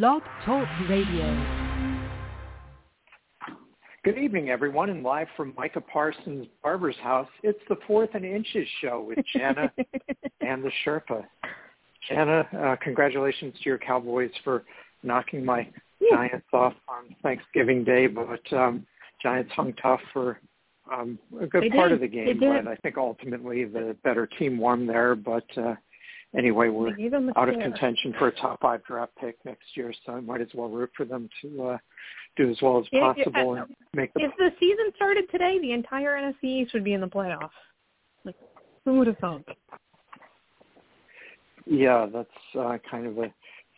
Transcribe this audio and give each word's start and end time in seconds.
Blog 0.00 0.22
Talk 0.46 0.66
Radio. 0.88 1.44
Good 4.06 4.16
evening, 4.16 4.48
everyone, 4.48 4.88
and 4.88 5.02
live 5.02 5.26
from 5.36 5.52
Micah 5.54 5.82
Parsons' 5.82 6.46
barber's 6.62 6.96
house, 7.02 7.28
it's 7.42 7.60
the 7.68 7.76
Fourth 7.86 8.08
and 8.14 8.24
Inches 8.24 8.66
show 8.80 9.04
with 9.06 9.18
Jana 9.36 9.70
and 10.40 10.64
the 10.64 10.70
Sherpa. 10.82 11.26
Jana, 12.08 12.48
uh, 12.58 12.76
congratulations 12.82 13.52
to 13.62 13.68
your 13.68 13.76
Cowboys 13.76 14.30
for 14.42 14.64
knocking 15.02 15.44
my 15.44 15.68
Giants 16.10 16.46
off 16.54 16.72
on 16.88 17.14
Thanksgiving 17.22 17.84
Day, 17.84 18.06
but 18.06 18.50
um, 18.54 18.86
Giants 19.22 19.52
hung 19.54 19.74
tough 19.74 20.00
for 20.14 20.40
um, 20.90 21.18
a 21.38 21.46
good 21.46 21.64
They 21.64 21.68
part 21.68 21.90
did. 21.90 21.96
of 21.96 22.00
the 22.00 22.08
game. 22.08 22.40
But 22.40 22.66
I 22.66 22.76
think 22.76 22.96
ultimately 22.96 23.66
the 23.66 23.94
better 24.02 24.26
team 24.38 24.56
won 24.56 24.86
there. 24.86 25.14
But 25.14 25.44
uh, 25.58 25.74
anyway, 26.36 26.68
we're 26.68 26.94
out 27.36 27.48
of 27.48 27.58
contention 27.60 28.14
for 28.18 28.28
a 28.28 28.36
top 28.36 28.60
five 28.60 28.84
draft 28.84 29.12
pick 29.20 29.36
next 29.44 29.64
year, 29.74 29.92
so 30.04 30.12
I 30.12 30.20
might 30.20 30.40
as 30.40 30.48
well 30.54 30.68
root 30.68 30.90
for 30.96 31.04
them 31.04 31.28
to 31.42 31.62
uh, 31.62 31.78
do 32.36 32.50
as 32.50 32.56
well 32.62 32.78
as 32.78 32.86
yeah, 32.92 33.12
possible 33.12 33.52
uh, 33.52 33.62
and 33.62 33.76
make 33.94 34.12
the 34.14 34.24
If 34.24 34.32
the 34.38 34.50
season 34.58 34.92
started 34.96 35.30
today, 35.30 35.58
the 35.60 35.72
entire 35.72 36.16
NFC 36.16 36.44
East 36.44 36.74
would 36.74 36.84
be 36.84 36.94
in 36.94 37.00
the 37.00 37.08
playoffs. 37.08 37.50
Like, 38.24 38.36
who 38.84 38.98
would 38.98 39.06
have 39.06 39.18
thunk? 39.18 39.46
Yeah, 41.66 42.06
that's 42.12 42.28
uh, 42.58 42.78
kind 42.90 43.06
of 43.06 43.18
a 43.18 43.32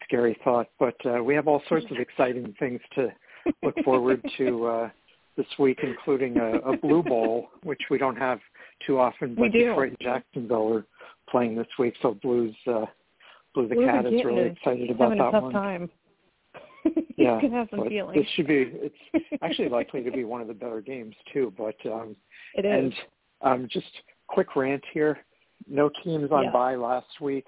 scary 0.05 0.38
thought, 0.45 0.68
but 0.79 0.96
uh, 1.05 1.23
we 1.23 1.34
have 1.34 1.48
all 1.48 1.62
sorts 1.68 1.87
of 1.91 1.98
exciting 1.98 2.55
things 2.59 2.80
to 2.95 3.12
look 3.62 3.74
forward 3.84 4.23
to 4.38 4.66
uh, 4.66 4.91
this 5.37 5.46
week, 5.59 5.80
including 5.82 6.38
a, 6.38 6.59
a 6.59 6.77
Blue 6.77 7.02
Bowl, 7.02 7.48
which 7.62 7.80
we 7.91 7.98
don't 7.98 8.16
have 8.16 8.38
too 8.87 8.98
often. 8.98 9.34
But 9.34 9.43
We 9.43 9.48
do. 9.51 9.59
Detroit 9.66 9.88
and 9.91 9.98
Jacksonville 10.01 10.73
are 10.74 10.87
playing 11.30 11.56
this 11.56 11.66
week, 11.78 11.95
so 12.02 12.14
Blues, 12.23 12.55
uh, 12.66 12.87
Blue 13.55 13.69
the 13.69 13.74
Blues 13.74 13.87
Cat 13.91 14.06
is 14.06 14.24
really 14.24 14.48
excited 14.51 14.91
about 14.91 15.10
having 15.16 15.19
that 15.19 15.28
a 15.28 15.30
tough 15.32 15.42
one. 15.45 15.52
time. 15.52 15.91
Yeah, 17.16 17.41
can 17.41 17.52
have 17.52 17.69
some 17.70 17.88
feelings. 17.88 18.15
this 18.15 18.27
should 18.34 18.46
be. 18.46 18.70
It's 18.74 19.24
actually 19.42 19.68
likely 19.70 20.02
to 20.02 20.10
be 20.10 20.24
one 20.24 20.43
of 20.43 20.49
the 20.49 20.52
better 20.54 20.80
games 20.82 21.15
too. 21.32 21.51
But 21.57 21.76
um, 21.87 22.15
It 22.57 22.66
is. 22.66 22.73
and 22.73 22.95
um, 23.40 23.68
just 23.71 23.87
quick 24.26 24.54
rant 24.54 24.82
here. 24.93 25.18
No 25.66 25.88
teams 26.02 26.30
on 26.30 26.45
Yeah. 26.45 26.51
bye 26.51 26.74
last 26.74 27.21
week. 27.23 27.46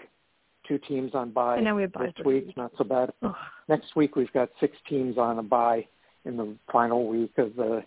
Two 0.66 0.78
teams 0.78 1.14
on 1.14 1.32
bye 1.32 1.56
And 1.56 1.64
now 1.64 1.76
we 1.76 1.82
have 1.82 1.92
byes 1.92 2.12
this 2.16 2.24
week. 2.24 2.56
Not 2.56 2.72
so 2.78 2.84
bad. 2.84 3.12
Ugh. 3.22 3.34
Next 3.68 3.94
week 3.94 4.16
we've 4.16 4.32
got 4.32 4.48
six 4.58 4.74
teams 4.88 5.18
on 5.18 5.38
a 5.38 5.42
bye 5.42 5.86
in 6.24 6.36
the 6.38 6.56
final 6.72 7.06
week 7.06 7.36
of 7.36 7.54
the 7.56 7.84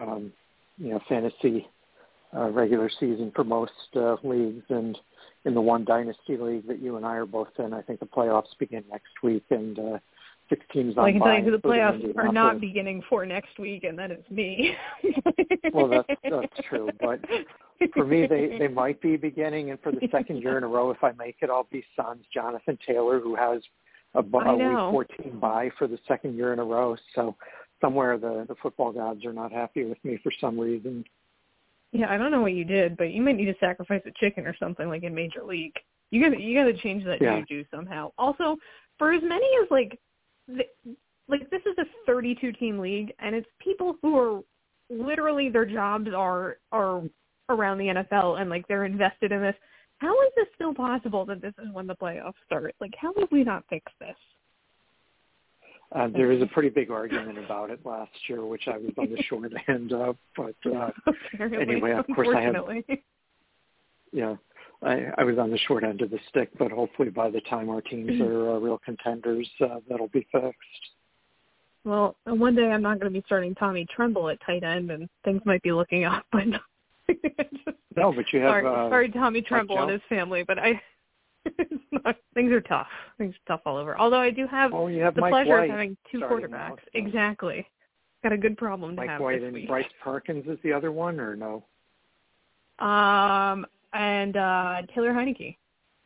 um, 0.00 0.32
you 0.78 0.88
know 0.88 1.00
fantasy 1.08 1.68
uh, 2.36 2.50
regular 2.50 2.90
season 3.00 3.32
for 3.34 3.44
most 3.44 3.72
uh, 3.96 4.16
leagues, 4.22 4.64
and 4.68 4.98
in 5.44 5.54
the 5.54 5.60
one 5.60 5.84
dynasty 5.84 6.36
league 6.36 6.66
that 6.66 6.80
you 6.80 6.96
and 6.96 7.04
I 7.04 7.16
are 7.16 7.26
both 7.26 7.48
in, 7.58 7.72
I 7.72 7.82
think 7.82 8.00
the 8.00 8.06
playoffs 8.06 8.56
begin 8.58 8.84
next 8.90 9.22
week, 9.22 9.44
and 9.50 9.78
uh, 9.78 9.98
six 10.48 10.64
teams 10.72 10.96
well, 10.96 11.06
on 11.06 11.10
I 11.10 11.12
can 11.12 11.20
tell 11.22 11.38
you 11.38 11.44
who 11.44 11.50
the 11.52 11.58
playoffs 11.58 12.16
are 12.16 12.32
not 12.32 12.60
beginning 12.60 13.02
for 13.08 13.24
next 13.26 13.58
week, 13.58 13.84
and 13.84 13.98
that 13.98 14.10
is 14.10 14.24
me. 14.30 14.74
Well, 15.72 15.88
that's 15.88 16.20
that's 16.22 16.68
true, 16.68 16.88
but 17.00 17.20
for 17.94 18.04
me, 18.04 18.26
they 18.26 18.56
they 18.58 18.68
might 18.72 19.00
be 19.00 19.16
beginning, 19.16 19.70
and 19.70 19.80
for 19.80 19.90
the 19.90 20.06
second 20.12 20.40
year 20.42 20.56
in 20.56 20.64
a 20.64 20.68
row, 20.68 20.90
if 20.90 21.02
I 21.02 21.12
make 21.12 21.36
it, 21.40 21.50
I'll 21.50 21.66
be 21.70 21.84
Suns. 21.96 22.24
Jonathan 22.32 22.78
Taylor, 22.86 23.18
who 23.18 23.34
has 23.34 23.62
a, 24.14 24.20
a 24.20 24.56
week 24.56 25.16
14 25.18 25.38
bye 25.40 25.70
for 25.78 25.88
the 25.88 25.98
second 26.06 26.36
year 26.36 26.52
in 26.52 26.58
a 26.58 26.64
row, 26.64 26.96
so 27.14 27.34
somewhere 27.80 28.18
the 28.18 28.44
the 28.48 28.54
football 28.62 28.92
gods 28.92 29.24
are 29.24 29.32
not 29.32 29.50
happy 29.50 29.84
with 29.84 29.98
me 30.04 30.18
for 30.22 30.32
some 30.40 30.58
reason. 30.58 31.04
Yeah, 31.94 32.12
I 32.12 32.18
don't 32.18 32.32
know 32.32 32.42
what 32.42 32.54
you 32.54 32.64
did, 32.64 32.96
but 32.96 33.12
you 33.12 33.22
might 33.22 33.36
need 33.36 33.46
to 33.46 33.54
sacrifice 33.60 34.02
a 34.04 34.10
chicken 34.18 34.46
or 34.46 34.56
something 34.58 34.88
like 34.88 35.04
in 35.04 35.14
Major 35.14 35.44
League. 35.44 35.74
You 36.10 36.20
gotta 36.22 36.42
you 36.42 36.58
gotta 36.58 36.76
change 36.76 37.04
that 37.04 37.22
Yeah. 37.22 37.38
juju 37.40 37.64
somehow. 37.72 38.10
Also, 38.18 38.56
for 38.98 39.12
as 39.12 39.22
many 39.22 39.46
as 39.62 39.70
like, 39.70 39.98
the, 40.48 40.64
like 41.28 41.48
this 41.50 41.62
is 41.64 41.78
a 41.78 41.86
32 42.04 42.52
team 42.52 42.80
league, 42.80 43.14
and 43.20 43.34
it's 43.36 43.46
people 43.60 43.96
who 44.02 44.18
are 44.18 44.42
literally 44.90 45.48
their 45.48 45.64
jobs 45.64 46.08
are 46.12 46.58
are 46.72 47.02
around 47.48 47.78
the 47.78 47.86
NFL 47.86 48.40
and 48.40 48.50
like 48.50 48.66
they're 48.66 48.84
invested 48.86 49.30
in 49.30 49.40
this. 49.40 49.54
How 49.98 50.20
is 50.22 50.32
this 50.34 50.48
still 50.56 50.74
possible 50.74 51.24
that 51.26 51.40
this 51.40 51.54
is 51.62 51.72
when 51.72 51.86
the 51.86 51.94
playoffs 51.94 52.34
start? 52.44 52.74
Like, 52.80 52.94
how 52.98 53.14
have 53.18 53.30
we 53.30 53.44
not 53.44 53.64
fixed 53.68 53.94
this? 54.00 54.16
Uh, 55.94 56.08
there 56.08 56.26
was 56.26 56.42
a 56.42 56.46
pretty 56.46 56.68
big 56.68 56.90
argument 56.90 57.38
about 57.38 57.70
it 57.70 57.78
last 57.84 58.10
year, 58.28 58.44
which 58.44 58.66
I 58.66 58.76
was 58.78 58.90
on 58.98 59.10
the 59.10 59.22
short 59.22 59.52
end 59.68 59.92
of, 59.92 60.16
but 60.36 60.56
uh, 60.66 60.90
Apparently, 61.06 61.74
anyway, 61.74 61.92
of 61.92 62.06
course 62.14 62.28
I 62.34 62.40
have- 62.40 62.56
yeah. 64.12 64.36
I, 64.82 65.06
I 65.16 65.24
was 65.24 65.38
on 65.38 65.50
the 65.50 65.58
short 65.58 65.82
end 65.84 66.02
of 66.02 66.10
the 66.10 66.18
stick, 66.28 66.50
but 66.58 66.70
hopefully 66.70 67.10
by 67.10 67.30
the 67.30 67.40
time 67.42 67.70
our 67.70 67.80
teams 67.80 68.20
are 68.20 68.56
uh, 68.56 68.58
real 68.58 68.80
contenders, 68.84 69.48
uh, 69.60 69.78
that'll 69.88 70.08
be 70.08 70.26
fixed. 70.32 70.58
Well, 71.84 72.16
one 72.24 72.54
day 72.56 72.70
I'm 72.70 72.82
not 72.82 72.98
going 72.98 73.12
to 73.12 73.18
be 73.18 73.22
starting 73.26 73.54
Tommy 73.54 73.86
Tremble 73.94 74.28
at 74.30 74.38
tight 74.44 74.64
end, 74.64 74.90
and 74.90 75.08
things 75.24 75.42
might 75.44 75.62
be 75.62 75.72
looking 75.72 76.04
up. 76.04 76.26
But 76.32 76.46
No, 77.96 78.12
but 78.12 78.24
you 78.32 78.40
have 78.40 78.50
sorry, 78.50 78.66
uh, 78.66 78.88
sorry, 78.88 79.10
Tommy 79.10 79.42
Tremble 79.42 79.80
and 79.80 79.90
his 79.90 80.00
family, 80.08 80.42
but 80.42 80.58
I 80.58 80.80
not, 81.92 82.16
things 82.34 82.52
are 82.52 82.60
tough. 82.60 82.86
Things 83.18 83.34
are 83.34 83.56
tough 83.56 83.60
all 83.66 83.76
over. 83.76 83.96
Although 83.98 84.20
I 84.20 84.30
do 84.30 84.46
have 84.46 84.72
Oh, 84.72 84.86
have 84.86 85.14
the 85.14 85.20
Mike 85.20 85.32
pleasure 85.32 85.50
White 85.50 85.64
of 85.64 85.70
having 85.70 85.96
two 86.10 86.20
quarterbacks. 86.20 86.78
Exactly. 86.94 87.66
Got 88.22 88.32
a 88.32 88.38
good 88.38 88.56
problem 88.56 88.92
to 88.92 88.96
Mike 89.02 89.10
have 89.10 89.20
White 89.20 89.40
this 89.40 89.46
and 89.46 89.54
week. 89.54 89.68
Bryce 89.68 89.84
Perkins 90.02 90.46
is 90.46 90.58
the 90.62 90.72
other 90.72 90.92
one, 90.92 91.20
or 91.20 91.36
no? 91.36 91.64
Um, 92.84 93.66
and 93.92 94.36
uh 94.36 94.82
Taylor 94.94 95.12
Heinicke. 95.12 95.56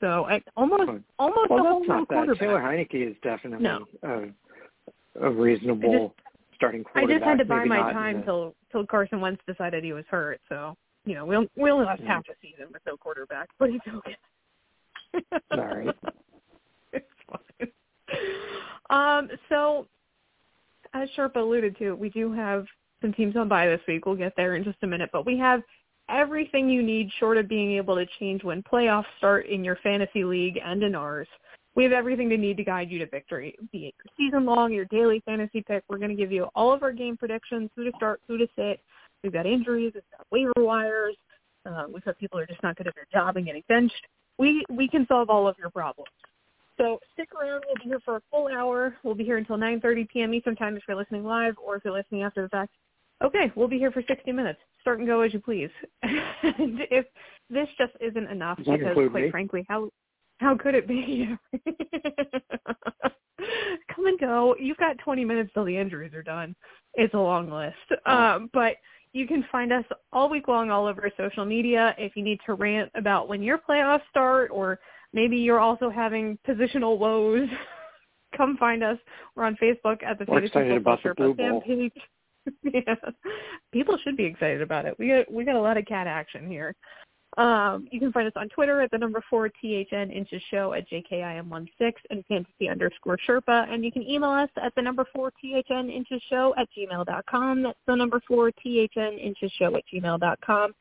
So 0.00 0.24
I 0.26 0.42
almost 0.56 1.02
almost 1.18 1.50
Well, 1.50 1.58
a 1.60 1.62
whole 1.62 1.80
new 1.80 2.06
quarterback. 2.06 2.38
Taylor 2.38 2.60
Heinicke 2.60 3.10
is 3.10 3.16
definitely 3.22 3.64
No. 3.64 3.86
a, 4.02 5.26
a 5.26 5.30
reasonable 5.30 6.14
starting 6.54 6.84
quarterback. 6.84 7.10
I 7.10 7.18
just 7.18 7.24
had 7.28 7.38
to 7.38 7.44
buy 7.44 7.58
maybe 7.58 7.68
my 7.70 7.92
time 7.92 8.22
till 8.24 8.54
till 8.70 8.86
Carson 8.86 9.20
Wentz 9.20 9.40
decided 9.46 9.82
he 9.84 9.92
was 9.92 10.04
hurt. 10.10 10.40
So 10.48 10.76
you 11.04 11.14
know, 11.14 11.24
we 11.24 11.36
will 11.36 11.46
we 11.56 11.70
only 11.70 11.86
lost 11.86 12.02
Mm. 12.02 12.06
half 12.06 12.24
a 12.28 12.34
season 12.42 12.66
with 12.72 12.82
no 12.86 12.96
quarterback, 12.96 13.48
but 13.58 13.70
it's 13.70 13.84
okay. 13.88 14.16
Right. 15.50 15.94
it's 16.92 17.06
fine. 17.30 17.70
Um, 18.90 19.28
so 19.48 19.86
as 20.94 21.08
Sherpa 21.16 21.36
alluded 21.36 21.76
to, 21.78 21.92
we 21.94 22.08
do 22.10 22.32
have 22.32 22.66
some 23.00 23.12
teams 23.12 23.36
on 23.36 23.48
bye 23.48 23.66
this 23.66 23.80
week. 23.86 24.06
We'll 24.06 24.16
get 24.16 24.34
there 24.36 24.56
in 24.56 24.64
just 24.64 24.78
a 24.82 24.86
minute, 24.86 25.10
but 25.12 25.26
we 25.26 25.38
have 25.38 25.62
everything 26.08 26.68
you 26.68 26.82
need 26.82 27.10
short 27.18 27.36
of 27.36 27.48
being 27.48 27.72
able 27.72 27.96
to 27.96 28.06
change 28.18 28.42
when 28.42 28.62
playoffs 28.62 29.04
start 29.18 29.46
in 29.46 29.62
your 29.62 29.76
fantasy 29.82 30.24
league 30.24 30.58
and 30.64 30.82
in 30.82 30.94
ours. 30.94 31.28
We 31.74 31.84
have 31.84 31.92
everything 31.92 32.28
to 32.30 32.36
need 32.36 32.56
to 32.56 32.64
guide 32.64 32.90
you 32.90 32.98
to 32.98 33.06
victory, 33.06 33.54
be 33.70 33.86
it 33.86 33.94
your 34.02 34.12
season 34.16 34.44
long, 34.44 34.72
your 34.72 34.86
daily 34.86 35.22
fantasy 35.24 35.62
pick. 35.62 35.84
We're 35.88 35.98
going 35.98 36.10
to 36.10 36.16
give 36.16 36.32
you 36.32 36.48
all 36.54 36.72
of 36.72 36.82
our 36.82 36.92
game 36.92 37.16
predictions, 37.16 37.70
who 37.76 37.84
to 37.84 37.92
start, 37.96 38.20
who 38.26 38.36
to 38.36 38.48
sit. 38.56 38.80
We've 39.22 39.32
got 39.32 39.46
injuries, 39.46 39.92
we've 39.94 40.02
got 40.16 40.26
waiver 40.32 40.52
wires, 40.56 41.16
uh, 41.66 41.84
we've 41.92 42.04
got 42.04 42.18
people 42.18 42.38
who 42.38 42.44
are 42.44 42.46
just 42.46 42.62
not 42.62 42.76
good 42.76 42.88
at 42.88 42.94
their 42.94 43.06
job 43.12 43.36
and 43.36 43.46
getting 43.46 43.62
benched. 43.68 44.06
We 44.38 44.64
we 44.70 44.88
can 44.88 45.06
solve 45.06 45.30
all 45.30 45.48
of 45.48 45.56
your 45.58 45.70
problems. 45.70 46.08
So 46.78 47.00
stick 47.12 47.28
around. 47.34 47.64
We'll 47.66 47.74
be 47.76 47.88
here 47.88 48.00
for 48.04 48.16
a 48.16 48.22
full 48.30 48.48
hour. 48.48 48.96
We'll 49.02 49.16
be 49.16 49.24
here 49.24 49.36
until 49.36 49.56
9:30 49.56 50.08
p.m. 50.08 50.32
Eastern 50.32 50.56
Time 50.56 50.76
if 50.76 50.82
you're 50.86 50.96
listening 50.96 51.24
live, 51.24 51.56
or 51.62 51.76
if 51.76 51.84
you're 51.84 51.92
listening 51.94 52.22
after 52.22 52.42
the 52.42 52.48
fact. 52.48 52.72
Okay, 53.22 53.50
we'll 53.56 53.66
be 53.66 53.78
here 53.78 53.90
for 53.90 54.02
60 54.06 54.30
minutes. 54.30 54.60
Start 54.80 55.00
and 55.00 55.08
go 55.08 55.22
as 55.22 55.34
you 55.34 55.40
please. 55.40 55.70
and 56.02 56.80
if 56.90 57.04
this 57.50 57.66
just 57.76 57.92
isn't 58.00 58.30
enough, 58.30 58.58
Does 58.58 58.78
because 58.78 58.94
quite 58.94 59.24
me? 59.24 59.30
frankly, 59.30 59.66
how 59.68 59.90
how 60.38 60.56
could 60.56 60.76
it 60.76 60.86
be? 60.86 61.36
Come 63.94 64.06
and 64.06 64.18
go. 64.20 64.54
You've 64.58 64.76
got 64.76 64.98
20 64.98 65.24
minutes 65.24 65.50
till 65.52 65.64
the 65.64 65.76
injuries 65.76 66.14
are 66.14 66.22
done. 66.22 66.54
It's 66.94 67.14
a 67.14 67.18
long 67.18 67.50
list. 67.50 67.74
Oh. 68.06 68.16
Um, 68.16 68.50
but 68.52 68.76
you 69.12 69.26
can 69.26 69.44
find 69.50 69.72
us 69.72 69.84
all 70.12 70.28
week 70.28 70.48
long 70.48 70.70
all 70.70 70.86
over 70.86 71.10
social 71.16 71.44
media. 71.44 71.94
If 71.98 72.16
you 72.16 72.22
need 72.22 72.40
to 72.46 72.54
rant 72.54 72.90
about 72.94 73.28
when 73.28 73.42
your 73.42 73.58
playoffs 73.58 74.02
start 74.10 74.50
or 74.52 74.78
maybe 75.12 75.36
you're 75.36 75.60
also 75.60 75.90
having 75.90 76.38
positional 76.46 76.98
woes, 76.98 77.48
come 78.36 78.56
find 78.58 78.82
us. 78.82 78.98
We're 79.34 79.44
on 79.44 79.56
Facebook 79.56 80.02
at 80.02 80.18
the 80.18 80.24
We're 80.28 80.40
Fantasy 80.40 80.46
excited 80.46 80.74
Football 80.74 80.94
about 80.94 81.02
the 81.02 81.14
Blue 81.14 81.34
Bowl. 81.34 81.60
page. 81.62 81.92
yeah. 82.62 82.94
People 83.72 83.98
should 84.02 84.16
be 84.16 84.24
excited 84.24 84.62
about 84.62 84.86
it. 84.86 84.94
We 84.98 85.08
got 85.08 85.32
we 85.32 85.44
got 85.44 85.56
a 85.56 85.60
lot 85.60 85.76
of 85.76 85.86
cat 85.86 86.06
action 86.06 86.48
here. 86.48 86.74
Um, 87.36 87.86
you 87.92 88.00
can 88.00 88.10
find 88.10 88.26
us 88.26 88.32
on 88.36 88.48
Twitter 88.48 88.80
at 88.80 88.90
the 88.90 88.98
number 88.98 89.22
four 89.28 89.48
THN 89.48 90.10
inches 90.10 90.42
show 90.50 90.72
at 90.72 90.88
JKIM16 90.88 91.92
and 92.10 92.24
fantasy 92.26 92.68
underscore 92.68 93.18
Sherpa. 93.28 93.72
And 93.72 93.84
you 93.84 93.92
can 93.92 94.02
email 94.02 94.30
us 94.30 94.48
at 94.56 94.74
the 94.74 94.82
number 94.82 95.04
four 95.14 95.30
THN 95.42 95.90
inches 95.90 96.22
show 96.28 96.54
at 96.56 96.68
gmail.com. 96.76 97.62
That's 97.62 97.78
the 97.86 97.94
number 97.94 98.20
four 98.26 98.50
THN 98.50 99.18
inches 99.18 99.52
show 99.52 99.76
at 99.76 99.82
gmail.com. 99.92 100.74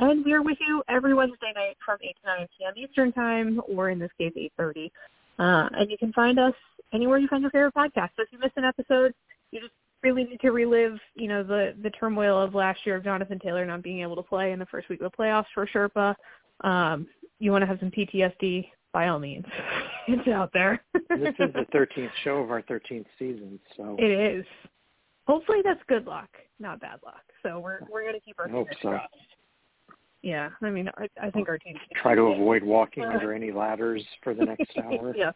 And 0.00 0.24
we're 0.24 0.42
with 0.42 0.58
you 0.60 0.82
every 0.88 1.14
Wednesday 1.14 1.52
night 1.54 1.76
from 1.84 1.98
8 2.02 2.16
to 2.22 2.26
9 2.26 2.48
p.m. 2.58 2.72
Eastern 2.76 3.12
Time, 3.12 3.60
or 3.68 3.90
in 3.90 3.98
this 3.98 4.10
case, 4.18 4.32
8.30. 4.58 4.90
Uh, 5.38 5.68
and 5.72 5.90
you 5.90 5.98
can 5.98 6.12
find 6.12 6.38
us 6.38 6.54
anywhere 6.92 7.18
you 7.18 7.28
find 7.28 7.42
your 7.42 7.50
favorite 7.50 7.74
podcast. 7.74 8.10
So 8.16 8.22
if 8.22 8.28
you 8.30 8.38
miss 8.38 8.52
an 8.56 8.64
episode, 8.64 9.12
you 9.50 9.60
just 9.60 9.72
really 10.02 10.24
need 10.24 10.40
to 10.40 10.50
relive, 10.50 10.98
you 11.14 11.28
know, 11.28 11.42
the 11.42 11.74
the 11.82 11.90
turmoil 11.90 12.40
of 12.40 12.54
last 12.54 12.80
year 12.84 12.96
of 12.96 13.04
Jonathan 13.04 13.38
Taylor 13.38 13.64
not 13.64 13.82
being 13.82 14.00
able 14.00 14.16
to 14.16 14.22
play 14.22 14.52
in 14.52 14.58
the 14.58 14.66
first 14.66 14.88
week 14.88 15.00
of 15.00 15.10
the 15.10 15.16
playoffs 15.16 15.46
for 15.54 15.66
Sherpa. 15.66 16.14
Um, 16.62 17.06
you 17.38 17.52
want 17.52 17.62
to 17.62 17.66
have 17.66 17.78
some 17.80 17.90
PTSD, 17.90 18.68
by 18.92 19.08
all 19.08 19.18
means, 19.18 19.44
it's 20.08 20.28
out 20.28 20.50
there. 20.52 20.82
this 20.94 21.34
is 21.38 21.52
the 21.54 21.66
13th 21.74 22.10
show 22.24 22.38
of 22.38 22.50
our 22.50 22.62
13th 22.62 23.06
season, 23.18 23.58
so 23.76 23.96
it 23.98 24.10
is. 24.10 24.44
Hopefully, 25.26 25.58
that's 25.62 25.80
good 25.88 26.06
luck, 26.06 26.30
not 26.58 26.80
bad 26.80 27.00
luck. 27.04 27.22
So 27.42 27.58
we're 27.58 27.80
we're 27.90 28.04
gonna 28.04 28.20
keep 28.20 28.38
our 28.38 28.48
hope 28.48 28.68
fingers 28.68 28.78
so. 28.82 28.88
crossed. 28.90 29.14
Yeah, 30.22 30.50
I 30.62 30.70
mean, 30.70 30.90
I, 30.98 31.08
I 31.22 31.30
think 31.30 31.48
our 31.48 31.58
team 31.58 31.76
try 32.02 32.14
to 32.14 32.22
avoid 32.22 32.64
walking 32.64 33.04
under 33.04 33.32
any 33.32 33.52
ladders 33.52 34.04
for 34.24 34.34
the 34.34 34.44
next 34.44 34.76
hour. 34.84 35.14
yes, 35.16 35.34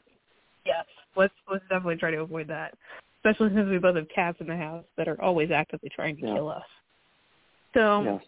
yes. 0.66 0.84
Let's 1.14 1.34
let's 1.50 1.62
definitely 1.68 1.96
try 1.96 2.10
to 2.10 2.20
avoid 2.20 2.48
that, 2.48 2.74
especially 3.24 3.54
since 3.54 3.68
we 3.70 3.78
both 3.78 3.96
have 3.96 4.08
cats 4.14 4.38
in 4.40 4.46
the 4.46 4.56
house 4.56 4.84
that 4.96 5.08
are 5.08 5.20
always 5.22 5.50
actively 5.50 5.88
trying 5.94 6.16
to 6.16 6.26
Yeah. 6.26 6.34
kill 6.34 6.48
us. 6.48 6.64
So 7.74 8.02
Yes. 8.02 8.22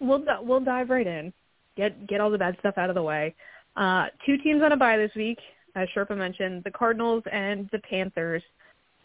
we'll 0.00 0.24
we'll 0.42 0.60
dive 0.60 0.90
right 0.90 1.06
in. 1.06 1.32
Get 1.76 2.06
get 2.06 2.20
all 2.20 2.30
the 2.30 2.38
bad 2.38 2.58
stuff 2.58 2.78
out 2.78 2.88
of 2.88 2.94
the 2.94 3.02
way. 3.02 3.34
Uh, 3.76 4.06
two 4.26 4.36
teams 4.38 4.62
on 4.62 4.72
a 4.72 4.76
bye 4.76 4.96
this 4.96 5.14
week, 5.14 5.38
as 5.76 5.88
Sherpa 5.90 6.16
mentioned, 6.16 6.64
the 6.64 6.70
Cardinals 6.70 7.22
and 7.30 7.68
the 7.70 7.78
Panthers. 7.80 8.42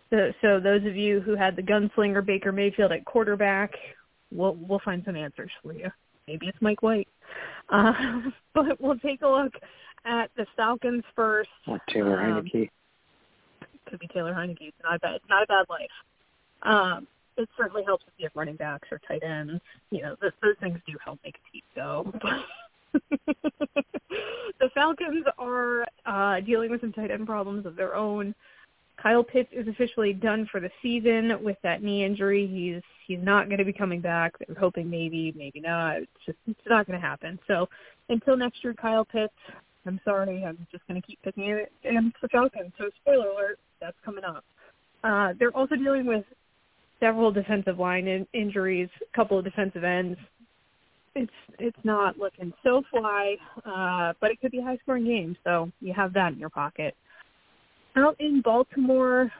So, 0.09 0.31
so 0.41 0.59
those 0.59 0.85
of 0.85 0.95
you 0.95 1.19
who 1.19 1.35
had 1.35 1.55
the 1.55 1.61
gunslinger 1.63 2.25
Baker 2.25 2.51
Mayfield 2.51 2.91
at 2.91 3.05
quarterback, 3.05 3.73
we'll 4.31 4.55
we'll 4.55 4.79
find 4.79 5.03
some 5.05 5.15
answers 5.15 5.51
for 5.61 5.73
you. 5.73 5.91
Maybe 6.27 6.47
it's 6.47 6.61
Mike 6.61 6.81
White. 6.81 7.07
Uh, 7.69 8.21
but 8.53 8.79
we'll 8.79 8.97
take 8.99 9.21
a 9.21 9.27
look 9.27 9.53
at 10.05 10.31
the 10.37 10.45
Falcons 10.55 11.03
first. 11.15 11.49
Not 11.67 11.81
Taylor 11.87 12.19
Um, 12.21 12.43
Heinicke. 12.45 12.69
Could 13.89 13.99
be 13.99 14.07
Taylor 14.07 14.33
Heinicke. 14.33 14.57
It's 14.61 14.77
not 14.83 14.95
a 14.95 14.99
bad, 14.99 15.19
not 15.29 15.43
a 15.43 15.47
bad 15.47 15.65
life. 15.69 15.89
Um, 16.63 17.07
it 17.37 17.49
certainly 17.57 17.83
helps 17.83 18.05
if 18.07 18.13
you 18.17 18.25
have 18.25 18.31
running 18.35 18.55
backs 18.55 18.87
or 18.91 18.99
tight 19.07 19.23
ends. 19.23 19.61
You 19.91 20.03
know, 20.03 20.15
th- 20.21 20.33
those 20.41 20.55
things 20.59 20.79
do 20.87 20.93
help 21.03 21.19
make 21.23 21.35
a 21.35 21.51
team 21.51 21.61
go. 21.75 22.13
the 24.59 24.69
Falcons 24.73 25.25
are 25.37 25.85
uh, 26.05 26.39
dealing 26.41 26.71
with 26.71 26.81
some 26.81 26.93
tight 26.93 27.11
end 27.11 27.25
problems 27.25 27.65
of 27.65 27.75
their 27.75 27.95
own. 27.95 28.33
Kyle 29.01 29.23
Pitts 29.23 29.49
is 29.51 29.67
officially 29.67 30.13
done 30.13 30.47
for 30.49 30.61
the 30.61 30.69
season 30.81 31.43
with 31.43 31.57
that 31.63 31.83
knee 31.83 32.05
injury. 32.05 32.47
He's 32.47 32.81
he's 33.05 33.23
not 33.23 33.47
going 33.47 33.57
to 33.57 33.65
be 33.65 33.73
coming 33.73 33.99
back. 33.99 34.33
They're 34.39 34.55
hoping 34.57 34.89
maybe, 34.89 35.33
maybe 35.35 35.59
not. 35.59 35.97
It's 35.97 36.11
just 36.25 36.37
it's 36.47 36.59
not 36.67 36.87
going 36.87 36.99
to 36.99 37.05
happen. 37.05 37.37
So 37.47 37.67
until 38.09 38.37
next 38.37 38.63
year, 38.63 38.73
Kyle 38.73 39.05
Pitts. 39.05 39.33
I'm 39.85 39.99
sorry, 40.03 40.43
I'm 40.43 40.65
just 40.71 40.87
going 40.87 41.01
to 41.01 41.05
keep 41.05 41.21
picking 41.21 41.49
it 41.49 41.71
against 41.87 42.17
the 42.21 42.27
Falcons. 42.29 42.71
So 42.77 42.89
spoiler 43.01 43.29
alert, 43.29 43.59
that's 43.79 43.97
coming 44.03 44.23
up. 44.23 44.43
Uh, 45.03 45.33
they're 45.39 45.55
also 45.55 45.75
dealing 45.75 46.05
with 46.05 46.25
several 46.99 47.31
defensive 47.31 47.77
line 47.77 48.07
in- 48.07 48.27
injuries, 48.33 48.89
a 49.01 49.15
couple 49.15 49.37
of 49.37 49.45
defensive 49.45 49.83
ends. 49.83 50.17
It's 51.13 51.31
it's 51.59 51.77
not 51.85 52.17
looking 52.17 52.51
so 52.61 52.81
fly, 52.91 53.35
uh, 53.65 54.13
but 54.19 54.31
it 54.31 54.41
could 54.41 54.51
be 54.51 54.59
high 54.59 54.77
scoring 54.83 55.05
game, 55.05 55.37
so 55.45 55.71
you 55.79 55.93
have 55.93 56.11
that 56.13 56.33
in 56.33 56.39
your 56.39 56.49
pocket. 56.49 56.93
Out 57.95 58.17
in 58.19 58.41
Baltimore, 58.41 59.31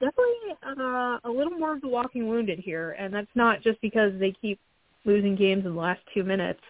definitely 0.00 0.56
uh, 0.66 1.18
a 1.22 1.30
little 1.30 1.56
more 1.56 1.74
of 1.74 1.80
the 1.80 1.88
walking 1.88 2.28
wounded 2.28 2.58
here, 2.58 2.96
and 2.98 3.14
that's 3.14 3.30
not 3.36 3.62
just 3.62 3.80
because 3.80 4.12
they 4.18 4.34
keep 4.40 4.58
losing 5.04 5.36
games 5.36 5.64
in 5.64 5.74
the 5.74 5.80
last 5.80 6.00
two 6.12 6.24
minutes, 6.24 6.60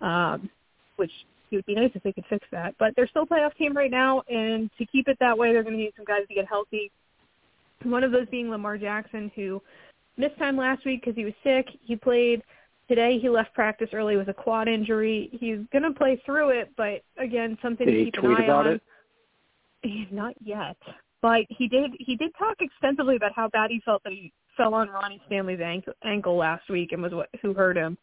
um, 0.00 0.48
which 0.96 1.10
it 1.50 1.56
would 1.56 1.66
be 1.66 1.74
nice 1.74 1.90
if 1.94 2.02
they 2.02 2.12
could 2.12 2.24
fix 2.28 2.46
that. 2.52 2.74
But 2.78 2.94
they're 2.96 3.08
still 3.08 3.22
a 3.22 3.26
playoff 3.26 3.54
team 3.56 3.76
right 3.76 3.90
now, 3.90 4.22
and 4.28 4.70
to 4.78 4.86
keep 4.86 5.08
it 5.08 5.16
that 5.20 5.36
way, 5.36 5.52
they're 5.52 5.62
going 5.62 5.76
to 5.76 5.82
need 5.82 5.92
some 5.96 6.04
guys 6.04 6.26
to 6.28 6.34
get 6.34 6.46
healthy. 6.46 6.90
One 7.82 8.04
of 8.04 8.12
those 8.12 8.28
being 8.30 8.50
Lamar 8.50 8.78
Jackson, 8.78 9.30
who 9.36 9.62
missed 10.16 10.38
time 10.38 10.56
last 10.56 10.84
week 10.84 11.02
because 11.02 11.16
he 11.16 11.24
was 11.24 11.34
sick. 11.44 11.66
He 11.84 11.96
played 11.96 12.42
today. 12.88 13.18
He 13.20 13.28
left 13.28 13.54
practice 13.54 13.88
early 13.92 14.16
with 14.16 14.28
a 14.28 14.34
quad 14.34 14.68
injury. 14.68 15.28
He's 15.32 15.58
going 15.72 15.82
to 15.82 15.92
play 15.92 16.20
through 16.24 16.50
it, 16.50 16.70
but 16.76 17.02
again, 17.18 17.58
something 17.62 17.86
Did 17.86 18.06
to 18.06 18.20
keep 18.20 18.24
an 18.24 18.36
eye 18.36 18.44
about 18.44 18.66
on. 18.66 18.72
it? 18.74 18.82
Eh, 19.84 20.04
Not 20.10 20.34
yet, 20.42 20.76
but 21.22 21.42
he 21.48 21.68
did. 21.68 21.92
He 21.98 22.16
did 22.16 22.32
talk 22.38 22.56
extensively 22.60 23.16
about 23.16 23.32
how 23.34 23.48
bad 23.48 23.70
he 23.70 23.80
felt 23.84 24.02
that 24.04 24.12
he 24.12 24.32
fell 24.56 24.74
on 24.74 24.88
Ronnie 24.88 25.20
Stanley's 25.26 25.60
ankle, 25.60 25.92
ankle 26.02 26.36
last 26.36 26.68
week 26.70 26.92
and 26.92 27.02
was 27.02 27.12
what 27.12 27.28
who 27.42 27.52
hurt 27.52 27.76
him. 27.76 27.98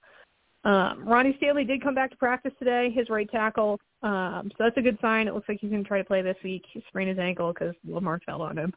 Um, 0.63 1.05
Ronnie 1.05 1.35
Stanley 1.37 1.65
did 1.65 1.83
come 1.83 1.95
back 1.95 2.11
to 2.11 2.17
practice 2.17 2.53
today, 2.57 2.89
his 2.89 3.09
right 3.09 3.29
tackle. 3.29 3.79
Um, 4.01 4.49
so 4.51 4.63
that's 4.63 4.77
a 4.77 4.81
good 4.81 4.97
sign. 5.01 5.27
It 5.27 5.33
looks 5.33 5.49
like 5.49 5.59
he's 5.59 5.69
going 5.69 5.83
to 5.83 5.87
try 5.87 5.97
to 5.97 6.03
play 6.03 6.21
this 6.21 6.37
week. 6.43 6.63
He 6.71 6.83
sprained 6.87 7.09
his 7.09 7.19
ankle 7.19 7.53
because 7.53 7.75
Lamar 7.85 8.19
fell 8.25 8.41
on 8.41 8.57
him. 8.57 8.73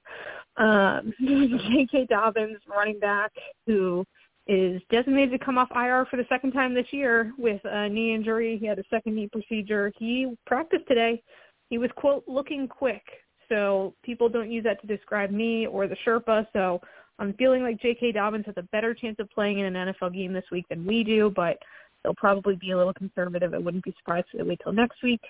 Um, 0.56 1.12
J.K. 1.20 2.06
Dobbins, 2.08 2.58
running 2.68 2.98
back, 2.98 3.32
who 3.66 4.04
is 4.48 4.80
designated 4.90 5.38
to 5.38 5.44
come 5.44 5.58
off 5.58 5.68
IR 5.74 6.06
for 6.10 6.16
the 6.16 6.26
second 6.28 6.52
time 6.52 6.74
this 6.74 6.86
year 6.92 7.32
with 7.38 7.60
a 7.64 7.88
knee 7.88 8.14
injury. 8.14 8.58
He 8.58 8.66
had 8.66 8.78
a 8.78 8.84
second 8.90 9.14
knee 9.14 9.28
procedure. 9.30 9.92
He 9.98 10.34
practiced 10.46 10.86
today. 10.86 11.22
He 11.70 11.78
was, 11.78 11.90
quote, 11.96 12.24
looking 12.26 12.68
quick. 12.68 13.02
So 13.48 13.94
people 14.04 14.28
don't 14.28 14.50
use 14.50 14.64
that 14.64 14.80
to 14.80 14.86
describe 14.86 15.30
me 15.30 15.66
or 15.66 15.86
the 15.86 15.96
Sherpa. 16.06 16.46
So 16.52 16.80
I'm 17.18 17.32
feeling 17.34 17.62
like 17.62 17.80
J.K. 17.80 18.12
Dobbins 18.12 18.46
has 18.46 18.54
a 18.58 18.62
better 18.72 18.94
chance 18.94 19.16
of 19.18 19.30
playing 19.30 19.58
in 19.58 19.74
an 19.74 19.94
NFL 19.94 20.14
game 20.14 20.32
this 20.32 20.44
week 20.52 20.66
than 20.68 20.84
we 20.84 21.02
do, 21.02 21.32
but 21.34 21.58
they'll 22.02 22.14
probably 22.14 22.56
be 22.56 22.72
a 22.72 22.76
little 22.76 22.92
conservative. 22.92 23.54
I 23.54 23.58
wouldn't 23.58 23.84
be 23.84 23.94
surprised 23.98 24.26
if 24.32 24.38
they 24.38 24.48
wait 24.48 24.60
till 24.62 24.72
next 24.72 25.02
week. 25.02 25.20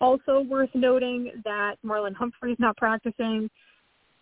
Also 0.00 0.40
worth 0.40 0.70
noting 0.74 1.32
that 1.44 1.76
Marlon 1.84 2.14
Humphrey's 2.14 2.58
not 2.58 2.76
practicing, 2.76 3.48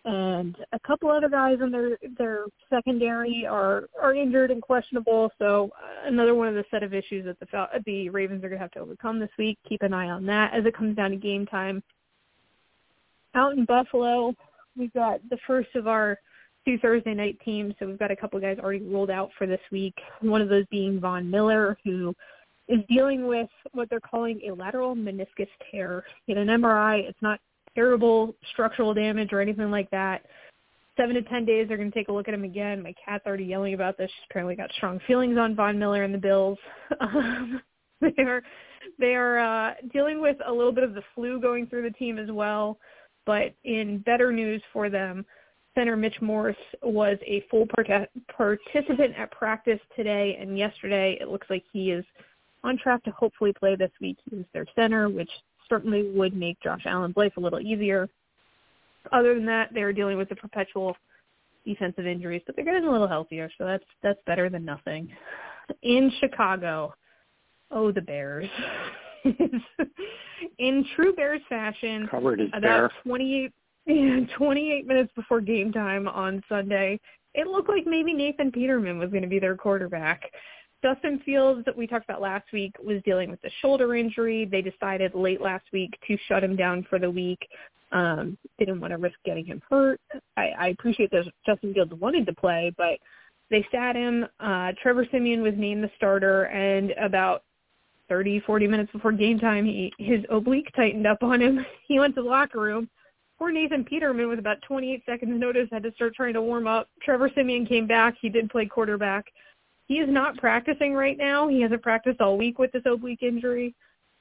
and 0.03 0.55
a 0.73 0.79
couple 0.79 1.11
other 1.11 1.29
guys 1.29 1.57
in 1.61 1.71
their 1.71 1.97
their 2.17 2.45
secondary 2.69 3.45
are 3.47 3.83
are 4.01 4.13
injured 4.15 4.51
and 4.51 4.61
questionable. 4.61 5.31
So 5.37 5.71
another 6.05 6.33
one 6.33 6.47
of 6.47 6.55
the 6.55 6.65
set 6.71 6.83
of 6.83 6.93
issues 6.93 7.25
that 7.25 7.39
the 7.39 7.67
the 7.85 8.09
Ravens 8.09 8.43
are 8.43 8.49
going 8.49 8.59
to 8.59 8.63
have 8.63 8.71
to 8.71 8.79
overcome 8.79 9.19
this 9.19 9.29
week. 9.37 9.57
Keep 9.67 9.83
an 9.83 9.93
eye 9.93 10.09
on 10.09 10.25
that 10.27 10.53
as 10.53 10.65
it 10.65 10.75
comes 10.75 10.95
down 10.95 11.11
to 11.11 11.17
game 11.17 11.45
time. 11.45 11.83
Out 13.33 13.53
in 13.53 13.65
Buffalo, 13.65 14.33
we've 14.75 14.93
got 14.93 15.21
the 15.29 15.37
first 15.47 15.69
of 15.75 15.87
our 15.87 16.17
two 16.65 16.77
Thursday 16.79 17.13
night 17.13 17.37
teams. 17.43 17.73
So 17.79 17.87
we've 17.87 17.99
got 17.99 18.11
a 18.11 18.15
couple 18.15 18.39
guys 18.39 18.57
already 18.59 18.83
ruled 18.83 19.09
out 19.09 19.29
for 19.37 19.47
this 19.47 19.61
week. 19.71 19.95
One 20.21 20.41
of 20.41 20.49
those 20.49 20.65
being 20.69 20.99
Von 20.99 21.29
Miller, 21.29 21.77
who 21.83 22.13
is 22.67 22.79
dealing 22.87 23.27
with 23.27 23.49
what 23.73 23.89
they're 23.89 23.99
calling 23.99 24.41
a 24.47 24.53
lateral 24.53 24.95
meniscus 24.95 25.47
tear. 25.69 26.03
In 26.27 26.37
an 26.37 26.47
MRI, 26.47 27.07
it's 27.07 27.21
not 27.21 27.39
terrible 27.75 28.35
structural 28.51 28.93
damage 28.93 29.29
or 29.33 29.41
anything 29.41 29.71
like 29.71 29.89
that. 29.91 30.25
Seven 30.97 31.15
to 31.15 31.21
ten 31.23 31.45
days, 31.45 31.67
they're 31.67 31.77
going 31.77 31.91
to 31.91 31.97
take 31.97 32.09
a 32.09 32.11
look 32.11 32.27
at 32.27 32.33
him 32.33 32.43
again. 32.43 32.83
My 32.83 32.93
cat's 33.03 33.25
already 33.25 33.45
yelling 33.45 33.73
about 33.73 33.97
this. 33.97 34.09
She's 34.09 34.27
apparently 34.29 34.55
got 34.55 34.71
strong 34.73 34.99
feelings 35.07 35.37
on 35.37 35.55
Von 35.55 35.79
Miller 35.79 36.03
and 36.03 36.13
the 36.13 36.19
Bills. 36.19 36.57
Um, 36.99 37.61
they 38.01 38.23
are 38.23 38.41
they 38.99 39.13
are 39.15 39.39
uh, 39.39 39.73
dealing 39.93 40.21
with 40.21 40.37
a 40.47 40.51
little 40.51 40.71
bit 40.71 40.83
of 40.83 40.95
the 40.95 41.03
flu 41.13 41.39
going 41.39 41.67
through 41.67 41.83
the 41.83 41.97
team 41.97 42.17
as 42.17 42.29
well. 42.31 42.79
But 43.25 43.53
in 43.63 43.99
better 43.99 44.31
news 44.31 44.61
for 44.73 44.89
them, 44.89 45.25
center 45.75 45.95
Mitch 45.95 46.19
Morse 46.21 46.55
was 46.83 47.17
a 47.25 47.43
full 47.49 47.65
part- 47.67 48.09
participant 48.35 49.15
at 49.17 49.31
practice 49.31 49.79
today 49.95 50.37
and 50.39 50.57
yesterday. 50.57 51.17
It 51.19 51.29
looks 51.29 51.47
like 51.49 51.63
he 51.71 51.91
is 51.91 52.05
on 52.63 52.77
track 52.77 53.03
to 53.03 53.11
hopefully 53.11 53.53
play 53.53 53.75
this 53.75 53.91
week. 53.99 54.17
He's 54.29 54.45
their 54.53 54.65
center, 54.75 55.09
which 55.09 55.29
certainly 55.69 56.11
would 56.11 56.35
make 56.35 56.59
Josh 56.61 56.81
Allen's 56.85 57.17
life 57.17 57.33
a 57.37 57.39
little 57.39 57.59
easier. 57.59 58.09
Other 59.11 59.33
than 59.33 59.45
that, 59.47 59.69
they're 59.73 59.93
dealing 59.93 60.17
with 60.17 60.29
the 60.29 60.35
perpetual 60.35 60.95
defensive 61.65 62.05
injuries, 62.05 62.41
but 62.45 62.55
they're 62.55 62.65
getting 62.65 62.85
a 62.85 62.91
little 62.91 63.07
healthier, 63.07 63.49
so 63.57 63.65
that's 63.65 63.83
that's 64.03 64.19
better 64.25 64.49
than 64.49 64.65
nothing. 64.65 65.09
In 65.83 66.11
Chicago, 66.19 66.93
oh 67.71 67.91
the 67.91 68.01
Bears. 68.01 68.49
In 70.57 70.85
true 70.95 71.13
Bears 71.13 71.41
fashion, 71.49 72.07
about 72.49 72.61
bear. 72.61 72.91
28, 73.03 73.51
28 74.37 74.87
minutes 74.87 75.11
before 75.15 75.41
game 75.41 75.71
time 75.71 76.07
on 76.07 76.43
Sunday, 76.47 76.99
it 77.33 77.47
looked 77.47 77.69
like 77.69 77.85
maybe 77.85 78.13
Nathan 78.13 78.51
Peterman 78.51 78.99
was 78.99 79.09
going 79.09 79.23
to 79.23 79.27
be 79.27 79.39
their 79.39 79.55
quarterback. 79.55 80.23
Justin 80.83 81.21
Fields, 81.25 81.63
that 81.65 81.77
we 81.77 81.85
talked 81.85 82.05
about 82.05 82.21
last 82.21 82.45
week, 82.51 82.75
was 82.83 83.01
dealing 83.05 83.29
with 83.29 83.43
a 83.43 83.51
shoulder 83.61 83.95
injury. 83.95 84.45
They 84.45 84.61
decided 84.61 85.13
late 85.13 85.39
last 85.39 85.65
week 85.71 85.93
to 86.07 86.17
shut 86.27 86.43
him 86.43 86.55
down 86.55 86.85
for 86.89 86.97
the 86.97 87.09
week. 87.09 87.39
Um, 87.91 88.37
they 88.57 88.65
didn't 88.65 88.81
want 88.81 88.91
to 88.91 88.97
risk 88.97 89.17
getting 89.25 89.45
him 89.45 89.61
hurt. 89.69 89.99
I, 90.37 90.49
I 90.57 90.67
appreciate 90.69 91.11
that 91.11 91.25
Justin 91.45 91.73
Fields 91.73 91.93
wanted 91.93 92.25
to 92.25 92.33
play, 92.33 92.73
but 92.77 92.97
they 93.49 93.65
sat 93.71 93.95
him. 93.95 94.25
Uh, 94.39 94.71
Trevor 94.81 95.05
Siemian 95.11 95.43
was 95.43 95.53
named 95.57 95.83
the 95.83 95.91
starter, 95.97 96.45
and 96.45 96.91
about 96.91 97.43
30, 98.09 98.39
40 98.41 98.67
minutes 98.67 98.91
before 98.91 99.11
game 99.11 99.39
time, 99.39 99.65
he 99.65 99.93
his 99.99 100.21
oblique 100.29 100.69
tightened 100.75 101.05
up 101.05 101.21
on 101.21 101.41
him. 101.41 101.65
He 101.87 101.99
went 101.99 102.15
to 102.15 102.21
the 102.21 102.29
locker 102.29 102.59
room. 102.59 102.89
Poor 103.41 103.51
Nathan 103.51 103.83
Peterman, 103.83 104.29
with 104.29 104.37
about 104.37 104.61
28 104.67 105.01
seconds 105.03 105.41
notice, 105.41 105.67
had 105.71 105.81
to 105.81 105.91
start 105.93 106.13
trying 106.13 106.35
to 106.35 106.43
warm 106.43 106.67
up. 106.67 106.89
Trevor 107.01 107.27
Siemian 107.33 107.65
came 107.65 107.87
back. 107.87 108.13
He 108.21 108.29
did 108.29 108.51
play 108.51 108.67
quarterback. 108.67 109.25
He 109.87 109.95
is 109.95 110.07
not 110.07 110.37
practicing 110.37 110.93
right 110.93 111.17
now. 111.17 111.47
He 111.47 111.59
hasn't 111.59 111.81
practiced 111.81 112.21
all 112.21 112.37
week 112.37 112.59
with 112.59 112.71
this 112.71 112.83
oblique 112.85 113.23
injury. 113.23 113.73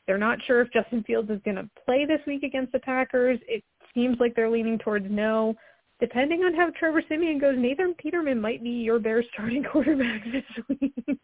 They're 0.06 0.16
not 0.16 0.38
sure 0.46 0.62
if 0.62 0.72
Justin 0.72 1.04
Fields 1.04 1.28
is 1.28 1.38
going 1.44 1.56
to 1.56 1.68
play 1.84 2.06
this 2.06 2.22
week 2.26 2.44
against 2.44 2.72
the 2.72 2.78
Packers. 2.78 3.38
It 3.46 3.62
seems 3.92 4.16
like 4.20 4.34
they're 4.34 4.48
leaning 4.48 4.78
towards 4.78 5.04
no. 5.10 5.54
Depending 6.00 6.44
on 6.44 6.54
how 6.54 6.70
Trevor 6.70 7.02
Siemian 7.06 7.38
goes, 7.38 7.56
Nathan 7.58 7.94
Peterman 7.98 8.40
might 8.40 8.62
be 8.62 8.70
your 8.70 8.98
Bears 8.98 9.26
starting 9.34 9.62
quarterback 9.70 10.24
this 10.32 10.78
week. 10.80 11.20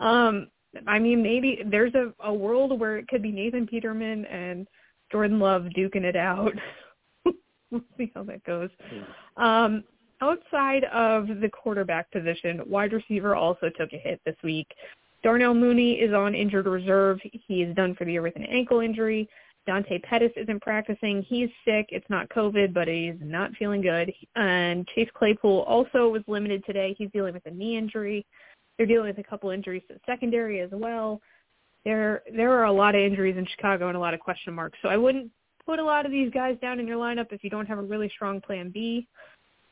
um, 0.00 0.48
I 0.88 0.98
mean, 0.98 1.22
maybe 1.22 1.62
there's 1.70 1.94
a, 1.94 2.12
a 2.24 2.34
world 2.34 2.80
where 2.80 2.98
it 2.98 3.06
could 3.06 3.22
be 3.22 3.30
Nathan 3.30 3.68
Peterman 3.68 4.24
and 4.24 4.66
Jordan 5.12 5.38
Love 5.38 5.64
duking 5.76 6.04
it 6.04 6.16
out. 6.16 6.52
we'll 7.70 7.82
see 7.96 8.10
how 8.14 8.22
that 8.24 8.44
goes. 8.44 8.70
Um, 9.36 9.84
outside 10.20 10.84
of 10.84 11.28
the 11.40 11.48
quarterback 11.48 12.10
position, 12.10 12.62
wide 12.66 12.92
receiver 12.92 13.34
also 13.34 13.70
took 13.76 13.92
a 13.92 13.98
hit 13.98 14.20
this 14.24 14.36
week. 14.42 14.68
Darnell 15.22 15.54
Mooney 15.54 15.94
is 15.94 16.14
on 16.14 16.34
injured 16.34 16.66
reserve. 16.66 17.18
He 17.22 17.62
is 17.62 17.74
done 17.76 17.94
for 17.94 18.04
the 18.04 18.12
year 18.12 18.22
with 18.22 18.36
an 18.36 18.44
ankle 18.44 18.80
injury. 18.80 19.28
Dante 19.66 19.98
Pettis 19.98 20.32
isn't 20.36 20.62
practicing. 20.62 21.22
He's 21.22 21.50
sick. 21.64 21.86
It's 21.90 22.08
not 22.08 22.28
COVID, 22.30 22.72
but 22.72 22.88
he's 22.88 23.14
not 23.20 23.52
feeling 23.58 23.82
good. 23.82 24.12
And 24.34 24.86
Chase 24.88 25.10
Claypool 25.14 25.60
also 25.60 26.08
was 26.08 26.22
limited 26.26 26.64
today. 26.64 26.94
He's 26.96 27.10
dealing 27.12 27.34
with 27.34 27.44
a 27.46 27.50
knee 27.50 27.76
injury. 27.76 28.24
They're 28.76 28.86
dealing 28.86 29.08
with 29.08 29.18
a 29.18 29.28
couple 29.28 29.50
injuries 29.50 29.82
to 29.88 30.00
secondary 30.06 30.60
as 30.60 30.70
well. 30.72 31.20
There 31.84 32.22
there 32.34 32.52
are 32.52 32.64
a 32.64 32.72
lot 32.72 32.94
of 32.94 33.00
injuries 33.00 33.36
in 33.36 33.46
Chicago 33.46 33.88
and 33.88 33.96
a 33.96 34.00
lot 34.00 34.14
of 34.14 34.20
question 34.20 34.54
marks. 34.54 34.78
So 34.82 34.88
I 34.88 34.96
wouldn't 34.96 35.30
put 35.64 35.78
a 35.78 35.84
lot 35.84 36.06
of 36.06 36.12
these 36.12 36.30
guys 36.30 36.56
down 36.60 36.80
in 36.80 36.86
your 36.86 36.98
lineup 36.98 37.32
if 37.32 37.42
you 37.42 37.50
don't 37.50 37.66
have 37.66 37.78
a 37.78 37.82
really 37.82 38.08
strong 38.08 38.40
plan 38.40 38.70
B. 38.70 39.06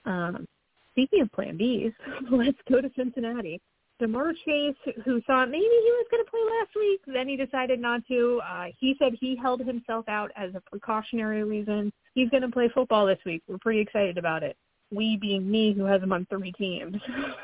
Um, 0.04 0.46
speaking 0.92 1.22
of 1.22 1.32
plan 1.32 1.58
Bs, 1.58 1.92
let's 2.30 2.58
go 2.70 2.80
to 2.80 2.90
Cincinnati. 2.96 3.60
Ja'Marr 4.00 4.32
Chase, 4.44 4.94
who 5.04 5.20
thought 5.22 5.50
maybe 5.50 5.64
he 5.64 5.90
was 5.90 6.06
going 6.10 6.24
to 6.24 6.30
play 6.30 6.40
last 6.60 6.70
week, 6.76 7.00
then 7.06 7.26
he 7.26 7.36
decided 7.36 7.80
not 7.80 8.06
to. 8.06 8.40
Uh, 8.48 8.66
he 8.78 8.94
said 8.98 9.12
he 9.20 9.36
held 9.36 9.60
himself 9.60 10.08
out 10.08 10.30
as 10.36 10.54
a 10.54 10.60
precautionary 10.70 11.42
reason. 11.42 11.92
He's 12.14 12.30
going 12.30 12.42
to 12.42 12.48
play 12.48 12.70
football 12.72 13.06
this 13.06 13.18
week. 13.26 13.42
We're 13.48 13.58
pretty 13.58 13.80
excited 13.80 14.16
about 14.16 14.44
it. 14.44 14.56
We 14.90 15.18
being 15.20 15.50
me, 15.50 15.74
who 15.74 15.84
has 15.84 16.02
him 16.02 16.12
on 16.12 16.26
three 16.30 16.52
teams. 16.52 16.96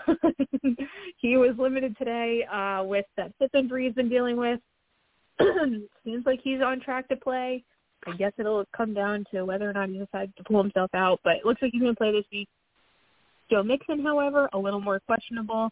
he 1.18 1.36
was 1.36 1.54
limited 1.58 1.96
today 1.98 2.44
uh, 2.50 2.82
with 2.84 3.04
that 3.16 3.32
hip 3.38 3.50
injury 3.54 3.84
he's 3.86 3.94
been 3.94 4.08
dealing 4.08 4.36
with. 4.36 4.60
Seems 6.04 6.24
like 6.24 6.40
he's 6.42 6.60
on 6.64 6.80
track 6.80 7.08
to 7.08 7.16
play. 7.16 7.64
I 8.06 8.16
guess 8.16 8.32
it'll 8.38 8.64
come 8.76 8.94
down 8.94 9.24
to 9.32 9.44
whether 9.44 9.68
or 9.68 9.72
not 9.72 9.88
he 9.88 9.98
decides 9.98 10.32
to 10.36 10.44
pull 10.44 10.62
himself 10.62 10.90
out, 10.94 11.20
but 11.24 11.36
it 11.36 11.44
looks 11.44 11.62
like 11.62 11.72
he's 11.72 11.80
going 11.80 11.94
to 11.94 11.98
play 11.98 12.12
this 12.12 12.24
week. 12.32 12.48
Joe 13.50 13.62
Mixon, 13.62 14.02
however, 14.02 14.48
a 14.52 14.58
little 14.58 14.80
more 14.80 15.00
questionable. 15.00 15.70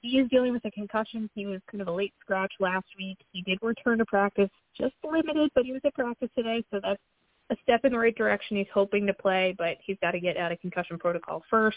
He 0.00 0.18
is 0.18 0.28
dealing 0.30 0.52
with 0.52 0.64
a 0.64 0.70
concussion. 0.70 1.30
He 1.34 1.46
was 1.46 1.60
kind 1.70 1.80
of 1.80 1.88
a 1.88 1.92
late 1.92 2.12
scratch 2.20 2.52
last 2.60 2.86
week. 2.98 3.18
He 3.32 3.42
did 3.42 3.58
return 3.62 3.98
to 3.98 4.04
practice, 4.04 4.50
just 4.78 4.94
limited, 5.04 5.50
but 5.54 5.64
he 5.64 5.72
was 5.72 5.80
at 5.84 5.94
practice 5.94 6.28
today, 6.36 6.62
so 6.70 6.80
that's 6.82 7.00
a 7.50 7.56
step 7.62 7.84
in 7.84 7.92
the 7.92 7.98
right 7.98 8.16
direction. 8.16 8.56
He's 8.56 8.66
hoping 8.72 9.06
to 9.06 9.14
play, 9.14 9.54
but 9.56 9.76
he's 9.84 9.96
got 10.00 10.12
to 10.12 10.20
get 10.20 10.36
out 10.36 10.52
of 10.52 10.60
concussion 10.60 10.98
protocol 10.98 11.42
first. 11.50 11.76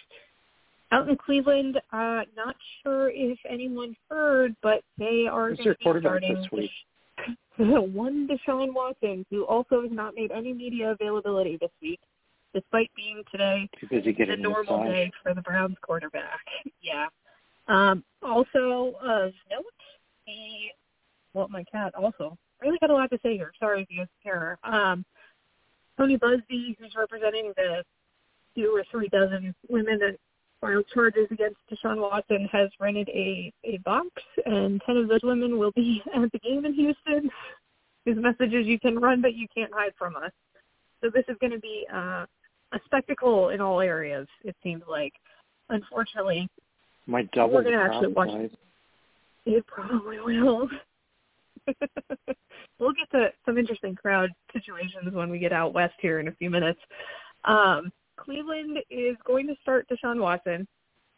Out 0.91 1.07
in 1.07 1.15
Cleveland, 1.17 1.77
uh, 1.93 2.21
not 2.35 2.55
sure 2.81 3.11
if 3.11 3.38
anyone 3.47 3.95
heard, 4.09 4.55
but 4.63 4.81
they 4.97 5.27
are 5.31 5.49
Who's 5.49 5.59
their 5.63 5.75
quarterback 5.75 6.21
this 6.21 6.47
week? 6.51 6.71
one 7.57 8.27
Deshaun 8.27 8.73
Watson, 8.73 9.25
who 9.29 9.43
also 9.45 9.81
has 9.81 9.91
not 9.91 10.15
made 10.15 10.31
any 10.31 10.53
media 10.53 10.91
availability 10.91 11.57
this 11.61 11.69
week, 11.81 11.99
despite 12.55 12.89
being 12.95 13.21
today 13.31 13.69
Too 13.79 13.88
busy 13.88 14.05
the 14.05 14.13
getting 14.13 14.41
normal 14.41 14.79
massage. 14.79 14.93
day 14.93 15.11
for 15.21 15.33
the 15.35 15.41
Browns 15.41 15.75
quarterback. 15.81 16.39
yeah. 16.81 17.07
Um, 17.67 18.03
also, 18.23 18.95
of 19.03 19.33
note, 19.51 19.65
the 20.25 20.71
well, 21.33 21.47
my 21.49 21.63
cat 21.65 21.93
also 21.93 22.35
really 22.61 22.77
got 22.79 22.89
a 22.89 22.93
lot 22.93 23.11
to 23.11 23.19
say 23.21 23.35
here. 23.35 23.51
Sorry 23.59 23.83
if 23.83 23.88
you 23.91 23.99
guys 23.99 24.07
her. 24.23 24.57
Um, 24.63 25.05
Tony 25.99 26.17
Buzbee, 26.17 26.77
who's 26.79 26.95
representing 26.97 27.51
the 27.57 27.83
two 28.55 28.73
or 28.73 28.83
three 28.89 29.09
dozen 29.09 29.53
women 29.67 29.99
that 29.99 30.15
filed 30.61 30.85
charges 30.93 31.27
against 31.29 31.57
Deshaun 31.71 31.99
Watson, 31.99 32.47
has 32.51 32.69
rented 32.79 33.09
a 33.09 33.51
a 33.65 33.77
box, 33.79 34.09
and 34.45 34.81
ten 34.85 34.95
of 34.97 35.09
those 35.09 35.23
women 35.23 35.59
will 35.59 35.71
be 35.73 36.01
at 36.15 36.31
the 36.31 36.39
game 36.39 36.65
in 36.65 36.73
Houston. 36.73 37.29
His 38.05 38.15
message 38.17 38.53
is, 38.53 38.65
"You 38.65 38.79
can 38.79 38.97
run, 38.97 39.21
but 39.21 39.35
you 39.35 39.47
can't 39.53 39.73
hide 39.73 39.91
from 39.97 40.15
us." 40.15 40.31
So 41.01 41.09
this 41.13 41.25
is 41.27 41.35
going 41.39 41.51
to 41.51 41.59
be 41.59 41.85
uh, 41.93 42.25
a 42.71 42.79
spectacle 42.85 43.49
in 43.49 43.61
all 43.61 43.81
areas. 43.81 44.27
It 44.43 44.55
seems 44.63 44.83
like. 44.89 45.13
Unfortunately, 45.71 46.49
Might 47.05 47.29
double 47.29 47.53
We're 47.53 47.63
gonna 47.63 47.77
actually 47.77 48.11
watch- 48.13 48.49
it 49.45 49.67
probably 49.67 50.19
will. 50.19 50.67
we'll 52.79 52.93
get 52.93 53.09
to 53.12 53.29
some 53.45 53.57
interesting 53.57 53.95
crowd 53.95 54.29
situations 54.53 55.13
when 55.13 55.29
we 55.29 55.39
get 55.39 55.53
out 55.53 55.74
west 55.74 55.95
here 56.01 56.19
in 56.19 56.27
a 56.27 56.36
few 56.36 56.50
minutes. 56.50 56.79
Um, 57.45 57.91
Cleveland 58.17 58.79
is 58.89 59.15
going 59.25 59.48
to 59.48 59.55
start 59.62 59.88
Deshaun 59.89 60.19
Watson. 60.19 60.67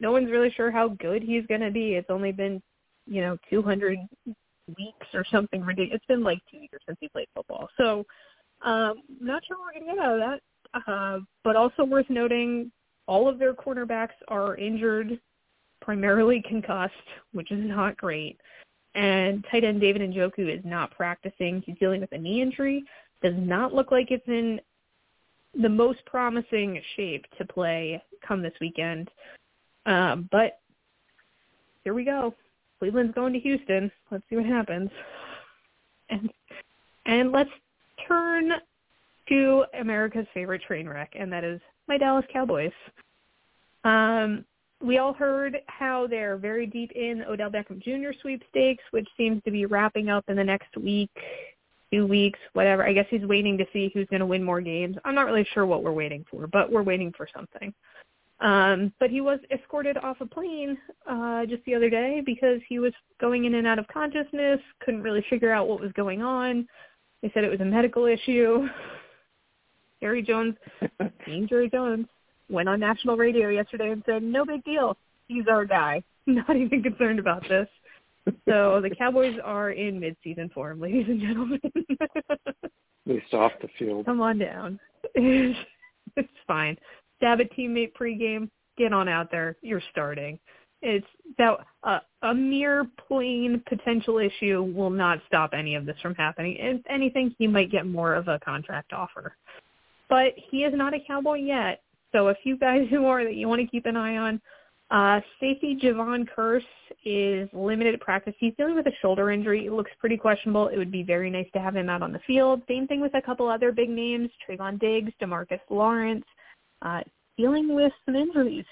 No 0.00 0.12
one's 0.12 0.30
really 0.30 0.52
sure 0.56 0.70
how 0.70 0.88
good 0.88 1.22
he's 1.22 1.46
going 1.46 1.60
to 1.60 1.70
be. 1.70 1.94
It's 1.94 2.10
only 2.10 2.32
been, 2.32 2.60
you 3.06 3.20
know, 3.20 3.36
200 3.50 3.98
weeks 4.26 5.06
or 5.14 5.24
something 5.30 5.62
ridiculous. 5.62 5.96
It's 5.96 6.06
been 6.06 6.22
like 6.22 6.38
two 6.50 6.58
years 6.58 6.82
since 6.86 6.98
he 7.00 7.08
played 7.08 7.28
football. 7.34 7.68
So, 7.76 8.04
um, 8.64 9.02
not 9.20 9.42
sure 9.46 9.56
we're 9.58 9.80
going 9.80 9.86
to 9.86 9.94
get 9.94 10.04
out 10.04 10.14
of 10.14 10.20
that. 10.20 10.40
Uh, 10.86 11.18
but 11.44 11.56
also 11.56 11.84
worth 11.84 12.08
noting, 12.08 12.70
all 13.06 13.28
of 13.28 13.38
their 13.38 13.52
cornerbacks 13.52 14.14
are 14.28 14.56
injured, 14.56 15.20
primarily 15.80 16.42
concussed, 16.48 16.94
which 17.32 17.50
is 17.50 17.60
not 17.62 17.96
great. 17.96 18.38
And 18.94 19.44
tight 19.50 19.64
end 19.64 19.80
David 19.80 20.02
Njoku 20.02 20.54
is 20.54 20.64
not 20.64 20.90
practicing. 20.90 21.62
He's 21.64 21.78
dealing 21.78 22.00
with 22.00 22.12
a 22.12 22.18
knee 22.18 22.42
injury. 22.42 22.84
Does 23.22 23.34
not 23.36 23.72
look 23.72 23.90
like 23.90 24.10
it's 24.10 24.26
in 24.26 24.60
the 25.60 25.68
most 25.68 26.04
promising 26.06 26.80
shape 26.96 27.24
to 27.38 27.44
play 27.44 28.02
come 28.26 28.42
this 28.42 28.54
weekend. 28.60 29.10
Um, 29.86 30.28
but 30.30 30.60
here 31.84 31.94
we 31.94 32.04
go. 32.04 32.34
Cleveland's 32.78 33.14
going 33.14 33.32
to 33.32 33.40
Houston. 33.40 33.90
Let's 34.10 34.24
see 34.28 34.36
what 34.36 34.46
happens. 34.46 34.90
And 36.10 36.30
and 37.06 37.32
let's 37.32 37.50
turn 38.06 38.50
to 39.28 39.64
America's 39.80 40.26
favorite 40.34 40.62
train 40.62 40.88
wreck, 40.88 41.12
and 41.18 41.32
that 41.32 41.44
is 41.44 41.60
my 41.88 41.98
Dallas 41.98 42.24
Cowboys. 42.32 42.72
Um, 43.84 44.44
we 44.82 44.98
all 44.98 45.12
heard 45.12 45.58
how 45.68 46.06
they're 46.06 46.36
very 46.36 46.66
deep 46.66 46.92
in 46.92 47.22
Odell 47.28 47.50
Beckham 47.50 47.80
Jr. 47.82 48.16
sweepstakes, 48.20 48.82
which 48.90 49.08
seems 49.16 49.42
to 49.44 49.50
be 49.50 49.66
wrapping 49.66 50.08
up 50.08 50.24
in 50.28 50.36
the 50.36 50.44
next 50.44 50.76
week, 50.76 51.10
two 51.92 52.06
weeks, 52.06 52.38
whatever. 52.52 52.86
I 52.86 52.92
guess 52.92 53.06
he's 53.10 53.24
waiting 53.24 53.56
to 53.58 53.66
see 53.72 53.90
who's 53.94 54.08
going 54.08 54.20
to 54.20 54.26
win 54.26 54.42
more 54.42 54.60
games. 54.60 54.96
I'm 55.04 55.14
not 55.14 55.26
really 55.26 55.46
sure 55.52 55.66
what 55.66 55.82
we're 55.82 55.92
waiting 55.92 56.24
for, 56.30 56.46
but 56.46 56.70
we're 56.70 56.82
waiting 56.82 57.12
for 57.16 57.28
something. 57.34 57.72
Um, 58.40 58.92
but 58.98 59.10
he 59.10 59.20
was 59.20 59.38
escorted 59.52 59.96
off 59.98 60.20
a 60.20 60.26
plane 60.26 60.76
uh, 61.08 61.46
just 61.46 61.64
the 61.64 61.76
other 61.76 61.88
day 61.88 62.20
because 62.26 62.60
he 62.68 62.80
was 62.80 62.92
going 63.20 63.44
in 63.44 63.54
and 63.54 63.66
out 63.68 63.78
of 63.78 63.86
consciousness, 63.86 64.58
couldn't 64.80 65.02
really 65.02 65.24
figure 65.30 65.52
out 65.52 65.68
what 65.68 65.80
was 65.80 65.92
going 65.92 66.22
on. 66.22 66.66
They 67.22 67.30
said 67.32 67.44
it 67.44 67.50
was 67.50 67.60
a 67.60 67.64
medical 67.64 68.06
issue. 68.06 68.66
Jerry 70.02 70.22
Jones, 70.22 70.56
being 71.24 71.46
Jerry 71.46 71.70
Jones, 71.70 72.06
went 72.52 72.68
on 72.68 72.78
national 72.78 73.16
radio 73.16 73.48
yesterday 73.48 73.90
and 73.90 74.02
said, 74.06 74.22
no 74.22 74.44
big 74.44 74.62
deal. 74.64 74.96
He's 75.26 75.44
our 75.50 75.64
guy. 75.64 76.02
Not 76.26 76.56
even 76.56 76.82
concerned 76.82 77.18
about 77.18 77.42
this. 77.48 77.68
So 78.48 78.80
the 78.80 78.94
Cowboys 78.96 79.36
are 79.42 79.70
in 79.70 79.98
mid-season 79.98 80.50
form, 80.54 80.80
ladies 80.80 81.06
and 81.08 81.20
gentlemen. 81.20 81.60
At 82.64 82.70
least 83.06 83.34
off 83.34 83.52
the 83.60 83.68
field. 83.78 84.06
Come 84.06 84.20
on 84.20 84.38
down. 84.38 84.78
it's 85.14 86.28
fine. 86.46 86.76
Stab 87.16 87.40
a 87.40 87.44
teammate 87.44 87.92
pregame. 88.00 88.48
Get 88.78 88.92
on 88.92 89.08
out 89.08 89.30
there. 89.30 89.56
You're 89.62 89.82
starting. 89.90 90.38
It's 90.82 91.06
that 91.38 91.58
uh, 91.84 92.00
a 92.22 92.34
mere 92.34 92.86
plain 93.08 93.62
potential 93.68 94.18
issue 94.18 94.62
will 94.74 94.90
not 94.90 95.18
stop 95.26 95.50
any 95.52 95.74
of 95.74 95.86
this 95.86 95.96
from 96.02 96.14
happening. 96.14 96.56
If 96.58 96.80
anything, 96.88 97.34
he 97.38 97.46
might 97.46 97.70
get 97.70 97.86
more 97.86 98.14
of 98.14 98.28
a 98.28 98.38
contract 98.40 98.92
offer. 98.92 99.36
But 100.08 100.34
he 100.50 100.58
is 100.58 100.74
not 100.74 100.94
a 100.94 100.98
Cowboy 101.06 101.38
yet. 101.38 101.82
So 102.12 102.28
a 102.28 102.34
few 102.42 102.56
guys 102.56 102.86
who 102.90 103.06
are 103.06 103.24
that 103.24 103.34
you 103.34 103.48
want 103.48 103.60
to 103.60 103.66
keep 103.66 103.86
an 103.86 103.96
eye 103.96 104.16
on. 104.16 104.40
Uh, 104.90 105.20
safety 105.40 105.78
Jayron 105.82 106.28
Kearse 106.36 106.62
is 107.06 107.48
limited 107.54 107.98
practice. 108.00 108.34
He's 108.38 108.52
dealing 108.58 108.74
with 108.74 108.86
a 108.86 108.92
shoulder 109.00 109.30
injury. 109.30 109.64
It 109.66 109.72
looks 109.72 109.90
pretty 109.98 110.18
questionable. 110.18 110.68
It 110.68 110.76
would 110.76 110.92
be 110.92 111.02
very 111.02 111.30
nice 111.30 111.46
to 111.54 111.60
have 111.60 111.74
him 111.74 111.88
out 111.88 112.02
on 112.02 112.12
the 112.12 112.20
field. 112.26 112.60
Same 112.68 112.86
thing 112.86 113.00
with 113.00 113.14
a 113.14 113.22
couple 113.22 113.48
other 113.48 113.72
big 113.72 113.88
names, 113.88 114.28
Trevon 114.46 114.78
Diggs, 114.78 115.10
Demarcus 115.20 115.60
Lawrence, 115.70 116.26
uh, 116.82 117.00
dealing 117.38 117.74
with 117.74 117.92
some 118.04 118.16
injuries. 118.16 118.66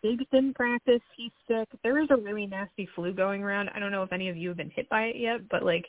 Diggs 0.00 0.24
didn't 0.30 0.54
practice. 0.54 1.00
He's 1.16 1.32
sick. 1.48 1.68
There 1.82 2.00
is 2.00 2.08
a 2.10 2.16
really 2.16 2.46
nasty 2.46 2.88
flu 2.94 3.12
going 3.12 3.42
around. 3.42 3.70
I 3.74 3.80
don't 3.80 3.90
know 3.90 4.04
if 4.04 4.12
any 4.12 4.28
of 4.28 4.36
you 4.36 4.48
have 4.48 4.58
been 4.58 4.70
hit 4.70 4.88
by 4.90 5.06
it 5.06 5.16
yet, 5.16 5.48
but 5.48 5.64
like 5.64 5.86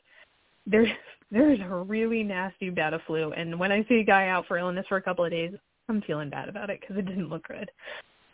there's 0.66 0.90
there's 1.32 1.60
a 1.60 1.76
really 1.76 2.24
nasty 2.24 2.70
bout 2.70 2.94
of 2.94 3.02
flu. 3.06 3.34
And 3.34 3.60
when 3.60 3.72
I 3.72 3.84
see 3.88 4.00
a 4.00 4.04
guy 4.04 4.30
out 4.30 4.48
for 4.48 4.58
illness 4.58 4.86
for 4.88 4.98
a 4.98 5.02
couple 5.02 5.26
of 5.26 5.32
days, 5.32 5.54
I'm 5.90 6.02
feeling 6.02 6.30
bad 6.30 6.50
about 6.50 6.70
it 6.70 6.82
because 6.82 6.98
it 6.98 7.06
didn't 7.06 7.30
look 7.30 7.48
good. 7.48 7.70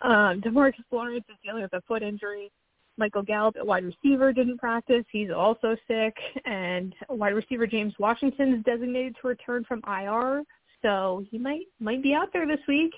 Um, 0.01 0.41
Demarcus 0.41 0.84
Lawrence 0.91 1.25
is 1.29 1.36
dealing 1.43 1.63
with 1.63 1.74
a 1.74 1.81
foot 1.81 2.01
injury. 2.01 2.51
Michael 2.98 3.24
Gallup, 3.24 3.55
a 3.60 3.65
wide 3.65 3.84
receiver, 3.84 4.34
didn't 4.34 4.58
practice. 4.58 5.05
He's 5.12 5.31
also 5.31 5.75
sick. 5.88 6.15
And 6.46 6.93
wide 7.10 7.34
receiver 7.34 7.67
James 7.67 7.93
Washington 8.00 8.53
is 8.53 8.63
designated 8.63 9.15
to 9.22 9.27
return 9.27 9.63
from 9.63 9.81
IR, 9.88 10.43
so 10.81 11.24
he 11.29 11.38
might 11.38 11.67
might 11.79 12.03
be 12.03 12.13
out 12.13 12.34
there 12.34 12.48
this 12.48 12.60
week. 12.67 12.93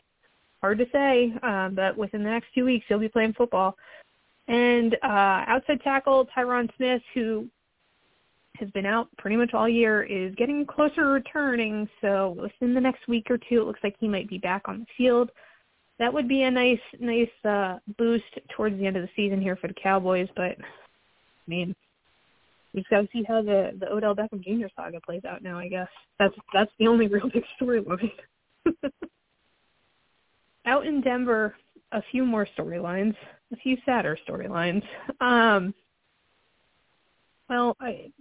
Hard 0.62 0.78
to 0.80 0.86
say, 0.92 1.34
um, 1.44 1.76
but 1.76 1.98
within 1.98 2.24
the 2.24 2.30
next 2.30 2.48
two 2.56 2.66
weeks 2.66 2.86
he'll 2.88 3.00
be 3.00 3.10
playing 3.10 3.34
football. 3.34 3.76
And 4.48 4.96
uh, 5.04 5.44
outside 5.48 5.82
tackle 5.84 6.28
Tyron 6.36 6.70
Smith, 6.76 7.02
who 7.14 7.48
has 8.58 8.70
been 8.72 8.86
out 8.86 9.08
pretty 9.18 9.36
much 9.36 9.54
all 9.54 9.68
year, 9.68 10.04
is 10.04 10.34
getting 10.36 10.66
closer 10.66 10.96
to 10.96 11.08
returning. 11.08 11.90
So 12.02 12.36
within 12.42 12.74
the 12.74 12.82
next 12.82 13.08
week 13.08 13.28
or 13.30 13.38
two, 13.38 13.62
it 13.62 13.66
looks 13.66 13.80
like 13.84 13.96
he 14.00 14.08
might 14.08 14.30
be 14.30 14.38
back 14.38 14.64
on 14.66 14.80
the 14.80 14.86
field. 14.98 15.32
That 16.00 16.14
would 16.14 16.28
be 16.28 16.44
a 16.44 16.52
nice, 16.52 16.80
nice 17.00 17.30
uh, 17.46 17.78
boost 17.98 18.24
towards 18.56 18.78
the 18.78 18.86
end 18.86 18.98
of 18.98 19.04
the 19.04 19.10
season 19.16 19.42
here 19.42 19.56
for 19.56 19.68
the 19.68 19.76
Cowboys. 19.76 20.28
But 20.36 20.58
I 20.60 21.48
mean, 21.48 21.76
we 22.74 22.82
just 22.82 22.90
got 22.90 23.02
to 23.02 23.08
see 23.14 23.24
how 23.28 23.42
the 23.42 23.72
the 23.80 23.92
Odell 23.92 24.16
Beckham 24.16 24.44
Jr. 24.44 24.68
saga 24.76 25.00
plays 25.02 25.26
out 25.26 25.44
now. 25.44 25.60
I 25.60 25.68
guess 25.68 25.90
that's 26.20 26.36
that's 26.54 26.72
the 26.80 26.88
only 26.88 27.08
real 27.10 27.30
big 27.30 27.44
storyline. 27.62 28.12
out 30.66 30.86
in 30.86 31.02
Denver, 31.02 31.56
a 31.92 32.02
few 32.12 32.26
more 32.26 32.48
storylines, 32.58 33.16
a 33.52 33.56
few 33.58 33.78
sadder 33.86 34.18
storylines. 34.28 34.84
Um, 35.22 35.74
well, 37.50 37.76
I, 37.80 38.12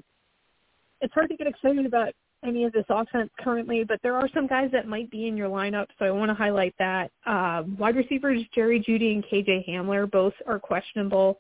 it's 1.03 1.13
hard 1.13 1.29
to 1.31 1.37
get 1.37 1.47
excited 1.47 1.85
about 1.85 2.15
any 2.45 2.65
of 2.65 2.73
this 2.73 2.85
offense 2.89 3.31
currently, 3.41 3.85
but 3.85 4.01
there 4.03 4.17
are 4.17 4.29
some 4.35 4.47
guys 4.47 4.71
that 4.73 4.89
might 4.89 5.11
be 5.11 5.27
in 5.27 5.37
your 5.37 5.49
lineup, 5.49 5.87
so 5.99 6.05
I 6.05 6.11
want 6.11 6.31
to 6.31 6.35
highlight 6.35 6.75
that. 6.79 7.11
Uh, 7.27 7.65
wide 7.79 7.97
receivers 7.97 8.43
Jerry 8.55 8.81
Jeudy 8.81 9.15
and 9.15 9.25
KJ 9.25 9.69
Hamler 9.69 10.11
both 10.11 10.35
are 10.47 10.59
questionable. 10.59 11.39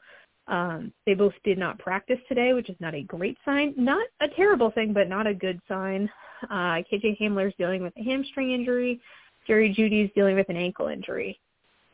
Um, 0.48 0.92
they 1.06 1.14
both 1.14 1.34
did 1.44 1.58
not 1.58 1.78
practice 1.78 2.18
today, 2.28 2.52
which 2.52 2.68
is 2.68 2.76
not 2.80 2.94
a 2.94 3.02
great 3.02 3.36
sign. 3.44 3.74
Not 3.76 4.06
a 4.20 4.28
terrible 4.28 4.70
thing, 4.70 4.92
but 4.92 5.08
not 5.08 5.26
a 5.26 5.34
good 5.34 5.60
sign. 5.68 6.10
Uh, 6.50 6.82
KJ 6.90 7.18
Hamler 7.20 7.48
is 7.48 7.54
dealing 7.58 7.82
with 7.82 7.92
a 7.96 8.02
hamstring 8.02 8.52
injury. 8.52 9.00
Jerry 9.46 9.74
Jeudy 9.74 10.04
is 10.04 10.10
dealing 10.14 10.36
with 10.36 10.48
an 10.48 10.56
ankle 10.56 10.88
injury. 10.88 11.38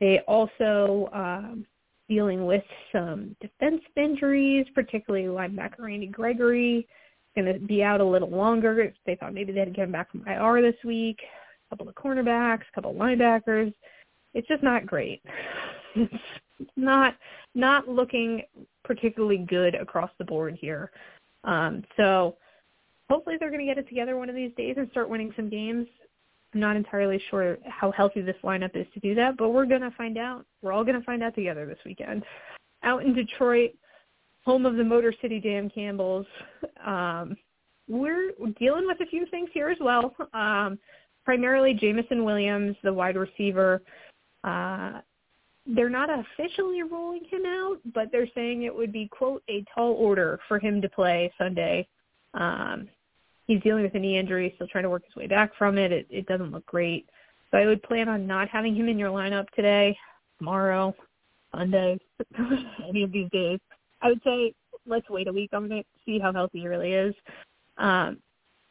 They 0.00 0.20
also 0.20 1.08
um, 1.12 1.66
dealing 2.08 2.46
with 2.46 2.64
some 2.92 3.36
defensive 3.40 3.96
injuries, 3.96 4.66
particularly 4.74 5.26
linebacker 5.26 5.80
Randy 5.80 6.06
Gregory 6.06 6.86
going 7.34 7.52
to 7.52 7.58
be 7.58 7.82
out 7.82 8.00
a 8.00 8.04
little 8.04 8.30
longer. 8.30 8.92
They 9.06 9.14
thought 9.14 9.34
maybe 9.34 9.52
they 9.52 9.60
had 9.60 9.68
to 9.68 9.74
get 9.74 9.84
him 9.84 9.92
back 9.92 10.10
from 10.10 10.26
IR 10.26 10.62
this 10.62 10.82
week. 10.84 11.20
A 11.66 11.76
couple 11.76 11.88
of 11.88 11.94
cornerbacks, 11.94 12.62
a 12.62 12.74
couple 12.74 12.90
of 12.90 12.96
linebackers. 12.96 13.72
It's 14.34 14.48
just 14.48 14.62
not 14.62 14.86
great. 14.86 15.22
It's 16.60 16.70
not 16.76 17.14
not 17.54 17.88
looking 17.88 18.42
particularly 18.84 19.38
good 19.38 19.74
across 19.74 20.10
the 20.18 20.24
board 20.24 20.56
here. 20.60 20.90
Um, 21.44 21.84
so 21.96 22.36
hopefully 23.08 23.36
they're 23.38 23.50
going 23.50 23.60
to 23.60 23.66
get 23.66 23.78
it 23.78 23.88
together 23.88 24.16
one 24.16 24.28
of 24.28 24.34
these 24.34 24.52
days 24.56 24.74
and 24.76 24.90
start 24.90 25.08
winning 25.08 25.32
some 25.36 25.48
games. 25.48 25.86
I'm 26.54 26.60
not 26.60 26.76
entirely 26.76 27.22
sure 27.30 27.58
how 27.66 27.92
healthy 27.92 28.22
this 28.22 28.36
lineup 28.42 28.74
is 28.74 28.86
to 28.94 29.00
do 29.00 29.14
that, 29.16 29.36
but 29.36 29.50
we're 29.50 29.66
going 29.66 29.82
to 29.82 29.90
find 29.92 30.16
out. 30.16 30.46
We're 30.62 30.72
all 30.72 30.84
going 30.84 30.98
to 30.98 31.04
find 31.04 31.22
out 31.22 31.34
together 31.34 31.66
this 31.66 31.78
weekend. 31.84 32.24
Out 32.82 33.04
in 33.04 33.14
Detroit, 33.14 33.72
home 34.44 34.66
of 34.66 34.76
the 34.76 34.84
Motor 34.84 35.12
City 35.20 35.40
Dan 35.40 35.70
Campbells, 35.70 36.26
um, 36.84 37.36
we're 37.88 38.32
dealing 38.58 38.86
with 38.86 39.00
a 39.00 39.06
few 39.06 39.26
things 39.26 39.48
here 39.52 39.68
as 39.68 39.78
well. 39.80 40.14
Um, 40.34 40.78
primarily 41.24 41.74
Jameson 41.74 42.24
Williams, 42.24 42.76
the 42.82 42.92
wide 42.92 43.16
receiver. 43.16 43.82
Uh, 44.44 45.00
they're 45.66 45.90
not 45.90 46.08
officially 46.08 46.82
ruling 46.82 47.24
him 47.30 47.44
out, 47.44 47.76
but 47.92 48.10
they're 48.10 48.28
saying 48.34 48.62
it 48.62 48.74
would 48.74 48.92
be, 48.92 49.08
quote, 49.08 49.42
a 49.50 49.64
tall 49.74 49.92
order 49.92 50.40
for 50.48 50.58
him 50.58 50.80
to 50.80 50.88
play 50.88 51.30
Sunday. 51.36 51.86
Um, 52.32 52.88
he's 53.46 53.60
dealing 53.62 53.82
with 53.82 53.94
a 53.94 53.98
knee 53.98 54.18
injury, 54.18 54.52
still 54.54 54.68
trying 54.68 54.84
to 54.84 54.90
work 54.90 55.04
his 55.04 55.16
way 55.16 55.26
back 55.26 55.54
from 55.58 55.76
it. 55.76 55.92
It, 55.92 56.06
it 56.08 56.26
doesn't 56.26 56.52
look 56.52 56.64
great. 56.64 57.08
So 57.50 57.58
I 57.58 57.66
would 57.66 57.82
plan 57.82 58.08
on 58.08 58.26
not 58.26 58.48
having 58.48 58.74
him 58.74 58.88
in 58.88 58.98
your 58.98 59.10
lineup 59.10 59.48
today, 59.50 59.96
tomorrow, 60.38 60.94
Sunday, 61.54 61.98
any 62.88 63.02
of 63.02 63.12
these 63.12 63.28
days. 63.30 63.58
I 64.02 64.08
would 64.08 64.20
say 64.24 64.54
let's 64.86 65.08
wait 65.10 65.28
a 65.28 65.32
week 65.32 65.50
on 65.52 65.70
it, 65.70 65.86
see 66.04 66.18
how 66.18 66.32
healthy 66.32 66.60
he 66.60 66.68
really 66.68 66.92
is. 66.92 67.14
Um, 67.76 68.18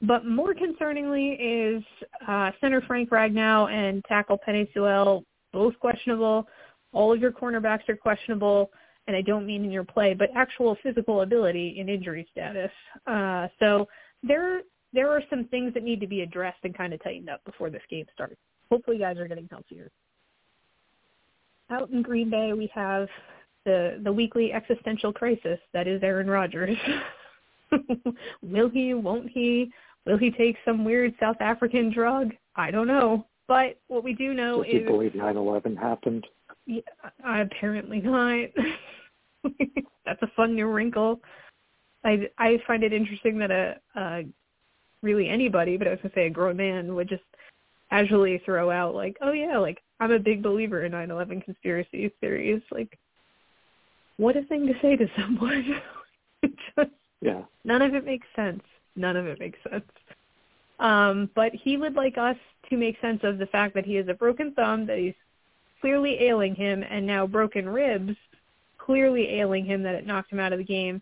but 0.01 0.25
more 0.25 0.53
concerningly 0.53 1.37
is 1.39 1.83
uh, 2.27 2.51
center 2.61 2.81
Frank 2.81 3.09
Ragnow 3.09 3.71
and 3.71 4.03
tackle 4.05 4.39
Penei 4.47 4.71
Sewell, 4.73 5.23
both 5.53 5.77
questionable. 5.79 6.47
All 6.93 7.11
of 7.13 7.19
your 7.19 7.31
cornerbacks 7.31 7.89
are 7.89 7.95
questionable, 7.95 8.69
and 9.07 9.15
I 9.15 9.21
don't 9.21 9.45
mean 9.45 9.63
in 9.63 9.71
your 9.71 9.83
play, 9.83 10.13
but 10.13 10.29
actual 10.35 10.77
physical 10.83 11.21
ability 11.21 11.77
and 11.79 11.89
injury 11.89 12.27
status. 12.31 12.71
Uh, 13.07 13.47
so 13.59 13.87
there 14.23 14.61
there 14.93 15.09
are 15.11 15.21
some 15.29 15.45
things 15.45 15.73
that 15.73 15.83
need 15.83 15.99
to 15.99 16.07
be 16.07 16.21
addressed 16.21 16.59
and 16.63 16.75
kind 16.75 16.93
of 16.93 17.03
tightened 17.03 17.29
up 17.29 17.43
before 17.45 17.69
this 17.69 17.81
game 17.89 18.05
starts. 18.13 18.37
Hopefully, 18.71 18.97
guys 18.97 19.17
are 19.17 19.27
getting 19.27 19.47
healthier. 19.49 19.89
Out 21.69 21.89
in 21.89 22.01
Green 22.01 22.29
Bay, 22.29 22.53
we 22.53 22.71
have 22.73 23.07
the 23.67 23.99
the 24.03 24.11
weekly 24.11 24.53
existential 24.53 25.11
crisis 25.11 25.59
that 25.73 25.87
is 25.87 26.01
Aaron 26.01 26.29
Rodgers. 26.29 26.77
Will 28.41 28.69
he? 28.69 28.93
Won't 28.93 29.29
he? 29.29 29.71
Will 30.05 30.17
he 30.17 30.31
take 30.31 30.55
some 30.63 30.85
weird 30.85 31.13
South 31.19 31.35
African 31.41 31.91
drug? 31.91 32.31
I 32.55 32.71
don't 32.71 32.87
know. 32.87 33.27
But 33.47 33.77
what 33.87 34.05
we 34.05 34.13
do 34.13 34.33
know 34.33 34.63
Does 34.63 34.67
is. 34.67 34.79
Does 34.79 34.81
he 34.81 34.87
believe 34.87 35.11
9/11 35.11 35.77
happened? 35.77 36.25
Yeah, 36.65 36.81
uh, 37.03 37.41
apparently 37.41 37.99
not. 37.99 38.49
That's 40.05 40.21
a 40.21 40.31
fun 40.35 40.55
new 40.55 40.67
wrinkle. 40.67 41.19
I 42.05 42.29
I 42.37 42.59
find 42.65 42.83
it 42.83 42.93
interesting 42.93 43.37
that 43.39 43.51
a, 43.51 43.75
a 43.95 44.25
really 45.01 45.27
anybody, 45.27 45.75
but 45.75 45.87
I 45.87 45.91
was 45.91 45.99
gonna 46.01 46.13
say 46.15 46.27
a 46.27 46.29
grown 46.29 46.55
man 46.55 46.95
would 46.95 47.09
just 47.09 47.23
casually 47.89 48.41
throw 48.45 48.71
out 48.71 48.95
like, 48.95 49.17
oh 49.21 49.33
yeah, 49.33 49.57
like 49.57 49.81
I'm 49.99 50.11
a 50.11 50.19
big 50.19 50.41
believer 50.41 50.83
in 50.83 50.93
9/11 50.93 51.43
conspiracy 51.43 52.13
theories. 52.21 52.61
Like, 52.71 52.97
what 54.17 54.35
a 54.35 54.43
thing 54.43 54.67
to 54.67 54.73
say 54.81 54.95
to 54.95 55.07
someone. 55.19 55.81
just, 56.43 56.91
yeah. 57.21 57.41
None 57.63 57.81
of 57.81 57.95
it 57.95 58.05
makes 58.05 58.27
sense. 58.35 58.63
None 58.95 59.15
of 59.15 59.25
it 59.27 59.39
makes 59.39 59.59
sense. 59.69 59.85
Um, 60.79 61.29
but 61.35 61.51
he 61.53 61.77
would 61.77 61.95
like 61.95 62.17
us 62.17 62.37
to 62.69 62.77
make 62.77 62.99
sense 63.01 63.21
of 63.23 63.37
the 63.37 63.47
fact 63.47 63.73
that 63.75 63.85
he 63.85 63.95
has 63.95 64.07
a 64.07 64.13
broken 64.13 64.53
thumb, 64.53 64.85
that 64.87 64.97
he's 64.97 65.13
clearly 65.81 66.17
ailing 66.21 66.55
him, 66.55 66.83
and 66.89 67.05
now 67.05 67.25
broken 67.25 67.67
ribs, 67.67 68.15
clearly 68.77 69.27
ailing 69.39 69.65
him, 69.65 69.83
that 69.83 69.95
it 69.95 70.05
knocked 70.05 70.31
him 70.31 70.39
out 70.39 70.53
of 70.53 70.59
the 70.59 70.65
game. 70.65 71.01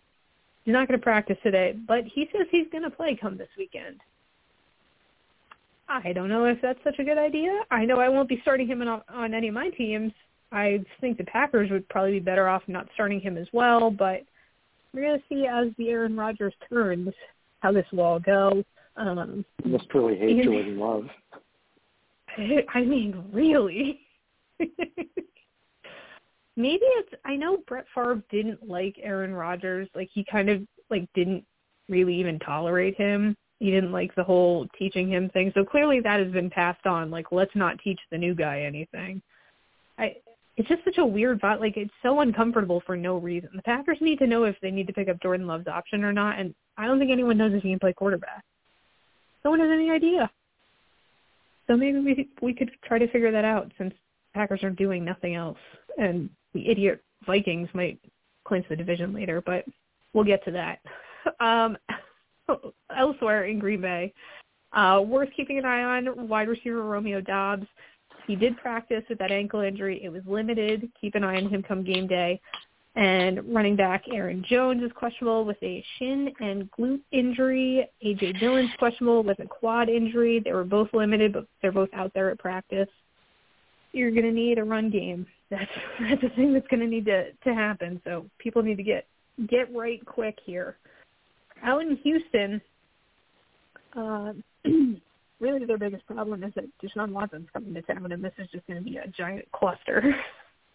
He's 0.64 0.72
not 0.72 0.88
going 0.88 0.98
to 0.98 1.02
practice 1.02 1.38
today, 1.42 1.74
but 1.86 2.04
he 2.04 2.28
says 2.32 2.46
he's 2.50 2.66
going 2.70 2.84
to 2.84 2.90
play 2.90 3.16
come 3.20 3.36
this 3.36 3.48
weekend. 3.56 4.00
I 5.88 6.12
don't 6.12 6.28
know 6.28 6.46
if 6.46 6.60
that's 6.60 6.82
such 6.82 6.98
a 6.98 7.04
good 7.04 7.18
idea. 7.18 7.62
I 7.70 7.84
know 7.84 8.00
I 8.00 8.08
won't 8.08 8.28
be 8.28 8.40
starting 8.42 8.66
him 8.66 8.82
on, 8.82 9.02
on 9.08 9.34
any 9.34 9.48
of 9.48 9.54
my 9.54 9.70
teams. 9.70 10.12
I 10.56 10.82
think 11.02 11.18
the 11.18 11.24
Packers 11.24 11.70
would 11.70 11.86
probably 11.90 12.12
be 12.12 12.20
better 12.20 12.48
off 12.48 12.62
not 12.66 12.88
starting 12.94 13.20
him 13.20 13.36
as 13.36 13.46
well, 13.52 13.90
but 13.90 14.22
we're 14.94 15.02
going 15.02 15.18
to 15.18 15.24
see 15.28 15.46
as 15.46 15.66
the 15.76 15.90
Aaron 15.90 16.16
Rodgers 16.16 16.54
turns 16.70 17.10
how 17.60 17.72
this 17.72 17.84
will 17.92 18.00
all 18.00 18.18
go. 18.18 18.64
Um, 18.96 19.44
you 19.62 19.72
must 19.72 19.92
really 19.92 20.16
hate 20.16 20.42
Jordan 20.42 20.78
Love. 20.78 21.04
I 22.74 22.80
mean, 22.80 23.22
really? 23.32 24.00
Maybe 26.58 26.84
it's. 26.84 27.12
I 27.26 27.36
know 27.36 27.58
Brett 27.68 27.84
Favre 27.94 28.22
didn't 28.30 28.66
like 28.66 28.96
Aaron 29.02 29.34
Rodgers. 29.34 29.88
Like 29.94 30.08
he 30.14 30.24
kind 30.24 30.48
of 30.48 30.62
like 30.88 31.06
didn't 31.14 31.44
really 31.90 32.14
even 32.14 32.38
tolerate 32.38 32.96
him. 32.96 33.36
He 33.58 33.70
didn't 33.70 33.92
like 33.92 34.14
the 34.14 34.24
whole 34.24 34.66
teaching 34.78 35.06
him 35.06 35.28
thing. 35.28 35.52
So 35.54 35.66
clearly 35.66 36.00
that 36.00 36.18
has 36.18 36.32
been 36.32 36.48
passed 36.48 36.86
on. 36.86 37.10
Like 37.10 37.26
let's 37.30 37.54
not 37.54 37.78
teach 37.84 38.00
the 38.10 38.16
new 38.16 38.34
guy 38.34 38.62
anything. 38.62 39.20
I 39.98 40.16
it's 40.56 40.68
just 40.68 40.84
such 40.84 40.98
a 40.98 41.06
weird 41.06 41.40
vibe. 41.40 41.60
Like 41.60 41.76
it's 41.76 41.92
so 42.02 42.20
uncomfortable 42.20 42.82
for 42.86 42.96
no 42.96 43.16
reason. 43.16 43.50
The 43.54 43.62
Packers 43.62 43.98
need 44.00 44.18
to 44.20 44.26
know 44.26 44.44
if 44.44 44.56
they 44.62 44.70
need 44.70 44.86
to 44.86 44.92
pick 44.92 45.08
up 45.08 45.20
Jordan 45.22 45.46
Love's 45.46 45.66
option 45.66 46.04
or 46.04 46.12
not, 46.12 46.38
and 46.38 46.54
I 46.76 46.86
don't 46.86 46.98
think 46.98 47.10
anyone 47.10 47.36
knows 47.36 47.52
if 47.52 47.62
he 47.62 47.70
can 47.70 47.78
play 47.78 47.92
quarterback. 47.92 48.42
No 49.44 49.50
one 49.50 49.60
has 49.60 49.70
any 49.70 49.90
idea. 49.90 50.30
So 51.66 51.76
maybe 51.76 51.98
we 52.00 52.28
we 52.40 52.54
could 52.54 52.70
try 52.84 52.98
to 52.98 53.08
figure 53.08 53.32
that 53.32 53.44
out 53.44 53.70
since 53.76 53.92
Packers 54.34 54.62
are 54.62 54.70
doing 54.70 55.04
nothing 55.04 55.34
else, 55.34 55.58
and 55.98 56.30
the 56.54 56.68
idiot 56.68 57.02
Vikings 57.26 57.68
might 57.74 57.98
clinch 58.44 58.66
the 58.68 58.76
division 58.76 59.12
later, 59.12 59.42
but 59.44 59.64
we'll 60.12 60.24
get 60.24 60.44
to 60.44 60.50
that. 60.52 60.80
Um, 61.40 61.76
elsewhere 62.96 63.46
in 63.46 63.58
Green 63.58 63.80
Bay, 63.80 64.14
uh, 64.72 65.02
worth 65.04 65.28
keeping 65.36 65.58
an 65.58 65.64
eye 65.64 65.82
on 65.82 66.28
wide 66.28 66.46
receiver 66.46 66.84
Romeo 66.84 67.20
Doubs. 67.20 67.66
He 68.26 68.36
did 68.36 68.56
practice 68.56 69.04
with 69.08 69.18
that 69.18 69.30
ankle 69.30 69.60
injury. 69.60 70.02
It 70.02 70.08
was 70.08 70.22
limited. 70.26 70.90
Keep 71.00 71.14
an 71.14 71.24
eye 71.24 71.36
on 71.36 71.48
him 71.48 71.62
come 71.62 71.84
game 71.84 72.06
day. 72.06 72.40
And 72.96 73.54
running 73.54 73.76
back 73.76 74.04
Aaron 74.10 74.42
Jones 74.48 74.82
is 74.82 74.90
questionable 74.94 75.44
with 75.44 75.58
a 75.62 75.84
shin 75.98 76.32
and 76.40 76.70
glute 76.72 77.02
injury. 77.12 77.86
A.J. 78.02 78.32
Dillon's 78.32 78.70
questionable 78.78 79.22
with 79.22 79.38
a 79.38 79.46
quad 79.46 79.90
injury. 79.90 80.40
They 80.40 80.52
were 80.52 80.64
both 80.64 80.88
limited, 80.94 81.34
but 81.34 81.46
they're 81.60 81.72
both 81.72 81.90
out 81.92 82.12
there 82.14 82.30
at 82.30 82.38
practice. 82.38 82.88
You're 83.92 84.10
going 84.10 84.24
to 84.24 84.32
need 84.32 84.58
a 84.58 84.64
run 84.64 84.90
game. 84.90 85.26
That's 85.50 85.70
that's 86.00 86.22
a 86.22 86.34
thing 86.36 86.54
that's 86.54 86.66
going 86.68 86.80
to 86.80 86.86
need 86.86 87.04
to 87.04 87.32
to 87.32 87.54
happen. 87.54 88.00
So 88.04 88.26
people 88.38 88.62
need 88.62 88.76
to 88.76 88.82
get 88.82 89.06
get 89.46 89.72
right 89.74 90.04
quick 90.06 90.38
here. 90.44 90.78
Out 91.62 91.82
in 91.82 91.96
Houston, 91.98 92.60
uh, 93.94 94.32
really 95.40 95.64
their 95.64 95.78
biggest 95.78 96.06
problem 96.06 96.42
is 96.42 96.52
that 96.54 96.64
Deshaun 96.82 97.12
Watson's 97.12 97.48
coming 97.52 97.74
to 97.74 97.82
town, 97.82 98.12
and 98.12 98.22
this 98.22 98.32
is 98.38 98.48
just 98.50 98.66
going 98.66 98.78
to 98.78 98.84
be 98.84 98.96
a 98.96 99.06
giant 99.08 99.50
cluster. 99.52 100.14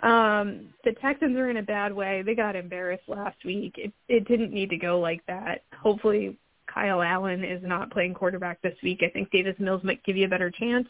Um, 0.00 0.68
the 0.84 0.92
Texans 0.92 1.36
are 1.36 1.50
in 1.50 1.56
a 1.56 1.62
bad 1.62 1.92
way. 1.92 2.22
They 2.22 2.34
got 2.34 2.54
embarrassed 2.54 3.08
last 3.08 3.44
week. 3.44 3.74
It 3.78 3.92
it 4.08 4.28
didn't 4.28 4.52
need 4.52 4.70
to 4.70 4.76
go 4.76 5.00
like 5.00 5.24
that. 5.26 5.64
Hopefully 5.76 6.38
Kyle 6.72 7.02
Allen 7.02 7.42
is 7.42 7.62
not 7.64 7.90
playing 7.90 8.14
quarterback 8.14 8.62
this 8.62 8.76
week. 8.82 9.02
I 9.02 9.08
think 9.08 9.30
Davis 9.30 9.56
Mills 9.58 9.82
might 9.82 10.04
give 10.04 10.16
you 10.16 10.26
a 10.26 10.28
better 10.28 10.50
chance. 10.50 10.88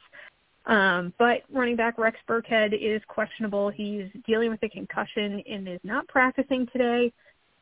Um, 0.66 1.14
but 1.18 1.44
running 1.50 1.76
back 1.76 1.96
Rex 1.96 2.18
Burkhead 2.28 2.74
is 2.78 3.00
questionable. 3.08 3.70
He's 3.70 4.08
dealing 4.26 4.50
with 4.50 4.62
a 4.62 4.68
concussion 4.68 5.42
and 5.48 5.66
is 5.66 5.80
not 5.82 6.06
practicing 6.08 6.66
today. 6.66 7.10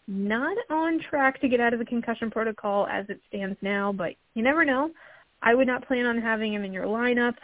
Not 0.08 0.56
on 0.70 1.00
track 1.00 1.40
to 1.40 1.48
get 1.48 1.60
out 1.60 1.72
of 1.72 1.78
the 1.78 1.84
concussion 1.84 2.30
protocol 2.30 2.86
as 2.86 3.06
it 3.08 3.20
stands 3.28 3.56
now, 3.60 3.92
but 3.92 4.14
you 4.34 4.42
never 4.42 4.64
know. 4.64 4.90
I 5.42 5.54
would 5.54 5.66
not 5.66 5.86
plan 5.86 6.06
on 6.06 6.20
having 6.20 6.54
him 6.54 6.64
in 6.64 6.72
your 6.72 6.86
lineup. 6.86 7.34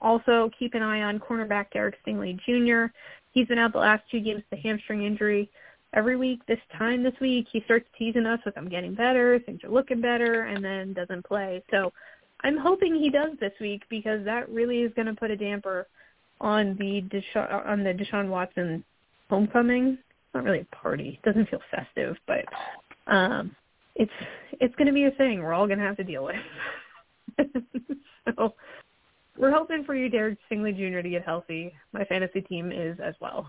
Also, 0.00 0.50
keep 0.58 0.74
an 0.74 0.82
eye 0.82 1.02
on 1.02 1.18
cornerback 1.18 1.70
Derek 1.72 1.96
Stingley 2.04 2.38
Jr. 2.44 2.92
He's 3.32 3.46
been 3.46 3.58
out 3.58 3.72
the 3.72 3.78
last 3.78 4.02
two 4.10 4.20
games 4.20 4.42
with 4.50 4.58
a 4.58 4.62
hamstring 4.62 5.04
injury. 5.04 5.48
Every 5.94 6.16
week, 6.16 6.44
this 6.46 6.58
time 6.76 7.02
this 7.02 7.18
week, 7.20 7.46
he 7.50 7.62
starts 7.62 7.86
teasing 7.96 8.26
us 8.26 8.40
with 8.44 8.58
"I'm 8.58 8.68
getting 8.68 8.94
better, 8.94 9.38
things 9.38 9.64
are 9.64 9.70
looking 9.70 10.00
better," 10.00 10.42
and 10.42 10.62
then 10.62 10.92
doesn't 10.92 11.24
play. 11.24 11.62
So, 11.70 11.92
I'm 12.42 12.56
hoping 12.56 12.94
he 12.94 13.10
does 13.10 13.32
this 13.40 13.54
week 13.60 13.82
because 13.88 14.24
that 14.24 14.48
really 14.48 14.82
is 14.82 14.92
going 14.94 15.06
to 15.06 15.14
put 15.14 15.30
a 15.30 15.36
damper 15.36 15.86
on 16.40 16.76
the 16.76 17.02
Desha- 17.02 17.66
on 17.66 17.82
the 17.82 17.94
Deshaun 17.94 18.28
Watson 18.28 18.84
homecoming. 19.30 19.98
Not 20.34 20.44
really 20.44 20.60
a 20.60 20.76
party; 20.76 21.18
it 21.22 21.26
doesn't 21.26 21.48
feel 21.48 21.60
festive, 21.70 22.16
but 22.26 22.44
um, 23.06 23.54
it's 23.96 24.12
it's 24.60 24.74
going 24.76 24.86
to 24.86 24.92
be 24.92 25.04
a 25.04 25.10
thing 25.12 25.42
we're 25.42 25.52
all 25.52 25.66
going 25.66 25.78
to 25.78 25.84
have 25.84 25.96
to 25.96 26.04
deal 26.04 26.24
with. 26.24 27.46
so 28.36 28.54
we're 29.38 29.50
hoping 29.50 29.84
for 29.84 29.94
you, 29.94 30.08
Derek 30.08 30.38
Stingley 30.50 30.76
Jr., 30.76 31.00
to 31.00 31.08
get 31.08 31.24
healthy. 31.24 31.72
My 31.92 32.04
fantasy 32.04 32.40
team 32.40 32.72
is 32.72 32.98
as 33.02 33.14
well. 33.20 33.48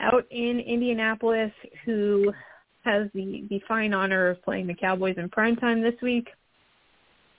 Out 0.00 0.24
in 0.30 0.60
Indianapolis, 0.60 1.52
who 1.84 2.32
has 2.84 3.08
the, 3.14 3.44
the 3.48 3.60
fine 3.66 3.94
honor 3.94 4.28
of 4.28 4.42
playing 4.42 4.66
the 4.66 4.74
Cowboys 4.74 5.16
in 5.16 5.28
primetime 5.28 5.82
this 5.82 6.00
week, 6.02 6.28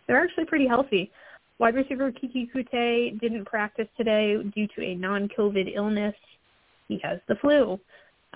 they're 0.07 0.21
actually 0.21 0.45
pretty 0.45 0.67
healthy. 0.67 1.11
Wide 1.59 1.75
receiver 1.75 2.11
Keke 2.11 2.49
Coutee 2.53 3.19
didn't 3.19 3.45
practice 3.45 3.87
today 3.97 4.37
due 4.55 4.67
to 4.75 4.83
a 4.83 4.95
non-COVID 4.95 5.75
illness. 5.75 6.15
He 6.87 6.99
has 7.03 7.19
the 7.27 7.35
flu. 7.35 7.79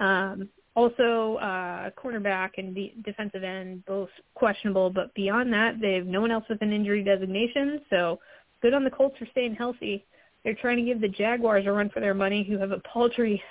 Um, 0.01 0.49
also, 0.75 1.35
uh, 1.35 1.91
cornerback 1.91 2.51
and 2.57 2.75
the 2.75 2.93
defensive 3.03 3.43
end 3.43 3.85
both 3.85 4.09
questionable, 4.35 4.89
but 4.89 5.13
beyond 5.13 5.53
that, 5.53 5.79
they 5.79 5.93
have 5.93 6.07
no 6.07 6.21
one 6.21 6.31
else 6.31 6.45
with 6.49 6.61
an 6.61 6.73
injury 6.73 7.03
designation. 7.03 7.81
So 7.89 8.19
good 8.61 8.73
on 8.73 8.83
the 8.83 8.89
Colts 8.89 9.17
for 9.17 9.27
staying 9.31 9.55
healthy. 9.55 10.05
They're 10.43 10.55
trying 10.55 10.77
to 10.77 10.83
give 10.83 11.01
the 11.01 11.07
Jaguars 11.07 11.65
a 11.67 11.71
run 11.71 11.89
for 11.89 11.99
their 11.99 12.13
money, 12.13 12.43
who 12.43 12.57
have 12.57 12.71
a 12.71 12.79
paltry 12.79 13.41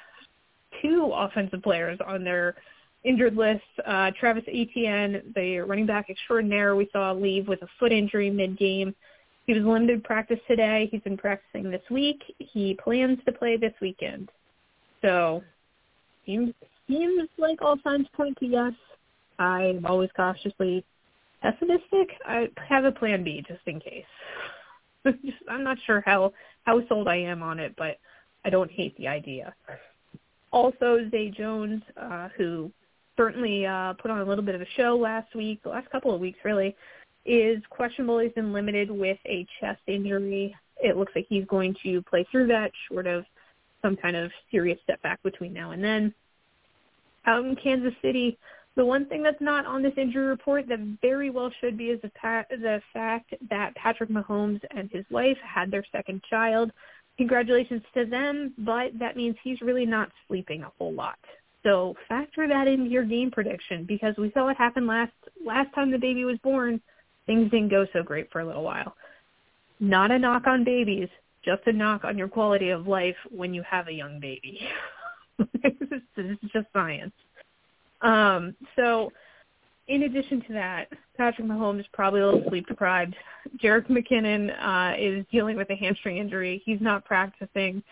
two 0.83 1.13
offensive 1.15 1.63
players 1.63 1.99
on 2.07 2.25
their 2.25 2.57
injured 3.05 3.37
list. 3.37 3.63
Uh, 3.87 4.11
Travis 4.19 4.45
Etienne, 4.49 5.23
the 5.35 5.59
running 5.59 5.87
back 5.87 6.11
extraordinaire, 6.11 6.75
we 6.75 6.89
saw 6.93 7.13
leave 7.13 7.49
with 7.49 7.63
a 7.63 7.69
foot 7.79 7.93
injury 7.93 8.31
mid-game. 8.31 8.95
He 9.47 9.53
was 9.53 9.63
limited 9.63 10.05
practice 10.05 10.41
today. 10.49 10.89
He's 10.91 11.03
been 11.03 11.17
practicing 11.17 11.71
this 11.71 11.83
week. 11.91 12.23
He 12.39 12.75
plans 12.83 13.19
to 13.27 13.33
play 13.33 13.57
this 13.57 13.75
weekend. 13.81 14.31
So 15.03 15.43
seems 16.31 16.55
seems 16.89 17.29
like 17.39 17.63
all 17.63 17.77
signs 17.83 18.07
point 18.15 18.37
to 18.39 18.47
yes. 18.47 18.73
I'm 19.39 19.87
always 19.87 20.11
cautiously 20.15 20.85
pessimistic. 21.41 22.11
I 22.27 22.49
have 22.69 22.85
a 22.85 22.93
plan 22.93 23.25
B 23.25 23.45
just 23.47 23.61
in 23.67 23.81
case. 23.81 24.05
I'm 25.49 25.65
not 25.65 25.79
sure 25.87 26.03
how 26.05 26.33
how 26.65 26.87
sold 26.89 27.09
I 27.09 27.17
am 27.17 27.43
on 27.43 27.59
it, 27.59 27.75
but 27.77 27.99
I 28.45 28.51
don't 28.51 28.71
hate 28.71 28.97
the 28.97 29.09
idea. 29.09 29.55
Also, 30.53 31.09
Zay 31.11 31.31
Jones, 31.31 31.83
uh, 31.97 32.29
who 32.37 32.71
certainly 33.17 33.67
uh, 33.67 33.95
put 33.95 34.11
on 34.11 34.21
a 34.21 34.25
little 34.25 34.45
bit 34.45 34.55
of 34.55 34.61
a 34.61 34.67
show 34.77 34.97
last 34.97 35.35
week, 35.35 35.63
the 35.63 35.69
last 35.69 35.89
couple 35.91 36.15
of 36.15 36.21
weeks 36.21 36.39
really, 36.45 36.77
is 37.25 37.63
questionable. 37.71 38.19
He's 38.19 38.33
been 38.33 38.53
limited 38.53 38.91
with 38.91 39.19
a 39.27 39.47
chest 39.61 39.81
injury. 39.87 40.55
It 40.83 40.97
looks 40.97 41.13
like 41.15 41.27
he's 41.29 41.45
going 41.47 41.77
to 41.83 42.03
play 42.03 42.27
through 42.31 42.49
that, 42.49 42.73
short 42.89 43.07
of 43.07 43.25
some 43.83 43.97
kind 43.97 44.17
of 44.17 44.31
serious 44.51 44.79
setback 44.87 45.23
between 45.23 45.53
now 45.53 45.73
and 45.73 45.83
then. 45.83 46.15
Out 47.27 47.45
in 47.45 47.57
Kansas 47.57 47.95
City, 48.03 48.39
the 48.77 48.85
one 48.85 49.07
thing 49.07 49.23
that's 49.23 49.41
not 49.41 49.67
on 49.67 49.83
this 49.83 49.93
injury 49.97 50.27
report 50.27 50.67
that 50.69 50.79
very 51.03 51.31
well 51.31 51.51
should 51.61 51.77
be 51.77 51.87
is 51.87 52.01
the, 52.03 52.11
pa- 52.11 52.45
the 52.51 52.81
fact 52.93 53.35
that 53.51 53.75
Patrick 53.75 54.11
Mahomes 54.11 54.61
and 54.71 54.91
his 54.91 55.05
wife 55.11 55.37
had 55.43 55.71
their 55.71 55.85
second 55.93 56.23
child. 56.31 56.71
Congratulations 57.19 57.83
to 57.95 58.07
them, 58.07 58.55
but 58.59 58.99
that 58.99 59.17
means 59.17 59.37
he's 59.43 59.61
really 59.61 59.85
not 59.85 60.11
sleeping 60.27 60.63
a 60.63 60.73
whole 60.79 60.93
lot. 60.93 61.19
So 61.63 61.95
factor 62.09 62.49
that 62.49 62.69
into 62.69 62.89
your 62.89 63.05
game 63.05 63.31
prediction 63.31 63.85
because 63.87 64.15
we 64.17 64.31
saw 64.33 64.45
what 64.45 64.57
happened 64.57 64.87
last 64.87 65.13
last 65.45 65.75
time 65.75 65.91
the 65.91 65.99
baby 65.99 66.25
was 66.25 66.39
born. 66.39 66.81
Things 67.27 67.51
didn't 67.51 67.69
go 67.69 67.87
so 67.93 68.03
great 68.03 68.31
for 68.33 68.41
a 68.41 68.47
little 68.47 68.65
while. 68.65 68.95
Not 69.79 70.11
a 70.11 70.19
knock 70.19 70.47
on 70.47 70.65
babies, 70.65 71.09
just 71.45 71.63
a 71.67 71.73
knock 71.73 72.05
on 72.05 72.19
your 72.19 72.29
quality 72.29 72.71
of 72.71 72.87
life 72.87 73.17
when 73.31 73.55
you 73.55 73.63
have 73.63 73.89
a 73.89 73.93
young 73.93 74.21
baby. 74.21 74.61
this 75.39 75.73
is 76.17 76.37
just 76.53 76.67
science. 76.73 77.13
Um, 78.03 78.55
so 78.77 79.11
in 79.89 80.05
addition 80.05 80.41
to 80.47 80.53
that, 80.53 80.89
Patrick 81.17 81.47
Mahomes 81.47 81.81
is 81.81 81.87
probably 81.93 82.21
a 82.21 82.27
little 82.27 82.49
sleep 82.49 82.67
deprived. 82.67 83.15
Jerick 83.63 83.89
McKinnon 83.89 84.51
uh, 84.63 84.95
is 84.99 85.25
dealing 85.33 85.57
with 85.57 85.69
a 85.71 85.75
hamstring 85.75 86.19
injury. 86.19 86.63
He's 86.65 86.81
not 86.81 87.05
practicing. 87.05 87.83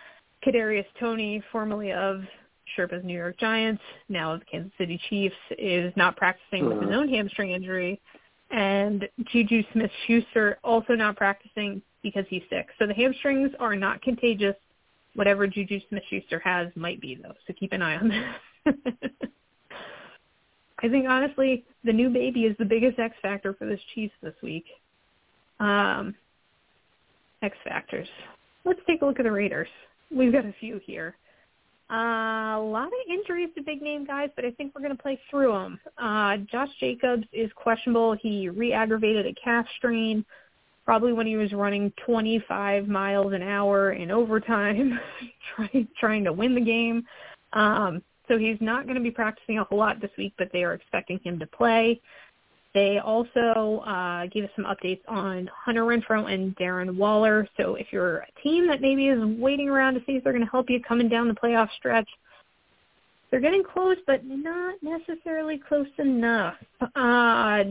Kadarius 0.46 0.86
Toney, 1.00 1.42
formerly 1.50 1.92
of 1.92 2.22
Sherpa's 2.76 3.04
New 3.04 3.16
York 3.16 3.38
Giants, 3.38 3.82
now 4.08 4.32
of 4.32 4.42
Kansas 4.50 4.70
City 4.78 5.00
Chiefs, 5.08 5.34
is 5.58 5.92
not 5.96 6.16
practicing 6.16 6.68
with 6.68 6.80
his 6.82 6.90
own 6.90 7.08
hamstring 7.08 7.50
injury. 7.50 8.00
And 8.50 9.08
Juju 9.32 9.62
Smith-Schuster 9.72 10.58
also 10.62 10.94
not 10.94 11.16
practicing 11.16 11.82
because 12.02 12.24
he's 12.28 12.42
sick. 12.50 12.68
So 12.78 12.86
the 12.86 12.94
hamstrings 12.94 13.50
are 13.58 13.74
not 13.74 14.02
contagious. 14.02 14.56
Whatever 15.14 15.46
Juju 15.46 15.80
Smith-Schuster 15.88 16.38
has 16.40 16.68
might 16.76 17.00
be, 17.00 17.16
though. 17.20 17.34
So 17.46 17.54
keep 17.58 17.72
an 17.72 17.82
eye 17.82 17.96
on 17.96 18.08
that. 18.08 18.74
I 20.80 20.88
think 20.88 21.08
honestly, 21.08 21.64
the 21.84 21.92
new 21.92 22.08
baby 22.08 22.44
is 22.44 22.56
the 22.58 22.64
biggest 22.64 22.98
X 22.98 23.16
factor 23.20 23.52
for 23.54 23.66
this 23.66 23.80
Chiefs 23.94 24.14
this 24.22 24.34
week. 24.42 24.66
Um, 25.58 26.14
X 27.42 27.56
factors. 27.64 28.08
Let's 28.64 28.80
take 28.86 29.02
a 29.02 29.06
look 29.06 29.18
at 29.18 29.24
the 29.24 29.32
Raiders. 29.32 29.68
We've 30.14 30.32
got 30.32 30.44
a 30.44 30.54
few 30.60 30.80
here. 30.84 31.16
Uh, 31.90 32.58
a 32.58 32.60
lot 32.60 32.86
of 32.86 32.92
injuries 33.08 33.48
to 33.56 33.62
big 33.62 33.80
name 33.80 34.04
guys, 34.04 34.28
but 34.36 34.44
I 34.44 34.50
think 34.52 34.74
we're 34.74 34.82
going 34.82 34.96
to 34.96 35.02
play 35.02 35.18
through 35.30 35.52
them. 35.52 35.80
Uh, 35.96 36.36
Josh 36.50 36.68
Jacobs 36.78 37.24
is 37.32 37.50
questionable. 37.56 38.14
He 38.20 38.48
re-aggravated 38.50 39.26
a 39.26 39.32
calf 39.42 39.64
strain, 39.78 40.24
probably 40.88 41.12
when 41.12 41.26
he 41.26 41.36
was 41.36 41.52
running 41.52 41.92
25 42.06 42.88
miles 42.88 43.34
an 43.34 43.42
hour 43.42 43.92
in 43.92 44.10
overtime, 44.10 44.98
trying 45.54 45.86
trying 46.00 46.24
to 46.24 46.32
win 46.32 46.54
the 46.54 46.62
game. 46.62 47.04
Um, 47.52 48.02
so 48.26 48.38
he's 48.38 48.56
not 48.62 48.84
going 48.84 48.94
to 48.94 49.02
be 49.02 49.10
practicing 49.10 49.58
a 49.58 49.64
whole 49.64 49.76
lot 49.76 50.00
this 50.00 50.10
week, 50.16 50.32
but 50.38 50.48
they 50.50 50.64
are 50.64 50.72
expecting 50.72 51.20
him 51.22 51.38
to 51.40 51.46
play. 51.46 52.00
They 52.72 53.00
also 53.04 53.82
uh, 53.86 54.28
gave 54.32 54.44
us 54.44 54.50
some 54.56 54.64
updates 54.64 55.02
on 55.06 55.50
Hunter 55.54 55.82
Renfrow 55.82 56.32
and 56.32 56.56
Darren 56.56 56.96
Waller. 56.96 57.46
So 57.58 57.74
if 57.74 57.88
you're 57.90 58.20
a 58.20 58.42
team 58.42 58.66
that 58.68 58.80
maybe 58.80 59.08
is 59.08 59.22
waiting 59.38 59.68
around 59.68 59.92
to 59.92 60.00
see 60.06 60.12
if 60.12 60.24
they're 60.24 60.32
going 60.32 60.42
to 60.42 60.50
help 60.50 60.70
you 60.70 60.80
coming 60.82 61.10
down 61.10 61.28
the 61.28 61.34
playoff 61.34 61.68
stretch, 61.76 62.08
they're 63.30 63.40
getting 63.40 63.62
close, 63.62 63.98
but 64.06 64.24
not 64.24 64.76
necessarily 64.80 65.60
close 65.68 65.86
enough. 65.98 66.54
Uh, 66.80 67.64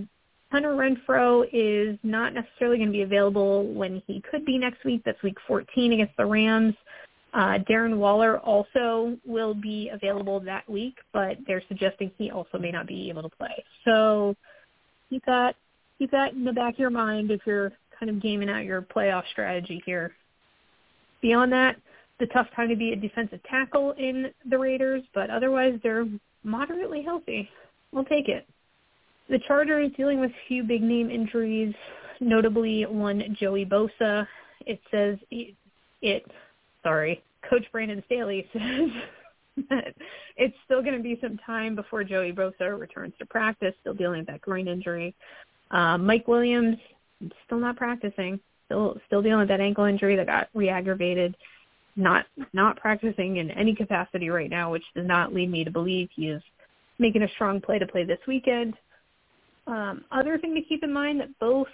Hunter 0.51 0.69
Renfrow 0.69 1.45
is 1.51 1.97
not 2.03 2.33
necessarily 2.33 2.77
going 2.77 2.87
to 2.87 2.93
be 2.93 3.01
available 3.01 3.67
when 3.73 4.01
he 4.07 4.21
could 4.31 4.45
be 4.45 4.57
next 4.57 4.83
week. 4.85 5.01
That's 5.05 5.21
week 5.21 5.37
14 5.45 5.93
against 5.93 6.15
the 6.15 6.25
Rams. 6.25 6.73
Uh, 7.33 7.59
Darren 7.69 7.97
Waller 7.97 8.39
also 8.39 9.17
will 9.25 9.53
be 9.53 9.89
available 9.89 10.39
that 10.39 10.67
week, 10.69 10.95
but 11.11 11.37
they're 11.45 11.63
suggesting 11.67 12.11
he 12.17 12.31
also 12.31 12.57
may 12.57 12.71
not 12.71 12.87
be 12.87 13.09
able 13.09 13.21
to 13.23 13.29
play. 13.29 13.63
So 13.83 14.35
keep 15.09 15.25
that 15.25 15.55
keep 15.97 16.11
that 16.11 16.33
in 16.33 16.45
the 16.45 16.53
back 16.53 16.75
of 16.75 16.79
your 16.79 16.89
mind 16.89 17.31
if 17.31 17.41
you're 17.45 17.73
kind 17.99 18.09
of 18.09 18.21
gaming 18.21 18.49
out 18.49 18.63
your 18.63 18.81
playoff 18.81 19.23
strategy 19.31 19.81
here. 19.85 20.13
Beyond 21.21 21.51
that, 21.51 21.75
the 22.19 22.27
tough 22.27 22.47
time 22.55 22.69
to 22.69 22.75
be 22.75 22.93
a 22.93 22.95
defensive 22.95 23.39
tackle 23.49 23.91
in 23.93 24.31
the 24.49 24.57
Raiders, 24.57 25.03
but 25.13 25.29
otherwise 25.29 25.79
they're 25.83 26.07
moderately 26.43 27.01
healthy. 27.01 27.49
We'll 27.91 28.05
take 28.05 28.29
it. 28.29 28.47
The 29.29 29.39
Charter 29.47 29.79
is 29.79 29.91
dealing 29.97 30.19
with 30.19 30.31
a 30.31 30.47
few 30.47 30.63
big 30.63 30.81
name 30.81 31.09
injuries, 31.09 31.73
notably 32.19 32.85
one 32.85 33.35
Joey 33.39 33.65
Bosa. 33.65 34.25
It 34.65 34.79
says 34.89 35.17
it, 35.31 35.53
it 36.01 36.25
sorry, 36.83 37.21
Coach 37.49 37.65
Brandon 37.71 38.01
Staley 38.05 38.47
says 38.53 38.89
that 39.69 39.95
it's 40.37 40.55
still 40.65 40.81
going 40.81 40.95
to 40.95 41.03
be 41.03 41.19
some 41.21 41.37
time 41.45 41.75
before 41.75 42.03
Joey 42.03 42.31
Bosa 42.31 42.79
returns 42.79 43.13
to 43.19 43.25
practice, 43.25 43.73
still 43.81 43.93
dealing 43.93 44.19
with 44.19 44.27
that 44.27 44.41
groin 44.41 44.67
injury. 44.67 45.13
Uh, 45.71 45.97
Mike 45.97 46.27
Williams 46.27 46.77
still 47.45 47.59
not 47.59 47.75
practicing, 47.75 48.39
still 48.65 48.97
still 49.07 49.21
dealing 49.21 49.39
with 49.39 49.49
that 49.49 49.59
ankle 49.59 49.85
injury 49.85 50.15
that 50.15 50.27
got 50.27 50.47
re-aggravated. 50.53 51.35
not 51.97 52.25
not 52.53 52.77
practicing 52.77 53.37
in 53.37 53.51
any 53.51 53.75
capacity 53.75 54.29
right 54.29 54.49
now, 54.49 54.71
which 54.71 54.85
does 54.95 55.05
not 55.05 55.33
lead 55.33 55.51
me 55.51 55.65
to 55.65 55.71
believe 55.71 56.09
he 56.15 56.29
is 56.29 56.41
making 56.99 57.23
a 57.23 57.29
strong 57.29 57.59
play 57.59 57.77
to 57.77 57.87
play 57.87 58.05
this 58.05 58.19
weekend. 58.27 58.75
Um, 59.67 60.05
other 60.11 60.37
thing 60.37 60.55
to 60.55 60.61
keep 60.61 60.83
in 60.83 60.93
mind 60.93 61.19
that 61.19 61.37
both 61.39 61.67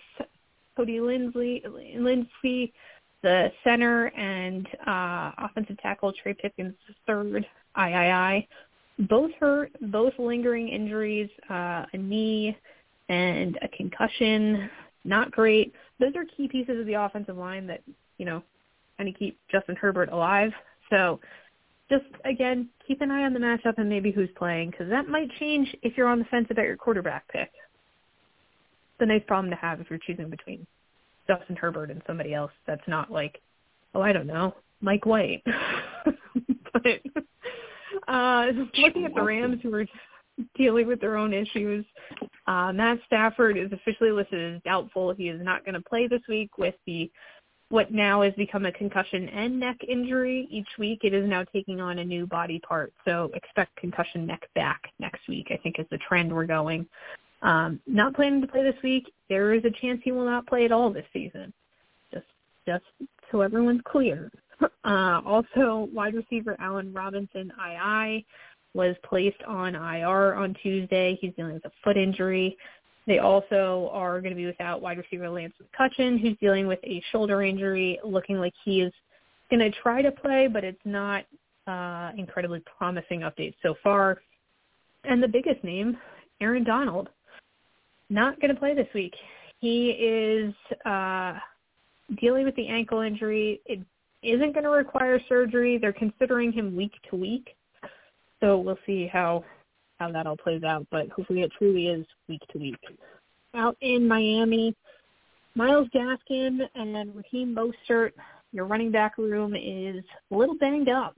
Cody 0.76 0.98
Linsley, 0.98 1.62
Lindsey, 1.96 2.74
the 3.22 3.52
center, 3.64 4.08
and 4.08 4.68
uh, 4.88 5.32
offensive 5.38 5.78
tackle 5.80 6.12
Trey 6.22 6.34
Pipkins 6.34 6.74
third, 7.08 7.46
III, 7.78 8.48
both 9.10 9.32
hurt, 9.40 9.72
both 9.92 10.14
lingering 10.18 10.70
injuries, 10.70 11.30
uh, 11.50 11.86
a 11.94 11.98
knee 11.98 12.58
and 13.10 13.58
a 13.62 13.68
concussion. 13.70 14.70
Not 15.06 15.32
great. 15.32 15.74
Those 16.00 16.16
are 16.16 16.26
key 16.38 16.48
pieces 16.48 16.80
of 16.80 16.86
the 16.86 16.94
offensive 16.94 17.38
line 17.38 17.68
that 17.68 17.82
you 18.18 18.26
know 18.26 18.44
kind 18.98 19.10
of 19.10 19.16
keep 19.18 19.40
Justin 19.52 19.76
Herbert 19.76 20.10
alive. 20.10 20.52
So 20.90 21.20
just 21.90 22.06
again, 22.26 22.70
keep 22.88 23.02
an 23.02 23.12
eye 23.12 23.24
on 23.24 23.34
the 23.34 23.40
matchup 23.40 23.78
and 23.78 23.90
maybe 23.90 24.12
who's 24.12 24.30
playing 24.38 24.72
because 24.72 24.90
that 24.90 25.08
might 25.08 25.30
change 25.40 25.76
if 25.82 25.98
you're 25.98 26.08
on 26.08 26.20
the 26.20 26.26
fence 26.26 26.48
about 26.50 26.66
your 26.66 26.78
quarterback 26.78 27.28
pick. 27.30 27.52
A 29.04 29.06
nice 29.06 29.22
problem 29.28 29.50
to 29.50 29.58
have 29.58 29.82
if 29.82 29.90
you're 29.90 30.00
choosing 30.00 30.30
between 30.30 30.66
Justin 31.28 31.58
Herbert 31.58 31.92
and 31.92 32.02
somebody 32.08 32.34
else 32.34 32.54
that's 32.66 32.88
not 32.88 33.12
like, 33.12 33.42
oh, 33.94 34.02
I 34.02 34.14
don't 34.14 34.28
know, 34.28 34.56
Mike 34.80 35.06
White. 35.06 35.44
but 36.74 37.02
uh, 38.08 38.46
looking 38.78 39.04
at 39.04 39.14
the 39.14 39.22
Rams 39.22 39.60
who 39.62 39.74
are 39.76 39.86
dealing 40.56 40.88
with 40.88 41.02
their 41.02 41.18
own 41.18 41.34
issues, 41.34 41.86
uh, 42.48 42.72
Matt 42.72 43.00
Stafford 43.06 43.58
is 43.58 43.74
officially 43.74 44.12
listed 44.12 44.56
as 44.56 44.62
doubtful. 44.64 45.14
He 45.14 45.28
is 45.28 45.44
not 45.44 45.66
going 45.66 45.76
to 45.76 45.82
play 45.82 46.08
this 46.08 46.22
week 46.30 46.58
with 46.58 46.76
the 46.86 47.12
what 47.70 47.92
now 47.92 48.22
has 48.22 48.34
become 48.36 48.66
a 48.66 48.72
concussion 48.72 49.28
and 49.30 49.60
neck 49.60 49.78
injury. 49.86 50.48
Each 50.50 50.68
week 50.80 51.00
it 51.04 51.14
is 51.14 51.28
now 51.28 51.44
taking 51.44 51.82
on 51.82 52.00
a 52.00 52.06
new 52.06 52.26
body 52.26 52.60
part. 52.60 52.94
So 53.04 53.32
expect 53.34 53.76
concussion 53.76 54.26
neck 54.28 54.48
back 54.56 54.92
next 55.00 55.28
week, 55.28 55.48
I 55.50 55.58
think 55.58 55.80
is 55.80 55.88
the 55.92 55.98
trend 55.98 56.32
we're 56.32 56.46
going. 56.46 56.86
Um, 57.44 57.80
not 57.86 58.16
planning 58.16 58.42
to 58.42 58.48
play 58.48 58.64
this 58.64 58.82
week. 58.84 59.12
There 59.30 59.54
is 59.54 59.64
a 59.66 59.82
chance 59.82 60.02
he 60.04 60.12
will 60.12 60.26
not 60.26 60.48
play 60.48 60.66
at 60.66 60.72
all 60.72 60.90
this 60.90 61.06
season. 61.12 61.54
Just 62.14 62.26
just 62.66 62.86
so 63.32 63.42
everyone's 63.42 63.82
clear. 63.86 64.32
Uh, 64.86 65.20
also, 65.26 65.90
wide 65.92 66.14
receiver 66.14 66.56
Allen 66.60 66.94
Robinson, 66.94 67.52
II, 67.70 68.26
was 68.74 68.96
placed 69.04 69.42
on 69.46 69.76
IR 69.76 70.36
on 70.36 70.56
Tuesday. 70.62 71.18
He's 71.20 71.34
dealing 71.36 71.54
with 71.54 71.66
a 71.66 71.72
foot 71.84 71.98
injury. 71.98 72.56
They 73.06 73.20
also 73.20 73.90
are 73.92 74.22
going 74.22 74.32
to 74.32 74.38
be 74.38 74.46
without 74.46 74.82
wide 74.82 74.98
receiver 74.98 75.30
Lance 75.30 75.54
McCutcheon, 75.62 76.20
who's 76.22 76.38
dealing 76.40 76.68
with 76.68 76.80
a 76.84 77.04
shoulder 77.12 77.42
injury, 77.42 78.00
looking 78.06 78.38
like 78.38 78.54
he 78.64 78.82
is 78.82 78.94
going 79.50 79.60
to 79.60 79.72
try 79.82 80.02
to 80.02 80.12
play, 80.12 80.48
but 80.48 80.64
it's 80.64 80.80
not 80.86 81.26
uh, 81.68 82.12
incredibly 82.18 82.62
promising 82.78 83.22
updates 83.22 83.56
so 83.62 83.76
far. 83.84 84.22
And 85.04 85.22
the 85.22 85.28
biggest 85.28 85.64
name, 85.64 85.98
Aaron 86.40 86.64
Donald, 86.64 87.10
not 88.14 88.40
going 88.40 88.54
to 88.54 88.60
play 88.60 88.76
this 88.76 88.88
week. 88.94 89.14
He 89.60 89.90
is 89.90 90.54
uh, 90.86 91.34
dealing 92.22 92.46
with 92.46 92.56
the 92.56 92.68
ankle 92.68 93.02
injury. 93.02 93.62
It 93.66 93.80
isn't 94.22 94.54
going 94.54 94.64
to 94.64 94.70
require 94.70 95.20
surgery. 95.28 95.78
They're 95.78 95.94
considering 95.94 96.52
him 96.52 96.76
week 96.76 96.94
to 97.10 97.16
week, 97.16 97.56
so 98.40 98.58
we'll 98.58 98.80
see 98.86 99.10
how 99.12 99.44
how 100.00 100.12
that 100.12 100.28
all 100.28 100.36
plays 100.36 100.64
out, 100.64 100.86
but 100.92 101.08
hopefully 101.10 101.42
it 101.42 101.52
truly 101.58 101.88
is 101.88 102.06
week 102.28 102.42
to 102.52 102.58
week. 102.58 102.76
Out 103.56 103.78
in 103.82 104.08
Miami, 104.08 104.76
Myles 105.56 105.88
Gaskin 105.96 106.60
and 106.76 107.16
Raheem 107.16 107.56
Mostert, 107.56 108.12
your 108.52 108.66
running 108.66 108.92
back 108.92 109.18
room 109.18 109.56
is 109.56 110.04
a 110.32 110.36
little 110.36 110.58
banged 110.58 110.90
up. 110.90 111.16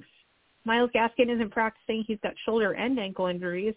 Myles 0.65 0.89
Gaskin 0.93 1.33
isn't 1.33 1.51
practicing. 1.51 2.03
He's 2.05 2.19
got 2.21 2.33
shoulder 2.45 2.73
and 2.73 2.99
ankle 2.99 3.27
injuries. 3.27 3.75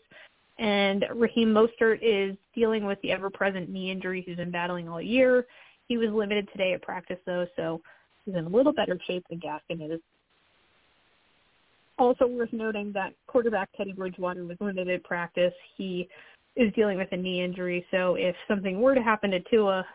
And 0.58 1.04
Raheem 1.14 1.54
Mostert 1.54 2.00
is 2.02 2.36
dealing 2.54 2.84
with 2.84 3.00
the 3.02 3.12
ever-present 3.12 3.68
knee 3.68 3.90
injury 3.90 4.22
he's 4.26 4.36
been 4.36 4.50
battling 4.50 4.88
all 4.88 5.00
year. 5.00 5.46
He 5.86 5.96
was 5.96 6.10
limited 6.10 6.48
today 6.52 6.72
at 6.72 6.82
practice, 6.82 7.18
though, 7.26 7.46
so 7.56 7.80
he's 8.24 8.34
in 8.34 8.44
a 8.44 8.48
little 8.48 8.72
better 8.72 8.98
shape 9.06 9.24
than 9.30 9.40
Gaskin 9.40 9.94
is. 9.94 10.00
Also 11.98 12.26
worth 12.26 12.52
noting 12.52 12.92
that 12.92 13.12
quarterback 13.26 13.70
Teddy 13.76 13.92
Bridgewater 13.92 14.44
was 14.44 14.56
limited 14.60 14.88
at 14.88 15.04
practice. 15.04 15.54
He 15.76 16.08
is 16.56 16.72
dealing 16.74 16.98
with 16.98 17.08
a 17.12 17.16
knee 17.16 17.42
injury, 17.42 17.86
so 17.90 18.16
if 18.16 18.34
something 18.46 18.80
were 18.80 18.94
to 18.94 19.02
happen 19.02 19.30
to 19.30 19.40
Tua, 19.40 19.86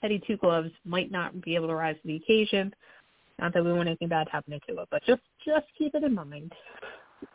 Teddy 0.00 0.22
Two 0.26 0.36
Gloves 0.36 0.70
might 0.84 1.10
not 1.10 1.40
be 1.40 1.54
able 1.54 1.68
to 1.68 1.74
rise 1.74 1.96
to 2.02 2.06
the 2.06 2.16
occasion. 2.16 2.74
Not 3.38 3.54
that 3.54 3.64
we 3.64 3.72
want 3.72 3.88
anything 3.88 4.08
bad 4.08 4.24
to 4.24 4.30
happen 4.30 4.52
to 4.52 4.60
Tua, 4.66 4.86
but 4.90 5.04
just 5.04 5.22
just 5.44 5.66
keep 5.76 5.94
it 5.94 6.04
in 6.04 6.14
mind. 6.14 6.52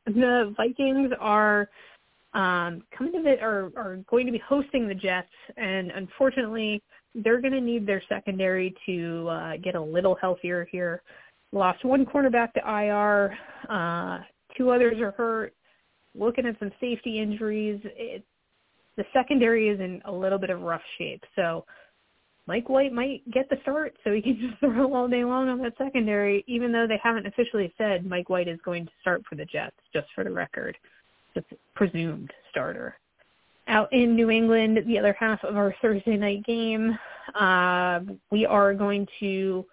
The 0.06 0.54
Vikings 0.56 1.12
are 1.20 1.70
um, 2.38 2.84
coming 2.96 3.14
to 3.14 3.22
the, 3.24 3.42
are, 3.42 3.72
are 3.76 4.00
going 4.10 4.26
to 4.26 4.32
be 4.32 4.42
hosting 4.48 4.88
the 4.88 4.96
Jets, 4.96 5.28
and 5.58 5.92
unfortunately, 5.92 6.82
they're 7.16 7.42
going 7.42 7.54
to 7.54 7.62
need 7.62 7.88
their 7.88 8.04
secondary 8.08 8.76
to 8.86 9.28
uh, 9.28 9.52
get 9.64 9.76
a 9.76 9.82
little 9.82 10.16
healthier 10.22 10.68
here 10.72 11.02
lost 11.52 11.84
one 11.86 12.06
cornerback 12.06 12.54
to 12.54 12.60
IR. 12.60 13.38
Uh, 13.70 14.20
two 14.58 14.72
others 14.72 15.00
are 15.00 15.12
hurt. 15.12 15.54
Looking 16.16 16.46
at 16.46 16.58
some 16.60 16.72
safety 16.82 17.20
injuries, 17.20 17.80
it, 17.84 18.24
the 18.96 19.06
secondary 19.14 19.70
is 19.70 19.80
in 19.80 20.02
a 20.06 20.12
little 20.12 20.40
bit 20.40 20.50
of 20.50 20.62
rough 20.62 20.82
shape. 20.98 21.24
So 21.36 21.66
Mike 22.48 22.70
White 22.70 22.92
might 22.92 23.30
get 23.32 23.50
the 23.50 23.58
start, 23.62 23.96
so 24.04 24.14
he 24.14 24.22
can 24.24 24.40
just 24.40 24.60
throw 24.60 24.94
all 24.94 25.08
day 25.08 25.24
long 25.24 25.50
on 25.50 25.60
that 25.60 25.74
secondary, 25.78 26.44
even 26.48 26.72
though 26.72 26.88
they 26.88 27.00
haven't 27.04 27.28
officially 27.28 27.72
said 27.78 28.06
Mike 28.06 28.30
White 28.30 28.48
is 28.48 28.60
going 28.66 28.86
to 28.86 28.92
start 29.02 29.22
for 29.30 29.36
the 29.36 29.46
Jets, 29.46 29.78
just 29.94 30.08
for 30.16 30.24
the 30.24 30.32
record. 30.32 30.76
Just 31.38 31.54
presumed 31.76 32.34
starter. 32.50 32.96
Out 33.68 33.92
in 33.94 34.16
New 34.16 34.32
England, 34.32 34.80
the 34.88 34.98
other 34.98 35.16
half 35.20 35.44
of 35.44 35.56
our 35.56 35.76
Thursday 35.84 36.18
night 36.18 36.44
game, 36.46 36.98
uh, 37.40 38.00
we 38.32 38.46
are 38.46 38.74
going 38.74 39.06
to 39.20 39.64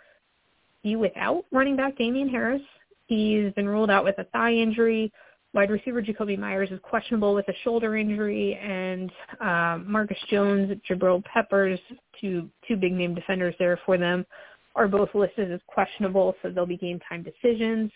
be 0.82 0.96
without 0.96 1.44
running 1.52 1.74
back 1.74 1.96
Damien 1.96 2.28
Harris. 2.28 2.60
He's 3.06 3.50
been 3.54 3.66
ruled 3.66 3.90
out 3.90 4.04
with 4.04 4.18
a 4.18 4.24
thigh 4.24 4.52
injury. 4.52 5.10
Wide 5.54 5.70
receiver 5.70 6.02
Jakobi 6.02 6.36
Meyers 6.36 6.70
is 6.70 6.80
questionable 6.82 7.34
with 7.34 7.48
a 7.48 7.54
shoulder 7.62 7.96
injury, 7.96 8.56
and 8.56 9.10
uh, 9.40 9.78
Marcus 9.86 10.18
Jones, 10.28 10.76
Jabril 10.90 11.24
Peppers, 11.24 11.78
two 12.20 12.50
two 12.68 12.76
big 12.76 12.92
name 12.92 13.14
defenders 13.14 13.54
there 13.58 13.78
for 13.86 13.96
them, 13.96 14.26
are 14.74 14.88
both 14.88 15.08
listed 15.14 15.50
as 15.50 15.60
questionable, 15.66 16.34
so 16.42 16.50
they'll 16.50 16.66
be 16.66 16.76
game 16.76 17.00
time 17.08 17.22
decisions. 17.22 17.90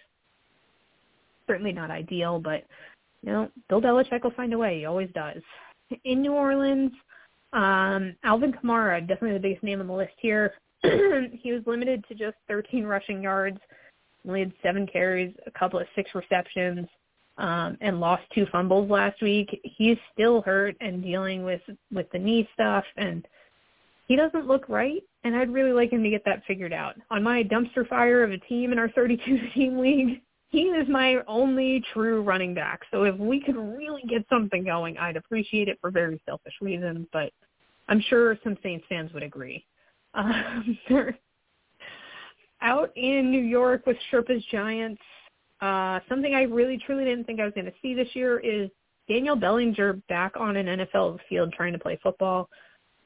Certainly 1.46 1.72
not 1.72 1.90
ideal, 1.90 2.38
but 2.38 2.64
you 3.22 3.32
know 3.32 3.50
Bill 3.68 3.80
Belichick 3.80 4.22
will 4.22 4.32
find 4.32 4.52
a 4.52 4.58
way. 4.58 4.78
He 4.78 4.84
always 4.84 5.10
does. 5.14 5.42
In 6.04 6.22
New 6.22 6.32
Orleans, 6.32 6.92
um, 7.52 8.14
Alvin 8.24 8.52
Kamara, 8.52 9.00
definitely 9.00 9.32
the 9.32 9.40
biggest 9.40 9.62
name 9.62 9.80
on 9.80 9.86
the 9.86 9.92
list 9.92 10.14
here. 10.18 10.54
he 10.82 11.52
was 11.52 11.62
limited 11.66 12.04
to 12.08 12.14
just 12.14 12.36
13 12.46 12.84
rushing 12.84 13.22
yards, 13.22 13.58
only 14.26 14.40
had 14.40 14.52
seven 14.62 14.86
carries, 14.86 15.34
a 15.46 15.50
couple 15.50 15.80
of 15.80 15.86
six 15.96 16.10
receptions, 16.14 16.86
um, 17.38 17.76
and 17.80 18.00
lost 18.00 18.22
two 18.34 18.46
fumbles 18.52 18.90
last 18.90 19.22
week. 19.22 19.60
He's 19.64 19.96
still 20.12 20.42
hurt 20.42 20.76
and 20.80 21.02
dealing 21.02 21.44
with 21.44 21.62
with 21.92 22.10
the 22.12 22.18
knee 22.18 22.48
stuff, 22.54 22.84
and 22.96 23.26
he 24.06 24.16
doesn't 24.16 24.46
look 24.46 24.68
right. 24.68 25.02
And 25.24 25.36
I'd 25.36 25.52
really 25.52 25.72
like 25.72 25.92
him 25.92 26.02
to 26.02 26.10
get 26.10 26.24
that 26.24 26.42
figured 26.46 26.72
out. 26.72 26.94
On 27.10 27.22
my 27.22 27.42
dumpster 27.42 27.86
fire 27.88 28.22
of 28.22 28.30
a 28.30 28.38
team 28.38 28.72
in 28.72 28.78
our 28.78 28.88
32 28.90 29.38
team 29.54 29.78
league, 29.78 30.20
he 30.50 30.62
is 30.62 30.88
my 30.88 31.16
only 31.26 31.82
true 31.92 32.22
running 32.22 32.54
back. 32.54 32.80
So 32.90 33.04
if 33.04 33.16
we 33.16 33.40
could 33.40 33.56
really 33.56 34.02
get 34.08 34.24
something 34.30 34.64
going, 34.64 34.96
I'd 34.96 35.16
appreciate 35.16 35.68
it 35.68 35.78
for 35.80 35.90
very 35.90 36.20
selfish 36.26 36.54
reasons, 36.60 37.06
but 37.12 37.32
I'm 37.88 38.00
sure 38.08 38.38
some 38.42 38.56
Saints 38.62 38.86
fans 38.88 39.12
would 39.12 39.22
agree. 39.22 39.64
Um, 40.14 40.78
out 42.60 42.92
in 42.96 43.30
New 43.30 43.42
York 43.42 43.86
with 43.86 43.96
Sherpa's 44.10 44.44
Giants. 44.50 45.00
Uh, 45.60 46.00
something 46.08 46.34
I 46.34 46.42
really 46.42 46.78
truly 46.78 47.04
didn't 47.04 47.24
think 47.24 47.40
I 47.40 47.44
was 47.44 47.54
going 47.54 47.66
to 47.66 47.72
see 47.82 47.94
this 47.94 48.08
year 48.14 48.38
is 48.38 48.70
Daniel 49.08 49.36
Bellinger 49.36 49.94
back 50.08 50.32
on 50.36 50.56
an 50.56 50.66
NFL 50.66 51.18
field 51.28 51.52
trying 51.52 51.72
to 51.72 51.78
play 51.78 51.98
football. 52.02 52.48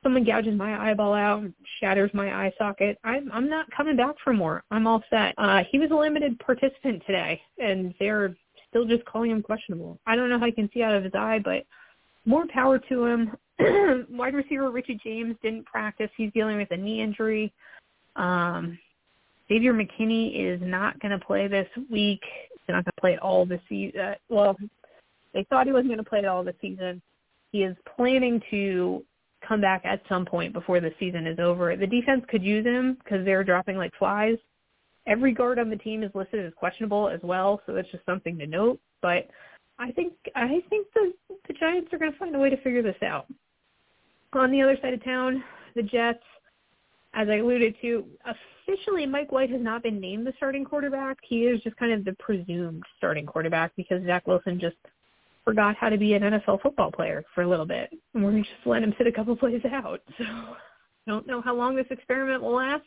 Someone 0.03 0.25
gouges 0.25 0.57
my 0.57 0.91
eyeball 0.91 1.15
out, 1.15 1.45
shatters 1.81 2.11
my 2.13 2.35
eye 2.35 2.53
socket. 2.59 2.99
I'm 3.05 3.31
I'm 3.33 3.49
not 3.49 3.71
coming 3.71 3.97
back 3.97 4.17
for 4.25 4.33
more. 4.33 4.65
I'm 4.71 4.87
all 4.87 5.03
set. 5.11 5.35
Uh, 5.39 5.63
he 5.71 5.79
was 5.79 5.91
a 5.93 5.95
limited 5.95 6.39
participant 6.41 7.03
today, 7.07 7.41
and 7.59 7.95
they're 8.01 8.35
still 8.69 8.85
just 8.85 9.05
calling 9.05 9.31
him 9.31 9.43
questionable. 9.43 10.01
I 10.07 10.17
don't 10.17 10.29
know 10.29 10.39
how 10.39 10.47
you 10.47 10.53
can 10.53 10.71
see 10.75 10.83
out 10.83 10.95
of 10.95 11.05
his 11.05 11.15
eye, 11.15 11.39
but 11.45 11.65
more 12.25 12.47
power 12.49 12.79
to 12.79 13.05
him. 13.05 13.37
wide 14.11 14.35
receiver 14.35 14.71
Richie 14.71 14.99
James 15.05 15.37
didn't 15.43 15.67
practice. 15.67 16.11
He's 16.17 16.33
dealing 16.33 16.57
with 16.57 16.71
a 16.71 16.77
knee 16.77 17.01
injury. 17.01 17.53
Um, 18.17 18.79
Xavier 19.49 19.75
McKinney 19.75 20.35
is 20.35 20.61
not 20.63 20.99
going 21.01 21.19
to 21.19 21.25
play 21.25 21.47
this 21.47 21.69
week. 21.91 22.23
He's 22.51 22.69
not 22.69 22.85
going 22.85 22.93
to 22.97 23.01
play 23.01 23.13
it 23.15 23.19
all 23.21 23.45
the 23.45 23.61
season. 23.69 24.01
Uh, 24.01 24.15
well, 24.29 24.57
they 25.35 25.45
thought 25.45 25.67
he 25.67 25.73
wasn't 25.73 25.89
going 25.89 25.99
to 25.99 26.09
play 26.09 26.21
it 26.21 26.25
all 26.25 26.43
the 26.43 26.55
season. 26.61 27.03
He 27.51 27.65
is 27.65 27.77
planning 27.97 28.41
to 28.51 29.05
come 29.47 29.61
back 29.61 29.83
at 29.85 30.03
some 30.09 30.25
point 30.25 30.53
before 30.53 30.81
the 30.81 30.93
season 30.99 31.27
is 31.27 31.39
over. 31.39 31.77
The 31.77 31.87
defense 31.87 32.25
could 32.29 32.43
use 32.43 32.65
him 32.65 32.99
because 33.03 33.25
they're 33.25 33.45
dropping 33.45 33.77
like 33.77 33.93
flies. 33.99 34.37
Every 35.07 35.33
guard 35.33 35.59
on 35.59 35.69
the 35.69 35.77
team 35.77 36.03
is 36.03 36.11
listed 36.15 36.47
as 36.47 36.53
questionable 36.55 37.09
as 37.09 37.21
well, 37.23 37.61
so 37.67 37.73
that's 37.73 37.91
just 37.91 38.07
something 38.07 38.39
to 38.39 38.47
note. 38.47 38.81
But 39.01 39.29
I 39.79 39.91
think 39.93 40.13
I 40.37 40.63
think 40.71 40.87
the 40.95 41.13
the 41.49 41.55
Giants 41.55 41.93
are 41.93 41.99
going 41.99 42.13
to 42.13 42.19
find 42.19 42.35
a 42.37 42.39
way 42.39 42.51
to 42.51 42.57
figure 42.59 42.83
this 42.83 43.03
out. 43.03 43.27
On 44.33 44.51
the 44.51 44.63
other 44.63 44.79
side 44.81 44.95
of 44.95 45.05
town, 45.05 45.43
the 45.75 45.83
Jets, 45.83 46.23
as 47.15 47.29
I 47.29 47.37
alluded 47.37 47.75
to, 47.83 48.05
officially 48.67 49.07
Mike 49.07 49.33
White 49.33 49.51
has 49.51 49.61
not 49.61 49.83
been 49.83 50.01
named 50.01 50.27
the 50.27 50.33
starting 50.37 50.65
quarterback. 50.65 51.19
He 51.23 51.41
is 51.45 51.61
just 51.63 51.77
kind 51.77 51.93
of 51.93 52.05
the 52.05 52.15
presumed 52.15 52.83
starting 52.97 53.27
quarterback 53.27 53.73
because 53.77 54.05
Zach 54.07 54.27
Wilson 54.27 54.61
just 54.61 54.77
forgot 55.45 55.77
how 55.77 55.89
to 55.89 55.99
be 55.99 56.15
an 56.15 56.23
NFL 56.23 56.63
football 56.63 56.91
player 56.91 57.25
for 57.35 57.43
a 57.43 57.49
little 57.49 57.67
bit. 57.67 57.91
And 58.15 58.25
we're 58.25 58.39
just 58.39 58.51
letting 58.65 58.85
him 58.85 58.95
sit 58.99 59.07
a 59.07 59.13
couple 59.13 59.37
plays 59.39 59.63
out. 59.71 60.01
So 60.19 60.25
don't 61.07 61.27
know 61.27 61.41
how 61.41 61.55
long 61.55 61.77
this 61.77 61.87
experiment 61.91 62.43
will 62.43 62.57
last. 62.57 62.85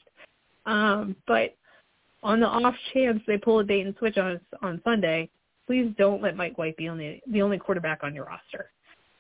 Um, 0.66 1.16
but 1.28 1.56
on 2.24 2.40
the 2.40 2.48
off 2.48 2.76
chance 2.94 3.22
they 3.28 3.38
pull 3.38 3.60
a 3.60 3.64
bait 3.64 3.86
and 3.86 3.96
switch 4.00 4.18
on 4.18 4.34
us 4.34 4.42
on 4.62 4.82
Sunday, 4.84 5.30
please 5.68 5.94
don't 5.98 6.22
let 6.22 6.36
Mike 6.36 6.58
White 6.58 6.78
be 6.78 6.90
only 6.90 7.22
the 7.28 7.42
only 7.42 7.58
quarterback 7.58 8.04
on 8.04 8.16
your 8.16 8.26
roster. 8.26 8.72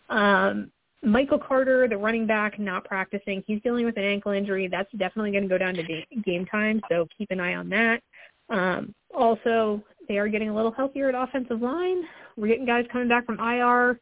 Um, 0.09 0.71
Michael 1.03 1.37
Carter, 1.37 1.87
the 1.87 1.97
running 1.97 2.25
back, 2.25 2.57
not 2.57 2.83
practicing. 2.83 3.43
He's 3.45 3.61
dealing 3.61 3.85
with 3.85 3.97
an 3.97 4.03
ankle 4.03 4.31
injury. 4.31 4.67
That's 4.67 4.91
definitely 4.93 5.31
going 5.31 5.43
to 5.43 5.49
go 5.49 5.57
down 5.57 5.75
to 5.75 5.83
game 6.23 6.45
time, 6.47 6.81
so 6.89 7.07
keep 7.15 7.29
an 7.29 7.39
eye 7.39 7.55
on 7.55 7.69
that. 7.69 8.01
Um, 8.49 8.93
also, 9.15 9.83
they 10.07 10.17
are 10.17 10.27
getting 10.27 10.49
a 10.49 10.55
little 10.55 10.71
healthier 10.71 11.09
at 11.09 11.15
offensive 11.15 11.61
line. 11.61 12.03
We're 12.37 12.47
getting 12.47 12.65
guys 12.65 12.85
coming 12.91 13.07
back 13.07 13.25
from 13.25 13.39
IR, 13.39 13.99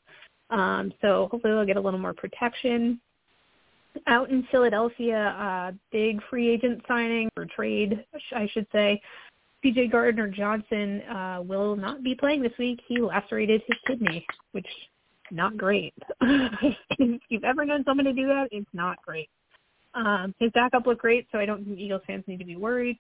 um, 0.49 0.91
so 1.01 1.27
hopefully 1.31 1.53
they'll 1.53 1.65
get 1.65 1.77
a 1.77 1.81
little 1.81 1.99
more 1.99 2.13
protection. 2.13 2.99
Out 4.07 4.31
in 4.31 4.47
Philadelphia, 4.51 5.35
uh, 5.37 5.71
big 5.91 6.19
free 6.29 6.49
agent 6.49 6.81
signing 6.87 7.29
or 7.37 7.45
trade, 7.45 8.03
I 8.35 8.47
should 8.51 8.65
say. 8.71 8.99
CJ 9.63 9.91
Gardner 9.91 10.27
Johnson 10.27 11.01
uh, 11.03 11.41
will 11.43 11.75
not 11.75 12.03
be 12.03 12.15
playing 12.15 12.41
this 12.41 12.51
week. 12.59 12.79
He 12.87 12.99
lacerated 12.99 13.61
his 13.67 13.77
kidney, 13.87 14.25
which 14.51 14.67
not 15.31 15.57
great. 15.57 15.93
if 16.21 17.21
you've 17.29 17.43
ever 17.43 17.65
known 17.65 17.83
someone 17.85 18.05
to 18.05 18.13
do 18.13 18.27
that, 18.27 18.49
it's 18.51 18.67
not 18.73 18.97
great. 19.05 19.29
Um, 19.93 20.33
his 20.39 20.51
backup 20.53 20.85
looked 20.85 21.01
great, 21.01 21.27
so 21.31 21.37
I 21.37 21.45
don't 21.45 21.63
think 21.63 21.79
Eagles 21.79 22.01
fans 22.07 22.23
need 22.27 22.39
to 22.39 22.45
be 22.45 22.55
worried. 22.55 22.97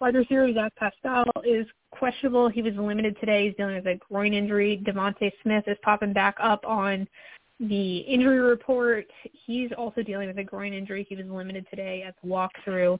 Wide 0.00 0.14
receiver 0.14 0.52
Zach 0.52 0.74
Pascal 0.76 1.24
is 1.44 1.66
questionable. 1.90 2.48
He 2.48 2.60
was 2.60 2.74
limited 2.74 3.16
today. 3.18 3.46
He's 3.46 3.56
dealing 3.56 3.76
with 3.76 3.86
a 3.86 3.98
groin 4.10 4.34
injury. 4.34 4.82
DeVonta 4.84 5.32
Smith 5.42 5.64
is 5.66 5.78
popping 5.82 6.12
back 6.12 6.36
up 6.38 6.64
on 6.66 7.08
the 7.60 7.98
injury 7.98 8.40
report. 8.40 9.06
He's 9.46 9.70
also 9.76 10.02
dealing 10.02 10.28
with 10.28 10.38
a 10.38 10.44
groin 10.44 10.74
injury. 10.74 11.06
He 11.08 11.16
was 11.16 11.24
limited 11.26 11.66
today 11.70 12.02
at 12.06 12.14
the 12.22 12.28
walkthrough. 12.28 12.98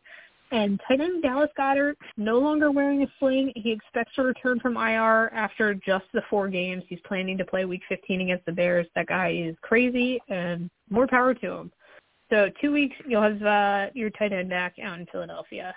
And 0.52 0.80
tight 0.88 1.00
end 1.00 1.22
Dallas 1.22 1.50
Goedert 1.58 1.96
no 2.16 2.38
longer 2.38 2.70
wearing 2.70 3.02
a 3.02 3.06
sling. 3.18 3.52
He 3.56 3.72
expects 3.72 4.14
to 4.14 4.22
return 4.22 4.60
from 4.60 4.76
IR 4.76 5.30
after 5.34 5.74
just 5.74 6.04
the 6.14 6.22
four 6.30 6.48
games. 6.48 6.84
He's 6.88 7.00
planning 7.04 7.36
to 7.36 7.44
play 7.44 7.64
Week 7.64 7.82
15 7.88 8.22
against 8.22 8.46
the 8.46 8.52
Bears. 8.52 8.86
That 8.94 9.08
guy 9.08 9.32
is 9.32 9.56
crazy, 9.60 10.20
and 10.28 10.70
more 10.88 11.08
power 11.08 11.34
to 11.34 11.50
him. 11.50 11.72
So 12.30 12.48
two 12.60 12.72
weeks, 12.72 12.96
you'll 13.06 13.22
have 13.22 13.42
uh, 13.42 13.90
your 13.92 14.10
tight 14.10 14.32
end 14.32 14.48
back 14.48 14.76
out 14.82 14.98
in 14.98 15.06
Philadelphia. 15.06 15.74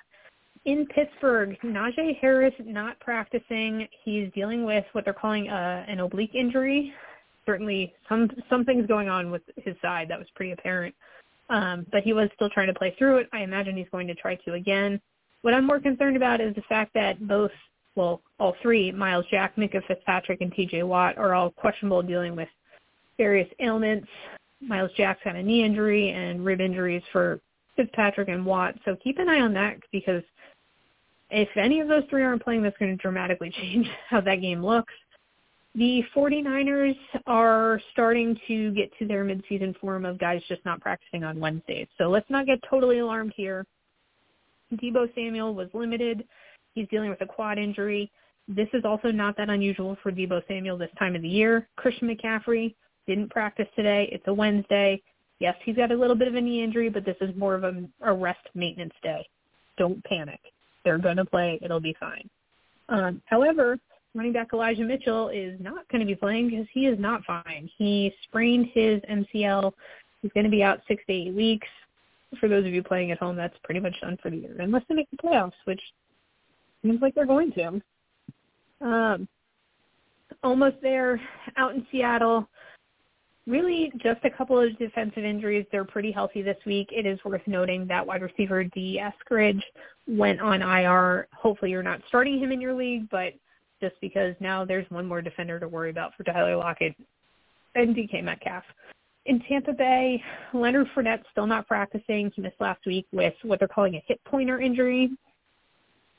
In 0.69 0.85
Pittsburgh, 0.85 1.57
Najee 1.63 2.19
Harris 2.21 2.53
not 2.63 2.99
practicing. 2.99 3.87
He's 4.03 4.31
dealing 4.35 4.65
with 4.65 4.85
what 4.91 5.03
they're 5.03 5.15
calling 5.15 5.49
uh, 5.49 5.83
an 5.87 5.99
oblique 5.99 6.35
injury. 6.35 6.93
Certainly, 7.47 7.95
some 8.07 8.29
something's 8.51 8.85
going 8.85 9.09
on 9.09 9.31
with 9.31 9.41
his 9.55 9.75
side 9.81 10.07
that 10.09 10.19
was 10.19 10.27
pretty 10.35 10.51
apparent. 10.51 10.93
Um, 11.49 11.87
but 11.91 12.03
he 12.03 12.13
was 12.13 12.29
still 12.35 12.51
trying 12.51 12.67
to 12.67 12.75
play 12.75 12.93
through 12.99 13.17
it. 13.17 13.29
I 13.33 13.39
imagine 13.39 13.75
he's 13.75 13.89
going 13.91 14.05
to 14.09 14.13
try 14.13 14.35
to 14.35 14.53
again. 14.53 15.01
What 15.41 15.55
I'm 15.55 15.65
more 15.65 15.79
concerned 15.79 16.15
about 16.15 16.39
is 16.39 16.53
the 16.53 16.61
fact 16.69 16.93
that 16.93 17.27
both, 17.27 17.49
well, 17.95 18.21
all 18.39 18.55
three, 18.61 18.91
Myles 18.91 19.25
Jack, 19.31 19.55
Minkah 19.55 19.83
Fitzpatrick, 19.87 20.41
and 20.41 20.53
TJ 20.53 20.83
Watt 20.83 21.17
are 21.17 21.33
all 21.33 21.49
questionable 21.49 22.03
dealing 22.03 22.35
with 22.35 22.49
various 23.17 23.49
ailments. 23.59 24.07
Myles 24.61 24.91
Jack's 24.95 25.21
got 25.23 25.35
a 25.35 25.41
knee 25.41 25.63
injury 25.63 26.11
and 26.11 26.45
rib 26.45 26.61
injuries 26.61 27.01
for 27.11 27.39
Fitzpatrick 27.75 28.29
and 28.29 28.45
Watt. 28.45 28.75
So 28.85 28.95
keep 29.03 29.17
an 29.17 29.29
eye 29.29 29.39
on 29.39 29.53
that 29.53 29.77
because 29.91 30.21
if 31.29 31.49
any 31.55 31.79
of 31.79 31.87
those 31.87 32.03
three 32.09 32.23
aren't 32.23 32.43
playing, 32.43 32.63
that's 32.63 32.77
going 32.77 32.95
to 32.95 33.01
dramatically 33.01 33.49
change 33.61 33.87
how 34.09 34.21
that 34.21 34.41
game 34.41 34.63
looks. 34.63 34.93
The 35.75 36.03
49ers 36.15 36.97
are 37.27 37.79
starting 37.91 38.37
to 38.47 38.71
get 38.71 38.91
to 38.97 39.07
their 39.07 39.23
midseason 39.23 39.77
form 39.79 40.03
of 40.03 40.17
guys 40.17 40.41
just 40.47 40.65
not 40.65 40.81
practicing 40.81 41.23
on 41.23 41.39
Wednesdays. 41.39 41.87
So 41.97 42.09
let's 42.09 42.29
not 42.29 42.47
get 42.47 42.59
totally 42.69 42.99
alarmed 42.99 43.33
here. 43.35 43.65
Deebo 44.73 45.13
Samuel 45.15 45.53
was 45.53 45.69
limited. 45.73 46.25
He's 46.73 46.87
dealing 46.89 47.09
with 47.09 47.21
a 47.21 47.25
quad 47.25 47.57
injury. 47.57 48.11
This 48.47 48.67
is 48.73 48.83
also 48.83 49.11
not 49.11 49.37
that 49.37 49.49
unusual 49.49 49.95
for 50.01 50.11
Deebo 50.11 50.41
Samuel 50.47 50.77
this 50.77 50.89
time 50.97 51.15
of 51.15 51.21
the 51.21 51.29
year. 51.29 51.67
Christian 51.75 52.09
McCaffrey 52.09 52.73
didn't 53.07 53.29
practice 53.29 53.67
today. 53.75 54.09
It's 54.11 54.27
a 54.27 54.33
Wednesday. 54.33 55.01
Yes, 55.39 55.55
he's 55.63 55.75
got 55.75 55.91
a 55.91 55.95
little 55.95 56.15
bit 56.15 56.27
of 56.27 56.35
a 56.35 56.41
knee 56.41 56.63
injury, 56.63 56.89
but 56.89 57.05
this 57.05 57.15
is 57.21 57.35
more 57.35 57.53
of 57.53 57.63
a, 57.63 57.83
a 58.01 58.13
rest 58.13 58.45
maintenance 58.55 58.93
day. 59.03 59.25
Don't 59.77 60.03
panic. 60.03 60.39
They're 60.83 60.97
going 60.97 61.17
to 61.17 61.25
play. 61.25 61.59
It'll 61.61 61.79
be 61.79 61.95
fine. 61.99 62.29
Um, 62.89 63.21
however, 63.25 63.77
running 64.15 64.33
back 64.33 64.49
Elijah 64.53 64.83
Mitchell 64.83 65.29
is 65.29 65.59
not 65.59 65.87
going 65.89 65.99
to 66.01 66.05
be 66.05 66.15
playing 66.15 66.49
because 66.49 66.65
he 66.73 66.87
is 66.87 66.99
not 66.99 67.23
fine. 67.25 67.69
He 67.77 68.13
sprained 68.23 68.67
his 68.73 69.01
MCL. 69.01 69.71
He's 70.21 70.31
going 70.33 70.45
to 70.45 70.49
be 70.49 70.63
out 70.63 70.81
six 70.87 71.03
to 71.07 71.13
eight 71.13 71.33
weeks. 71.33 71.67
For 72.39 72.47
those 72.47 72.65
of 72.65 72.73
you 72.73 72.83
playing 72.83 73.11
at 73.11 73.17
home, 73.17 73.35
that's 73.35 73.57
pretty 73.63 73.79
much 73.79 73.95
done 74.01 74.17
for 74.21 74.29
the 74.29 74.37
year, 74.37 74.55
unless 74.59 74.83
they 74.87 74.95
make 74.95 75.09
the 75.09 75.17
playoffs, 75.17 75.53
which 75.65 75.81
seems 76.83 77.01
like 77.01 77.15
they're 77.15 77.25
going 77.25 77.51
to. 77.53 77.81
Um, 78.81 79.27
almost 80.43 80.75
there, 80.81 81.19
out 81.57 81.73
in 81.73 81.85
Seattle. 81.91 82.47
Really, 83.49 83.91
just 83.97 84.23
a 84.25 84.29
couple 84.29 84.59
of 84.59 84.77
defensive 84.77 85.23
injuries. 85.23 85.65
They're 85.71 85.83
pretty 85.83 86.11
healthy 86.11 86.43
this 86.43 86.57
week. 86.67 86.89
It 86.91 87.07
is 87.07 87.17
worth 87.25 87.41
noting 87.47 87.87
that 87.87 88.05
wide 88.05 88.21
receiver 88.21 88.63
Dee 88.63 89.01
Eskridge 89.01 89.63
went 90.07 90.39
on 90.39 90.61
IR. 90.61 91.27
Hopefully, 91.33 91.71
you're 91.71 91.81
not 91.81 91.99
starting 92.07 92.37
him 92.37 92.51
in 92.51 92.61
your 92.61 92.75
league, 92.75 93.09
but 93.09 93.33
just 93.81 93.95
because 94.01 94.35
now 94.39 94.63
there's 94.65 94.85
one 94.91 95.07
more 95.07 95.23
defender 95.23 95.59
to 95.59 95.67
worry 95.67 95.89
about 95.89 96.11
for 96.15 96.23
Tyler 96.25 96.57
Lockett 96.57 96.95
and 97.73 97.95
DK 97.95 98.23
Metcalf. 98.23 98.63
In 99.25 99.39
Tampa 99.49 99.73
Bay, 99.73 100.21
Leonard 100.53 100.87
Fournette 100.95 101.23
still 101.31 101.47
not 101.47 101.67
practicing. 101.67 102.31
He 102.35 102.43
missed 102.43 102.61
last 102.61 102.85
week 102.85 103.07
with 103.11 103.33
what 103.41 103.57
they're 103.57 103.67
calling 103.67 103.95
a 103.95 104.03
hip 104.05 104.19
pointer 104.25 104.61
injury. 104.61 105.09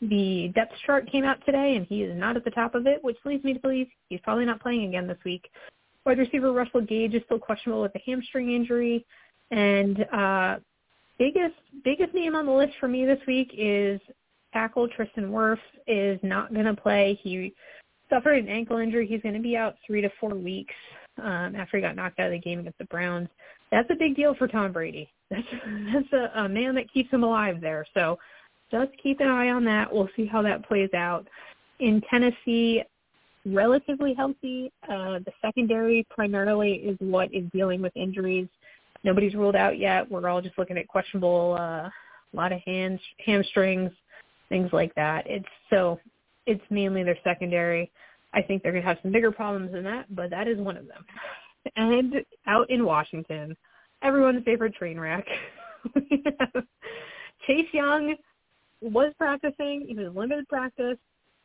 The 0.01 0.51
depth 0.57 0.73
chart 0.85 1.09
came 1.13 1.23
out 1.23 1.39
today, 1.47 1.77
and 1.77 1.87
he 1.87 2.03
is 2.03 2.19
not 2.19 2.37
at 2.37 2.45
the 2.45 2.51
top 2.51 2.75
of 2.75 2.89
it, 2.89 3.05
which 3.05 3.19
leads 3.25 3.45
me 3.45 3.55
to 3.55 3.61
believe 3.61 3.87
he's 4.09 4.21
probably 4.25 4.47
not 4.47 4.61
playing 4.61 4.87
again 4.87 5.07
this 5.07 5.19
week. 5.25 5.49
Wide 6.07 6.19
receiver 6.19 6.53
Russell 6.53 6.81
Gage 6.81 7.15
is 7.15 7.23
still 7.27 7.39
questionable 7.39 7.83
with 7.83 7.95
a 7.95 8.01
hamstring 8.07 8.53
injury, 8.53 9.05
and 9.51 10.07
uh, 10.13 10.57
biggest 11.19 11.55
biggest 11.85 12.15
name 12.15 12.35
on 12.35 12.47
the 12.47 12.53
list 12.53 12.73
for 12.81 12.89
me 12.89 13.05
this 13.05 13.21
week 13.27 13.51
is 13.57 14.01
tackle 14.53 14.89
Tristan 14.89 15.31
Wirfs 15.31 15.59
is 15.87 16.19
not 16.23 16.53
going 16.53 16.67
to 16.67 16.75
play. 16.75 17.19
He 17.23 17.55
suffered 18.09 18.39
an 18.39 18.49
ankle 18.49 18.79
injury. 18.79 19.07
He's 19.07 19.23
going 19.23 19.35
to 19.35 19.41
be 19.41 19.57
out 19.57 19.77
three 19.87 20.01
to 20.01 20.11
four 20.19 20.35
weeks 20.35 20.75
um, 21.19 21.55
after 21.55 21.77
he 21.77 21.83
got 21.83 21.97
knocked 21.97 22.19
out 22.19 22.27
of 22.27 22.33
the 22.33 22.39
game 22.39 22.61
against 22.61 22.79
the 22.79 22.85
Browns. 22.87 23.29
That's 23.71 23.89
a 23.91 23.95
big 23.95 24.17
deal 24.17 24.35
for 24.35 24.49
Tom 24.49 24.73
Brady. 24.73 25.09
That's 25.31 25.47
that's 25.95 26.13
a, 26.13 26.41
a 26.41 26.49
man 26.49 26.75
that 26.75 26.93
keeps 26.93 27.09
him 27.13 27.23
alive 27.23 27.61
there. 27.61 27.87
So 27.95 28.19
just 28.73 28.91
keep 29.01 29.21
an 29.21 29.29
eye 29.29 29.51
on 29.51 29.65
that. 29.65 29.93
We'll 29.93 30.09
see 30.17 30.27
how 30.27 30.43
that 30.43 30.67
plays 30.67 30.91
out. 30.93 31.29
In 31.79 32.03
Tennessee, 32.11 32.83
relatively 33.47 34.15
healthy. 34.15 34.73
Uh, 34.85 35.19
the 35.25 35.33
secondary 35.43 36.07
primarily 36.11 36.73
is 36.73 36.97
what 37.01 37.33
is 37.35 37.45
dealing 37.53 37.81
with 37.81 37.97
injuries. 37.97 38.49
Nobody's 39.05 39.35
ruled 39.35 39.57
out 39.57 39.79
yet. 39.79 40.11
We're 40.11 40.29
all 40.29 40.43
just 40.43 40.59
looking 40.59 40.77
at 40.77 40.89
questionable, 40.89 41.57
uh, 41.59 41.89
a 41.89 41.93
lot 42.35 42.53
of 42.53 42.61
hands, 42.67 43.01
hamstrings, 43.25 43.91
things 44.49 44.71
like 44.73 44.95
that. 44.95 45.27
It's 45.27 45.49
so 45.71 45.99
it's 46.47 46.63
mainly 46.71 47.03
their 47.03 47.19
secondary. 47.25 47.91
I 48.33 48.43
think 48.43 48.63
they're 48.63 48.73
going 48.73 48.83
to 48.83 48.89
have 48.89 48.99
some 49.03 49.13
bigger 49.13 49.33
problems 49.33 49.73
than 49.73 49.85
that, 49.85 50.15
but 50.15 50.31
that 50.31 50.47
is 50.47 50.59
one 50.59 50.77
of 50.77 50.87
them. 50.87 51.05
And 51.77 52.15
out 52.47 52.71
in 52.71 52.85
Washington, 52.85 53.57
everyone's 54.03 54.45
favorite 54.45 54.75
train 54.75 54.99
wreck. 54.99 55.27
Chase 57.47 57.69
Young 57.73 58.15
was 58.81 59.13
practicing. 59.19 59.87
He 59.89 59.95
was 59.95 60.15
limited 60.15 60.49
practice. 60.49 60.99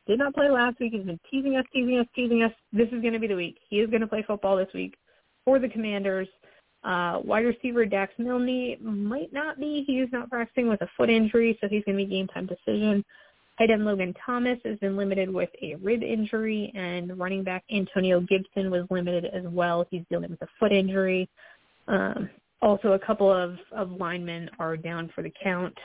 Did 0.08 0.20
not 0.20 0.36
play 0.36 0.50
last 0.50 0.80
week. 0.80 0.94
He's 0.94 1.04
been 1.04 1.20
teasing 1.30 1.56
us, 1.56 1.66
teasing 1.74 1.98
us, 1.98 2.06
teasing 2.16 2.44
us. 2.44 2.52
This 2.72 2.88
is 2.88 3.02
going 3.02 3.14
to 3.14 3.20
be 3.20 3.28
the 3.28 3.36
week. 3.36 3.58
He 3.70 3.78
is 3.78 3.90
going 3.90 4.02
to 4.02 4.08
play 4.08 4.24
football 4.26 4.56
this 4.56 4.74
week 4.74 4.96
for 5.44 5.60
the 5.60 5.68
Commanders. 5.70 6.28
Uh, 6.84 7.20
wide 7.24 7.46
receiver 7.46 7.86
Dax 7.86 8.14
Milne 8.20 8.78
might 8.80 9.34
not 9.34 9.60
be. 9.60 9.84
He 9.88 9.94
is 9.94 10.10
not 10.12 10.30
practicing 10.30 10.68
with 10.68 10.82
a 10.82 10.88
foot 10.96 11.10
injury, 11.10 11.58
so 11.60 11.68
he's 11.68 11.84
going 11.84 11.98
to 11.98 12.06
be 12.06 12.10
game 12.10 12.28
time 12.28 12.46
decision. 12.46 13.04
Tight 13.58 13.72
end 13.72 13.86
Logan 13.86 14.14
Thomas 14.24 14.60
has 14.66 14.78
been 14.80 14.96
limited 14.96 15.34
with 15.34 15.50
a 15.64 15.76
rib 15.76 16.04
injury, 16.04 16.72
and 16.76 17.18
running 17.18 17.44
back 17.44 17.64
Antonio 17.74 18.20
Gibson 18.20 18.70
was 18.70 18.86
limited 18.92 19.26
as 19.26 19.44
well. 19.46 19.88
He's 19.90 20.04
dealing 20.12 20.30
with 20.30 20.42
a 20.44 20.48
foot 20.60 20.72
injury. 20.72 21.28
Um, 21.88 22.30
also, 22.62 22.94
a 22.94 23.00
couple 23.00 23.32
of, 23.32 23.58
of 23.72 23.92
linemen 23.92 24.50
are 24.60 24.78
down 24.78 25.10
for 25.16 25.24
the 25.24 25.32
count. 25.42 25.76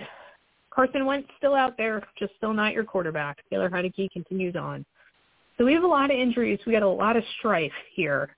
Carson 0.71 1.05
Wentz 1.05 1.29
still 1.37 1.55
out 1.55 1.77
there, 1.77 2.07
just 2.19 2.33
still 2.37 2.53
not 2.53 2.73
your 2.73 2.85
quarterback. 2.85 3.39
Taylor 3.51 3.69
Heinicke 3.69 4.11
continues 4.13 4.57
on. 4.57 4.85
So 5.59 5.65
we 5.65 5.73
have 5.75 5.83
a 5.83 5.89
lot 5.89 6.11
of 6.11 6.17
injuries. 6.17 6.59
We 6.67 6.73
got 6.73 6.83
a 6.83 6.89
lot 6.89 7.17
of 7.17 7.25
strife 7.39 7.73
here. 7.95 8.35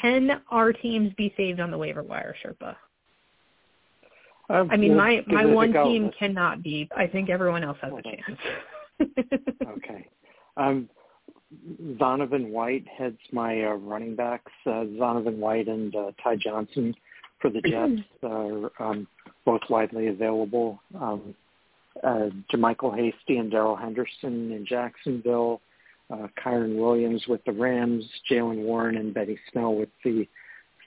Can 0.00 0.42
our 0.50 0.72
teams 0.72 1.12
be 1.16 1.32
saved 1.36 1.60
on 1.60 1.70
the 1.70 1.78
waiver 1.78 2.02
wire, 2.02 2.34
Sherpa? 2.44 2.76
Um, 4.48 4.70
I 4.70 4.76
mean, 4.76 4.90
we'll 4.90 4.98
my 4.98 5.22
my 5.26 5.44
one 5.44 5.72
team 5.72 6.10
cannot 6.18 6.62
be. 6.62 6.88
I 6.96 7.06
think 7.06 7.30
everyone 7.30 7.64
else 7.64 7.78
has 7.82 7.92
a 7.92 8.02
chance. 8.02 8.40
Okay. 9.76 10.08
Um, 10.56 10.88
Zonovan 12.00 12.48
White 12.50 12.86
heads 12.88 13.18
my 13.30 13.62
uh, 13.62 13.74
running 13.74 14.16
backs. 14.16 14.50
Uh, 14.64 14.84
Zonovan 14.98 15.36
White 15.36 15.68
and 15.68 15.94
uh, 15.94 16.12
Ty 16.22 16.36
Johnson 16.36 16.94
for 17.40 17.50
the 17.50 17.60
Jets 17.66 18.02
are 18.22 18.70
um, 18.80 19.06
both 19.44 19.60
widely 19.68 20.08
available. 20.08 20.80
Um, 20.98 21.34
uh, 22.02 22.28
JaMycal 22.52 22.96
Hasty 22.96 23.38
and 23.38 23.50
Darrell 23.50 23.76
Henderson 23.76 24.52
in 24.52 24.66
Jacksonville. 24.66 25.60
Uh, 26.08 26.28
Kyren 26.42 26.76
Williams 26.76 27.24
with 27.26 27.44
the 27.44 27.52
Rams. 27.52 28.04
Jaylen 28.30 28.58
Warren 28.64 28.96
and 28.96 29.12
Benny 29.12 29.38
Snell 29.50 29.74
with 29.74 29.88
the 30.04 30.26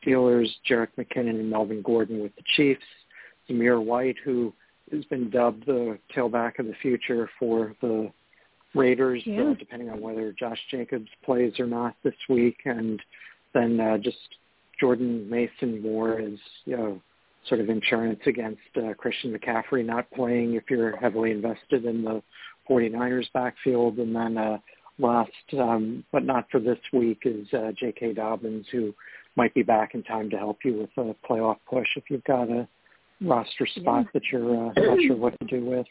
Steelers. 0.01 0.47
Jerick 0.69 0.89
McKinnon 0.97 1.39
and 1.41 1.49
Melvin 1.49 1.81
Gordon 1.81 2.21
with 2.21 2.35
the 2.35 2.43
Chiefs. 2.55 2.81
Zamir 3.49 3.83
White, 3.83 4.15
who 4.23 4.53
has 4.91 5.03
been 5.05 5.29
dubbed 5.29 5.65
the 5.65 5.97
tailback 6.15 6.59
of 6.59 6.67
the 6.67 6.75
future 6.81 7.29
for 7.39 7.75
the 7.81 8.11
Raiders, 8.75 9.23
Yeah. 9.25 9.49
uh, 9.49 9.53
depending 9.55 9.89
on 9.89 9.99
whether 9.99 10.31
Josh 10.31 10.59
Jacobs 10.69 11.09
plays 11.23 11.59
or 11.59 11.65
not 11.65 11.95
this 12.03 12.13
week, 12.29 12.57
and 12.65 13.01
then 13.53 13.79
uh, 13.79 13.97
just 13.97 14.17
Jordan 14.79 15.27
Mason 15.29 15.81
Moore 15.81 16.19
is 16.19 16.39
you 16.65 16.77
know 16.77 17.01
sort 17.47 17.61
of 17.61 17.69
insurance 17.69 18.19
against 18.25 18.61
uh, 18.77 18.93
Christian 18.95 19.37
McCaffrey 19.37 19.85
not 19.85 20.09
playing 20.11 20.55
if 20.55 20.63
you're 20.69 20.97
heavily 20.97 21.31
invested 21.31 21.85
in 21.85 22.03
the 22.03 22.21
49ers 22.69 23.31
backfield, 23.33 23.97
and 23.97 24.15
then 24.15 24.37
uh, 24.37 24.57
last 24.99 25.31
um, 25.57 26.03
but 26.11 26.23
not 26.23 26.45
for 26.51 26.59
this 26.59 26.77
week 26.93 27.19
is 27.25 27.47
uh, 27.53 27.71
J.K. 27.79 28.13
Dobbins 28.13 28.65
who 28.71 28.93
might 29.35 29.53
be 29.53 29.63
back 29.63 29.95
in 29.95 30.03
time 30.03 30.29
to 30.29 30.37
help 30.37 30.59
you 30.63 30.73
with 30.79 30.89
a 30.97 31.15
playoff 31.27 31.57
push 31.69 31.87
if 31.95 32.03
you've 32.09 32.23
got 32.25 32.49
a 32.49 32.67
roster 33.21 33.65
spot 33.65 34.05
Yeah. 34.05 34.09
that 34.13 34.23
you're 34.31 34.69
uh, 34.69 34.73
not 34.75 34.99
sure 35.01 35.15
what 35.15 35.39
to 35.39 35.45
do 35.47 35.65
with. 35.65 35.87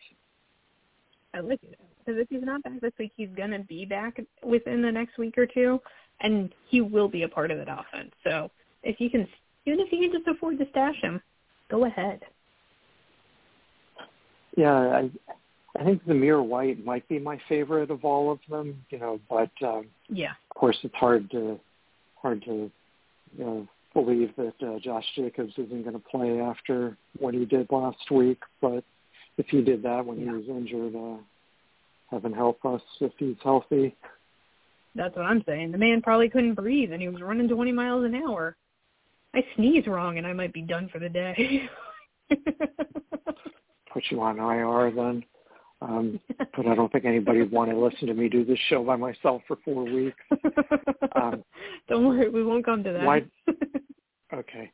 I 1.35 1.41
like 1.41 1.61
it 1.63 1.79
because 1.99 2.21
if 2.21 2.29
he's 2.31 2.43
not 2.43 2.63
back 2.63 2.81
this 2.81 2.93
week, 2.99 3.13
he's 3.17 3.29
gonna 3.37 3.61
be 3.61 3.85
back 3.85 4.21
within 4.43 4.83
the 4.83 4.93
next 4.93 5.19
week 5.19 5.37
or 5.37 5.47
two, 5.47 5.81
and 6.21 6.53
he 6.69 6.81
will 6.81 7.09
be 7.09 7.23
a 7.23 7.29
part 7.29 7.51
of 7.51 7.59
that 7.59 7.69
offense. 7.69 8.13
So 8.25 8.51
if 8.83 9.01
you 9.01 9.11
can, 9.11 9.27
even 9.67 9.81
if 9.81 9.93
you 9.93 10.01
can 10.01 10.13
just 10.13 10.29
afford 10.29 10.59
to 10.59 10.67
stash 10.71 10.97
him, 11.01 11.21
go 11.71 11.85
ahead. 11.85 12.23
Yeah, 14.57 14.73
I 14.73 15.11
I 15.79 15.85
think 15.85 16.05
Zamir 16.05 16.45
White 16.45 16.85
might 16.85 17.09
be 17.09 17.19
my 17.19 17.41
favorite 17.49 17.91
of 17.91 18.05
all 18.05 18.33
of 18.33 18.41
them, 18.49 18.83
you 18.91 18.99
know, 18.99 19.21
but 19.29 19.51
um, 19.63 19.87
Yeah. 20.09 20.33
of 20.51 20.57
course 20.57 20.79
it's 20.83 20.95
hard 20.95 21.31
to 21.31 21.61
hard 22.21 22.43
to 22.45 22.71
you 23.37 23.45
know 23.45 23.69
believe 23.95 24.35
that 24.37 24.55
uh, 24.63 24.79
Josh 24.81 25.05
Jacobs 25.15 25.53
isn't 25.57 25.83
going 25.83 25.95
to 25.95 25.99
play 26.11 26.41
after 26.41 26.97
what 27.19 27.35
he 27.35 27.45
did 27.45 27.71
last 27.71 28.11
week. 28.11 28.39
But 28.61 28.85
if 29.37 29.47
he 29.49 29.63
did 29.63 29.83
that 29.83 30.05
when 30.05 30.19
he 30.19 30.29
was 30.29 30.45
injured, 30.49 30.95
uh, 30.95 31.23
heaven 32.11 32.33
help 32.33 32.65
us 32.65 32.83
if 33.01 33.13
he's 33.19 33.37
healthy. 33.43 33.95
That's 34.95 35.15
what 35.15 35.27
I'm 35.27 35.45
saying. 35.47 35.73
The 35.73 35.79
man 35.79 36.03
probably 36.03 36.29
couldn't 36.29 36.55
breathe, 36.55 36.93
and 36.93 37.01
he 37.01 37.09
was 37.09 37.23
running 37.23 37.49
20 37.49 37.73
miles 37.73 38.05
an 38.05 38.15
hour. 38.15 38.57
I 39.35 39.45
sneeze 39.57 39.87
wrong, 39.87 40.19
and 40.19 40.27
I 40.27 40.33
might 40.33 40.53
be 40.53 40.63
done 40.63 40.89
for 40.93 40.99
the 40.99 41.09
day. 41.09 41.69
Put 43.93 44.05
you 44.11 44.21
on 44.21 44.39
IR 44.39 44.91
then. 44.95 45.25
Um, 45.81 46.21
but 46.57 46.67
I 46.67 46.75
don't 46.75 46.91
think 46.91 47.05
anybody 47.05 47.41
would 47.41 47.53
want 47.53 47.71
to 47.71 47.77
listen 47.79 48.09
to 48.09 48.15
me 48.15 48.29
do 48.29 48.45
this 48.45 48.59
show 48.69 48.83
by 48.85 48.97
myself 48.97 49.43
for 49.47 49.57
four 49.65 49.85
weeks. 49.85 50.19
Um, 51.15 51.45
Don't 51.89 52.07
worry, 52.07 52.29
we 52.29 52.43
won't 52.45 52.65
come 52.65 52.83
to 52.85 52.93
that. 52.93 53.05
why- 53.05 53.25
Okay. 54.35 54.71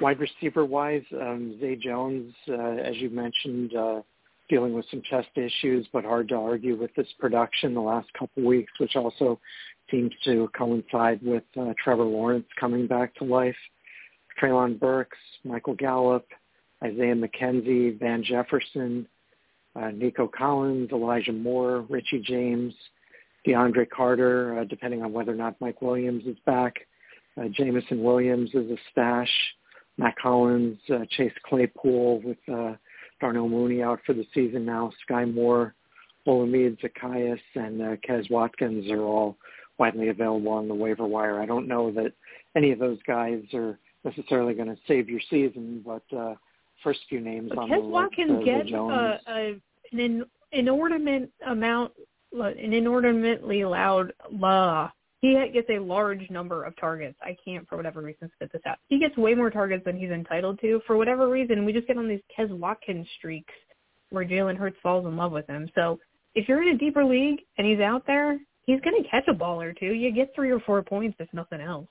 Wide 0.00 0.18
receiver 0.18 0.64
wise, 0.64 1.02
um, 1.20 1.58
Zay 1.60 1.76
Jones, 1.76 2.32
uh, 2.48 2.54
as 2.54 2.96
you 2.96 3.10
mentioned, 3.10 3.74
uh, 3.76 4.00
dealing 4.48 4.72
with 4.72 4.86
some 4.90 5.02
chest 5.02 5.28
issues, 5.36 5.86
but 5.92 6.04
hard 6.04 6.28
to 6.30 6.36
argue 6.36 6.74
with 6.76 6.94
this 6.94 7.06
production 7.18 7.74
the 7.74 7.80
last 7.80 8.08
couple 8.18 8.42
weeks, 8.44 8.72
which 8.78 8.96
also 8.96 9.38
seems 9.90 10.10
to 10.24 10.48
coincide 10.56 11.20
with 11.22 11.42
uh, 11.60 11.74
Trevor 11.82 12.04
Lawrence 12.04 12.46
coming 12.58 12.86
back 12.86 13.14
to 13.16 13.24
life. 13.24 13.56
Treylon 14.40 14.78
Burks, 14.78 15.18
Michael 15.44 15.74
Gallup, 15.74 16.26
Isaiah 16.82 17.14
McKenzie, 17.14 17.98
Van 17.98 18.22
Jefferson, 18.22 19.06
uh, 19.76 19.90
Nico 19.90 20.28
Collins, 20.28 20.90
Elijah 20.92 21.32
Moore, 21.32 21.84
Richie 21.88 22.20
James, 22.20 22.74
DeAndre 23.46 23.88
Carter, 23.88 24.58
uh, 24.60 24.64
depending 24.64 25.02
on 25.02 25.12
whether 25.12 25.32
or 25.32 25.36
not 25.36 25.60
Mike 25.60 25.82
Williams 25.82 26.24
is 26.26 26.36
back. 26.46 26.74
Uh, 27.36 27.48
Jameson 27.48 28.02
Williams 28.02 28.50
is 28.54 28.70
a 28.70 28.76
stash. 28.92 29.30
Matt 29.96 30.16
Collins, 30.20 30.78
uh, 30.92 31.04
Chase 31.10 31.32
Claypool 31.46 32.20
with 32.22 32.38
uh, 32.52 32.74
Darnell 33.20 33.48
Mooney 33.48 33.82
out 33.82 34.00
for 34.04 34.12
the 34.12 34.26
season 34.34 34.64
now. 34.64 34.90
Skyy 35.08 35.32
Moore, 35.32 35.74
Olamide 36.26 36.78
Zaccheaus, 36.80 37.38
and 37.54 37.80
uh, 37.80 37.96
Quez 38.08 38.30
Watkins 38.30 38.90
are 38.90 39.02
all 39.02 39.36
widely 39.78 40.08
available 40.08 40.52
on 40.52 40.68
the 40.68 40.74
waiver 40.74 41.06
wire. 41.06 41.40
I 41.40 41.46
don't 41.46 41.68
know 41.68 41.90
that 41.92 42.12
any 42.56 42.72
of 42.72 42.78
those 42.78 42.98
guys 43.06 43.42
are 43.52 43.78
necessarily 44.04 44.54
going 44.54 44.68
to 44.68 44.76
save 44.86 45.08
your 45.08 45.20
season, 45.30 45.82
but 45.84 46.16
uh, 46.16 46.34
first 46.82 47.00
few 47.08 47.20
names 47.20 47.50
But 47.50 47.58
on 47.58 47.68
the 47.68 47.76
Kes 47.76 47.82
list, 47.82 47.90
Watkins 47.90 48.30
uh, 48.30 48.38
Zay 48.38 48.44
get 48.44 48.66
Jones. 48.66 48.92
a, 48.92 49.30
a, 49.30 49.60
an 49.92 50.00
in, 50.00 50.24
inordinate 50.52 51.30
amount, 51.46 51.92
an 52.32 52.72
inordinately 52.72 53.64
loud 53.64 54.12
la. 54.30 54.90
He 55.20 55.32
gets 55.54 55.70
a 55.70 55.78
large 55.78 56.28
number 56.28 56.64
of 56.64 56.76
targets. 56.76 57.16
I 57.22 57.34
can't, 57.42 57.66
for 57.66 57.76
whatever 57.76 58.02
reason, 58.02 58.30
spit 58.34 58.52
this 58.52 58.60
out. 58.66 58.76
He 58.88 58.98
gets 58.98 59.16
way 59.16 59.34
more 59.34 59.50
targets 59.50 59.82
than 59.86 59.96
he's 59.96 60.10
entitled 60.10 60.60
to. 60.60 60.82
For 60.86 60.98
whatever 60.98 61.30
reason, 61.30 61.64
we 61.64 61.72
just 61.72 61.86
get 61.86 61.96
on 61.96 62.08
these 62.08 62.20
Quez 62.38 62.50
Watkins 62.50 63.06
streaks 63.16 63.54
where 64.10 64.26
Jalen 64.26 64.58
Hurts 64.58 64.76
falls 64.82 65.06
in 65.06 65.16
love 65.16 65.32
with 65.32 65.46
him. 65.46 65.70
So 65.74 65.98
if 66.34 66.46
you're 66.46 66.62
in 66.62 66.74
a 66.74 66.78
deeper 66.78 67.04
league 67.04 67.40
and 67.56 67.66
he's 67.66 67.80
out 67.80 68.06
there, 68.06 68.38
he's 68.66 68.80
going 68.82 69.02
to 69.02 69.08
catch 69.08 69.24
a 69.28 69.32
ball 69.32 69.62
or 69.62 69.72
two. 69.72 69.94
You 69.94 70.12
get 70.12 70.34
three 70.34 70.50
or 70.50 70.60
four 70.60 70.82
points, 70.82 71.16
if 71.18 71.28
nothing 71.32 71.62
else. 71.62 71.88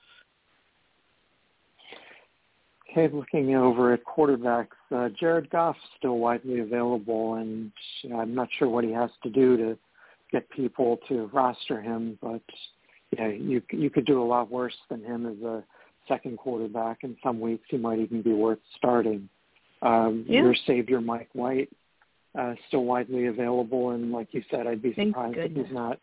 Okay, 2.96 3.12
looking 3.12 3.56
over 3.56 3.92
at 3.92 4.04
quarterbacks, 4.04 4.68
uh, 4.94 5.08
Jared 5.18 5.50
Goff's 5.50 5.80
still 5.98 6.18
widely 6.18 6.60
available, 6.60 7.34
and 7.34 7.72
I'm 8.14 8.36
not 8.36 8.48
sure 8.56 8.68
what 8.68 8.84
he 8.84 8.92
has 8.92 9.10
to 9.24 9.30
do 9.30 9.56
to 9.56 9.78
get 10.30 10.48
people 10.50 11.00
to 11.08 11.26
roster 11.32 11.80
him, 11.80 12.16
but 12.22 12.42
yeah, 13.10 13.28
you 13.28 13.62
you 13.72 13.90
could 13.90 14.04
do 14.04 14.22
a 14.22 14.24
lot 14.24 14.48
worse 14.48 14.76
than 14.88 15.02
him 15.02 15.26
as 15.26 15.42
a 15.42 15.64
second 16.06 16.38
quarterback. 16.38 16.98
In 17.02 17.16
some 17.20 17.40
weeks, 17.40 17.64
he 17.68 17.78
might 17.78 17.98
even 17.98 18.22
be 18.22 18.32
worth 18.32 18.60
starting. 18.76 19.28
Um, 19.82 20.24
Yeah. 20.28 20.42
Your 20.42 20.54
savior, 20.54 21.00
Mike 21.00 21.30
White, 21.32 21.70
uh, 22.38 22.54
still 22.68 22.84
widely 22.84 23.26
available, 23.26 23.90
and 23.90 24.12
like 24.12 24.32
you 24.32 24.44
said, 24.50 24.68
I'd 24.68 24.82
be 24.82 24.92
Thank 24.92 25.16
surprised 25.16 25.36
if 25.36 25.52
he's 25.52 25.74
not 25.74 25.98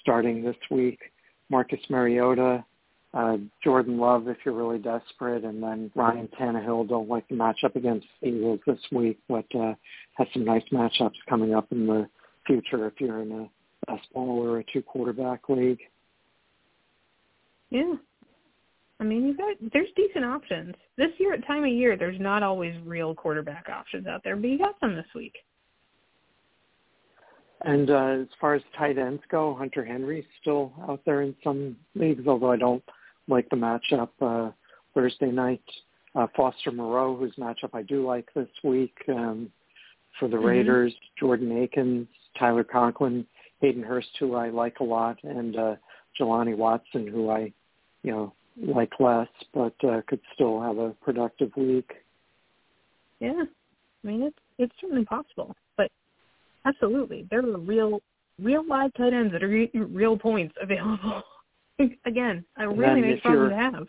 starting 0.00 0.44
this 0.44 0.56
week. 0.70 1.00
Marcus 1.50 1.80
Mariota, 1.90 2.64
uh, 3.14 3.36
Jordan 3.64 3.98
Love 3.98 4.28
if 4.28 4.36
you're 4.44 4.54
really 4.54 4.78
desperate, 4.78 5.44
and 5.44 5.62
then 5.62 5.90
Ryan 5.94 6.28
Tannehill. 6.38 6.88
Don't 6.88 7.08
like 7.08 7.26
the 7.28 7.34
matchup 7.34 7.74
against 7.74 8.06
the 8.20 8.28
Eagles 8.28 8.60
this 8.66 8.80
week, 8.92 9.18
but 9.28 9.46
uh, 9.58 9.74
has 10.16 10.26
some 10.32 10.44
nice 10.44 10.64
matchups 10.72 11.14
coming 11.28 11.54
up 11.54 11.70
in 11.72 11.86
the 11.86 12.08
future 12.46 12.86
if 12.86 12.94
you're 12.98 13.22
in 13.22 13.32
a 13.32 13.90
best 13.90 14.12
ball 14.12 14.44
or 14.44 14.58
a 14.58 14.64
two 14.72 14.82
quarterback 14.82 15.48
league. 15.48 15.80
Yeah. 17.70 17.94
I 19.00 19.04
mean, 19.04 19.26
you've 19.26 19.38
got 19.38 19.56
there's 19.72 19.88
decent 19.96 20.24
options 20.24 20.74
this 20.96 21.10
year. 21.18 21.34
At 21.34 21.46
time 21.46 21.64
of 21.64 21.70
year, 21.70 21.96
there's 21.96 22.20
not 22.20 22.42
always 22.42 22.74
real 22.84 23.14
quarterback 23.14 23.68
options 23.68 24.06
out 24.06 24.22
there, 24.24 24.36
but 24.36 24.48
you 24.48 24.58
got 24.58 24.74
some 24.80 24.96
this 24.96 25.06
week. 25.14 25.36
And 27.62 27.90
uh, 27.90 28.22
as 28.22 28.26
far 28.40 28.54
as 28.54 28.62
tight 28.76 28.98
ends 28.98 29.22
go, 29.30 29.54
Hunter 29.54 29.84
Henry's 29.84 30.24
still 30.40 30.72
out 30.88 31.00
there 31.04 31.22
in 31.22 31.34
some 31.42 31.76
leagues, 31.94 32.26
although 32.26 32.52
I 32.52 32.56
don't 32.56 32.82
like 33.28 33.48
the 33.50 33.56
matchup 33.56 34.08
uh, 34.20 34.50
Thursday 34.94 35.30
night. 35.30 35.62
Uh, 36.14 36.26
Foster 36.34 36.72
Moreau, 36.72 37.14
whose 37.14 37.34
matchup 37.36 37.74
I 37.74 37.82
do 37.82 38.04
like 38.04 38.28
this 38.34 38.48
week 38.64 38.96
um, 39.08 39.52
for 40.18 40.26
the 40.26 40.38
Mhm. 40.38 40.44
Raiders, 40.44 40.94
Jordan 41.20 41.62
Akins, 41.62 42.08
Tyler 42.38 42.64
Conklin, 42.64 43.26
Hayden 43.60 43.82
Hurst, 43.82 44.08
who 44.18 44.34
I 44.34 44.48
like 44.48 44.80
a 44.80 44.84
lot, 44.84 45.22
and 45.22 45.56
uh, 45.56 45.76
Jelani 46.18 46.56
Watson, 46.56 47.06
who 47.06 47.28
I, 47.28 47.52
you 48.02 48.10
know, 48.10 48.32
like 48.56 48.98
less, 48.98 49.28
but 49.52 49.74
uh, 49.84 50.00
could 50.08 50.20
still 50.34 50.60
have 50.60 50.78
a 50.78 50.90
productive 51.02 51.54
week. 51.56 51.92
Yeah. 53.20 53.44
I 54.02 54.06
mean, 54.06 54.22
it's 54.22 54.38
it's 54.58 54.74
certainly 54.80 55.04
possible, 55.04 55.54
but 55.76 55.90
absolutely, 56.64 57.26
there 57.30 57.40
are 57.40 57.58
real 57.58 58.00
real 58.40 58.64
live 58.66 58.92
tight 58.94 59.12
ends 59.12 59.32
that 59.32 59.42
are 59.42 59.68
real 59.74 60.16
points 60.16 60.54
available. 60.60 61.22
Again, 62.04 62.44
a 62.56 62.68
really 62.68 63.00
nice 63.00 63.20
problem 63.20 63.50
to 63.50 63.56
have. 63.56 63.86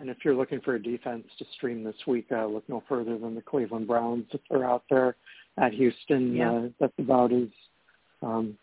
And 0.00 0.10
if 0.10 0.18
you're 0.24 0.34
looking 0.34 0.60
for 0.60 0.74
a 0.74 0.82
defense 0.82 1.24
to 1.38 1.44
stream 1.56 1.84
this 1.84 1.94
week, 2.06 2.26
uh, 2.32 2.46
look 2.46 2.68
no 2.68 2.82
further 2.88 3.18
than 3.18 3.34
the 3.34 3.42
Cleveland 3.42 3.86
Browns 3.86 4.24
if 4.32 4.40
they're 4.50 4.68
out 4.68 4.84
there. 4.90 5.16
at 5.58 5.72
Houston. 5.72 6.34
Yeah. 6.34 6.50
Uh, 6.52 6.68
that's 6.80 6.98
about 6.98 7.32
as 7.32 7.48
um, 8.22 8.56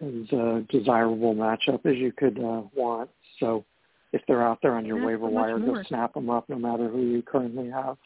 as 0.00 0.32
a 0.32 0.64
desirable 0.70 1.34
matchup 1.34 1.84
as 1.86 1.96
you 1.96 2.12
could 2.12 2.38
uh, 2.38 2.62
want. 2.74 3.10
So 3.38 3.64
if 4.12 4.22
they're 4.26 4.42
out 4.42 4.58
there 4.62 4.74
on 4.74 4.84
your 4.84 4.98
Not 4.98 5.06
waiver 5.06 5.28
wire, 5.28 5.58
more. 5.58 5.76
go 5.76 5.82
snap 5.88 6.14
them 6.14 6.30
up 6.30 6.48
no 6.48 6.58
matter 6.58 6.88
who 6.88 7.02
you 7.02 7.22
currently 7.22 7.70
have. 7.70 7.96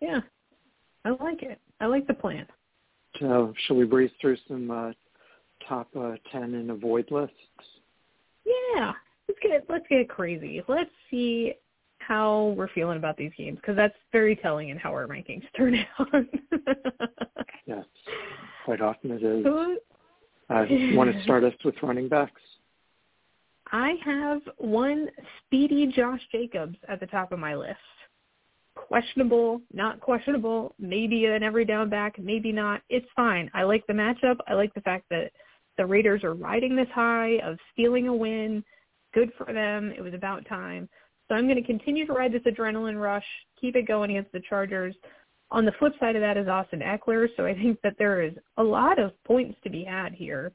Yeah, 0.00 0.20
I 1.04 1.10
like 1.10 1.42
it. 1.42 1.60
I 1.80 1.86
like 1.86 2.06
the 2.06 2.14
plan. 2.14 2.46
So 3.20 3.54
shall 3.66 3.76
we 3.76 3.84
breeze 3.84 4.10
through 4.20 4.36
some 4.48 4.70
uh, 4.70 4.92
top 5.68 5.88
uh, 5.96 6.16
10 6.32 6.42
and 6.42 6.70
avoid 6.70 7.10
lists? 7.10 7.34
Yeah, 8.44 8.92
let's 9.28 9.40
get 9.42 9.64
let's 9.68 9.86
get 9.88 10.08
crazy. 10.08 10.62
Let's 10.68 10.90
see 11.10 11.54
how 11.98 12.54
we're 12.56 12.68
feeling 12.68 12.98
about 12.98 13.16
these 13.16 13.32
games 13.36 13.56
because 13.56 13.76
that's 13.76 13.94
very 14.12 14.36
telling 14.36 14.68
in 14.68 14.76
how 14.76 14.90
our 14.90 15.06
rankings 15.06 15.42
turn 15.56 15.76
out. 15.98 16.08
Yes, 17.66 17.84
quite 18.64 18.80
often 18.80 19.10
it 19.12 19.22
is. 19.22 19.46
Uh, 20.50 20.66
want 20.94 21.10
to 21.10 21.22
start 21.22 21.44
us 21.44 21.54
with 21.64 21.74
running 21.82 22.08
backs? 22.08 22.40
I 23.72 23.94
have 24.04 24.42
one 24.58 25.08
speedy 25.40 25.86
Josh 25.86 26.20
Jacobs 26.30 26.76
at 26.88 27.00
the 27.00 27.06
top 27.06 27.32
of 27.32 27.38
my 27.38 27.54
list. 27.54 27.78
Questionable, 28.74 29.62
not 29.72 30.00
questionable, 30.00 30.74
maybe 30.78 31.24
an 31.24 31.42
every 31.42 31.64
down 31.64 31.88
back, 31.88 32.18
maybe 32.18 32.52
not. 32.52 32.82
It's 32.90 33.06
fine. 33.16 33.50
I 33.54 33.62
like 33.62 33.86
the 33.86 33.94
matchup. 33.94 34.36
I 34.46 34.54
like 34.54 34.74
the 34.74 34.82
fact 34.82 35.06
that 35.10 35.32
the 35.76 35.86
Raiders 35.86 36.24
are 36.24 36.34
riding 36.34 36.76
this 36.76 36.88
high 36.94 37.38
of 37.44 37.58
stealing 37.72 38.08
a 38.08 38.14
win. 38.14 38.64
Good 39.12 39.30
for 39.36 39.52
them. 39.52 39.92
It 39.96 40.02
was 40.02 40.14
about 40.14 40.46
time. 40.46 40.88
So 41.28 41.34
I'm 41.34 41.46
going 41.46 41.60
to 41.60 41.66
continue 41.66 42.06
to 42.06 42.12
ride 42.12 42.32
this 42.32 42.42
adrenaline 42.42 43.00
rush, 43.00 43.24
keep 43.60 43.76
it 43.76 43.88
going 43.88 44.10
against 44.10 44.32
the 44.32 44.42
Chargers. 44.48 44.94
On 45.50 45.64
the 45.64 45.72
flip 45.78 45.94
side 46.00 46.16
of 46.16 46.22
that 46.22 46.36
is 46.36 46.48
Austin 46.48 46.80
Ekeler, 46.80 47.28
so 47.36 47.46
I 47.46 47.54
think 47.54 47.80
that 47.82 47.94
there 47.98 48.22
is 48.22 48.34
a 48.56 48.62
lot 48.62 48.98
of 48.98 49.12
points 49.24 49.58
to 49.64 49.70
be 49.70 49.84
had 49.84 50.12
here. 50.12 50.52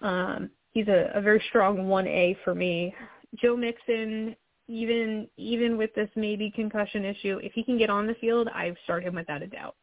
Um, 0.00 0.50
he's 0.70 0.88
a, 0.88 1.10
a 1.14 1.20
very 1.20 1.42
strong 1.48 1.78
1A 1.78 2.36
for 2.44 2.54
me. 2.54 2.94
Joe 3.40 3.56
Mixon, 3.56 4.36
even 4.68 5.26
even 5.36 5.76
with 5.76 5.94
this 5.94 6.10
maybe 6.16 6.50
concussion 6.50 7.04
issue, 7.04 7.40
if 7.42 7.52
he 7.52 7.64
can 7.64 7.78
get 7.78 7.90
on 7.90 8.06
the 8.06 8.14
field, 8.14 8.48
I 8.54 8.74
start 8.84 9.04
him 9.04 9.14
without 9.14 9.42
a 9.42 9.46
doubt. 9.46 9.74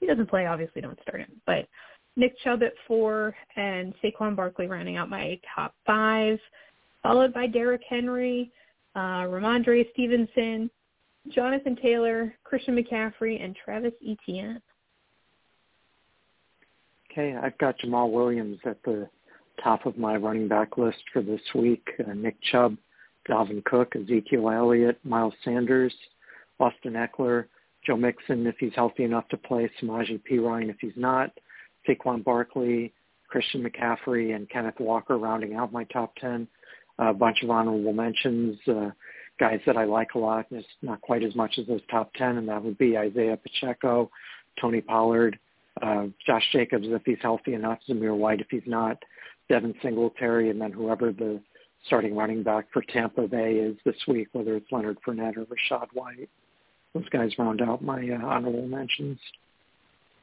He 0.00 0.06
doesn't 0.06 0.28
play, 0.28 0.46
obviously 0.46 0.82
don't 0.82 1.00
start 1.02 1.20
him. 1.20 1.40
But 1.46 1.66
Nick 2.20 2.38
Chubb 2.44 2.62
at 2.62 2.74
four 2.86 3.34
and 3.56 3.94
Saquon 4.04 4.36
Barkley 4.36 4.66
rounding 4.66 4.98
out 4.98 5.08
my 5.08 5.40
top 5.54 5.74
five, 5.86 6.38
followed 7.02 7.32
by 7.32 7.46
Derrick 7.46 7.80
Henry, 7.88 8.52
uh, 8.94 9.24
Rhamondre 9.24 9.90
Stevenson, 9.92 10.70
Jonathan 11.30 11.76
Taylor, 11.80 12.34
Christian 12.44 12.76
McCaffrey, 12.76 13.42
and 13.42 13.56
Travis 13.64 13.94
Etienne. 14.06 14.60
Okay, 17.10 17.34
I've 17.34 17.56
got 17.56 17.78
Jamaal 17.78 18.12
Williams 18.12 18.58
at 18.66 18.76
the 18.84 19.08
top 19.64 19.86
of 19.86 19.96
my 19.96 20.16
running 20.16 20.46
back 20.46 20.76
list 20.76 20.98
for 21.14 21.22
this 21.22 21.40
week. 21.54 21.88
Uh, 22.06 22.12
Nick 22.12 22.36
Chubb, 22.52 22.76
Dalvin 23.30 23.64
Cook, 23.64 23.96
Ezekiel 23.96 24.50
Elliott, 24.50 24.98
Miles 25.04 25.34
Sanders, 25.42 25.94
Austin 26.60 26.92
Ekeler, 26.92 27.46
Joe 27.86 27.96
Mixon 27.96 28.46
if 28.46 28.56
he's 28.60 28.74
healthy 28.74 29.04
enough 29.04 29.26
to 29.30 29.38
play, 29.38 29.70
Samaje 29.80 30.20
Perine 30.30 30.68
if 30.68 30.76
he's 30.80 30.92
not, 30.96 31.30
Saquon 31.90 32.24
Barkley, 32.24 32.92
Christian 33.28 33.64
McCaffrey, 33.64 34.34
and 34.34 34.48
Kenneth 34.48 34.78
Walker 34.78 35.18
rounding 35.18 35.54
out 35.54 35.72
my 35.72 35.84
top 35.84 36.14
10. 36.16 36.46
a 36.98 37.14
bunch 37.14 37.42
of 37.42 37.50
honorable 37.50 37.94
mentions, 37.94 38.58
uh, 38.68 38.90
guys 39.38 39.60
that 39.64 39.76
I 39.76 39.84
like 39.84 40.14
a 40.14 40.18
lot, 40.18 40.46
just 40.50 40.68
not 40.82 41.00
quite 41.00 41.22
as 41.22 41.34
much 41.34 41.58
as 41.58 41.66
those 41.66 41.80
top 41.90 42.12
10, 42.14 42.36
and 42.36 42.48
that 42.48 42.62
would 42.62 42.76
be 42.76 42.98
Isaiah 42.98 43.38
Pacheco, 43.38 44.10
Tony 44.60 44.82
Pollard, 44.82 45.38
uh, 45.80 46.08
Josh 46.26 46.44
Jacobs 46.52 46.86
if 46.88 47.02
he's 47.06 47.16
healthy 47.22 47.54
enough, 47.54 47.78
Zamir 47.88 48.14
White 48.14 48.40
if 48.40 48.48
he's 48.50 48.66
not, 48.66 49.02
Devin 49.48 49.74
Singletary, 49.82 50.50
and 50.50 50.60
then 50.60 50.72
whoever 50.72 51.10
the 51.10 51.40
starting 51.86 52.14
running 52.14 52.42
back 52.42 52.66
for 52.72 52.82
Tampa 52.82 53.26
Bay 53.26 53.54
is 53.54 53.76
this 53.86 53.96
week, 54.06 54.28
whether 54.32 54.54
it's 54.56 54.70
Leonard 54.70 54.98
Fournette 55.06 55.38
or 55.38 55.46
Rachaad 55.46 55.86
White. 55.94 56.28
Those 56.92 57.08
guys 57.08 57.30
round 57.38 57.62
out 57.62 57.82
my 57.82 58.06
uh, 58.10 58.26
honorable 58.26 58.66
mentions. 58.66 59.18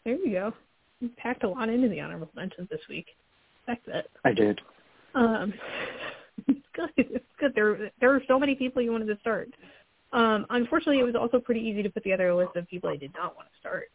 There 0.06 0.16
you 0.16 0.32
go. 0.32 0.54
You 1.00 1.10
packed 1.18 1.44
a 1.44 1.50
lot 1.50 1.70
into 1.70 1.90
the 1.90 2.00
honorable 2.00 2.30
mentions 2.36 2.70
this 2.70 2.82
week. 2.90 3.08
Respect 3.68 3.86
that. 3.88 4.08
I 4.26 4.34
did. 4.34 4.60
Um, 5.14 5.54
it's 6.48 6.66
good. 6.74 6.90
It's 6.98 7.26
good. 7.40 7.54
There 7.56 7.92
there 8.00 8.10
were 8.10 8.24
so 8.28 8.40
many 8.40 8.56
people 8.56 8.82
you 8.82 8.92
wanted 8.92 9.08
to 9.08 9.20
start. 9.20 9.50
Um, 10.14 10.46
unfortunately, 10.50 11.00
it 11.00 11.04
was 11.04 11.16
also 11.16 11.40
pretty 11.40 11.62
easy 11.62 11.84
to 11.84 11.90
put 11.90 12.04
together 12.04 12.30
a 12.30 12.36
list 12.36 12.56
of 12.56 12.68
people 12.68 12.90
I 12.90 12.96
did 12.96 13.12
not 13.14 13.36
want 13.36 13.48
to 13.52 13.60
start. 13.60 13.90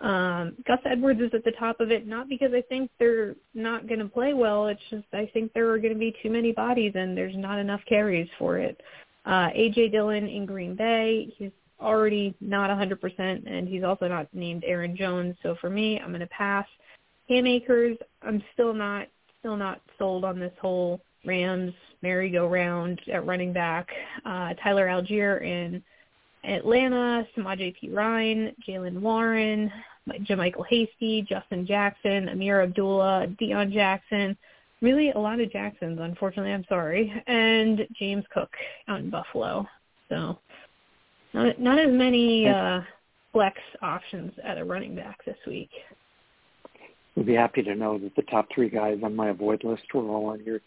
Um, 0.00 0.54
Gus 0.64 0.78
Edwards 0.84 1.20
is 1.20 1.30
at 1.34 1.44
the 1.44 1.52
top 1.58 1.80
of 1.80 1.90
it, 1.90 2.06
not 2.06 2.28
because 2.28 2.52
I 2.54 2.62
think 2.62 2.90
they're 2.98 3.34
not 3.54 3.88
going 3.88 3.98
to 3.98 4.06
play 4.06 4.32
well. 4.32 4.68
It's 4.68 4.80
just 4.90 5.04
I 5.12 5.28
think 5.32 5.52
there 5.52 5.68
are 5.70 5.78
going 5.78 5.92
to 5.92 5.98
be 5.98 6.14
too 6.22 6.30
many 6.30 6.52
bodies 6.52 6.92
and 6.94 7.16
there's 7.16 7.36
not 7.36 7.58
enough 7.58 7.80
carries 7.88 8.28
for 8.38 8.58
it. 8.58 8.80
Uh, 9.26 9.48
AJ 9.50 9.90
Dillon 9.90 10.28
in 10.28 10.46
Green 10.46 10.76
Bay, 10.76 11.34
he's 11.36 11.50
already 11.80 12.34
not 12.40 12.70
100%, 12.70 13.46
and 13.46 13.68
he's 13.68 13.84
also 13.84 14.08
not 14.08 14.32
named 14.32 14.64
Aaron 14.66 14.96
Jones. 14.96 15.36
So 15.42 15.56
for 15.60 15.70
me, 15.70 15.98
I'm 15.98 16.08
going 16.08 16.20
to 16.20 16.26
pass. 16.28 16.66
Cam 17.28 17.46
Akers, 17.46 17.96
I'm 18.22 18.42
still 18.54 18.72
not 18.72 19.08
still 19.40 19.56
not 19.56 19.80
sold 19.98 20.24
on 20.24 20.40
this 20.40 20.52
whole 20.60 21.00
Rams 21.24 21.72
merry-go-round 22.02 23.00
at 23.12 23.26
running 23.26 23.52
back. 23.52 23.88
Uh, 24.24 24.54
Tyler 24.62 24.86
Allgeier 24.86 25.42
in 25.42 25.82
Atlanta, 26.44 27.26
Samaje 27.36 27.74
P. 27.76 27.90
Ryan, 27.90 28.54
Jaylen 28.66 29.00
Warren, 29.00 29.70
JaMycal 30.08 30.66
Hasty, 30.68 31.26
Justin 31.28 31.66
Jackson, 31.66 32.28
Ameer 32.28 32.62
Abdullah, 32.62 33.26
Deon 33.40 33.72
Jackson. 33.72 34.36
Really 34.80 35.10
a 35.10 35.18
lot 35.18 35.40
of 35.40 35.50
Jacksons, 35.52 35.98
unfortunately, 36.00 36.52
I'm 36.52 36.64
sorry. 36.68 37.12
And 37.26 37.86
James 37.98 38.24
Cook 38.32 38.50
out 38.86 39.00
in 39.00 39.10
Buffalo. 39.10 39.66
So 40.08 40.38
not, 41.34 41.60
not 41.60 41.78
as 41.78 41.90
many 41.90 42.48
uh, 42.48 42.80
flex 43.32 43.58
options 43.82 44.32
at 44.44 44.58
a 44.58 44.64
running 44.64 44.94
back 44.94 45.24
this 45.24 45.36
week. 45.46 45.70
We'd 47.16 47.26
be 47.26 47.34
happy 47.34 47.62
to 47.62 47.74
know 47.74 47.98
that 47.98 48.14
the 48.16 48.22
top 48.22 48.46
three 48.54 48.68
guys 48.68 48.98
on 49.02 49.14
my 49.14 49.30
avoid 49.30 49.64
list 49.64 49.82
were 49.92 50.02
all 50.02 50.26
on 50.26 50.42
your 50.44 50.60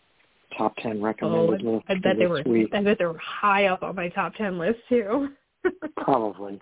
top 0.58 0.76
ten 0.78 1.02
recommended 1.02 1.66
I, 1.66 1.70
list 1.70 1.86
I 1.88 1.94
bet 1.96 2.18
they 2.18 2.28
were. 2.28 2.44
week. 2.46 2.70
I 2.74 2.82
bet 2.82 2.98
they 3.00 3.06
were 3.06 3.18
high 3.18 3.68
up 3.68 3.84
on 3.84 3.96
my 3.96 4.10
top 4.10 4.36
ten 4.36 4.58
list 4.58 4.80
too. 4.90 5.30
Probably. 5.98 6.60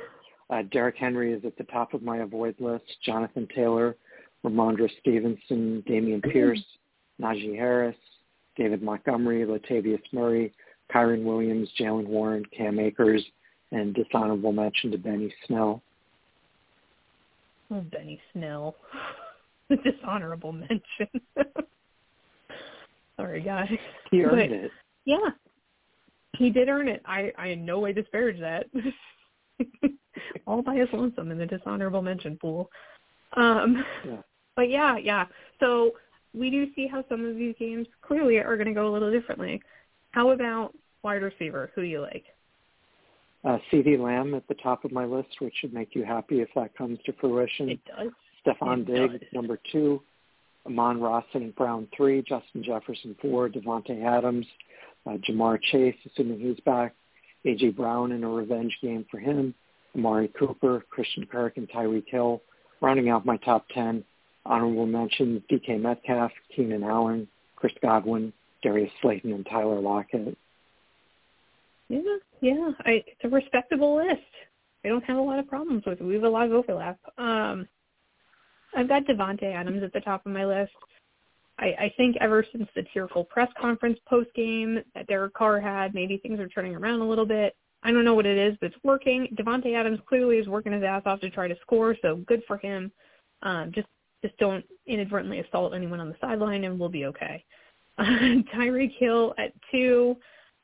Uh, 0.49 0.63
Derrick 0.71 0.95
Henry 0.97 1.33
is 1.33 1.43
at 1.45 1.57
the 1.57 1.63
top 1.65 1.93
of 1.93 2.01
my 2.01 2.17
avoid 2.17 2.55
list. 2.59 2.85
Jonathan 3.05 3.47
Taylor, 3.55 3.95
Rhamondre 4.43 4.89
Stevenson, 4.99 5.83
Dameon 5.87 6.23
Pierce, 6.23 6.63
Najee 7.21 7.55
Harris, 7.55 7.95
David 8.55 8.81
Montgomery, 8.81 9.45
Latavius 9.45 10.01
Murray, 10.11 10.53
Kyren 10.93 11.23
Williams, 11.23 11.69
Jaylen 11.79 12.07
Warren, 12.07 12.43
Cam 12.55 12.79
Akers, 12.79 13.23
and 13.71 13.93
dishonorable 13.93 14.51
mention 14.51 14.91
to 14.91 14.97
Benny 14.97 15.33
Snell. 15.47 15.81
Oh, 17.71 17.81
Benny 17.91 18.19
Snell. 18.33 18.75
The 19.69 19.75
dishonorable 19.75 20.51
mention. 20.51 21.07
Sorry, 23.17 23.41
guys. 23.41 23.69
He 24.09 24.23
earned 24.23 24.31
But- 24.31 24.51
it. 24.51 24.71
Yeah, 25.05 25.29
he 26.37 26.49
did 26.49 26.69
earn 26.69 26.87
it. 26.87 27.01
I 27.05 27.31
I 27.37 27.47
in 27.49 27.65
no 27.65 27.79
way 27.79 27.93
disparage 27.93 28.39
that. 28.39 28.65
All 30.47 30.61
by 30.61 30.75
his 30.75 30.87
lonesome 30.93 31.31
in 31.31 31.37
the 31.37 31.45
dishonorable 31.45 32.01
mention 32.01 32.37
pool. 32.37 32.69
Um, 33.37 33.83
Yeah. 34.05 34.17
but 34.55 34.69
yeah, 34.69 34.97
yeah. 34.97 35.25
So 35.59 35.91
we 36.33 36.49
do 36.49 36.73
see 36.73 36.87
how 36.87 37.03
some 37.09 37.25
of 37.25 37.35
these 37.35 37.55
games 37.59 37.87
clearly 38.01 38.37
are 38.37 38.55
going 38.55 38.67
to 38.67 38.73
go 38.73 38.87
a 38.87 38.91
little 38.93 39.11
differently. 39.11 39.61
How 40.11 40.31
about 40.31 40.75
wide 41.03 41.21
receiver? 41.21 41.71
Who 41.75 41.81
do 41.81 41.87
you 41.87 42.01
like? 42.01 42.25
Uh, 43.43 43.57
CeeDee 43.71 43.97
Lamb 43.97 44.33
at 44.33 44.47
the 44.47 44.55
top 44.55 44.83
of 44.83 44.91
my 44.91 45.05
list, 45.05 45.29
which 45.39 45.53
should 45.61 45.73
make 45.73 45.95
you 45.95 46.03
happy 46.03 46.41
if 46.41 46.49
that 46.55 46.75
comes 46.77 46.99
to 47.05 47.13
fruition. 47.13 47.69
It 47.69 47.79
does. 47.85 48.11
Stefon 48.45 48.85
Diggs, 48.85 49.23
number 49.33 49.59
two. 49.71 50.01
Amon-Ra 50.65 51.21
St. 51.33 51.55
Brown, 51.55 51.87
three. 51.95 52.21
Justin 52.21 52.63
Jefferson, 52.63 53.15
four. 53.21 53.49
Davante 53.49 54.03
Adams. 54.03 54.45
Uh, 55.05 55.11
Ja'Marr 55.11 55.59
Chase, 55.61 55.95
assuming 56.05 56.39
he's 56.39 56.59
back. 56.65 56.93
A.J. 57.45 57.69
Brown 57.69 58.11
in 58.11 58.23
a 58.23 58.29
revenge 58.29 58.77
game 58.81 59.05
for 59.09 59.19
him. 59.19 59.53
Amari 59.95 60.27
Cooper, 60.37 60.85
Christian 60.89 61.25
Kirk, 61.25 61.57
and 61.57 61.69
Tyreek 61.69 62.07
Hill. 62.07 62.41
Rounding 62.81 63.09
out 63.09 63.25
my 63.25 63.37
top 63.37 63.65
10, 63.73 64.03
honorable 64.45 64.85
mentions, 64.85 65.41
DK 65.51 65.81
Metcalf, 65.81 66.31
Keenan 66.55 66.83
Allen, 66.83 67.27
Chris 67.55 67.73
Godwin, 67.81 68.31
Darius 68.63 68.91
Slayton, 69.01 69.33
and 69.33 69.45
Tyler 69.45 69.79
Lockett. 69.79 70.37
Yeah, 71.89 72.17
yeah. 72.41 72.71
I, 72.85 73.03
it's 73.05 73.23
a 73.23 73.29
respectable 73.29 73.97
list. 73.97 74.21
I 74.85 74.87
don't 74.87 75.03
have 75.05 75.17
a 75.17 75.21
lot 75.21 75.39
of 75.39 75.47
problems 75.47 75.83
with 75.85 75.99
it. 75.99 76.03
We 76.03 76.13
have 76.13 76.23
a 76.23 76.29
lot 76.29 76.45
of 76.45 76.53
overlap. 76.53 76.99
Um, 77.17 77.67
I've 78.75 78.87
got 78.87 79.05
Davante 79.05 79.53
Adams 79.53 79.83
at 79.83 79.91
the 79.93 79.99
top 79.99 80.25
of 80.25 80.31
my 80.31 80.45
list. 80.45 80.71
I, 81.57 81.65
I 81.65 81.93
think 81.97 82.15
ever 82.21 82.45
since 82.51 82.69
the 82.75 82.83
tearful 82.93 83.25
press 83.25 83.49
conference 83.59 83.99
post 84.07 84.29
game 84.35 84.79
that 84.95 85.07
Derek 85.07 85.33
Carr 85.33 85.59
had, 85.59 85.93
maybe 85.93 86.17
things 86.17 86.39
are 86.39 86.47
turning 86.47 86.75
around 86.75 87.01
a 87.01 87.07
little 87.09 87.25
bit. 87.25 87.55
I 87.83 87.91
don't 87.91 88.05
know 88.05 88.13
what 88.13 88.25
it 88.25 88.37
is, 88.37 88.57
but 88.59 88.67
it's 88.67 88.83
working. 88.83 89.35
Davante 89.37 89.75
Adams 89.75 89.99
clearly 90.07 90.37
is 90.37 90.47
working 90.47 90.73
his 90.73 90.83
ass 90.83 91.03
off 91.05 91.21
to 91.21 91.29
try 91.29 91.47
to 91.47 91.55
score, 91.61 91.95
so 92.01 92.17
good 92.27 92.43
for 92.47 92.57
him. 92.57 92.91
Um, 93.41 93.71
just 93.73 93.87
just 94.21 94.37
don't 94.37 94.65
inadvertently 94.85 95.39
assault 95.39 95.73
anyone 95.73 96.01
on 96.01 96.09
the 96.09 96.15
sideline, 96.19 96.65
and 96.65 96.77
we'll 96.77 96.89
be 96.89 97.05
okay. 97.05 97.43
Uh, 97.97 98.03
Tyreek 98.53 98.91
Hill 98.97 99.33
at 99.37 99.53
two. 99.71 100.17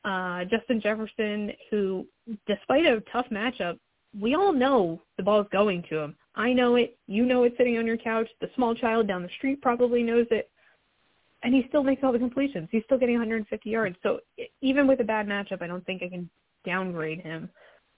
Uh, 0.05 0.45
Justin 0.45 0.79
Jefferson, 0.79 1.51
who, 1.71 2.05
despite 2.45 2.85
a 2.85 3.01
tough 3.11 3.25
matchup, 3.31 3.79
we 4.19 4.35
all 4.35 4.53
know 4.53 5.01
the 5.17 5.23
ball's 5.23 5.47
going 5.51 5.83
to 5.89 5.97
him. 5.97 6.15
I 6.35 6.53
know 6.53 6.75
it. 6.75 6.97
You 7.07 7.25
know 7.25 7.43
it 7.43 7.55
sitting 7.57 7.77
on 7.79 7.87
your 7.87 7.97
couch. 7.97 8.27
The 8.39 8.49
small 8.55 8.75
child 8.75 9.07
down 9.07 9.23
the 9.23 9.29
street 9.37 9.61
probably 9.61 10.03
knows 10.03 10.27
it. 10.29 10.49
And 11.41 11.53
he 11.53 11.65
still 11.69 11.83
makes 11.83 12.03
all 12.03 12.11
the 12.11 12.19
completions. 12.19 12.69
He's 12.71 12.83
still 12.85 12.99
getting 12.99 13.15
150 13.15 13.69
yards. 13.69 13.95
So 14.03 14.19
even 14.61 14.87
with 14.87 14.99
a 14.99 15.03
bad 15.03 15.27
matchup, 15.27 15.61
I 15.61 15.67
don't 15.67 15.85
think 15.85 16.03
I 16.03 16.09
can 16.09 16.29
downgrade 16.65 17.21
him. 17.21 17.49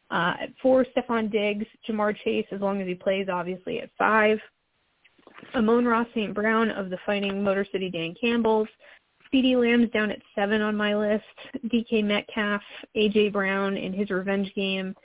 Uh, 0.09 0.35
at 0.41 0.49
four, 0.61 0.85
Stefon 0.85 1.29
Diggs, 1.29 1.65
Ja'Marr 1.87 2.15
Chase, 2.23 2.45
as 2.51 2.61
long 2.61 2.81
as 2.81 2.87
he 2.87 2.95
plays, 2.95 3.27
obviously 3.29 3.81
at 3.81 3.89
five. 3.97 4.39
Amon-Ra 5.53 6.05
St. 6.15 6.33
Brown 6.33 6.71
of 6.71 6.89
the 6.89 6.97
Fighting 7.05 7.43
Motor 7.43 7.65
City 7.71 7.89
Dan 7.89 8.15
Campbells. 8.19 8.67
CeeDee 9.33 9.59
Lamb's 9.59 9.91
down 9.91 10.11
at 10.11 10.19
seven 10.35 10.61
on 10.61 10.75
my 10.75 10.95
list. 10.95 11.23
DK 11.65 12.03
Metcalf, 12.03 12.61
AJ 12.95 13.33
Brown 13.33 13.77
in 13.77 13.93
his 13.93 14.09
revenge 14.09 14.53
game. 14.55 14.95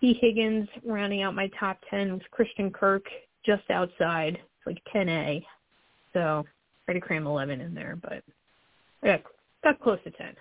Tee 0.00 0.18
Higgins 0.20 0.68
rounding 0.84 1.22
out 1.22 1.34
my 1.34 1.48
top 1.58 1.78
ten 1.88 2.12
with 2.12 2.28
Christian 2.30 2.70
Kirk 2.70 3.04
just 3.44 3.62
outside. 3.70 4.34
It's 4.34 4.66
like 4.66 4.82
10A. 4.94 5.44
So 6.12 6.44
try 6.84 6.94
to 6.94 7.00
cram 7.00 7.26
11 7.26 7.60
in 7.60 7.74
there, 7.74 7.96
but 8.02 8.22
yeah, 9.02 9.18
got, 9.62 9.80
close 9.80 9.98
to 10.04 10.10
10. 10.10 10.34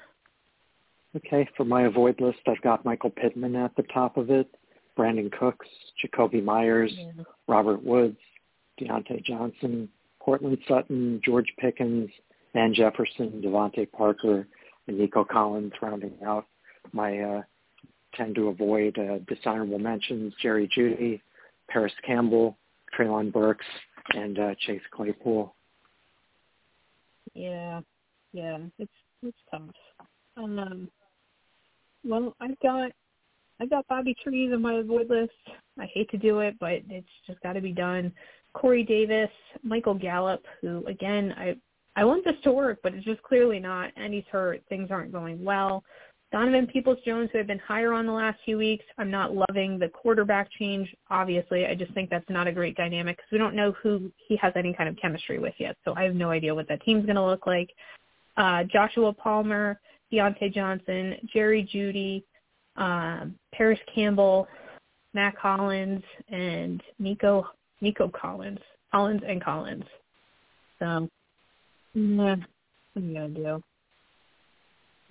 Okay, 1.17 1.47
for 1.55 1.65
my 1.65 1.83
avoid 1.83 2.19
list, 2.21 2.39
I've 2.47 2.61
got 2.61 2.85
Michael 2.85 3.09
Pittman 3.09 3.55
at 3.55 3.75
the 3.75 3.83
top 3.83 4.17
of 4.17 4.29
it, 4.29 4.47
Brandin 4.97 5.31
Cooks, 5.31 5.67
Jakobi 6.03 6.43
Meyers, 6.43 6.91
yeah. 6.95 7.23
Robert 7.47 7.83
Woods, 7.83 8.17
Diontae 8.79 9.23
Johnson, 9.23 9.89
Courtland 10.19 10.57
Sutton, 10.67 11.21
George 11.23 11.51
Pickens, 11.59 12.09
Van 12.53 12.73
Jefferson, 12.73 13.41
DeVante 13.43 13.89
Parker, 13.91 14.47
and 14.87 14.97
Nico 14.97 15.23
Collins 15.23 15.73
rounding 15.81 16.13
out 16.25 16.45
my 16.91 17.19
uh, 17.19 17.41
tend 18.15 18.35
to 18.35 18.49
avoid 18.49 18.97
uh, 18.97 19.19
dishonorable 19.27 19.79
mentions, 19.79 20.33
Jerry 20.41 20.69
Jeudy, 20.75 21.21
Parris 21.69 21.93
Campbell, 22.05 22.57
Treylon 22.97 23.31
Burks, 23.31 23.65
and 24.13 24.37
uh, 24.37 24.55
Chase 24.59 24.81
Claypool. 24.91 25.53
Yeah, 27.33 27.81
yeah, 28.33 28.57
it's 28.77 28.91
it's 29.23 29.37
tough. 29.49 29.61
Um, 30.35 30.89
well, 32.03 32.35
I've 32.41 32.59
got 32.59 32.91
I've 33.59 33.69
got 33.69 33.87
Bobby 33.87 34.15
Trees 34.21 34.51
on 34.53 34.61
my 34.61 34.75
avoid 34.75 35.09
list. 35.09 35.31
I 35.79 35.85
hate 35.93 36.09
to 36.11 36.17
do 36.17 36.39
it, 36.39 36.55
but 36.59 36.81
it's 36.89 37.07
just 37.27 37.39
got 37.41 37.53
to 37.53 37.61
be 37.61 37.71
done. 37.71 38.11
Corey 38.53 38.83
Davis, 38.83 39.29
Michael 39.63 39.93
Gallup, 39.93 40.43
who 40.61 40.85
again 40.87 41.33
I 41.37 41.55
I 41.95 42.05
want 42.05 42.23
this 42.23 42.35
to 42.43 42.51
work, 42.51 42.79
but 42.83 42.93
it's 42.93 43.05
just 43.05 43.21
clearly 43.23 43.59
not, 43.59 43.91
and 43.95 44.13
he's 44.13 44.23
hurt. 44.31 44.61
Things 44.69 44.89
aren't 44.91 45.11
going 45.11 45.43
well. 45.43 45.83
Donovan 46.31 46.65
Peoples-Jones, 46.67 47.29
who 47.31 47.37
had 47.37 47.47
been 47.47 47.59
higher 47.59 47.91
on 47.91 48.05
the 48.05 48.13
last 48.13 48.39
few 48.45 48.57
weeks, 48.57 48.85
I'm 48.97 49.11
not 49.11 49.35
loving 49.35 49.77
the 49.77 49.89
quarterback 49.89 50.49
change. 50.57 50.95
Obviously, 51.09 51.65
I 51.65 51.75
just 51.75 51.93
think 51.93 52.09
that's 52.09 52.29
not 52.29 52.47
a 52.47 52.53
great 52.53 52.77
dynamic 52.77 53.17
because 53.17 53.31
we 53.33 53.37
don't 53.37 53.55
know 53.55 53.73
who 53.83 54.09
he 54.15 54.37
has 54.37 54.53
any 54.55 54.73
kind 54.73 54.87
of 54.87 54.95
chemistry 54.95 55.39
with 55.39 55.53
yet. 55.57 55.75
So 55.83 55.93
I 55.97 56.03
have 56.03 56.15
no 56.15 56.29
idea 56.29 56.55
what 56.55 56.69
that 56.69 56.81
team's 56.83 57.05
going 57.05 57.17
to 57.17 57.25
look 57.25 57.45
like. 57.45 57.69
Uh, 58.37 58.63
Joshua 58.63 59.11
Palmer, 59.11 59.81
Diontae 60.11 60.53
Johnson, 60.53 61.17
Jerry 61.33 61.67
Jeudy, 61.73 62.23
um, 62.77 63.35
Parris 63.53 63.79
Campbell, 63.93 64.47
Mack 65.13 65.37
Hollins, 65.37 66.03
and 66.29 66.81
Nico 66.97 67.45
Nico 67.81 68.09
Collins, 68.09 68.59
Collins 68.93 69.21
and 69.27 69.43
Collins. 69.43 69.83
So, 70.79 71.09
yeah, 71.93 72.35
what 72.93 73.03
are 73.03 73.05
you 73.05 73.13
gonna 73.13 73.29
do? 73.29 73.63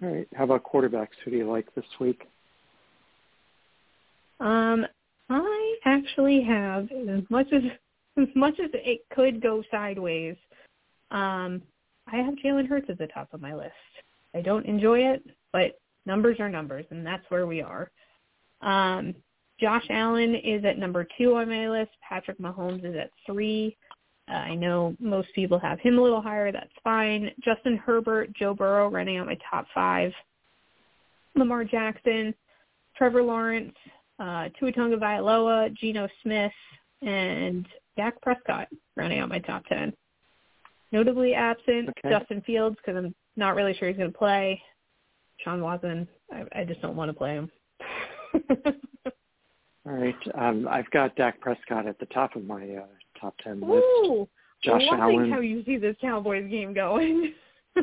All 0.03 0.09
right. 0.09 0.29
How 0.35 0.45
about 0.45 0.65
quarterbacks? 0.65 1.09
Who 1.25 1.31
do 1.31 1.37
you 1.37 1.51
like 1.51 1.73
this 1.75 1.85
week? 2.01 2.27
Um, 4.41 4.87
I 5.29 5.77
actually 5.85 6.43
have 6.43 6.89
as 6.93 7.23
much 7.31 7.49
as 7.53 7.63
as 8.17 8.29
much 8.35 8.55
as 8.63 8.71
it 8.75 9.01
could 9.15 9.41
go 9.41 9.63
sideways. 9.71 10.37
Um, 11.11 11.63
I 12.07 12.17
have 12.17 12.35
Jalen 12.45 12.69
Hurts 12.69 12.91
at 12.91 12.99
the 12.99 13.07
top 13.07 13.29
of 13.33 13.41
my 13.41 13.55
list. 13.55 13.73
I 14.35 14.41
don't 14.41 14.67
enjoy 14.67 15.01
it, 15.01 15.25
but 15.53 15.79
numbers 16.07 16.39
are 16.41 16.49
numbers, 16.49 16.85
and 16.91 17.07
that's 17.07 17.25
where 17.29 17.47
we 17.47 17.63
are. 17.63 17.91
Um, 18.63 19.15
Josh 19.61 19.85
Allen 19.91 20.35
is 20.35 20.65
at 20.65 20.79
number 20.79 21.07
two 21.19 21.37
on 21.37 21.49
my 21.49 21.69
list. 21.69 21.91
Patrick 22.07 22.39
Mahomes 22.39 22.85
is 22.85 22.97
at 22.97 23.11
three. 23.27 23.77
Uh, 24.29 24.35
I 24.35 24.55
know 24.55 24.97
most 25.01 25.29
people 25.35 25.59
have 25.59 25.81
him 25.81 25.99
a 25.99 26.03
little 26.03 26.23
higher. 26.23 26.53
That's 26.53 26.71
fine. 26.85 27.31
Justin 27.45 27.77
Herbert, 27.77 28.33
Joe 28.35 28.55
Burrow 28.55 28.89
running 28.89 29.19
out 29.19 29.27
my 29.27 29.39
top 29.51 29.67
five. 29.75 30.13
Lamar 31.35 31.65
Jackson, 31.65 32.35
Trevor 32.97 33.23
Lawrence, 33.23 33.75
uh, 34.19 34.49
Tua 34.59 34.73
Tagovailoa, 34.73 35.75
Geno 35.75 36.09
Smith, 36.23 36.53
and 37.03 37.67
Dak 37.97 38.21
Prescott 38.21 38.69
running 38.97 39.19
out 39.19 39.29
my 39.29 39.39
top 39.39 39.65
ten. 39.67 39.93
Notably 40.93 41.35
absent 41.35 41.89
okay. 41.89 42.11
Justin 42.11 42.43
Fields 42.43 42.77
because 42.77 43.03
I'm 43.03 43.15
not 43.37 43.55
really 43.55 43.75
sure 43.75 43.89
he's 43.89 43.97
going 43.97 44.13
to 44.13 44.19
play. 44.19 44.61
Sean 45.39 45.63
Watson, 45.63 46.07
I, 46.33 46.45
I 46.61 46.65
just 46.65 46.83
don't 46.83 46.97
want 46.97 47.09
to 47.11 47.17
play 47.17 47.35
him. 47.35 47.51
All 49.87 49.93
right, 49.95 50.15
um, 50.35 50.69
I've 50.69 50.91
got 50.91 51.17
Dak 51.17 51.41
Prescott 51.41 51.87
at 51.87 51.99
the 51.99 52.07
top 52.07 52.37
of 52.37 52.45
my 52.45 52.63
uh, 52.63 52.87
top 53.21 53.35
ten 53.43 53.61
list. 53.61 53.85
Ooh, 54.05 54.29
Josh 54.63 54.83
Allen. 54.91 55.31
how 55.31 55.41
you 55.41 55.65
see 55.65 55.77
this 55.77 55.97
Cowboys 56.01 56.49
game 56.51 56.75
going. 56.75 57.35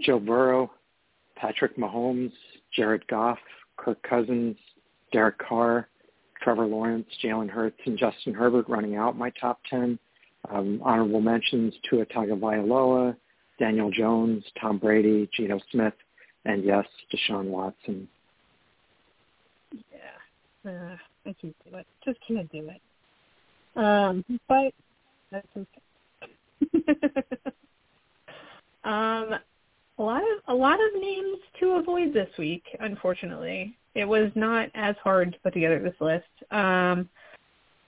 Joe 0.00 0.18
Burrow, 0.18 0.70
Patrick 1.36 1.76
Mahomes, 1.76 2.32
Jared 2.74 3.06
Goff, 3.08 3.38
Kirk 3.76 4.02
Cousins, 4.08 4.56
Derek 5.12 5.38
Carr, 5.38 5.88
Trevor 6.42 6.66
Lawrence, 6.66 7.06
Jalen 7.22 7.48
Hurts, 7.48 7.78
and 7.86 7.98
Justin 7.98 8.34
Herbert 8.34 8.68
running 8.68 8.96
out 8.96 9.16
my 9.16 9.30
top 9.40 9.60
ten. 9.68 9.98
Um, 10.50 10.80
honorable 10.84 11.20
mentions: 11.20 11.74
Tua 11.88 12.04
Tagovailoa, 12.06 13.16
Daniel 13.58 13.90
Jones, 13.90 14.44
Tom 14.60 14.78
Brady, 14.78 15.28
Geno 15.36 15.60
Smith, 15.70 15.94
and 16.44 16.64
yes, 16.64 16.86
Deshaun 17.14 17.46
Watson. 17.46 18.08
Yeah, 19.72 20.70
uh, 20.70 20.96
I 21.26 21.34
can't 21.40 21.56
do 21.70 21.76
it. 21.76 21.86
Just 22.04 22.18
can't 22.26 22.50
do 22.50 22.68
it. 22.68 22.80
Um, 23.76 24.24
but 24.48 24.72
that's 25.30 25.46
okay. 25.56 25.82
um, 28.84 29.34
a 29.98 30.02
lot 30.02 30.22
of 30.22 30.38
a 30.48 30.54
lot 30.54 30.74
of 30.74 31.00
names 31.00 31.38
to 31.60 31.72
avoid 31.72 32.12
this 32.12 32.28
week. 32.38 32.64
Unfortunately, 32.80 33.76
it 33.94 34.04
was 34.04 34.30
not 34.34 34.68
as 34.74 34.96
hard 35.02 35.32
to 35.32 35.38
put 35.40 35.54
together 35.54 35.78
this 35.78 36.00
list. 36.00 36.52
Um, 36.52 37.08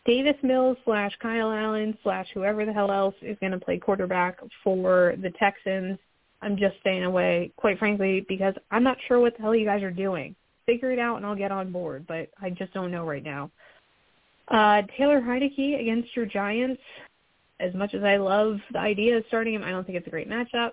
Davis 0.04 0.36
Mills 0.42 0.76
slash 0.84 1.12
Kyle 1.20 1.50
Allen 1.50 1.96
slash 2.02 2.26
whoever 2.34 2.66
the 2.66 2.72
hell 2.72 2.90
else 2.90 3.14
is 3.22 3.38
going 3.40 3.52
to 3.52 3.58
play 3.58 3.78
quarterback 3.78 4.38
for 4.62 5.14
the 5.22 5.30
Texans. 5.38 5.98
I'm 6.42 6.58
just 6.58 6.76
staying 6.80 7.04
away, 7.04 7.52
quite 7.56 7.78
frankly, 7.78 8.24
because 8.28 8.54
I'm 8.70 8.82
not 8.82 8.98
sure 9.08 9.18
what 9.18 9.34
the 9.36 9.42
hell 9.42 9.54
you 9.54 9.64
guys 9.64 9.82
are 9.82 9.90
doing. 9.90 10.36
Figure 10.66 10.92
it 10.92 10.98
out 10.98 11.16
and 11.16 11.24
I'll 11.24 11.34
get 11.34 11.52
on 11.52 11.72
board, 11.72 12.06
but 12.06 12.28
I 12.40 12.50
just 12.50 12.74
don't 12.74 12.90
know 12.90 13.06
right 13.06 13.22
now. 13.22 13.50
Uh, 14.48 14.82
Taylor 14.96 15.20
Heinicke 15.20 15.80
against 15.80 16.14
your 16.14 16.26
Giants. 16.26 16.82
As 17.60 17.72
much 17.74 17.94
as 17.94 18.02
I 18.02 18.16
love 18.16 18.58
the 18.72 18.78
idea 18.78 19.16
of 19.16 19.24
starting 19.28 19.54
him, 19.54 19.62
I 19.62 19.70
don't 19.70 19.84
think 19.86 19.96
it's 19.96 20.06
a 20.06 20.10
great 20.10 20.28
matchup. 20.28 20.72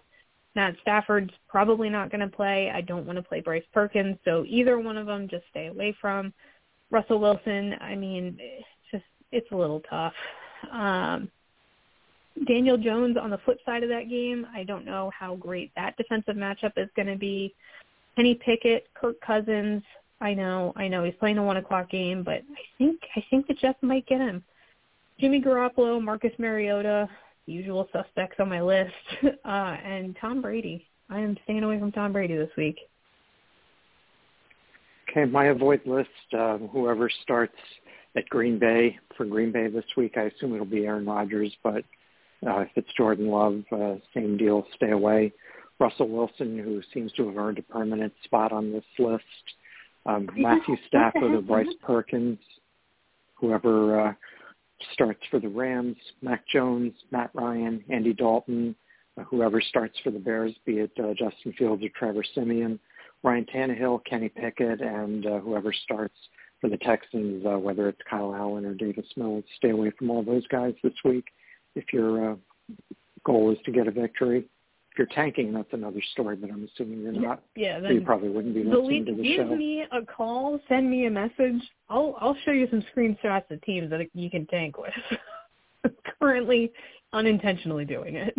Matt 0.56 0.76
Stafford's 0.82 1.34
probably 1.48 1.90
not 1.90 2.12
going 2.12 2.22
to 2.22 2.36
play. 2.36 2.72
I 2.74 2.82
don't 2.82 3.06
want 3.06 3.18
to 3.18 3.24
play 3.24 3.40
Bryce 3.40 3.64
Perkins, 3.74 4.18
so 4.26 4.44
either 4.48 4.80
one 4.80 4.98
of 4.98 5.06
them 5.06 5.28
just 5.30 5.46
stay 5.50 5.68
away 5.68 5.96
from. 6.02 6.34
Russell 6.90 7.20
Wilson, 7.20 7.76
I 7.80 7.96
mean, 7.96 8.36
it's 8.40 8.68
just 8.92 9.06
it's 9.32 9.50
a 9.52 9.56
little 9.56 9.82
tough. 9.90 10.14
Um, 10.70 11.32
Daniel 12.48 12.78
Jones 12.78 13.16
on 13.18 13.30
the 13.30 13.38
flip 13.40 13.60
side 13.66 13.84
of 13.84 13.90
that 13.90 14.10
game, 14.10 14.46
I 14.54 14.64
don't 14.64 14.86
know 14.86 15.12
how 15.18 15.36
great 15.36 15.72
that 15.76 15.96
defensive 15.96 16.36
matchup 16.36 16.74
is 16.78 16.90
going 16.96 17.08
to 17.08 17.18
be. 17.18 17.54
Kenny 18.16 18.36
Pickett, 18.36 18.88
Kirk 18.94 19.20
Cousins, 19.22 19.84
I 20.22 20.36
know, 20.36 20.72
I 20.76 20.88
know 20.88 21.04
he's 21.04 21.16
playing 21.20 21.40
a 21.40 21.44
one 21.44 21.58
o'clock 21.58 21.90
game, 21.90 22.24
but 22.24 22.44
I 22.52 22.64
think 22.78 23.00
I 23.16 23.26
think 23.30 23.48
the 23.48 23.56
Jets 23.56 23.80
might 23.82 24.06
get 24.06 24.20
him. 24.20 24.44
Jimmy 25.20 25.42
Garoppolo, 25.42 26.02
Marcus 26.02 26.32
Mariota, 26.38 27.10
usual 27.48 27.90
suspects 27.92 28.38
on 28.40 28.48
my 28.48 28.62
list, 28.62 28.94
uh, 29.24 29.48
and 29.48 30.16
Tom 30.22 30.42
Brady. 30.42 30.86
I 31.10 31.20
am 31.20 31.38
staying 31.44 31.64
away 31.64 31.80
from 31.80 31.92
Tom 31.92 32.14
Brady 32.14 32.38
this 32.38 32.52
week. 32.56 32.78
Okay, 35.10 35.26
my 35.26 35.46
avoid 35.48 35.82
list. 35.86 36.10
Uh, 36.38 36.58
whoever 36.58 37.10
starts 37.24 37.58
at 38.16 38.30
Green 38.30 38.60
Bay 38.60 38.98
for 39.18 39.26
Green 39.26 39.52
Bay 39.52 39.68
this 39.68 39.86
week, 39.98 40.14
I 40.18 40.24
assume 40.24 40.54
it'll 40.54 40.66
be 40.66 40.86
Aaron 40.86 41.06
Rodgers, 41.06 41.54
but 41.64 41.84
uh, 42.48 42.62
if 42.62 42.70
it's 42.76 42.94
Jordan 42.96 43.28
Love, 43.28 43.64
uh, 43.72 43.96
same 44.14 44.38
deal. 44.38 44.66
Stay 44.76 44.92
away. 44.92 45.34
Russell 45.80 46.08
Wilson, 46.08 46.60
who 46.60 46.82
seems 46.94 47.12
to 47.14 47.28
have 47.28 47.38
earned 47.38 47.58
a 47.58 47.64
permanent 47.64 48.14
spot 48.24 48.52
on 48.52 48.72
this 48.72 48.84
list 49.00 49.24
um, 50.06 50.28
Matthew 50.36 50.76
Stafford 50.88 51.32
or 51.32 51.42
Bryce 51.42 51.68
Perkins, 51.82 52.40
whoever 53.36 54.08
uh, 54.08 54.14
starts 54.94 55.22
for 55.30 55.40
the 55.40 55.50
Rams, 55.50 55.98
Mac 56.22 56.48
Jones, 56.48 56.94
Matt 57.12 57.32
Ryan, 57.34 57.84
Andy 57.90 58.14
Dalton, 58.14 58.76
uh, 59.18 59.24
whoever 59.24 59.62
starts 59.62 59.98
for 60.04 60.12
the 60.12 60.20
Bears, 60.20 60.54
be 60.66 60.80
it 60.80 60.92
uh, 61.00 61.14
Justin 61.14 61.54
Fields 61.58 61.84
or 61.84 61.90
Trevor 61.98 62.24
Siemian, 62.34 62.80
Ryan 63.24 63.46
Tannehill, 63.54 64.04
Kenny 64.06 64.30
Pickett, 64.30 64.82
and 64.82 65.26
uh, 65.26 65.40
whoever 65.40 65.74
starts 65.74 66.16
for 66.60 66.70
the 66.70 66.78
Texans, 66.78 67.46
uh, 67.46 67.58
whether 67.58 67.90
it's 67.90 68.00
Kyle 68.10 68.34
Allen 68.34 68.66
or 68.66 68.74
Davis 68.74 69.06
Mills. 69.16 69.44
Stay 69.58 69.72
away 69.72 69.92
from 69.98 70.10
all 70.10 70.24
those 70.24 70.46
guys 70.48 70.74
this 70.84 70.94
week 71.04 71.26
if 71.76 71.86
your 71.92 72.32
uh, 72.32 72.36
goal 73.26 73.52
is 73.52 73.58
to 73.66 73.72
get 73.72 73.88
a 73.88 73.92
victory. 73.92 74.48
You're 75.02 75.08
tanking, 75.16 75.52
that's 75.52 75.74
another 75.74 76.00
story, 76.12 76.36
but 76.36 76.52
I'm 76.52 76.70
assuming 76.76 77.02
you're 77.02 77.12
not. 77.12 77.42
Yeah, 77.56 77.78
so 77.80 77.86
then 77.86 77.96
you 77.96 78.02
probably 78.02 78.30
wouldn't 78.30 78.54
be 78.54 78.62
delete, 78.62 78.84
listening 78.84 79.06
to 79.08 79.16
the 79.16 79.24
give 79.24 79.48
show. 79.48 79.56
me 79.56 79.84
a 79.92 80.06
call, 80.06 80.60
send 80.70 80.92
me 80.92 81.08
a 81.08 81.10
message. 81.10 81.60
I'll 81.90 82.16
I'll 82.22 82.38
show 82.46 82.52
you 82.52 82.68
some 82.70 82.84
screenshots 82.96 83.50
of 83.50 83.60
teams 83.64 83.90
that 83.90 84.08
you 84.14 84.30
can 84.30 84.46
tank 84.46 84.76
with. 84.78 84.94
Currently, 86.20 86.72
unintentionally 87.14 87.84
doing 87.84 88.16
it. 88.18 88.38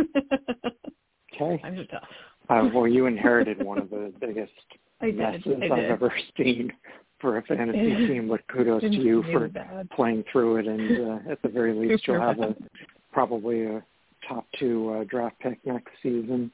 Okay. 0.00 1.62
Times 1.62 1.78
are 1.78 1.84
tough. 1.84 2.08
Uh, 2.48 2.68
well, 2.74 2.88
you 2.88 3.06
inherited 3.06 3.62
one 3.62 3.78
of 3.78 3.88
the 3.88 4.12
biggest 4.20 4.50
I 5.00 5.12
did. 5.12 5.16
messes 5.16 5.62
I've 5.62 5.78
ever 5.78 6.12
seen 6.36 6.72
for 7.20 7.36
a 7.36 7.42
fantasy 7.42 7.78
team, 8.08 8.26
but 8.28 8.40
kudos 8.48 8.82
to 8.82 8.88
you 8.90 9.22
for 9.30 9.46
bad. 9.46 9.88
playing 9.90 10.24
through 10.32 10.56
it, 10.56 10.66
and 10.66 11.22
uh, 11.28 11.30
at 11.30 11.40
the 11.42 11.48
very 11.48 11.72
least, 11.72 12.04
Super 12.04 12.18
you'll 12.18 12.26
have 12.26 12.40
a 12.40 12.56
probably 13.12 13.66
a 13.66 13.84
top 14.28 14.46
two 14.58 14.90
uh, 14.92 15.04
draft 15.04 15.38
pick 15.40 15.58
next 15.64 15.90
season. 16.02 16.50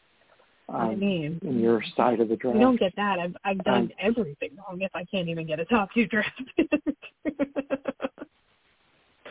Um, 0.68 0.76
I 0.76 0.94
mean, 0.96 1.38
in 1.44 1.60
your 1.60 1.80
side 1.96 2.20
of 2.20 2.28
the 2.28 2.36
draft. 2.36 2.56
you 2.56 2.62
don't 2.62 2.78
get 2.80 2.92
that. 2.96 3.18
I've 3.20 3.36
I've 3.44 3.62
done 3.64 3.82
Um, 3.84 3.90
everything 4.00 4.50
wrong 4.58 4.80
if 4.80 4.90
I 4.94 5.04
can't 5.04 5.28
even 5.28 5.46
get 5.46 5.60
a 5.60 5.64
top 5.64 5.90
two 5.94 6.06
draft 6.06 6.30
pick. 6.56 6.68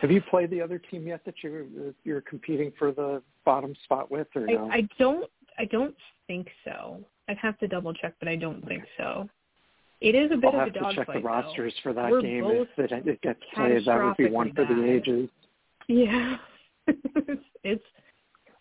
Have 0.02 0.12
you 0.12 0.22
played 0.22 0.50
the 0.50 0.62
other 0.62 0.78
team 0.80 1.08
yet 1.08 1.22
that 1.26 1.36
you're 1.42 1.66
you're 2.04 2.22
competing 2.22 2.72
for 2.78 2.92
the 2.92 3.22
bottom 3.44 3.76
spot 3.86 4.12
with, 4.12 4.28
or 4.36 4.46
no? 4.46 4.70
I, 4.70 4.76
I 4.78 4.90
don't 5.00 5.30
I 5.58 5.66
don't 5.66 5.96
think 6.28 6.48
so. 6.64 7.00
I'd 7.28 7.38
have 7.38 7.58
to 7.60 7.68
double 7.68 7.94
check, 7.94 8.14
but 8.20 8.28
I 8.28 8.36
don't 8.36 8.66
think 8.68 8.84
so. 8.98 9.28
It 10.02 10.14
is 10.14 10.32
a 10.32 10.36
bit 10.36 10.54
I'll 10.54 10.62
of 10.62 10.68
have 10.68 10.68
a 10.68 10.72
to 10.72 10.80
check 10.96 11.08
dogfight. 11.08 11.24
the 11.24 11.28
rosters 11.28 11.74
for 11.82 11.94
that 11.94 12.12
We're 12.12 12.22
game 12.22 12.44
if 12.46 12.68
it, 12.78 12.92
it 13.08 13.22
gets 13.22 13.40
played. 13.54 13.86
That 13.86 14.04
would 14.04 14.18
be 14.18 14.30
one 14.30 14.54
for 14.54 14.66
the 14.66 14.84
ages. 14.84 15.30
Yeah, 15.88 16.38
it's, 16.88 17.42
it's 17.64 17.84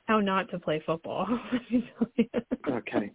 how 0.07 0.21
not 0.21 0.51
to 0.51 0.59
play 0.59 0.83
football. 0.85 1.27
let 1.53 1.71
me 1.71 1.91
tell 1.99 2.09
you. 2.17 2.27
Okay. 2.69 3.11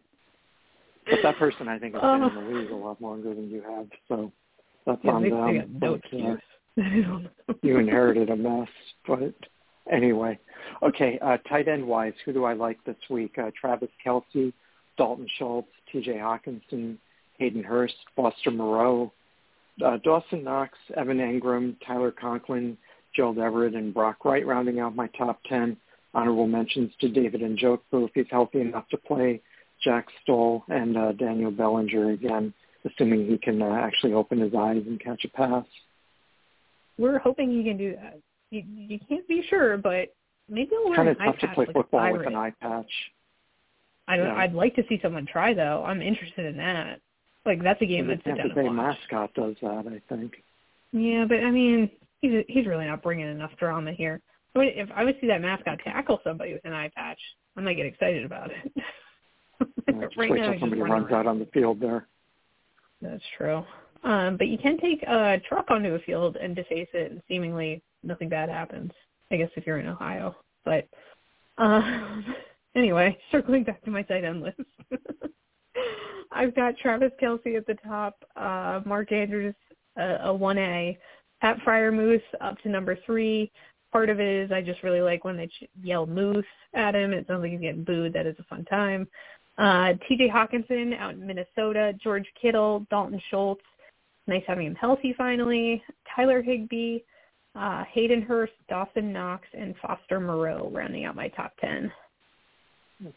But 1.10 1.20
that 1.24 1.38
person, 1.38 1.68
I 1.68 1.80
think, 1.80 1.96
has 1.96 2.02
been 2.02 2.24
Uh, 2.24 2.28
in 2.28 2.36
the 2.36 2.60
league 2.60 2.72
a 2.72 2.76
lot 2.76 3.02
longer 3.02 3.34
than 3.34 3.50
you 3.50 3.62
have, 3.62 3.88
so 4.08 4.32
that's 4.86 5.00
yeah, 5.04 5.12
on 5.12 5.24
they, 5.24 5.30
they 5.30 5.36
them. 5.36 5.80
got 5.80 5.82
no 5.82 5.94
uh, 5.94 5.96
excuse. 5.96 6.42
You 7.62 7.78
inherited 7.80 8.30
a 8.30 8.36
mess, 8.36 8.70
but 9.08 9.34
anyway. 9.92 10.40
Okay, 10.82 11.20
uh, 11.22 11.38
tight 11.50 11.68
end 11.68 11.86
wise, 11.86 12.14
who 12.24 12.32
do 12.32 12.46
I 12.46 12.54
like 12.54 12.82
this 12.86 12.96
week? 13.10 13.38
Uh, 13.38 13.52
Travis 13.60 13.90
Kelce, 14.06 14.54
Dalton 14.98 15.28
Schultz, 15.38 15.68
T.J. 15.92 16.14
Hockenson, 16.14 16.98
Hayden 17.38 17.64
Hurst, 17.64 17.96
Foster 18.16 18.52
Moreau, 18.52 19.12
uh, 19.84 19.98
Dawson 20.04 20.44
Knox, 20.44 20.78
Evan 20.96 21.18
Engram, 21.18 21.76
Tyler 21.86 22.12
Conklin, 22.12 22.78
Gerald 23.16 23.40
Everett, 23.40 23.74
and 23.76 23.94
Brock 23.94 24.24
Wright 24.24 24.46
rounding 24.46 24.80
out 24.80 24.96
my 24.96 25.08
top 25.18 25.40
10. 25.50 25.76
Honorable 26.14 26.48
mentions 26.48 26.92
to 27.02 27.10
David 27.10 27.42
and 27.42 27.58
Njoku 27.58 27.80
if 28.08 28.12
he's 28.16 28.26
healthy 28.32 28.62
enough 28.62 28.88
to 28.90 28.98
play, 28.98 29.42
Jack 29.84 30.08
Stoll, 30.24 30.64
and 30.68 30.98
uh, 30.98 31.12
Daniel 31.14 31.52
Bellinger 31.52 32.12
again, 32.12 32.54
assuming 32.86 33.28
he 33.28 33.38
can 33.38 33.62
uh, 33.62 33.74
actually 33.74 34.14
open 34.14 34.40
his 34.40 34.54
eyes 34.58 34.82
and 34.88 35.00
catch 35.00 35.24
a 35.26 35.30
pass. 35.30 35.66
We're 36.98 37.20
hoping 37.20 37.52
he 37.52 37.64
can 37.64 37.78
do 37.78 37.96
that. 37.96 38.20
You, 38.52 38.64
you 38.66 39.00
can't 39.08 39.28
be 39.28 39.44
sure, 39.50 39.78
but 39.78 40.14
maybe 40.50 40.72
he'll 40.72 40.86
wear 40.86 40.96
Kind 40.96 41.10
an 41.10 41.16
of 41.16 41.22
eye 41.22 41.26
tough 41.28 41.40
to 41.40 41.48
patch 41.48 41.56
play 41.56 41.66
like 41.68 41.76
football 41.76 42.12
with 42.12 42.28
an 42.28 42.36
eye 42.36 42.54
patch. 42.60 42.92
I 44.08 44.18
don't, 44.18 44.26
yeah. 44.26 44.36
I'd 44.36 44.54
like 44.54 44.76
to 44.76 44.84
see 44.90 45.00
someone 45.04 45.28
try 45.32 45.54
though. 45.54 45.84
I'm 45.86 46.02
interested 46.02 46.46
in 46.46 46.58
that. 46.58 47.00
Like 47.46 47.62
that's 47.64 47.82
a 47.82 47.86
game 47.86 48.08
that's 48.08 48.22
a 48.22 48.30
Tampa 48.30 48.48
down 48.48 48.56
Bay 48.56 48.64
watch. 48.64 48.74
mascot 48.74 49.34
does 49.36 49.56
that, 49.62 49.86
I 49.88 50.14
think. 50.14 50.44
Yeah, 50.92 51.26
but 51.28 51.38
I 51.38 51.52
mean, 51.52 51.90
he's 52.22 52.44
he's 52.48 52.66
really 52.66 52.88
not 52.88 53.04
bringing 53.04 53.28
enough 53.30 53.52
drama 53.58 53.94
here. 53.94 54.20
I 54.56 54.60
mean, 54.60 54.72
if 54.76 54.90
I 54.96 55.04
would 55.04 55.16
see 55.22 55.28
that 55.28 55.42
mascot 55.42 55.80
tackle 55.84 56.20
somebody 56.24 56.54
with 56.54 56.66
an 56.66 56.74
eye 56.74 56.92
patch, 56.96 57.20
I 57.56 57.62
might 57.62 57.76
get 57.76 57.86
excited 57.86 58.26
about 58.26 58.52
it. 58.52 58.74
Just 60.02 60.18
right 60.18 60.32
wait 60.32 60.42
now, 60.42 60.52
till 60.52 60.60
somebody 60.62 60.82
runs 60.82 61.12
out 61.12 61.28
on 61.28 61.40
the 61.40 61.46
field 61.48 61.80
there. 61.80 62.08
That's 63.02 63.24
true. 63.38 63.64
Um, 64.04 64.38
but 64.38 64.48
you 64.48 64.58
can 64.58 64.78
take 64.80 65.04
a 65.04 65.42
truck 65.48 65.70
onto 65.70 65.96
a 65.96 66.00
field 66.00 66.38
and 66.38 66.56
deface 66.56 66.88
it, 66.94 67.12
and 67.12 67.22
seemingly 67.28 67.84
nothing 68.04 68.30
bad 68.30 68.50
happens. 68.50 68.92
I 69.32 69.38
guess 69.38 69.50
if 69.56 69.68
you're 69.68 69.80
in 69.80 69.88
Ohio. 69.88 70.36
But 70.66 70.88
uh, 71.58 71.82
anyway, 72.76 73.18
circling 73.32 73.64
back 73.64 73.84
to 73.84 73.92
my 73.92 74.02
tight 74.04 74.24
end 74.24 74.42
list, 74.42 74.60
I've 76.32 76.56
got 76.56 76.78
Travis 76.78 77.12
Kelce 77.22 77.58
at 77.58 77.68
the 77.68 77.78
top, 77.86 78.24
uh, 78.36 78.82
Mark 78.86 79.12
Andrews 79.12 79.56
uh, 80.00 80.18
a 80.24 80.34
one 80.34 80.58
A, 80.58 80.98
Pat 81.42 81.58
Freiermuth 81.66 82.22
up 82.42 82.58
to 82.60 82.70
number 82.70 82.98
three. 83.06 83.52
Part 83.92 84.10
of 84.10 84.20
it 84.20 84.28
is 84.28 84.52
I 84.52 84.62
just 84.62 84.84
really 84.84 85.02
like 85.02 85.24
when 85.24 85.38
they 85.38 85.50
yell 85.82 86.06
Moose 86.06 86.46
at 86.74 86.96
him. 86.96 87.12
It 87.12 87.26
sounds 87.28 87.42
like 87.42 87.52
he's 87.52 87.62
getting 87.62 87.84
booed. 87.84 88.14
That 88.14 88.28
is 88.28 88.36
a 88.40 88.44
fun 88.44 88.66
time. 88.66 89.08
Uh, 89.58 89.94
T.J. 90.08 90.30
Hockenson 90.30 90.98
out 90.98 91.16
in 91.16 91.26
Minnesota, 91.26 91.94
George 92.02 92.26
Kittle, 92.42 92.86
Dalton 92.90 93.22
Schultz. 93.30 93.62
Nice 94.28 94.44
having 94.48 94.68
him 94.68 94.76
healthy 94.76 95.14
finally. 95.18 95.84
Tyler 96.16 96.42
Higbee, 96.42 97.00
uh, 97.56 97.84
Hayden 97.92 98.22
Hurst, 98.22 98.54
Dawson 98.70 99.12
Knox, 99.12 99.46
and 99.58 99.76
Foster 99.82 100.20
Moreau 100.20 100.70
rounding 100.72 101.06
out 101.06 101.16
my 101.16 101.28
top 101.30 101.54
10. 101.60 101.92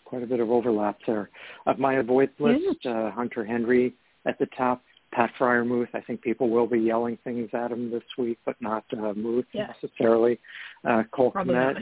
Quite 0.05 0.23
a 0.23 0.27
bit 0.27 0.41
of 0.41 0.51
overlap 0.51 0.99
there. 1.07 1.29
Of 1.67 1.79
my 1.79 1.95
avoid 1.95 2.31
list, 2.39 2.87
uh, 2.87 3.11
Hunter 3.11 3.45
Henry 3.45 3.95
at 4.27 4.39
the 4.39 4.47
top, 4.57 4.83
Pat 5.13 5.31
Freiermuth. 5.39 5.89
I 5.95 6.01
think 6.01 6.23
people 6.23 6.49
will 6.49 6.67
be 6.67 6.79
yelling 6.79 7.19
things 7.23 7.51
at 7.53 7.71
him 7.71 7.91
this 7.91 8.03
week, 8.19 8.39
but 8.45 8.57
not 8.61 8.85
uh, 8.97 9.13
Muth 9.15 9.45
Yeah. 9.53 9.69
necessarily. 9.83 10.39
Uh, 10.85 11.03
Cole 11.13 11.33
not. 11.45 11.77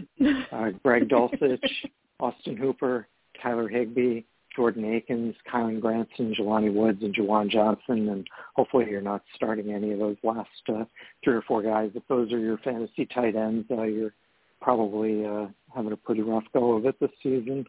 uh, 0.53 0.71
Greg 0.83 1.09
Dulcich, 1.09 1.59
Austin 2.21 2.57
Hooper, 2.57 3.07
Tyler 3.43 3.69
Higbee, 3.69 4.23
Jordan 4.57 4.85
Akins, 4.97 5.37
Kylen 5.51 5.81
Granson, 5.81 6.35
Jelani 6.35 6.75
Woods, 6.75 7.03
and 7.03 7.15
Juwan 7.15 7.49
Johnson. 7.51 8.09
And 8.09 8.27
hopefully 8.57 8.87
you're 8.91 9.01
not 9.01 9.23
starting 9.37 9.73
any 9.73 9.93
of 9.93 10.01
those 10.01 10.17
last 10.25 10.49
uh, 10.69 10.85
three 11.23 11.35
or 11.35 11.43
four 11.43 11.63
guys. 11.63 11.91
If 11.95 12.03
those 12.09 12.33
are 12.33 12.39
your 12.39 12.59
fantasy 12.59 13.07
tight 13.07 13.37
ends, 13.37 13.67
uh, 13.71 13.83
you're 13.83 14.13
probably 14.61 15.25
uh, 15.25 15.47
having 15.75 15.93
a 15.93 15.97
pretty 15.97 16.23
rough 16.23 16.45
go 16.53 16.73
of 16.73 16.85
it 16.85 16.99
this 17.01 17.11
season. 17.23 17.65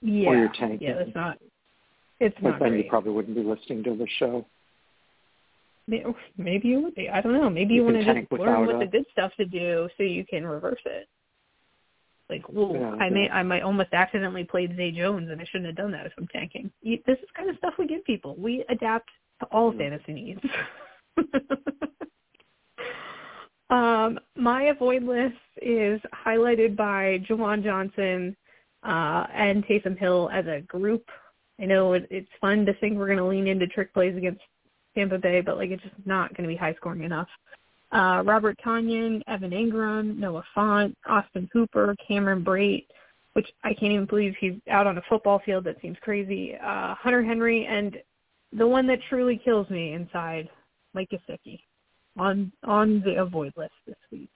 yeah, 0.00 0.30
or 0.30 0.36
you're 0.36 0.48
tanking. 0.58 0.88
yeah, 0.88 0.94
that's 0.94 1.14
not. 1.14 1.38
It's 2.18 2.34
But 2.40 2.50
not 2.50 2.60
then 2.60 2.68
great. 2.70 2.84
you 2.84 2.90
probably 2.90 3.12
wouldn't 3.12 3.36
be 3.36 3.42
listening 3.42 3.82
to 3.84 3.94
the 3.94 4.06
show. 4.18 4.46
May- 5.86 6.04
Maybe 6.36 6.68
you 6.68 6.80
would 6.80 6.94
be. 6.94 7.08
I 7.10 7.20
don't 7.20 7.32
know. 7.34 7.50
Maybe 7.50 7.74
You 7.74 7.80
you, 7.80 7.92
want 7.92 8.04
to 8.04 8.14
just 8.22 8.32
learn 8.32 8.66
what 8.66 8.78
the 8.80 8.86
good 8.86 9.04
stuff 9.12 9.32
to 9.36 9.44
do 9.44 9.88
so 9.96 10.02
you 10.02 10.24
can 10.24 10.46
reverse 10.46 10.80
it. 10.86 11.08
Like, 12.30 12.42
Yeah, 12.50 12.96
I 13.00 13.10
may. 13.10 13.28
I 13.28 13.42
might 13.42 13.62
almost 13.62 13.90
accidentally 13.92 14.44
played 14.44 14.74
Zay 14.76 14.90
Jones 14.90 15.30
and 15.30 15.40
I 15.40 15.44
shouldn't 15.44 15.66
have 15.66 15.76
done 15.76 15.92
that 15.92 16.06
if 16.06 16.12
I'm 16.16 16.26
tanking. 16.28 16.70
You, 16.80 16.98
this 17.06 17.18
is 17.18 17.28
kind 17.36 17.50
of 17.50 17.56
stuff 17.58 17.74
we 17.78 17.86
give 17.86 18.02
people. 18.04 18.34
We 18.38 18.64
adapt 18.70 19.10
to 19.40 19.46
all 19.46 19.72
Mm. 19.72 19.78
fantasy 19.78 20.12
needs. 20.14 20.40
um, 23.70 24.18
my 24.36 24.64
avoid 24.64 25.02
list 25.02 25.36
is 25.60 26.00
highlighted 26.26 26.76
by 26.76 27.18
Juwan 27.28 27.62
Johnson 27.62 28.34
uh, 28.84 29.26
and 29.34 29.64
Taysom 29.66 29.98
Hill 29.98 30.30
as 30.32 30.46
a 30.46 30.60
group. 30.62 31.04
I 31.60 31.66
know 31.66 31.92
it, 31.92 32.06
it's 32.10 32.28
fun 32.40 32.64
to 32.66 32.74
think 32.74 32.96
we're 32.96 33.06
going 33.06 33.18
to 33.18 33.24
lean 33.26 33.46
into 33.46 33.66
trick 33.66 33.92
plays 33.94 34.16
against 34.16 34.40
Tampa 34.94 35.18
Bay, 35.18 35.40
but 35.40 35.56
like 35.56 35.70
it's 35.70 35.82
just 35.82 35.94
not 36.04 36.34
going 36.34 36.48
to 36.48 36.52
be 36.52 36.56
high 36.56 36.74
scoring 36.74 37.02
enough. 37.02 37.28
Uh, 37.92 38.22
Robert 38.24 38.58
Tonyan, 38.64 39.22
Evan 39.28 39.50
Engram, 39.50 40.16
Noah 40.16 40.44
Fant, 40.56 40.94
Austin 41.06 41.48
Hooper, 41.52 41.94
Cameron 42.06 42.44
Brate, 42.44 42.86
which 43.34 43.46
I 43.62 43.74
can't 43.74 43.92
even 43.92 44.06
believe 44.06 44.34
he's 44.40 44.54
out 44.68 44.86
on 44.86 44.98
a 44.98 45.02
football 45.08 45.40
field. 45.44 45.64
That 45.64 45.80
seems 45.80 45.96
crazy. 46.00 46.56
Uh, 46.56 46.94
Hunter 46.94 47.22
Henry, 47.22 47.66
and 47.66 47.96
the 48.52 48.66
one 48.66 48.86
that 48.88 48.98
truly 49.08 49.40
kills 49.44 49.68
me 49.70 49.92
inside, 49.92 50.48
Mike 50.92 51.10
Gesicki, 51.10 51.60
on 52.16 52.50
on 52.64 53.00
the 53.04 53.16
avoid 53.16 53.52
list 53.56 53.74
this 53.86 53.96
week. 54.10 54.30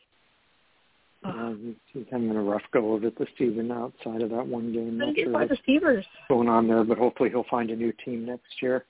Uh, 1.24 1.28
Uh, 1.28 1.54
he's 1.92 2.06
having 2.12 2.30
a 2.30 2.40
rough 2.42 2.62
go 2.72 2.94
of 2.94 3.04
it 3.04 3.18
this 3.18 3.28
season 3.36 3.72
outside 3.72 4.22
of 4.22 4.30
that 4.30 4.46
one 4.46 4.72
game. 4.72 4.98
Not 4.98 5.16
sure 5.16 5.30
wide 5.30 5.50
what's 5.50 5.60
receivers. 5.60 6.06
going 6.28 6.48
on 6.48 6.68
there, 6.68 6.84
but 6.84 6.96
hopefully 6.96 7.30
he'll 7.30 7.46
find 7.50 7.70
a 7.70 7.76
new 7.76 7.92
team 8.04 8.24
next 8.24 8.62
year. 8.62 8.84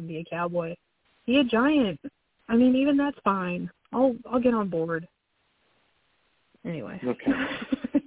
Can 0.00 0.08
be 0.08 0.16
a 0.16 0.24
cowboy. 0.24 0.74
Be 1.26 1.40
a 1.40 1.44
giant. 1.44 2.00
I 2.48 2.56
mean, 2.56 2.74
even 2.74 2.96
that's 2.96 3.18
fine. 3.22 3.70
I'll 3.92 4.16
I'll 4.30 4.40
get 4.40 4.54
on 4.54 4.70
board. 4.70 5.06
Anyway. 6.64 6.98
Okay. 7.04 7.32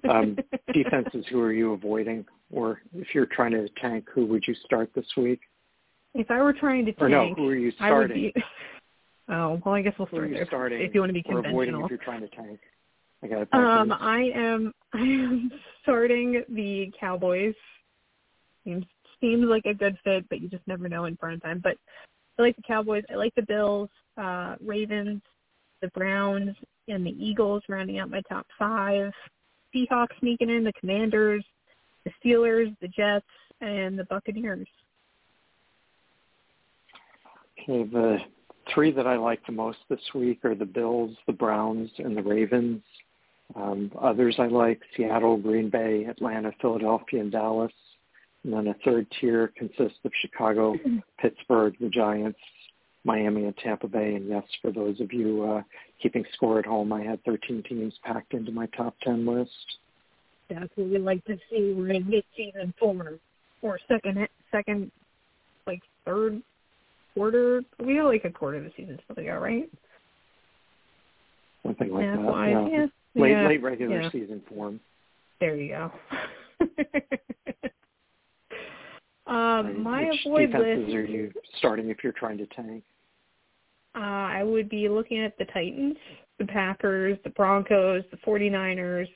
Um, 0.10 0.38
defenses, 0.74 1.24
who 1.30 1.40
are 1.40 1.54
you 1.54 1.74
avoiding? 1.74 2.26
Or 2.52 2.82
if 2.96 3.14
you're 3.14 3.28
trying 3.28 3.52
to 3.52 3.70
tank, 3.80 4.06
who 4.14 4.26
would 4.26 4.44
you 4.48 4.56
start 4.66 4.90
this 4.96 5.06
week? 5.16 5.40
If 6.16 6.30
I 6.32 6.42
were 6.42 6.52
trying 6.52 6.86
to 6.88 6.92
tank, 6.94 7.02
Or 7.04 7.10
no, 7.10 7.34
who 7.36 7.48
are 7.48 7.56
you 7.56 7.72
starting? 7.72 8.18
be. 8.18 8.34
Oh 9.30 9.62
well, 9.64 9.76
I 9.76 9.82
guess 9.82 9.94
we'll 9.98 10.10
start 10.10 10.32
there 10.32 10.46
starting 10.48 10.82
if 10.82 10.94
you 10.94 11.00
want 11.00 11.12
to 11.12 11.14
be 11.14 11.22
or 11.22 11.36
conventional. 11.36 11.52
avoiding 11.52 11.80
if 11.82 11.90
you're 11.90 11.98
trying 12.00 12.20
to 12.22 12.28
tank. 12.28 12.60
I 13.24 13.28
got 13.28 13.54
Um, 13.54 13.94
I 13.94 14.32
am 14.36 14.74
I 14.94 15.00
am 15.00 15.52
starting 15.82 16.44
the 16.50 16.92
Cowboys. 17.00 17.56
Seems 18.66 18.84
seems 19.24 19.46
like 19.46 19.66
a 19.66 19.74
good 19.74 19.98
fit, 20.04 20.28
but 20.30 20.42
you 20.42 20.50
just 20.50 20.68
never 20.68 20.90
know 20.90 21.06
in 21.06 21.16
prime 21.16 21.40
time. 21.40 21.62
But 21.64 21.78
I 22.38 22.42
like 22.42 22.56
the 22.58 22.62
Cowboys. 22.64 23.04
I 23.10 23.16
like 23.16 23.34
the 23.36 23.44
Bills, 23.44 23.90
uh, 24.18 24.56
Ravens, 24.64 25.22
the 25.82 25.88
Browns, 25.90 26.56
and 26.90 27.06
the 27.06 27.16
Eagles 27.24 27.64
rounding 27.70 28.00
out 28.00 28.10
my 28.10 28.22
top 28.28 28.46
five. 28.60 29.14
Seahawks 29.74 30.20
sneaking 30.20 30.50
in, 30.50 30.64
the 30.64 30.74
Commanders, 30.74 31.44
the 32.04 32.12
Steelers, 32.24 32.76
the 32.82 32.88
Jets, 32.90 33.26
and 33.62 33.98
the 33.98 34.04
Buccaneers. 34.06 34.68
Okay, 37.62 37.84
the 37.84 38.18
three 38.74 38.92
that 38.92 39.08
I 39.08 39.16
like 39.16 39.40
the 39.46 39.54
most 39.54 39.78
this 39.90 40.02
week 40.14 40.44
are 40.44 40.56
the 40.56 40.66
Bills, 40.66 41.16
the 41.28 41.34
Browns, 41.34 41.90
and 41.98 42.18
the 42.18 42.22
Ravens. 42.22 42.82
Um, 43.56 43.92
others 44.02 44.36
I 44.38 44.48
like 44.48 44.82
Seattle, 44.98 45.38
Green 45.38 45.70
Bay, 45.70 46.06
Atlanta, 46.10 46.52
Philadelphia, 46.60 47.22
and 47.22 47.32
Dallas. 47.32 47.72
And 48.44 48.54
then 48.54 48.68
a 48.68 48.76
third 48.86 49.08
tier 49.20 49.52
consists 49.58 50.00
of 50.04 50.12
Chicago, 50.22 50.76
Pittsburgh, 51.20 51.76
the 51.80 51.90
Giants, 51.90 52.40
Miami, 53.04 53.46
and 53.46 53.56
Tampa 53.58 53.88
Bay. 53.88 54.16
And 54.16 54.28
yes, 54.28 54.44
for 54.62 54.72
those 54.72 55.00
of 55.00 55.14
you 55.14 55.44
uh, 55.44 55.62
keeping 56.02 56.26
score 56.34 56.60
at 56.60 56.66
home, 56.66 56.92
I 56.92 57.02
had 57.02 57.24
13 57.24 57.64
teams 57.68 57.94
packed 58.04 58.34
into 58.34 58.52
my 58.52 58.66
top 58.78 58.96
10 59.04 59.26
list. 59.26 59.52
That's 60.50 60.70
what 60.76 60.90
we 60.90 60.98
like 60.98 61.24
to 61.26 61.38
see. 61.50 61.74
We're 61.76 61.92
in 61.92 62.10
mid-season 62.10 62.74
form 62.80 63.20
or 63.62 63.80
second, 63.88 64.28
second, 64.52 64.92
like 65.66 65.82
third 66.06 66.42
quarter. 67.14 67.62
We 67.80 67.96
got 67.96 68.08
like 68.08 68.26
a 68.26 68.30
quarter 68.30 68.58
of 68.58 68.66
the 68.66 68.72
season 68.76 69.00
still 69.04 69.16
to 69.16 69.24
go, 69.24 69.38
right? 69.38 69.70
Something 71.64 71.92
like 71.92 72.04
yeah, 72.04 72.16
that. 72.18 72.26
well, 72.26 72.48
yeah. 72.48 72.68
yeah. 72.68 72.86
Late, 73.16 73.32
yeah. 73.32 73.48
late 73.48 73.64
regular 73.64 74.10
season 74.12 74.42
form. 74.50 74.80
There 75.40 75.56
you 75.56 75.70
go. 75.70 75.92
um, 79.26 79.82
my 79.82 80.10
Which 80.10 80.20
avoid 80.26 80.52
defenses 80.52 80.86
list. 80.86 80.96
are 80.96 81.06
you 81.06 81.32
starting 81.58 81.90
if 81.90 81.98
you're 82.04 82.14
trying 82.14 82.38
to 82.40 82.46
tank? 82.48 82.84
Uh, 83.96 84.00
I 84.00 84.44
would 84.44 84.70
be 84.70 84.90
looking 84.90 85.24
at 85.24 85.38
the 85.38 85.46
Titans, 85.46 85.98
the 86.40 86.46
Packers, 86.46 87.18
the 87.24 87.30
Broncos, 87.30 88.04
the 88.12 88.18
49ers, 88.18 89.08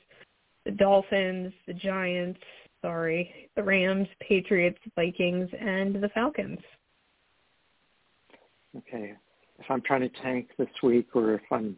the 0.64 0.70
Dolphins, 0.70 1.52
the 1.66 1.74
Giants, 1.74 2.40
sorry, 2.80 3.50
the 3.56 3.62
Rams, 3.62 4.06
Patriots, 4.20 4.78
Vikings, 4.94 5.50
and 5.60 5.96
the 5.96 6.08
Falcons. 6.10 6.60
Okay. 8.76 9.14
If 9.58 9.66
I'm 9.68 9.82
trying 9.82 10.02
to 10.02 10.10
tank 10.22 10.50
this 10.58 10.68
week 10.82 11.08
or 11.14 11.34
if 11.34 11.42
I'm 11.50 11.76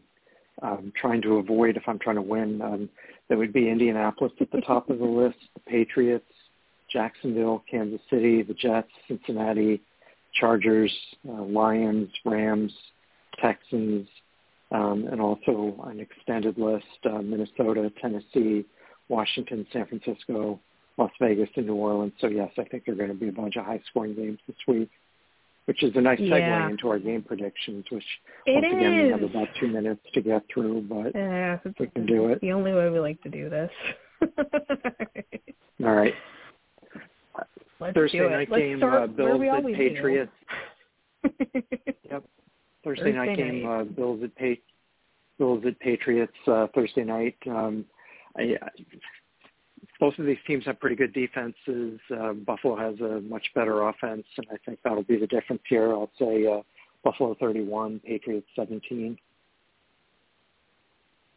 um, 0.62 0.92
trying 1.00 1.22
to 1.22 1.36
avoid, 1.36 1.76
if 1.76 1.84
I'm 1.86 1.98
trying 1.98 2.16
to 2.16 2.22
win, 2.22 2.60
um, 2.60 2.88
that 3.28 3.38
would 3.38 3.52
be 3.52 3.70
Indianapolis 3.70 4.32
at 4.40 4.50
the 4.50 4.60
top 4.60 4.90
of 4.90 4.98
the 4.98 5.04
list, 5.04 5.38
the 5.54 5.60
Patriots, 5.60 6.26
Jacksonville, 6.92 7.62
Kansas 7.70 8.00
City, 8.10 8.42
the 8.42 8.54
Jets, 8.54 8.88
Cincinnati, 9.08 9.80
Chargers, 10.34 10.92
uh, 11.28 11.42
Lions, 11.42 12.08
Rams, 12.24 12.72
Texans, 13.40 14.08
um, 14.72 15.06
and 15.10 15.20
also 15.20 15.74
an 15.86 16.00
extended 16.00 16.56
list, 16.58 16.84
uh, 17.04 17.20
Minnesota, 17.22 17.90
Tennessee, 18.00 18.64
Washington, 19.08 19.66
San 19.72 19.86
Francisco, 19.86 20.60
Las 20.98 21.10
Vegas, 21.20 21.48
and 21.56 21.66
New 21.66 21.74
Orleans. 21.74 22.12
So 22.20 22.28
yes, 22.28 22.50
I 22.58 22.64
think 22.64 22.84
there 22.84 22.94
are 22.94 22.98
going 22.98 23.08
to 23.08 23.14
be 23.14 23.28
a 23.28 23.32
bunch 23.32 23.56
of 23.56 23.64
high-scoring 23.64 24.14
games 24.14 24.38
this 24.46 24.56
week, 24.68 24.90
which 25.64 25.82
is 25.82 25.90
a 25.96 26.00
nice 26.00 26.20
segue 26.20 26.38
Yeah. 26.38 26.68
into 26.68 26.88
our 26.88 26.98
game 26.98 27.22
predictions, 27.22 27.86
which 27.90 28.04
It 28.46 28.54
once 28.54 28.66
again 28.72 29.04
we 29.04 29.10
have 29.10 29.22
about 29.22 29.48
two 29.58 29.66
minutes 29.68 30.02
to 30.14 30.20
get 30.20 30.42
through, 30.52 30.82
but 30.82 31.14
Yeah, 31.14 31.58
we 31.78 31.86
can 31.88 32.06
do 32.06 32.26
it. 32.28 32.40
the 32.40 32.52
only 32.52 32.72
way 32.72 32.88
we 32.90 33.00
like 33.00 33.20
to 33.22 33.28
do 33.30 33.48
this. 33.48 33.70
All 35.84 35.94
right. 35.94 36.14
Let's 37.80 37.94
Thursday 37.94 38.28
night 38.28 38.48
Let's 38.50 38.60
game, 38.62 38.82
uh, 38.82 39.06
Bills 39.06 39.42
at 39.42 39.64
Patriots. 39.74 40.32
Yep. 42.10 42.24
Thursday, 42.82 43.02
Thursday 43.04 43.12
night 43.12 43.36
game, 43.36 43.62
night. 43.62 43.80
uh, 43.80 43.84
Bills 43.84 44.20
at 44.24 44.34
pa- 44.36 44.62
Bills 45.38 45.62
at 45.64 45.78
Patriots 45.78 46.32
uh, 46.48 46.66
Thursday 46.74 47.04
night. 47.04 47.36
Um, 47.46 47.84
I, 48.36 48.56
I, 48.60 48.68
both 50.00 50.18
of 50.18 50.26
these 50.26 50.38
teams 50.46 50.64
have 50.64 50.80
pretty 50.80 50.96
good 50.96 51.12
defenses. 51.12 52.00
Uh, 52.10 52.32
Buffalo 52.32 52.76
has 52.76 52.98
a 53.00 53.20
much 53.20 53.46
better 53.54 53.82
offense, 53.88 54.24
and 54.38 54.46
I 54.50 54.56
think 54.64 54.80
that'll 54.82 55.04
be 55.04 55.18
the 55.18 55.26
difference 55.26 55.62
here. 55.68 55.92
I'll 55.92 56.10
say 56.18 56.46
uh, 56.46 56.62
Buffalo 57.04 57.36
31, 57.38 58.00
Patriots 58.04 58.46
17. 58.56 59.16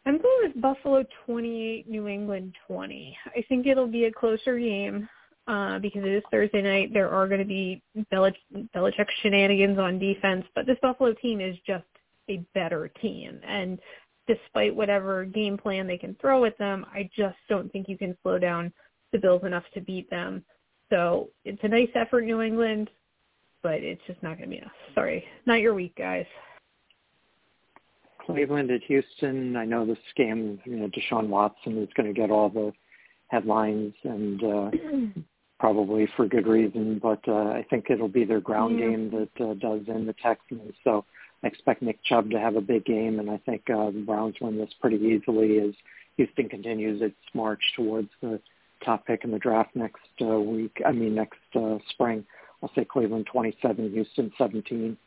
I'm 0.06 0.18
going 0.20 0.38
with 0.42 0.60
Buffalo 0.60 1.04
28, 1.26 1.88
New 1.88 2.08
England 2.08 2.54
20. 2.66 3.16
I 3.26 3.42
think 3.48 3.66
it'll 3.66 3.86
be 3.86 4.04
a 4.04 4.12
closer 4.12 4.58
game 4.58 5.08
uh, 5.46 5.78
because 5.78 6.04
it 6.04 6.12
is 6.12 6.22
Thursday 6.30 6.62
night. 6.62 6.92
There 6.92 7.10
are 7.10 7.28
going 7.28 7.40
to 7.40 7.46
be 7.46 7.82
Belich- 8.12 8.68
Belichick 8.74 9.06
shenanigans 9.22 9.78
on 9.78 9.98
defense, 9.98 10.44
but 10.54 10.66
this 10.66 10.78
Buffalo 10.80 11.12
team 11.14 11.40
is 11.40 11.56
just 11.66 11.84
a 12.28 12.38
better 12.54 12.88
team. 13.00 13.40
And 13.46 13.78
despite 14.26 14.74
whatever 14.74 15.24
game 15.24 15.58
plan 15.58 15.86
they 15.86 15.98
can 15.98 16.16
throw 16.20 16.44
at 16.44 16.58
them, 16.58 16.86
I 16.92 17.10
just 17.16 17.36
don't 17.48 17.70
think 17.72 17.88
you 17.88 17.98
can 17.98 18.16
slow 18.22 18.38
down 18.38 18.72
the 19.12 19.18
Bills 19.18 19.44
enough 19.44 19.64
to 19.74 19.80
beat 19.80 20.08
them. 20.10 20.44
So 20.90 21.28
it's 21.44 21.62
a 21.62 21.68
nice 21.68 21.90
effort, 21.94 22.22
New 22.22 22.40
England, 22.40 22.90
but 23.62 23.74
it's 23.74 24.02
just 24.06 24.22
not 24.22 24.38
going 24.38 24.48
to 24.50 24.56
be 24.56 24.58
enough. 24.58 24.72
Sorry, 24.94 25.24
not 25.46 25.60
your 25.60 25.74
week, 25.74 25.94
guys. 25.96 26.26
Cleveland 28.24 28.70
at 28.70 28.82
Houston. 28.84 29.56
I 29.56 29.64
know 29.64 29.84
this 29.84 29.98
game, 30.16 30.58
you 30.64 30.76
know, 30.76 30.88
Deshaun 30.88 31.28
Watson 31.28 31.82
is 31.82 31.88
going 31.96 32.12
to 32.12 32.18
get 32.18 32.30
all 32.30 32.48
the 32.48 32.72
headlines 33.28 33.92
and 34.04 34.42
uh, 34.42 34.70
probably 35.64 36.06
for 36.14 36.26
good 36.26 36.46
reason, 36.46 36.98
but 37.02 37.26
uh, 37.26 37.32
I 37.32 37.64
think 37.70 37.86
it'll 37.88 38.06
be 38.06 38.26
their 38.26 38.42
ground 38.42 38.78
Yeah. 38.78 38.88
game 38.88 39.10
that 39.12 39.42
uh, 39.42 39.54
does 39.54 39.80
in 39.88 40.04
the 40.04 40.12
Texans. 40.12 40.74
So 40.84 41.06
I 41.42 41.46
expect 41.46 41.80
Nick 41.80 42.04
Chubb 42.04 42.28
to 42.32 42.38
have 42.38 42.56
a 42.56 42.60
big 42.60 42.84
game, 42.84 43.18
and 43.18 43.30
I 43.30 43.38
think 43.38 43.70
uh, 43.70 43.86
the 43.86 44.04
Browns 44.04 44.34
win 44.42 44.58
this 44.58 44.74
pretty 44.78 44.98
easily 44.98 45.60
as 45.60 45.72
Houston 46.18 46.50
continues 46.50 47.00
its 47.00 47.16
march 47.32 47.62
towards 47.74 48.10
the 48.20 48.42
top 48.84 49.06
pick 49.06 49.24
in 49.24 49.30
the 49.30 49.38
draft 49.38 49.74
next 49.74 50.02
uh, 50.20 50.38
week. 50.38 50.82
I 50.84 50.92
mean, 50.92 51.14
next 51.14 51.40
uh, 51.54 51.78
spring. 51.88 52.26
I'll 52.62 52.70
say 52.74 52.84
Cleveland 52.84 53.24
27, 53.32 53.90
Houston 53.90 54.32
17. 54.36 54.98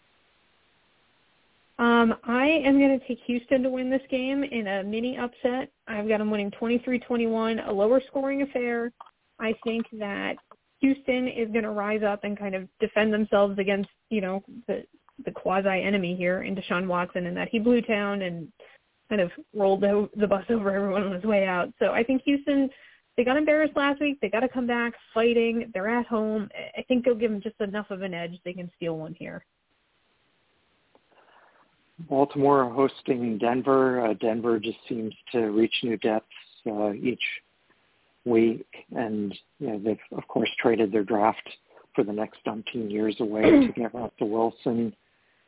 Um, 1.77 2.15
I 2.23 2.47
am 2.47 2.79
going 2.79 2.99
to 2.99 3.07
take 3.07 3.19
Houston 3.27 3.61
to 3.61 3.69
win 3.69 3.91
this 3.91 4.01
game 4.09 4.43
in 4.43 4.65
a 4.65 4.83
mini 4.83 5.19
upset. 5.19 5.69
I've 5.87 6.07
got 6.07 6.17
them 6.17 6.31
winning 6.31 6.49
23-21, 6.49 7.67
a 7.67 7.71
lower 7.71 8.01
scoring 8.07 8.41
affair. 8.41 8.91
I 9.39 9.53
think 9.63 9.85
that 9.99 10.37
Houston 10.79 11.27
is 11.27 11.49
going 11.51 11.63
to 11.63 11.71
rise 11.71 12.03
up 12.03 12.23
and 12.23 12.37
kind 12.37 12.55
of 12.55 12.67
defend 12.79 13.13
themselves 13.13 13.57
against, 13.59 13.89
you 14.09 14.21
know, 14.21 14.43
the 14.67 14.83
the 15.25 15.31
quasi 15.31 15.81
enemy 15.81 16.15
here 16.15 16.43
in 16.43 16.55
Deshaun 16.55 16.87
Watson, 16.87 17.25
and 17.25 17.35
that 17.35 17.49
he 17.49 17.57
blew 17.57 17.81
town 17.81 18.21
and 18.21 18.51
kind 19.09 19.21
of 19.21 19.31
rolled 19.53 19.81
the, 19.81 20.07
the 20.15 20.27
bus 20.27 20.45
over 20.49 20.71
everyone 20.71 21.03
on 21.03 21.13
his 21.13 21.23
way 21.23 21.47
out. 21.47 21.73
So 21.79 21.91
I 21.91 22.03
think 22.03 22.21
Houston, 22.23 22.69
they 23.15 23.23
got 23.23 23.37
embarrassed 23.37 23.75
last 23.75 23.99
week. 23.99 24.19
They 24.21 24.29
got 24.29 24.41
to 24.41 24.49
come 24.49 24.67
back 24.67 24.93
fighting. 25.13 25.71
They're 25.73 25.89
at 25.89 26.05
home. 26.05 26.49
I 26.77 26.83
think 26.83 27.05
they'll 27.05 27.15
give 27.15 27.31
them 27.31 27.41
just 27.41 27.59
enough 27.61 27.89
of 27.89 28.01
an 28.01 28.13
edge. 28.13 28.39
They 28.45 28.53
can 28.53 28.69
steal 28.75 28.97
one 28.97 29.15
here. 29.17 29.43
Baltimore 32.07 32.71
hosting 32.71 33.39
Denver. 33.39 34.05
Uh, 34.05 34.13
Denver 34.13 34.59
just 34.59 34.77
seems 34.87 35.15
to 35.31 35.47
reach 35.47 35.73
new 35.81 35.97
depths 35.97 36.27
uh, 36.67 36.93
each 36.93 37.23
week, 38.27 38.65
and 38.95 39.37
you 39.59 39.67
know, 39.67 39.79
they've 39.83 40.17
of 40.17 40.27
course 40.27 40.49
traded 40.59 40.91
their 40.91 41.03
draft 41.03 41.49
for 41.95 42.03
the 42.03 42.13
next 42.13 42.39
umpteen 42.45 42.91
years 42.91 43.15
away 43.19 43.41
to 43.67 43.73
get 43.75 43.93
Russell 43.93 44.29
Wilson 44.29 44.95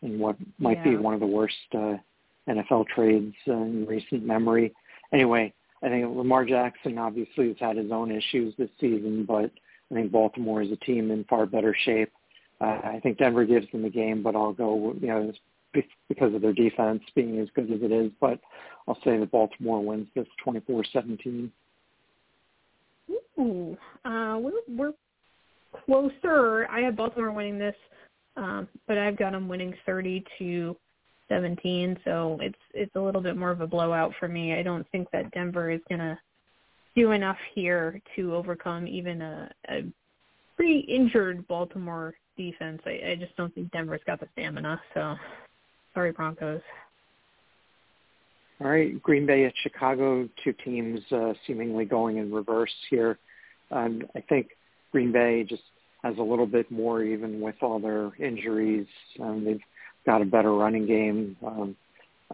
in 0.02 0.20
what 0.20 0.38
might 0.58 0.84
be 0.84 0.96
one 0.96 1.14
of 1.14 1.20
the 1.20 1.28
worst 1.28 1.56
uh, 1.74 1.96
NFL 2.48 2.88
trades 2.88 3.36
uh, 3.48 3.54
in 3.54 3.86
recent 3.86 4.26
memory. 4.26 4.74
Anyway, 5.14 5.54
I 5.84 5.90
think 5.90 6.16
Lamar 6.16 6.46
Jackson 6.46 6.98
obviously 6.98 7.50
has 7.50 7.58
had 7.60 7.78
his 7.78 7.92
own 7.92 8.12
issues 8.12 8.54
this 8.58 8.70
season, 8.80 9.26
but 9.26 9.52
I 9.92 9.96
think 9.96 10.12
Baltimore 10.12 10.62
is 10.62 10.72
a 10.72 10.76
team 10.78 11.12
in 11.12 11.24
far 11.26 11.46
better 11.46 11.76
shape. 11.86 12.12
Uh, 12.62 12.80
I 12.84 13.00
think 13.02 13.18
Denver 13.18 13.46
gives 13.46 13.70
them 13.72 13.84
the 13.84 13.90
game, 13.90 14.22
but 14.22 14.36
I'll 14.36 14.54
go, 14.54 14.94
you 15.00 15.08
know, 15.08 15.32
because 16.08 16.34
of 16.34 16.42
their 16.42 16.54
defense 16.54 17.02
being 17.16 17.40
as 17.40 17.48
good 17.56 17.72
as 17.72 17.82
it 17.82 17.92
is. 17.92 18.12
But 18.20 18.40
I'll 18.88 19.00
say 19.04 19.18
that 19.18 19.32
Baltimore 19.32 19.84
wins 19.84 20.08
this 20.16 20.28
24-17. 20.46 21.50
Ooh, 23.40 23.78
uh, 24.06 24.38
we're 24.40 24.52
we're 24.68 24.94
closer. 25.86 26.68
I 26.70 26.82
have 26.82 26.96
Baltimore 26.96 27.32
winning 27.32 27.58
this, 27.58 27.76
um, 28.38 28.68
but 28.88 28.98
I've 28.98 29.18
got 29.18 29.32
them 29.32 29.48
winning 29.48 29.74
thirty 29.86 30.24
to 30.40 30.76
seventeen. 31.28 31.98
So 32.04 32.38
it's 32.42 32.58
it's 32.74 32.96
a 32.96 33.00
little 33.00 33.22
bit 33.22 33.38
more 33.38 33.52
of 33.52 33.62
a 33.62 33.68
blowout 33.68 34.14
for 34.20 34.28
me. 34.28 34.54
I 34.54 34.64
don't 34.64 34.86
think 34.92 35.10
that 35.12 35.32
Denver 35.32 35.72
is 35.72 35.82
gonna 35.90 36.20
do 36.96 37.12
enough 37.12 37.38
here 37.56 38.02
to 38.16 38.36
overcome 38.36 38.88
even 38.88 39.22
a, 39.22 39.52
a 39.70 39.84
pretty 40.56 40.80
injured 40.80 41.48
Baltimore 41.48 42.16
defense. 42.36 42.82
I, 42.86 43.12
I 43.12 43.16
just 43.18 43.36
don't 43.38 43.54
think 43.56 43.72
Denver's 43.72 44.02
got 44.06 44.20
the 44.20 44.28
stamina. 44.34 44.82
So 44.94 45.16
Sorry, 45.94 46.12
Broncos. 46.12 46.62
All 48.62 48.68
right, 48.68 49.02
Green 49.02 49.26
Bay 49.26 49.46
at 49.46 49.54
Chicago, 49.64 50.28
two 50.44 50.54
teams 50.66 51.00
uh, 51.12 51.34
seemingly 51.48 51.86
going 51.86 52.18
in 52.18 52.32
reverse 52.32 52.74
here. 52.90 53.18
Um, 53.72 54.04
I 54.16 54.22
think 54.22 54.50
Green 54.92 55.12
Bay 55.12 55.44
just 55.48 55.64
has 56.04 56.18
a 56.18 56.24
little 56.24 56.46
bit 56.46 56.72
more, 56.72 57.04
even 57.04 57.42
with 57.42 57.56
all 57.62 57.80
their 57.80 58.16
injuries. 58.16 58.88
Um, 59.20 59.44
they've 59.46 59.62
got 60.06 60.22
a 60.22 60.26
better 60.26 60.54
running 60.54 60.88
game. 60.88 61.36
Um, 61.46 61.76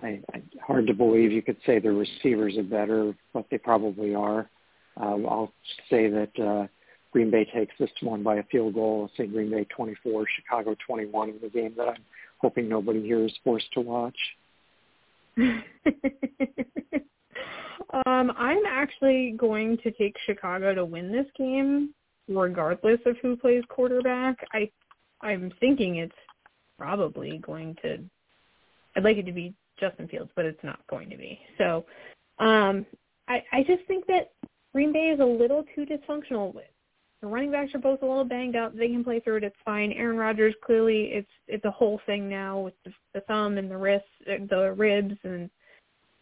I, 0.02 0.20
I, 0.34 0.44
hard 0.66 0.88
to 0.88 0.94
believe 0.94 1.32
you 1.32 1.42
could 1.42 1.58
say 1.66 1.80
the 1.80 1.92
receivers 1.92 2.58
are 2.58 2.64
better, 2.64 3.16
but 3.34 3.46
they 3.50 3.58
probably 3.58 4.14
are. 4.14 4.50
Um, 4.98 5.26
I'll 5.30 5.52
say 5.90 6.10
that 6.10 6.40
uh, 6.40 6.68
Green 7.12 7.32
Bay 7.32 7.46
takes 7.46 7.74
this 7.80 7.90
one 8.02 8.24
by 8.24 8.36
a 8.36 8.44
field 8.44 8.76
goal. 8.76 9.10
I'll 9.10 9.18
say 9.18 9.28
Green 9.28 9.50
Bay 9.50 9.66
24, 9.76 10.26
Chicago 10.36 10.76
21 10.86 11.30
in 11.30 11.40
the 11.42 11.50
game 11.50 11.74
that 11.78 11.88
I'm 11.88 12.04
hoping 12.40 12.70
nobody 12.70 13.02
here 13.02 13.26
is 13.26 13.34
forced 13.44 13.72
to 13.74 13.82
watch. 13.82 14.18
um, 18.06 18.32
I'm 18.38 18.66
actually 18.68 19.36
going 19.38 19.78
to 19.84 19.92
take 19.92 20.16
Chicago 20.26 20.74
to 20.74 20.86
win 20.86 21.12
this 21.12 21.28
game, 21.38 21.94
regardless 22.28 23.00
of 23.06 23.18
who 23.22 23.36
plays 23.36 23.64
quarterback. 23.70 24.36
I, 24.54 24.70
I'm 25.22 25.52
thinking 25.60 25.98
it's 25.98 26.16
probably 26.78 27.40
going 27.40 27.76
to. 27.82 28.00
I'd 28.96 29.04
like 29.04 29.18
it 29.18 29.26
to 29.26 29.32
be 29.32 29.54
Justin 29.80 30.08
Fields, 30.08 30.32
but 30.36 30.46
it's 30.46 30.64
not 30.64 30.80
going 30.90 31.10
to 31.10 31.18
be. 31.18 31.40
So, 31.58 31.86
um, 32.40 32.86
I, 33.28 33.44
I 33.52 33.64
just 33.64 33.86
think 33.88 34.06
that 34.08 34.32
Green 34.74 34.94
Bay 34.94 35.10
is 35.10 35.20
a 35.20 35.26
little 35.26 35.64
too 35.76 35.86
dysfunctional. 35.86 36.54
With 36.54 36.66
the 37.22 37.28
running 37.28 37.52
backs 37.52 37.74
are 37.74 37.80
both 37.80 38.02
a 38.02 38.06
little 38.06 38.24
banged 38.24 38.56
up. 38.56 38.76
They 38.76 38.88
can 38.88 39.04
play 39.04 39.20
through 39.20 39.38
it. 39.38 39.44
It's 39.44 39.56
fine. 39.66 39.92
Aaron 39.94 40.18
Rodgers 40.18 40.54
clearly 40.64 41.06
it's 41.14 41.30
it's 41.48 41.66
a 41.66 41.72
whole 41.72 42.00
thing 42.06 42.30
now 42.30 42.60
with 42.60 42.74
the, 42.86 42.92
the 43.14 43.22
thumb 43.22 43.58
and 43.58 43.70
the 43.70 43.78
wrist, 43.78 44.06
the 44.26 44.74
ribs, 44.78 45.16
and 45.24 45.50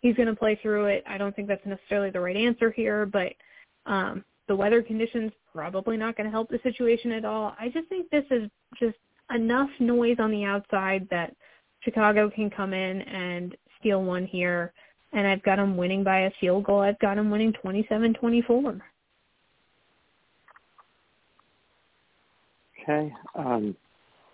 he's 0.03 0.15
going 0.15 0.27
to 0.27 0.35
play 0.35 0.59
through 0.61 0.85
it. 0.85 1.03
I 1.07 1.17
don't 1.17 1.35
think 1.35 1.47
that's 1.47 1.65
necessarily 1.65 2.11
the 2.11 2.19
right 2.19 2.35
answer 2.35 2.69
here, 2.69 3.07
but 3.07 3.33
um, 3.87 4.23
the 4.47 4.55
weather 4.55 4.83
conditions 4.83 5.31
probably 5.51 5.97
not 5.97 6.15
going 6.15 6.25
to 6.25 6.31
help 6.31 6.49
the 6.49 6.59
situation 6.61 7.11
at 7.13 7.25
all. 7.25 7.55
I 7.59 7.69
just 7.69 7.87
think 7.87 8.11
this 8.11 8.25
is 8.29 8.49
just 8.77 8.97
enough 9.33 9.69
noise 9.79 10.17
on 10.19 10.29
the 10.29 10.43
outside 10.43 11.07
that 11.09 11.33
Chicago 11.79 12.29
can 12.29 12.49
come 12.49 12.73
in 12.73 13.01
and 13.01 13.55
steal 13.79 14.03
one 14.03 14.27
here. 14.27 14.73
And 15.13 15.25
I've 15.25 15.43
got 15.43 15.55
them 15.55 15.77
winning 15.77 16.03
by 16.03 16.21
a 16.21 16.31
field 16.39 16.65
goal. 16.65 16.81
I've 16.81 16.99
got 16.99 17.15
them 17.15 17.31
winning 17.31 17.53
27-24. 17.63 18.81
Okay. 22.81 23.13
Um, 23.35 23.75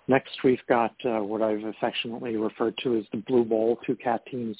next, 0.07 0.32
we've 0.43 0.65
got 0.67 0.95
uh, 1.05 1.20
what 1.20 1.43
I've 1.43 1.63
affectionately 1.63 2.38
referred 2.38 2.76
to 2.84 2.97
as 2.97 3.03
the 3.11 3.17
Blue 3.28 3.43
Bowl, 3.43 3.78
two 3.86 3.95
cat 3.95 4.26
teams 4.32 4.57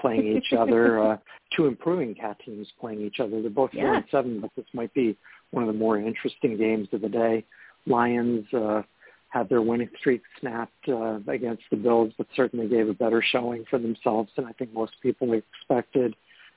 playing 0.00 0.36
each 0.36 0.52
other, 0.58 1.00
uh, 1.12 1.16
two 1.56 1.66
improving 1.66 2.14
cat 2.14 2.38
teams 2.44 2.68
playing 2.80 3.00
each 3.02 3.20
other. 3.20 3.40
They're 3.40 3.50
both 3.50 3.72
4 3.72 3.82
yeah. 3.82 3.96
and 3.96 4.04
7, 4.10 4.40
but 4.40 4.50
this 4.56 4.66
might 4.72 4.92
be 4.94 5.16
one 5.50 5.62
of 5.62 5.72
the 5.72 5.78
more 5.78 5.98
interesting 5.98 6.56
games 6.56 6.88
of 6.92 7.00
the 7.00 7.08
day. 7.08 7.44
Lions 7.86 8.46
uh, 8.52 8.82
had 9.28 9.48
their 9.48 9.62
winning 9.62 9.90
streak 9.98 10.22
snapped 10.40 10.88
uh, 10.88 11.18
against 11.28 11.62
the 11.70 11.76
Bills, 11.76 12.12
but 12.16 12.26
certainly 12.34 12.68
gave 12.68 12.88
a 12.88 12.94
better 12.94 13.22
showing 13.22 13.64
for 13.68 13.78
themselves 13.78 14.30
than 14.36 14.44
I 14.44 14.52
think 14.52 14.72
most 14.72 14.92
people 15.02 15.32
expected. 15.32 16.14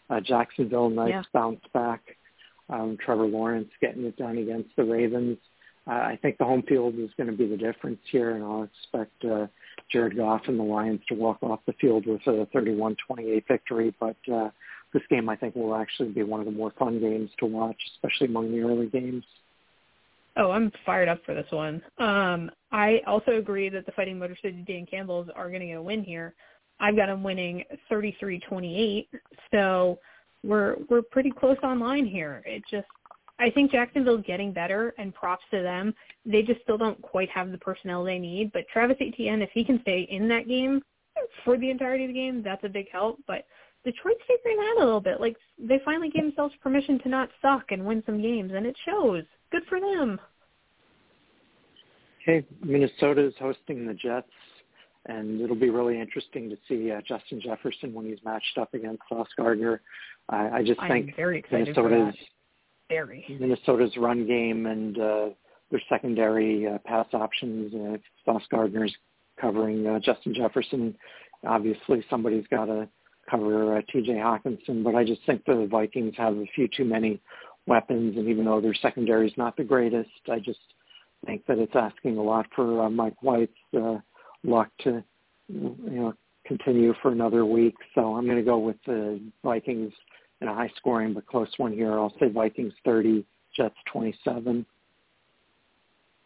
Uh, 0.10 0.20
Jacksonville, 0.20 0.90
nice 0.90 1.10
yeah. 1.10 1.24
bounce 1.34 1.62
back. 1.74 2.02
Um, 2.70 2.98
Trevor 3.04 3.26
Lawrence 3.26 3.70
getting 3.82 4.06
it 4.06 4.18
done 4.18 4.38
against 4.38 4.70
the 4.78 4.84
Ravens. 4.84 5.38
Uh, 5.88 5.92
I 5.92 6.20
think 6.22 6.38
the 6.38 6.46
home 6.46 6.64
field 6.64 6.96
is 6.98 7.10
going 7.18 7.30
to 7.30 7.36
be 7.36 7.48
the 7.48 7.58
difference 7.58 8.00
here, 8.12 8.36
and 8.36 8.44
I'll 8.44 8.64
expect 8.64 9.26
uh, 9.26 9.48
Jared 9.92 10.18
Goff 10.18 10.42
and 10.48 10.60
the 10.60 10.64
Lions 10.64 11.02
to 11.10 11.16
walk 11.16 11.38
off 11.42 11.60
the 11.66 11.74
field 11.74 12.06
with 12.06 12.22
a 12.28 12.48
31-28 12.56 13.48
victory. 13.48 13.94
But 14.00 14.18
uh, 14.32 14.50
this 14.94 15.04
game, 15.10 15.30
I 15.30 15.36
think, 15.36 15.56
will 15.56 15.76
actually 15.76 16.10
be 16.10 16.24
one 16.24 16.40
of 16.40 16.46
the 16.46 16.52
more 16.52 16.74
fun 16.78 17.00
games 17.00 17.30
to 17.40 17.46
watch, 17.46 17.78
especially 17.96 18.28
among 18.28 18.52
the 18.52 18.62
early 18.62 18.88
games. 18.88 19.24
Oh, 20.38 20.52
I'm 20.52 20.72
fired 20.86 21.10
up 21.10 21.20
for 21.26 21.34
this 21.34 21.52
one. 21.52 21.82
Um, 21.98 22.52
I 22.72 23.02
also 23.06 23.32
agree 23.32 23.70
that 23.70 23.86
the 23.86 23.92
Fighting 23.92 24.18
Motor 24.18 24.38
City 24.42 24.64
Dan 24.66 24.86
Campbells 24.90 25.28
are 25.36 25.50
going 25.50 25.62
to 25.62 25.68
get 25.68 25.78
a 25.78 25.82
win 25.82 26.04
here. 26.04 26.34
I've 26.80 26.96
got 26.96 27.08
them 27.08 27.22
winning 27.22 27.64
33-28, 27.92 29.08
so 29.52 30.00
we're 30.44 30.78
we're 30.90 31.04
pretty 31.04 31.30
close 31.30 31.58
on 31.62 31.80
line 31.80 32.06
here. 32.06 32.42
It 32.46 32.64
just 32.72 32.88
I 33.42 33.50
think 33.50 33.72
Jacksonville's 33.72 34.24
getting 34.26 34.54
better, 34.54 34.94
and 35.00 35.14
props 35.14 35.44
to 35.52 35.62
them. 35.62 35.96
They 36.26 36.44
just 36.44 36.62
still 36.62 36.78
don't 36.78 37.02
quite 37.02 37.30
have 37.32 37.52
the 37.52 37.58
personnel 37.58 38.04
they 38.04 38.20
need. 38.20 38.52
But 38.54 38.66
Travis 38.72 38.98
Etienne, 39.02 39.42
if 39.42 39.50
he 39.52 39.64
can 39.64 39.82
stay 39.82 40.08
in 40.12 40.28
that 40.28 40.48
game 40.48 40.82
for 41.44 41.58
the 41.58 41.72
entirety 41.72 42.06
of 42.06 42.10
the 42.10 42.14
game, 42.14 42.44
that's 42.44 42.64
a 42.64 42.70
big 42.70 42.86
help. 42.92 43.20
But 43.28 43.46
Detroit's 43.84 44.22
figuring 44.28 44.58
that 44.58 44.76
out 44.78 44.84
a 44.84 44.86
little 44.86 45.02
bit. 45.02 45.20
Like 45.20 45.36
they 45.58 45.82
finally 45.84 46.10
gave 46.10 46.24
themselves 46.24 46.54
permission 46.62 47.00
to 47.00 47.10
not 47.10 47.30
suck 47.42 47.72
and 47.72 47.84
win 47.84 48.04
some 48.06 48.22
games, 48.22 48.52
and 48.56 48.66
it 48.66 48.76
shows. 48.86 49.24
Good 49.52 49.64
for 49.68 49.80
them. 49.80 50.22
Okay, 52.22 52.46
Minnesota 52.64 53.26
is 53.26 53.34
hosting 53.40 53.88
the 53.88 53.96
Jets, 53.96 54.30
and 55.08 55.42
it'll 55.42 55.56
be 55.56 55.72
really 55.72 56.00
interesting 56.00 56.48
to 56.52 56.58
see 56.68 56.92
uh, 56.92 57.02
Justin 57.08 57.42
Jefferson 57.42 57.92
when 57.92 58.06
he's 58.06 58.20
matched 58.24 58.60
up 58.60 58.76
against 58.76 59.02
Sauce 59.10 59.28
Gardner. 59.36 59.82
Uh, 60.32 60.50
I 60.54 60.64
just 60.64 60.80
I'm 60.80 60.92
think 60.92 61.16
very 61.16 61.40
excited 61.40 61.74
Very 62.92 63.26
Minnesota's 63.40 63.96
run 63.96 64.28
game 64.28 64.66
and 64.66 64.98
uh, 65.00 65.30
their 65.70 65.82
secondary 65.88 66.68
uh, 66.68 66.78
pass 66.86 67.08
options. 67.14 67.74
Uh, 67.74 67.98
Sauce 68.26 68.44
Gardner's 68.52 68.94
covering 69.40 69.88
uh, 69.88 70.00
Justin 70.00 70.34
Jefferson. 70.34 70.96
Obviously, 71.48 72.04
somebody's 72.10 72.46
got 72.52 72.66
to 72.66 72.90
cover 73.30 73.78
uh, 73.78 73.82
T.J. 73.92 74.12
Hockenson, 74.14 74.84
but 74.84 74.96
I 74.96 75.06
just 75.06 75.22
think 75.26 75.46
the 75.46 75.68
Vikings 75.72 76.16
have 76.18 76.36
a 76.36 76.46
few 76.54 76.68
too 76.68 76.84
many 76.84 77.22
weapons, 77.66 78.18
and 78.18 78.28
even 78.28 78.44
though 78.46 78.60
their 78.60 78.74
secondary 78.74 79.28
is 79.28 79.38
not 79.38 79.56
the 79.56 79.64
greatest, 79.64 80.10
I 80.30 80.40
just 80.40 80.60
think 81.26 81.46
that 81.48 81.60
it's 81.60 81.76
asking 81.76 82.18
a 82.18 82.22
lot 82.22 82.48
for 82.54 82.84
uh, 82.84 82.90
Mike 82.90 83.22
White's 83.22 83.54
uh, 83.78 83.98
luck 84.44 84.68
to 84.84 85.04
you 85.48 85.78
know 85.80 86.14
continue 86.46 86.94
for 87.02 87.12
another 87.12 87.46
week. 87.46 87.76
So 87.96 88.16
I'm 88.16 88.26
going 88.26 88.38
to 88.38 88.44
go 88.44 88.58
with 88.58 88.78
the 88.86 89.22
Vikings 89.44 89.94
in 90.42 90.48
a 90.48 90.54
high 90.54 90.72
scoring 90.78 91.14
but 91.14 91.26
close 91.26 91.50
one 91.58 91.74
here. 91.74 91.94
I'll 91.94 92.14
say 92.20 92.30
Vikings 92.30 92.74
30, 92.84 93.26
Jets 93.56 93.76
27. 93.92 94.66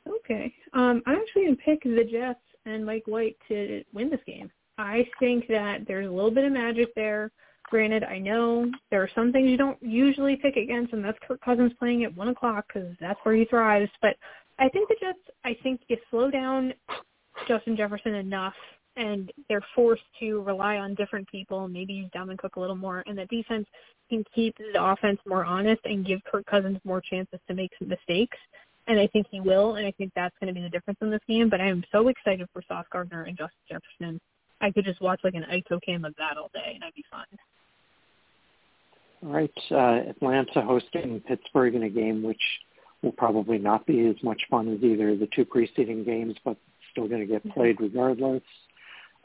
Okay. 0.08 0.54
Um, 0.74 1.02
I'm 1.06 1.18
actually 1.18 1.46
going 1.46 1.58
to 1.58 1.64
pick 1.64 1.84
the 1.84 2.08
Jets 2.10 2.40
and 2.66 2.86
Mike 2.86 3.04
White 3.06 3.38
to 3.48 3.84
win 3.94 4.10
this 4.10 4.20
game. 4.26 4.52
I 4.78 5.08
think 5.20 5.48
that 5.48 5.80
there's 5.88 6.08
a 6.08 6.12
little 6.12 6.32
bit 6.32 6.46
of 6.46 6.52
magic 6.52 6.94
there. 6.96 7.32
Granted, 7.70 8.04
I 8.04 8.20
know 8.20 8.70
there 8.92 9.02
are 9.02 9.10
some 9.16 9.32
things 9.32 9.50
you 9.50 9.58
don't 9.58 9.82
usually 9.82 10.36
pick 10.36 10.56
against, 10.56 10.94
and 10.94 11.04
that's 11.04 11.18
Kirk 11.28 11.42
Cousins 11.42 11.72
playing 11.80 12.04
at 12.04 12.16
1 12.16 12.28
o'clock 12.28 12.66
because 12.68 12.96
that's 13.00 13.20
where 13.24 13.36
he 13.36 13.46
thrives. 13.46 13.90
But 14.02 14.18
I 14.60 14.70
think 14.70 14.88
the 14.88 14.96
Jets, 15.00 15.20
I 15.44 15.58
think 15.64 15.82
you 15.88 15.98
slow 16.12 16.30
down 16.30 16.74
Justin 17.48 17.76
Jefferson 17.76 18.14
enough 18.14 18.54
and 18.98 19.32
they're 19.50 19.66
forced 19.76 20.04
to 20.20 20.42
rely 20.42 20.78
on 20.78 20.96
different 20.96 21.28
people, 21.28 21.68
maybe 21.68 21.94
use 21.94 22.10
Dalvin 22.16 22.38
Cook 22.38 22.56
a 22.56 22.60
little 22.60 22.76
more, 22.76 23.04
and 23.08 23.18
the 23.18 23.26
defense 23.26 23.66
can 24.10 24.24
keep 24.34 24.56
the 24.58 24.84
offense 24.84 25.20
more 25.28 25.44
honest 25.44 25.82
and 25.86 26.06
give 26.06 26.20
Kirk 26.24 26.46
Cousins 26.46 26.80
more 26.84 27.02
chances 27.02 27.40
to 27.48 27.54
make 27.54 27.72
some 27.80 27.90
mistakes. 27.90 28.38
And 28.88 29.00
I 29.00 29.08
think 29.08 29.26
he 29.32 29.40
will, 29.40 29.76
and 29.76 29.88
I 29.88 29.92
think 29.92 30.12
that's 30.16 30.36
going 30.40 30.54
to 30.54 30.54
be 30.54 30.62
the 30.62 30.70
difference 30.70 31.00
in 31.02 31.10
this 31.10 31.22
game. 31.28 31.50
But 31.50 31.60
I 31.60 31.68
am 31.68 31.84
so 31.92 32.08
excited 32.08 32.48
for 32.54 32.62
Sauce 32.68 32.86
Gardner 32.92 33.24
and 33.24 33.36
Justin 33.36 33.58
Jefferson. 33.68 34.22
I 34.62 34.72
could 34.72 34.86
just 34.86 35.02
watch 35.02 35.20
like 35.24 35.34
an 35.34 35.46
ISO 35.52 35.82
cam 35.84 36.06
of 36.06 36.14
that 36.18 36.38
all 36.38 36.52
day, 36.54 36.74
and 36.76 36.84
I'd 36.84 36.94
be 36.94 37.04
fine. 37.10 37.26
All 39.24 39.32
right, 39.32 39.52
uh, 39.72 40.10
Atlanta 40.10 40.62
hosting 40.62 41.20
Pittsburgh 41.28 41.74
in 41.74 41.84
a 41.84 41.90
game 41.90 42.22
which 42.22 42.42
will 43.02 43.12
probably 43.12 43.58
not 43.58 43.86
be 43.86 44.08
as 44.08 44.16
much 44.24 44.42
fun 44.50 44.72
as 44.72 44.84
either 44.84 45.10
of 45.10 45.20
the 45.20 45.28
two 45.36 45.46
preceding 45.46 46.04
games, 46.04 46.36
but 46.46 46.58
still 46.92 47.08
going 47.08 47.22
to 47.22 47.28
get 47.28 47.48
played 47.54 47.80
regardless. 47.80 48.44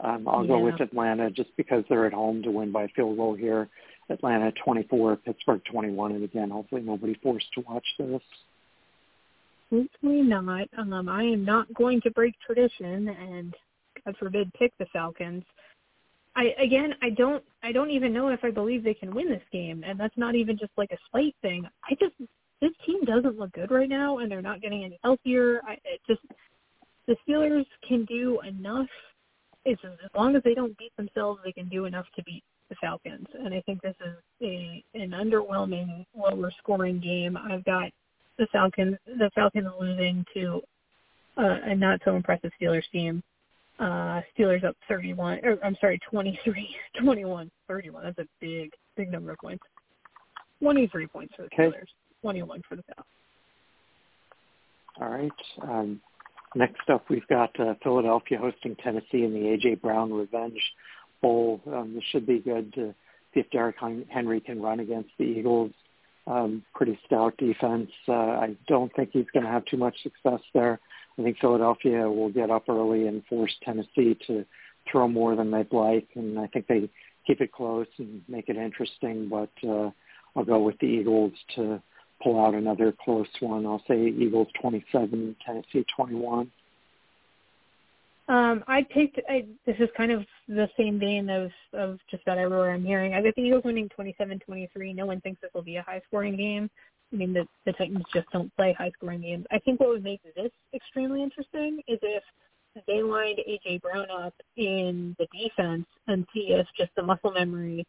Um, 0.03 0.27
I'll 0.27 0.43
yeah. 0.43 0.49
go 0.49 0.59
with 0.59 0.81
Atlanta 0.81 1.29
just 1.29 1.55
because 1.57 1.83
they're 1.89 2.05
at 2.05 2.13
home 2.13 2.41
to 2.43 2.51
win 2.51 2.71
by 2.71 2.87
field 2.95 3.17
goal 3.17 3.35
here. 3.35 3.69
Atlanta 4.09 4.51
24, 4.63 5.17
Pittsburgh 5.17 5.61
21, 5.71 6.13
and 6.13 6.23
again, 6.23 6.49
hopefully 6.49 6.81
nobody 6.81 7.15
forced 7.23 7.51
to 7.53 7.61
watch 7.61 7.85
this. 7.97 8.21
Hopefully 9.71 10.21
not. 10.21 10.67
Um, 10.77 11.07
I 11.07 11.23
am 11.23 11.45
not 11.45 11.73
going 11.73 12.01
to 12.01 12.11
break 12.11 12.35
tradition 12.45 13.07
and, 13.07 13.55
God 14.03 14.15
forbid, 14.17 14.51
pick 14.53 14.73
the 14.79 14.85
Falcons. 14.91 15.43
I 16.35 16.53
again, 16.59 16.93
I 17.01 17.09
don't, 17.09 17.43
I 17.61 17.71
don't 17.71 17.89
even 17.89 18.13
know 18.13 18.29
if 18.29 18.39
I 18.43 18.51
believe 18.51 18.83
they 18.83 18.93
can 18.93 19.13
win 19.13 19.29
this 19.29 19.43
game, 19.51 19.83
and 19.85 19.99
that's 19.99 20.17
not 20.17 20.35
even 20.35 20.57
just 20.57 20.71
like 20.77 20.91
a 20.91 20.97
slight 21.11 21.35
thing. 21.41 21.65
I 21.89 21.95
just, 21.99 22.13
this 22.61 22.71
team 22.85 23.03
doesn't 23.05 23.37
look 23.37 23.51
good 23.51 23.71
right 23.71 23.89
now, 23.89 24.19
and 24.19 24.31
they're 24.31 24.41
not 24.41 24.61
getting 24.61 24.83
any 24.83 24.99
healthier. 25.03 25.61
I 25.67 25.73
it 25.83 26.01
just, 26.07 26.21
the 27.07 27.15
Steelers 27.27 27.65
can 27.87 28.05
do 28.05 28.39
enough 28.47 28.87
is 29.65 29.77
as 29.83 30.09
long 30.15 30.35
as 30.35 30.43
they 30.43 30.53
don't 30.53 30.77
beat 30.77 30.95
themselves, 30.97 31.39
they 31.43 31.51
can 31.51 31.69
do 31.69 31.85
enough 31.85 32.05
to 32.15 32.23
beat 32.23 32.43
the 32.69 32.75
Falcons. 32.81 33.27
And 33.33 33.53
I 33.53 33.61
think 33.61 33.81
this 33.81 33.95
is 34.05 34.15
a 34.41 34.83
an 34.93 35.11
underwhelming, 35.11 36.05
lower 36.15 36.51
scoring 36.59 36.99
game. 36.99 37.37
I've 37.37 37.65
got 37.65 37.91
the 38.37 38.47
Falcons, 38.51 38.97
the 39.05 39.29
Falcons 39.35 39.67
losing 39.79 40.25
to 40.33 40.61
uh, 41.37 41.57
a 41.65 41.75
not 41.75 42.01
so 42.03 42.15
impressive 42.15 42.51
Steelers 42.59 42.89
team. 42.91 43.21
Uh, 43.79 44.21
Steelers 44.37 44.63
up 44.63 44.75
31, 44.87 45.39
or 45.43 45.57
I'm 45.63 45.75
sorry, 45.81 45.99
23, 46.09 46.75
21, 47.01 47.49
31. 47.67 48.03
That's 48.03 48.19
a 48.19 48.27
big, 48.39 48.71
big 48.95 49.11
number 49.11 49.31
of 49.31 49.37
points. 49.39 49.63
23 50.61 51.07
points 51.07 51.33
for 51.35 51.43
the 51.43 51.49
Steelers, 51.49 51.73
okay. 51.73 51.85
21 52.21 52.61
for 52.67 52.75
the 52.75 52.83
South. 52.95 53.05
All 54.99 55.09
right. 55.09 55.31
Um, 55.63 56.01
next 56.55 56.89
up, 56.89 57.09
we've 57.09 57.27
got 57.27 57.57
uh, 57.59 57.75
Philadelphia 57.83 58.37
hosting 58.37 58.75
Tennessee 58.75 59.23
in 59.23 59.33
the 59.33 59.49
A.J. 59.49 59.75
Brown 59.75 60.11
Revenge 60.11 60.61
Bowl. 61.21 61.61
Um, 61.67 61.93
this 61.95 62.03
should 62.11 62.25
be 62.25 62.39
good 62.39 62.73
to 62.73 62.93
see 63.33 63.41
if 63.41 63.49
Derrick 63.51 63.77
Henry 64.09 64.41
can 64.41 64.61
run 64.61 64.79
against 64.79 65.09
the 65.17 65.25
Eagles. 65.25 65.71
Um, 66.27 66.63
pretty 66.75 66.99
stout 67.05 67.35
defense. 67.37 67.89
Uh, 68.07 68.13
I 68.13 68.55
don't 68.67 68.93
think 68.95 69.09
he's 69.11 69.25
going 69.33 69.45
to 69.45 69.51
have 69.51 69.65
too 69.65 69.77
much 69.77 69.95
success 70.03 70.39
there. 70.53 70.79
I 71.17 71.23
think 71.23 71.39
Philadelphia 71.39 72.09
will 72.09 72.29
get 72.29 72.51
up 72.51 72.69
early 72.69 73.07
and 73.07 73.25
force 73.25 73.53
Tennessee 73.63 74.17
to 74.27 74.45
throw 74.91 75.07
more 75.07 75.35
than 75.35 75.51
they'd 75.51 75.71
like, 75.73 76.07
and 76.15 76.39
I 76.39 76.47
think 76.47 76.67
they 76.67 76.89
keep 77.25 77.41
it 77.41 77.51
close 77.51 77.87
and 77.97 78.21
make 78.27 78.49
it 78.49 78.55
interesting. 78.55 79.29
But 79.29 79.51
uh, 79.67 79.91
I'll 80.35 80.45
go 80.45 80.59
with 80.59 80.77
the 80.79 80.87
Eagles 80.87 81.33
to 81.55 81.81
pull 82.23 82.43
out 82.43 82.53
another 82.53 82.93
close 83.03 83.27
one. 83.39 83.65
I'll 83.65 83.83
say 83.87 84.07
Eagles 84.07 84.47
27, 84.61 85.35
Tennessee 85.45 85.85
21. 85.95 86.51
Um, 88.27 88.63
I 88.67 88.83
picked. 88.83 89.19
I, 89.27 89.45
this 89.65 89.75
is 89.79 89.89
kind 89.97 90.11
of 90.11 90.25
the 90.47 90.69
same 90.77 90.99
vein 90.99 91.29
of 91.29 91.51
of 91.73 91.99
just 92.09 92.23
about 92.23 92.37
everywhere 92.37 92.71
I'm 92.71 92.85
hearing. 92.85 93.13
I 93.13 93.21
got 93.21 93.35
the 93.35 93.41
Eagles 93.41 93.63
winning 93.65 93.89
27-23. 93.99 94.95
No 94.95 95.05
one 95.05 95.19
thinks 95.21 95.41
this 95.41 95.51
will 95.53 95.63
be 95.63 95.75
a 95.77 95.81
high 95.81 96.01
scoring 96.07 96.37
game. 96.37 96.69
I 97.11 97.15
mean, 97.17 97.33
the, 97.33 97.45
the 97.65 97.73
Titans 97.73 98.05
just 98.13 98.29
don't 98.31 98.55
play 98.55 98.73
high-scoring 98.77 99.21
games. 99.21 99.45
I 99.51 99.59
think 99.59 99.79
what 99.79 99.89
would 99.89 100.03
make 100.03 100.21
this 100.23 100.51
extremely 100.73 101.21
interesting 101.21 101.81
is 101.87 101.99
if 102.01 102.23
they 102.87 103.01
lined 103.01 103.39
A.J. 103.39 103.79
Brown 103.79 104.09
up 104.09 104.33
in 104.55 105.15
the 105.19 105.27
defense 105.37 105.85
and 106.07 106.25
see 106.33 106.51
if 106.51 106.65
just 106.77 106.91
the 106.95 107.03
muscle 107.03 107.31
memory 107.31 107.85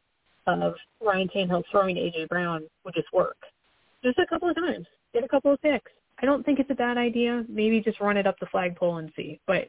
of 0.48 0.74
Ryan 1.00 1.28
Tannehill 1.28 1.62
throwing 1.70 1.96
A.J. 1.96 2.26
Brown 2.26 2.64
would 2.84 2.94
just 2.94 3.12
work. 3.12 3.36
Just 4.02 4.18
a 4.18 4.26
couple 4.26 4.48
of 4.48 4.56
times. 4.56 4.86
Get 5.14 5.24
a 5.24 5.28
couple 5.28 5.52
of 5.52 5.60
picks. 5.62 5.90
I 6.20 6.26
don't 6.26 6.44
think 6.44 6.58
it's 6.58 6.70
a 6.70 6.74
bad 6.74 6.98
idea. 6.98 7.44
Maybe 7.48 7.80
just 7.80 8.00
run 8.00 8.16
it 8.16 8.26
up 8.26 8.36
the 8.40 8.46
flagpole 8.46 8.98
and 8.98 9.12
see. 9.16 9.40
But 9.46 9.68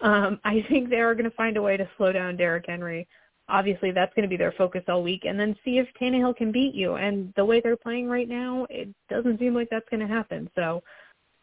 um, 0.00 0.40
I 0.44 0.64
think 0.68 0.90
they 0.90 1.00
are 1.00 1.14
going 1.14 1.30
to 1.30 1.36
find 1.36 1.56
a 1.56 1.62
way 1.62 1.76
to 1.76 1.88
slow 1.96 2.12
down 2.12 2.36
Derrick 2.36 2.64
Henry 2.68 3.06
obviously 3.50 3.90
that's 3.90 4.14
going 4.14 4.22
to 4.22 4.28
be 4.28 4.36
their 4.36 4.54
focus 4.56 4.82
all 4.88 5.02
week, 5.02 5.24
and 5.24 5.38
then 5.38 5.56
see 5.64 5.78
if 5.78 5.86
Tannehill 6.00 6.36
can 6.36 6.52
beat 6.52 6.74
you. 6.74 6.94
And 6.94 7.32
the 7.36 7.44
way 7.44 7.60
they're 7.60 7.76
playing 7.76 8.08
right 8.08 8.28
now, 8.28 8.66
it 8.70 8.88
doesn't 9.08 9.38
seem 9.38 9.54
like 9.54 9.68
that's 9.70 9.88
going 9.90 10.00
to 10.00 10.12
happen. 10.12 10.48
So 10.54 10.82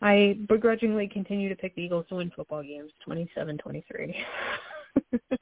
I 0.01 0.37
begrudgingly 0.47 1.07
continue 1.07 1.49
to 1.49 1.55
pick 1.55 1.75
the 1.75 1.81
Eagles 1.81 2.05
to 2.09 2.15
win 2.15 2.31
football 2.35 2.63
games, 2.63 2.91
twenty-seven, 3.03 3.57
twenty-three. 3.57 4.15
all 5.31 5.37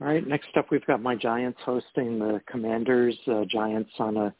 right, 0.00 0.26
next 0.26 0.48
up 0.56 0.66
we've 0.70 0.86
got 0.86 1.02
my 1.02 1.16
Giants 1.16 1.58
hosting 1.64 2.18
the 2.18 2.40
Commanders. 2.50 3.16
Uh, 3.26 3.44
Giants 3.50 3.90
on 3.98 4.16
a 4.16 4.34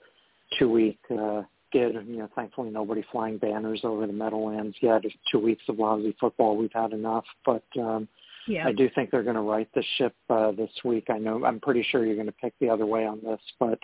two-week 0.59 0.99
uh, 1.11 1.43
skid. 1.68 1.94
You 2.06 2.18
know, 2.18 2.28
thankfully 2.34 2.70
nobody 2.70 3.04
flying 3.12 3.38
banners 3.38 3.80
over 3.84 4.06
the 4.06 4.12
Meadowlands 4.12 4.76
yet. 4.80 5.02
Two 5.30 5.38
weeks 5.38 5.62
of 5.68 5.78
lousy 5.78 6.14
football, 6.20 6.56
we've 6.56 6.72
had 6.72 6.92
enough. 6.92 7.24
But 7.44 7.64
um, 7.78 8.08
yeah. 8.46 8.66
I 8.66 8.72
do 8.72 8.88
think 8.94 9.10
they're 9.10 9.22
going 9.22 9.36
to 9.36 9.42
right 9.42 9.68
the 9.74 9.84
ship 9.96 10.14
uh, 10.30 10.52
this 10.52 10.70
week. 10.84 11.06
I 11.10 11.18
know 11.18 11.44
I'm 11.44 11.60
pretty 11.60 11.86
sure 11.90 12.04
you're 12.04 12.14
going 12.14 12.26
to 12.26 12.32
pick 12.32 12.54
the 12.60 12.70
other 12.70 12.86
way 12.86 13.06
on 13.06 13.20
this, 13.22 13.40
but 13.60 13.78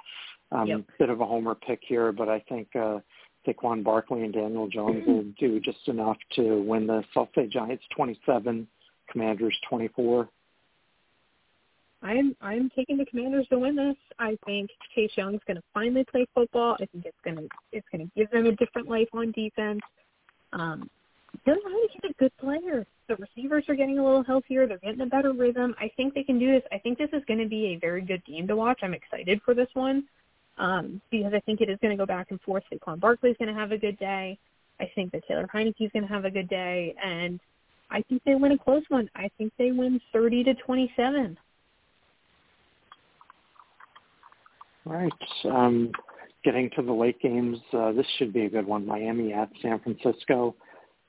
um, 0.52 0.66
yep. 0.66 0.80
bit 0.98 1.10
of 1.10 1.20
a 1.20 1.26
homer 1.26 1.54
pick 1.54 1.80
here. 1.86 2.12
But 2.12 2.28
I 2.28 2.40
think 2.48 2.68
uh, 2.74 2.98
Saquon 3.46 3.84
Barkley 3.84 4.22
and 4.22 4.32
Daniel 4.32 4.68
Jones 4.68 5.04
will 5.06 5.24
do 5.38 5.60
just 5.60 5.86
enough 5.86 6.16
to 6.36 6.62
win 6.62 6.86
this. 6.86 7.04
I'll 7.16 7.28
say 7.34 7.46
Giants 7.46 7.84
27, 7.94 8.66
Commanders 9.10 9.56
24. 9.68 10.28
I'm 12.04 12.36
I'm 12.42 12.70
taking 12.76 12.98
the 12.98 13.06
Commanders 13.06 13.46
to 13.48 13.58
win 13.58 13.76
this. 13.76 13.96
I 14.18 14.36
think 14.44 14.70
Chase 14.94 15.10
Young's 15.16 15.40
going 15.46 15.56
to 15.56 15.62
finally 15.72 16.04
play 16.04 16.26
football. 16.34 16.74
I 16.74 16.86
think 16.86 17.06
it's 17.06 17.16
going 17.24 17.36
to 17.36 17.48
it's 17.72 17.86
going 17.90 18.06
to 18.06 18.12
give 18.14 18.30
them 18.30 18.46
a 18.46 18.52
different 18.52 18.88
life 18.88 19.08
on 19.14 19.32
defense. 19.32 19.80
Um, 20.52 20.88
Dylan 21.46 21.56
Heinicke's 21.66 22.10
a 22.10 22.12
good 22.18 22.36
player. 22.36 22.86
The 23.08 23.16
receivers 23.16 23.64
are 23.68 23.74
getting 23.74 23.98
a 23.98 24.04
little 24.04 24.22
healthier. 24.22 24.66
They're 24.66 24.78
getting 24.78 25.00
a 25.00 25.06
better 25.06 25.32
rhythm. 25.32 25.74
I 25.80 25.90
think 25.96 26.14
they 26.14 26.22
can 26.22 26.38
do 26.38 26.52
this. 26.52 26.62
I 26.70 26.78
think 26.78 26.98
this 26.98 27.10
is 27.12 27.22
going 27.26 27.40
to 27.40 27.48
be 27.48 27.68
a 27.68 27.76
very 27.76 28.02
good 28.02 28.24
game 28.24 28.46
to 28.48 28.56
watch. 28.56 28.80
I'm 28.82 28.94
excited 28.94 29.40
for 29.44 29.54
this 29.54 29.68
one 29.72 30.04
um, 30.58 31.00
because 31.10 31.32
I 31.34 31.40
think 31.40 31.60
it 31.60 31.68
is 31.68 31.78
going 31.82 31.96
to 31.96 32.00
go 32.00 32.06
back 32.06 32.30
and 32.30 32.40
forth. 32.42 32.62
Saquon 32.72 33.00
Barkley's 33.00 33.36
going 33.38 33.52
to 33.52 33.58
have 33.58 33.72
a 33.72 33.78
good 33.78 33.98
day. 33.98 34.38
I 34.78 34.90
think 34.94 35.12
that 35.12 35.26
Taylor 35.26 35.48
Heinicke's 35.52 35.92
going 35.92 36.06
to 36.06 36.12
have 36.12 36.24
a 36.24 36.30
good 36.30 36.48
day, 36.48 36.94
and 37.02 37.40
I 37.90 38.02
think 38.02 38.22
they 38.24 38.34
win 38.34 38.52
a 38.52 38.58
close 38.58 38.82
one. 38.88 39.08
I 39.14 39.30
think 39.38 39.52
they 39.58 39.70
win 39.70 40.00
30 40.12 40.44
to 40.44 40.54
27. 40.54 41.36
All 44.86 44.92
right. 44.92 45.12
Um, 45.44 45.90
getting 46.44 46.70
to 46.76 46.82
the 46.82 46.92
late 46.92 47.20
games, 47.20 47.58
uh, 47.72 47.92
this 47.92 48.06
should 48.18 48.32
be 48.32 48.44
a 48.44 48.50
good 48.50 48.66
one. 48.66 48.86
Miami 48.86 49.32
at 49.32 49.50
San 49.62 49.80
Francisco. 49.80 50.54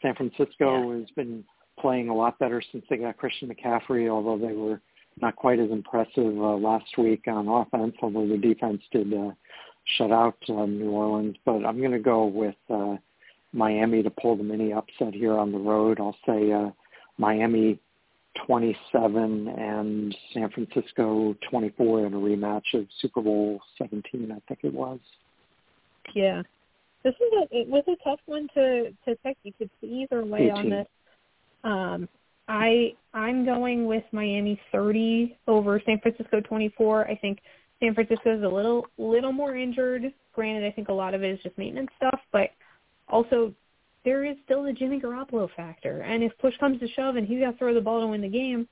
San 0.01 0.15
Francisco 0.15 0.91
yeah. 0.91 0.99
has 0.99 1.09
been 1.15 1.43
playing 1.80 2.09
a 2.09 2.15
lot 2.15 2.39
better 2.39 2.61
since 2.71 2.86
they 2.89 2.97
got 2.97 3.17
Christian 3.17 3.49
McCaffrey, 3.49 4.09
although 4.09 4.38
they 4.38 4.53
were 4.53 4.82
not 5.21 5.36
quite 5.36 5.59
as 5.59 5.71
impressive 5.71 6.38
uh, 6.38 6.55
last 6.55 6.97
week 6.97 7.23
on 7.28 7.47
offense, 7.47 7.95
although 8.01 8.28
the 8.28 8.38
defense 8.38 8.82
did 8.91 9.13
uh, 9.13 9.32
shut 9.97 10.11
out 10.11 10.38
uh, 10.49 10.65
New 10.65 10.91
Orleans. 10.91 11.36
But 11.45 11.65
I'm 11.65 11.80
going 11.80 11.91
to 11.91 11.99
go 11.99 12.26
with 12.26 12.55
uh, 12.69 12.95
Miami 13.53 14.03
to 14.03 14.09
pull 14.09 14.36
the 14.36 14.43
mini 14.43 14.73
upset 14.73 15.13
here 15.13 15.38
on 15.38 15.51
the 15.51 15.57
road. 15.57 15.99
I'll 15.99 16.17
say 16.26 16.51
uh, 16.51 16.71
Miami 17.17 17.80
27 18.45 19.47
and 19.47 20.15
San 20.33 20.49
Francisco 20.49 21.36
24 21.49 22.07
in 22.07 22.13
a 22.13 22.17
rematch 22.17 22.73
of 22.73 22.86
Super 23.01 23.21
Bowl 23.21 23.59
17, 23.77 24.31
I 24.31 24.39
think 24.47 24.59
it 24.63 24.73
was. 24.73 24.99
Yeah, 26.13 26.43
this 27.03 27.13
is 27.15 27.33
a 27.33 27.57
it 27.57 27.67
was 27.67 27.83
a 27.88 27.95
tough 28.03 28.19
one 28.25 28.47
to 28.53 28.91
to 29.05 29.15
pick. 29.23 29.38
You 29.43 29.53
could 29.57 29.69
see 29.81 30.03
either 30.03 30.23
way 30.23 30.49
18. 30.51 30.51
on 30.51 30.69
this. 30.69 30.88
Um, 31.63 32.09
I 32.47 32.93
I'm 33.13 33.45
going 33.45 33.86
with 33.86 34.03
Miami 34.11 34.59
30 34.71 35.38
over 35.47 35.81
San 35.86 35.99
Francisco 35.99 36.41
24. 36.41 37.07
I 37.07 37.15
think 37.15 37.39
San 37.79 37.93
Francisco 37.93 38.38
is 38.38 38.43
a 38.43 38.47
little 38.47 38.86
little 38.97 39.31
more 39.31 39.55
injured. 39.55 40.13
Granted, 40.33 40.65
I 40.65 40.71
think 40.71 40.89
a 40.89 40.93
lot 40.93 41.13
of 41.13 41.23
it 41.23 41.31
is 41.31 41.39
just 41.43 41.57
maintenance 41.57 41.89
stuff, 41.97 42.19
but 42.31 42.49
also 43.07 43.53
there 44.06 44.24
is 44.24 44.38
still 44.45 44.64
the 44.64 44.72
Jimmy 44.72 45.01
Garoppolo 45.01 45.49
factor. 45.56 46.01
And 46.01 46.24
if 46.24 46.32
push 46.38 46.56
comes 46.60 46.80
to 46.80 46.88
shove 46.89 47.16
and 47.18 47.28
he's 47.28 47.39
got 47.39 47.51
to 47.51 47.58
throw 47.58 47.74
the 47.74 47.82
ball 47.82 48.01
to 48.01 48.08
win 48.08 48.22
the 48.22 48.30
game, 48.30 48.68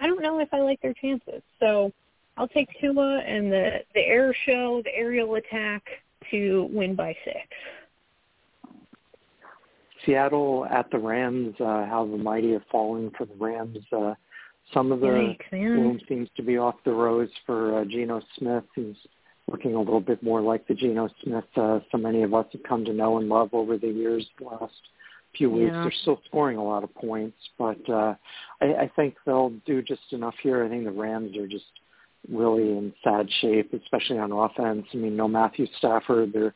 I 0.00 0.06
don't 0.06 0.22
know 0.22 0.40
if 0.40 0.48
I 0.52 0.60
like 0.60 0.80
their 0.80 0.94
chances. 0.94 1.42
So 1.60 1.92
I'll 2.36 2.48
take 2.48 2.68
Tua 2.80 3.18
and 3.20 3.52
the 3.52 3.80
the 3.94 4.00
air 4.00 4.34
show, 4.46 4.80
the 4.82 4.94
aerial 4.96 5.34
attack 5.34 5.82
to 6.30 6.68
win 6.72 6.94
by 6.94 7.14
six. 7.24 7.46
Seattle 10.06 10.66
at 10.70 10.90
the 10.90 10.98
Rams, 10.98 11.54
uh, 11.60 11.84
how 11.84 12.08
the 12.10 12.16
mighty 12.16 12.52
have 12.52 12.62
fallen 12.72 13.12
for 13.18 13.26
the 13.26 13.34
Rams. 13.34 13.78
Uh, 13.92 14.14
some 14.72 14.92
of 14.92 15.00
the 15.00 15.36
bloom 15.50 16.00
seems 16.08 16.28
to 16.36 16.42
be 16.42 16.56
off 16.56 16.76
the 16.84 16.92
rose 16.92 17.28
for 17.44 17.80
uh, 17.80 17.84
Geno 17.84 18.22
Smith. 18.38 18.64
He's 18.74 18.96
looking 19.50 19.74
a 19.74 19.78
little 19.78 20.00
bit 20.00 20.22
more 20.22 20.40
like 20.40 20.66
the 20.68 20.74
Geno 20.74 21.08
Smith 21.22 21.44
uh, 21.56 21.80
so 21.90 21.98
many 21.98 22.22
of 22.22 22.34
us 22.34 22.46
have 22.52 22.62
come 22.62 22.84
to 22.84 22.92
know 22.92 23.18
and 23.18 23.28
love 23.28 23.50
over 23.52 23.76
the 23.76 23.88
years. 23.88 24.26
The 24.38 24.46
last 24.46 24.72
few 25.36 25.50
weeks, 25.50 25.72
yeah. 25.72 25.82
they're 25.82 25.92
still 26.02 26.20
scoring 26.26 26.56
a 26.56 26.64
lot 26.64 26.84
of 26.84 26.94
points, 26.94 27.36
but 27.58 27.78
uh, 27.88 28.14
I, 28.60 28.66
I 28.66 28.90
think 28.96 29.14
they'll 29.26 29.52
do 29.66 29.82
just 29.82 30.12
enough 30.12 30.34
here. 30.42 30.64
I 30.64 30.68
think 30.68 30.84
the 30.84 30.90
Rams 30.90 31.36
are 31.36 31.46
just 31.46 31.64
really 32.28 32.70
in 32.70 32.92
sad 33.02 33.28
shape, 33.40 33.72
especially 33.72 34.18
on 34.18 34.32
offense. 34.32 34.86
I 34.92 34.96
mean, 34.96 35.16
no 35.16 35.28
Matthew 35.28 35.66
Stafford. 35.78 36.32
Their 36.32 36.54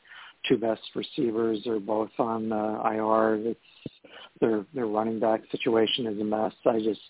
two 0.48 0.58
best 0.58 0.82
receivers 0.94 1.66
are 1.66 1.80
both 1.80 2.10
on 2.18 2.52
uh, 2.52 2.82
IR. 2.84 3.36
It's 3.36 3.60
their 4.40 4.64
their 4.74 4.86
running 4.86 5.20
back 5.20 5.42
situation 5.50 6.06
is 6.06 6.20
a 6.20 6.24
mess. 6.24 6.52
I 6.66 6.80
just 6.80 7.00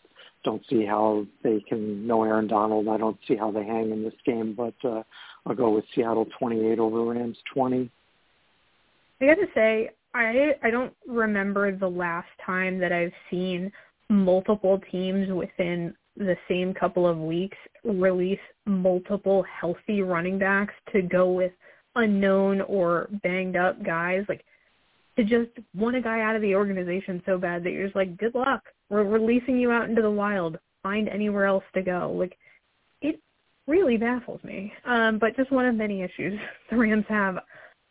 don't 0.44 0.62
see 0.68 0.84
how 0.84 1.26
they 1.42 1.60
can. 1.68 2.06
No 2.06 2.22
Aaron 2.22 2.46
Donald. 2.46 2.88
I 2.88 2.98
don't 2.98 3.18
see 3.26 3.36
how 3.36 3.50
they 3.50 3.64
hang 3.64 3.90
in 3.90 4.02
this 4.02 4.14
game. 4.24 4.54
But 4.54 4.74
uh, 4.88 5.02
I'll 5.46 5.54
go 5.54 5.70
with 5.70 5.84
Seattle 5.94 6.26
28 6.38 6.78
over 6.78 7.04
Rams 7.04 7.36
20. 7.52 7.90
I 9.20 9.26
got 9.26 9.34
to 9.34 9.46
say, 9.54 9.90
I 10.14 10.52
I 10.62 10.70
don't 10.70 10.92
remember 11.06 11.76
the 11.76 11.88
last 11.88 12.28
time 12.44 12.78
that 12.78 12.92
I've 12.92 13.12
seen 13.30 13.70
multiple 14.08 14.80
teams 14.90 15.30
within 15.30 15.94
the 16.16 16.36
same 16.48 16.72
couple 16.72 17.06
of 17.06 17.18
weeks 17.18 17.56
release 17.82 18.38
multiple 18.66 19.44
healthy 19.60 20.02
running 20.02 20.38
backs 20.38 20.74
to 20.92 21.02
go 21.02 21.32
with 21.32 21.52
unknown 21.96 22.60
or 22.62 23.08
banged 23.22 23.56
up 23.56 23.84
guys. 23.84 24.24
Like 24.28 24.44
to 25.16 25.24
just 25.24 25.50
want 25.74 25.96
a 25.96 26.00
guy 26.00 26.20
out 26.20 26.36
of 26.36 26.42
the 26.42 26.54
organization 26.54 27.22
so 27.26 27.38
bad 27.38 27.64
that 27.64 27.70
you're 27.70 27.86
just 27.86 27.96
like 27.96 28.16
good 28.16 28.34
luck. 28.34 28.62
We're 28.90 29.04
releasing 29.04 29.58
you 29.58 29.70
out 29.70 29.88
into 29.88 30.02
the 30.02 30.10
wild. 30.10 30.58
Find 30.82 31.08
anywhere 31.08 31.46
else 31.46 31.64
to 31.74 31.82
go. 31.82 32.14
Like 32.16 32.36
really 33.66 33.96
baffles 33.96 34.42
me 34.44 34.72
um 34.84 35.18
but 35.18 35.36
just 35.36 35.50
one 35.50 35.66
of 35.66 35.74
many 35.74 36.02
issues 36.02 36.38
the 36.70 36.76
rams 36.76 37.04
have 37.08 37.38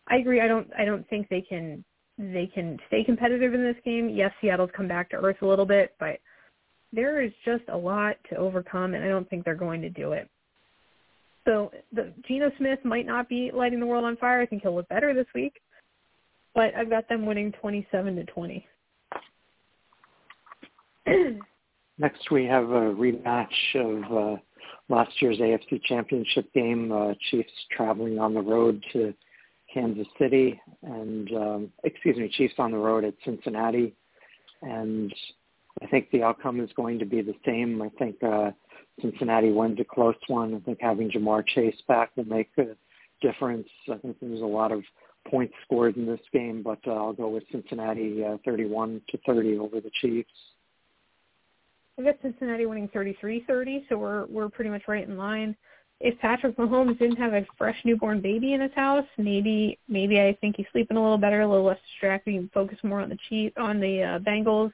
i 0.09 0.17
agree 0.17 0.41
i 0.41 0.47
don't 0.47 0.67
i 0.77 0.85
don't 0.85 1.07
think 1.09 1.27
they 1.29 1.41
can 1.41 1.83
they 2.17 2.49
can 2.53 2.77
stay 2.87 3.03
competitive 3.03 3.53
in 3.53 3.63
this 3.63 3.75
game 3.83 4.09
yes 4.09 4.31
seattle's 4.41 4.69
come 4.75 4.87
back 4.87 5.09
to 5.09 5.15
earth 5.15 5.37
a 5.41 5.45
little 5.45 5.65
bit 5.65 5.95
but 5.99 6.19
there 6.93 7.21
is 7.21 7.31
just 7.43 7.63
a 7.69 7.77
lot 7.77 8.15
to 8.29 8.35
overcome, 8.37 8.93
and 8.93 9.03
I 9.03 9.07
don't 9.07 9.27
think 9.29 9.43
they're 9.43 9.55
going 9.55 9.81
to 9.81 9.89
do 9.89 10.11
it. 10.11 10.29
So 11.45 11.71
the 11.91 12.13
Geno 12.27 12.51
Smith 12.57 12.79
might 12.85 13.05
not 13.05 13.27
be 13.27 13.51
lighting 13.53 13.79
the 13.79 13.85
world 13.85 14.05
on 14.05 14.15
fire. 14.17 14.39
I 14.39 14.45
think 14.45 14.61
he'll 14.61 14.75
look 14.75 14.87
better 14.87 15.13
this 15.13 15.25
week, 15.35 15.59
but 16.55 16.73
I've 16.75 16.89
got 16.89 17.09
them 17.09 17.25
winning 17.25 17.51
27 17.59 18.15
to 18.15 18.23
20. 18.25 18.67
Next, 21.97 22.31
we 22.31 22.45
have 22.45 22.69
a 22.69 22.93
rematch 22.93 23.75
of 23.75 24.03
uh, 24.37 24.37
last 24.89 25.22
year's 25.22 25.38
AFC 25.39 25.81
Championship 25.84 26.51
game. 26.53 26.91
Uh, 26.91 27.14
Chiefs 27.31 27.51
traveling 27.76 28.19
on 28.19 28.34
the 28.34 28.41
road 28.41 28.84
to 28.93 29.14
Kansas 29.73 30.07
City, 30.19 30.60
and 30.84 31.31
um, 31.34 31.69
excuse 31.84 32.18
me, 32.18 32.30
Chiefs 32.30 32.55
on 32.60 32.72
the 32.72 32.77
road 32.77 33.03
at 33.03 33.15
Cincinnati, 33.26 33.95
and 34.61 35.14
I 35.81 35.88
think 35.88 36.11
the 36.11 36.23
outcome 36.23 36.60
is 36.60 36.69
going 36.76 36.99
to 36.99 37.05
be 37.05 37.22
the 37.22 37.35
same. 37.45 37.81
I 37.81 37.89
think 37.97 38.22
uh, 38.23 38.51
Cincinnati 39.01 39.51
wins 39.51 39.80
a 39.80 39.84
close 39.84 40.15
one. 40.27 40.53
I 40.53 40.60
think 40.60 40.80
having 40.81 41.10
Ja'Marr 41.10 41.45
Chase 41.47 41.81
back 41.88 42.11
will 42.15 42.26
make 42.26 42.51
a 42.57 42.76
difference. 43.22 43.68
I 43.91 43.97
think 43.97 44.18
there's 44.22 44.41
a 44.41 44.45
lot 44.45 44.72
of 44.72 44.84
points 45.27 45.53
scored 45.65 45.97
in 45.97 46.05
this 46.05 46.19
game, 46.31 46.61
but 46.61 46.80
uh, 46.85 46.91
I'll 46.91 47.14
go 47.14 47.30
with 47.30 47.43
Cincinnati 47.51 48.23
uh, 48.23 48.38
31 48.45 49.01
to 49.10 49.18
30 49.26 49.57
over 49.57 49.80
the 49.80 49.91
Chiefs. 50.01 50.30
I 51.99 52.03
got 52.03 52.15
Cincinnati 52.22 52.65
winning 52.65 52.90
33-30, 52.90 53.88
so 53.88 53.98
we're 53.98 54.26
we're 54.26 54.49
pretty 54.49 54.70
much 54.70 54.84
right 54.88 55.07
in 55.07 55.18
line. 55.18 55.56
If 55.99 56.20
Patrick 56.20 56.57
Mahomes 56.57 56.98
didn't 56.98 57.18
have 57.18 57.34
a 57.34 57.45
fresh 57.57 57.78
newborn 57.86 58.20
baby 58.20 58.53
in 58.53 58.61
his 58.61 58.74
house, 58.76 59.06
maybe 59.18 59.78
maybe 59.88 60.20
I 60.20 60.36
think 60.41 60.57
he's 60.57 60.65
sleeping 60.72 60.98
a 60.98 61.02
little 61.02 61.18
better, 61.18 61.41
a 61.41 61.48
little 61.48 61.65
less 61.65 61.78
distracted, 61.91 62.36
and 62.36 62.52
focus 62.52 62.78
more 62.84 62.99
on 62.99 63.10
the 63.10 63.18
Chief 63.30 63.53
on 63.57 63.80
the 63.80 64.03
uh, 64.03 64.20
Bengals. 64.20 64.74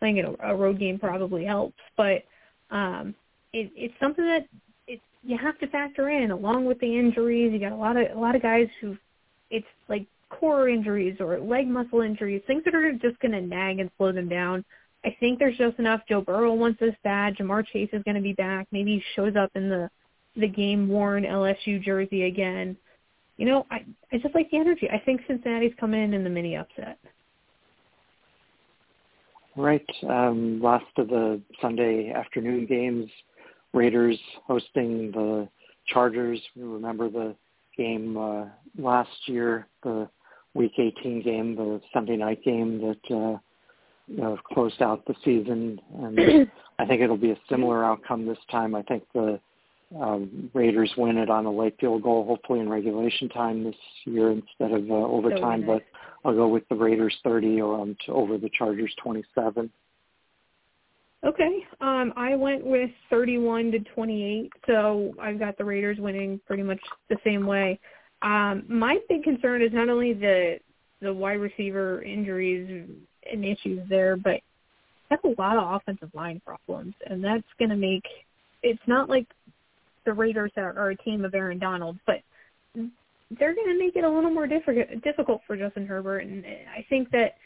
Playing 0.00 0.20
a, 0.20 0.52
a 0.52 0.54
road 0.54 0.78
game 0.78 0.98
probably 0.98 1.44
helps, 1.44 1.78
but 1.96 2.22
um, 2.70 3.14
it, 3.52 3.70
it's 3.74 3.94
something 4.00 4.24
that 4.24 4.46
it, 4.86 5.00
you 5.24 5.36
have 5.36 5.58
to 5.58 5.66
factor 5.68 6.08
in 6.10 6.30
along 6.30 6.66
with 6.66 6.78
the 6.80 6.98
injuries. 6.98 7.52
You 7.52 7.58
got 7.58 7.72
a 7.72 7.76
lot 7.76 7.96
of 7.96 8.16
a 8.16 8.20
lot 8.20 8.36
of 8.36 8.42
guys 8.42 8.68
who 8.80 8.96
it's 9.50 9.66
like 9.88 10.06
core 10.28 10.68
injuries 10.68 11.16
or 11.20 11.38
leg 11.38 11.66
muscle 11.66 12.00
injuries, 12.00 12.42
things 12.46 12.62
that 12.64 12.74
are 12.74 12.92
just 12.92 13.18
going 13.20 13.32
to 13.32 13.40
nag 13.40 13.78
and 13.78 13.90
slow 13.96 14.12
them 14.12 14.28
down. 14.28 14.64
I 15.08 15.16
think 15.20 15.38
there's 15.38 15.56
just 15.56 15.78
enough. 15.78 16.02
Joe 16.06 16.20
Burrow 16.20 16.52
wants 16.52 16.80
this 16.80 16.94
bad. 17.02 17.34
Ja'Marr 17.36 17.64
Chase 17.66 17.88
is 17.94 18.02
going 18.02 18.16
to 18.16 18.20
be 18.20 18.34
back. 18.34 18.66
Maybe 18.72 18.96
he 18.96 19.02
shows 19.16 19.36
up 19.36 19.50
in 19.54 19.70
the 19.70 19.88
the 20.36 20.46
game 20.46 20.86
worn 20.86 21.24
LSU 21.24 21.82
jersey 21.82 22.24
again. 22.24 22.76
You 23.38 23.46
know, 23.46 23.66
I 23.70 23.86
I 24.12 24.18
just 24.18 24.34
like 24.34 24.50
the 24.50 24.58
energy. 24.58 24.86
I 24.92 24.98
think 24.98 25.22
Cincinnati's 25.26 25.72
coming 25.80 26.02
in 26.02 26.12
in 26.12 26.24
the 26.24 26.30
mini 26.30 26.56
upset. 26.56 26.98
Right. 29.56 29.86
Um, 30.06 30.60
last 30.62 30.84
of 30.98 31.08
the 31.08 31.40
Sunday 31.62 32.12
afternoon 32.14 32.66
games, 32.66 33.10
Raiders 33.72 34.18
hosting 34.46 35.10
the 35.12 35.48
Chargers. 35.86 36.38
We 36.54 36.64
remember 36.64 37.08
the 37.08 37.34
game 37.78 38.18
uh, 38.18 38.44
last 38.76 39.08
year, 39.24 39.68
the 39.82 40.10
Week 40.52 40.72
18 40.76 41.22
game, 41.22 41.56
the 41.56 41.80
Sunday 41.94 42.16
night 42.16 42.44
game 42.44 42.78
that 42.82 43.16
uh, 43.16 43.38
know, 44.08 44.38
closed 44.52 44.82
out 44.82 45.04
the 45.06 45.14
season, 45.24 45.80
and 45.98 46.50
I 46.78 46.86
think 46.86 47.02
it'll 47.02 47.16
be 47.16 47.30
a 47.30 47.38
similar 47.48 47.84
outcome 47.84 48.26
this 48.26 48.38
time. 48.50 48.74
I 48.74 48.82
think 48.82 49.04
the 49.14 49.40
um, 49.98 50.50
Raiders 50.54 50.92
win 50.96 51.16
it 51.16 51.30
on 51.30 51.46
a 51.46 51.52
late 51.52 51.76
field 51.80 52.02
goal, 52.02 52.24
hopefully 52.26 52.60
in 52.60 52.68
regulation 52.68 53.28
time 53.28 53.64
this 53.64 53.76
year 54.04 54.30
instead 54.30 54.72
of 54.72 54.90
uh, 54.90 54.94
overtime. 54.94 55.64
But 55.66 55.82
I'll 56.24 56.34
go 56.34 56.48
with 56.48 56.68
the 56.68 56.74
Raiders 56.74 57.16
30 57.24 57.60
um, 57.62 57.96
to 58.06 58.12
over 58.12 58.38
the 58.38 58.50
Chargers 58.56 58.92
27. 59.02 59.70
Okay. 61.24 61.66
Um, 61.80 62.12
I 62.16 62.36
went 62.36 62.64
with 62.64 62.90
31 63.10 63.72
to 63.72 63.78
28, 63.80 64.52
so 64.66 65.14
I've 65.20 65.38
got 65.38 65.58
the 65.58 65.64
Raiders 65.64 65.98
winning 65.98 66.40
pretty 66.46 66.62
much 66.62 66.80
the 67.08 67.16
same 67.24 67.46
way. 67.46 67.80
Um, 68.22 68.64
my 68.68 68.98
big 69.08 69.22
concern 69.24 69.62
is 69.62 69.72
not 69.72 69.88
only 69.88 70.12
the 70.12 70.58
the 71.00 71.12
wide 71.14 71.34
receiver 71.34 72.02
injuries 72.02 72.88
and 73.32 73.44
issues 73.44 73.88
there, 73.88 74.16
but 74.16 74.40
have 75.10 75.20
a 75.24 75.40
lot 75.40 75.56
of 75.56 75.80
offensive 75.80 76.10
line 76.14 76.40
problems, 76.44 76.94
and 77.06 77.22
that's 77.22 77.46
going 77.58 77.70
to 77.70 77.76
make 77.76 78.04
it's 78.62 78.82
not 78.86 79.08
like 79.08 79.26
the 80.04 80.12
Raiders 80.12 80.52
are, 80.56 80.76
are 80.78 80.90
a 80.90 80.96
team 80.96 81.24
of 81.24 81.34
Aaron 81.34 81.58
Donald, 81.58 81.96
but 82.06 82.16
they're 82.74 83.54
going 83.54 83.68
to 83.68 83.78
make 83.78 83.94
it 83.94 84.04
a 84.04 84.10
little 84.10 84.30
more 84.30 84.46
difficult 84.46 84.86
difficult 85.02 85.42
for 85.46 85.56
Justin 85.56 85.86
Herbert, 85.86 86.20
and 86.20 86.44
I 86.46 86.84
think 86.88 87.10
that 87.10 87.36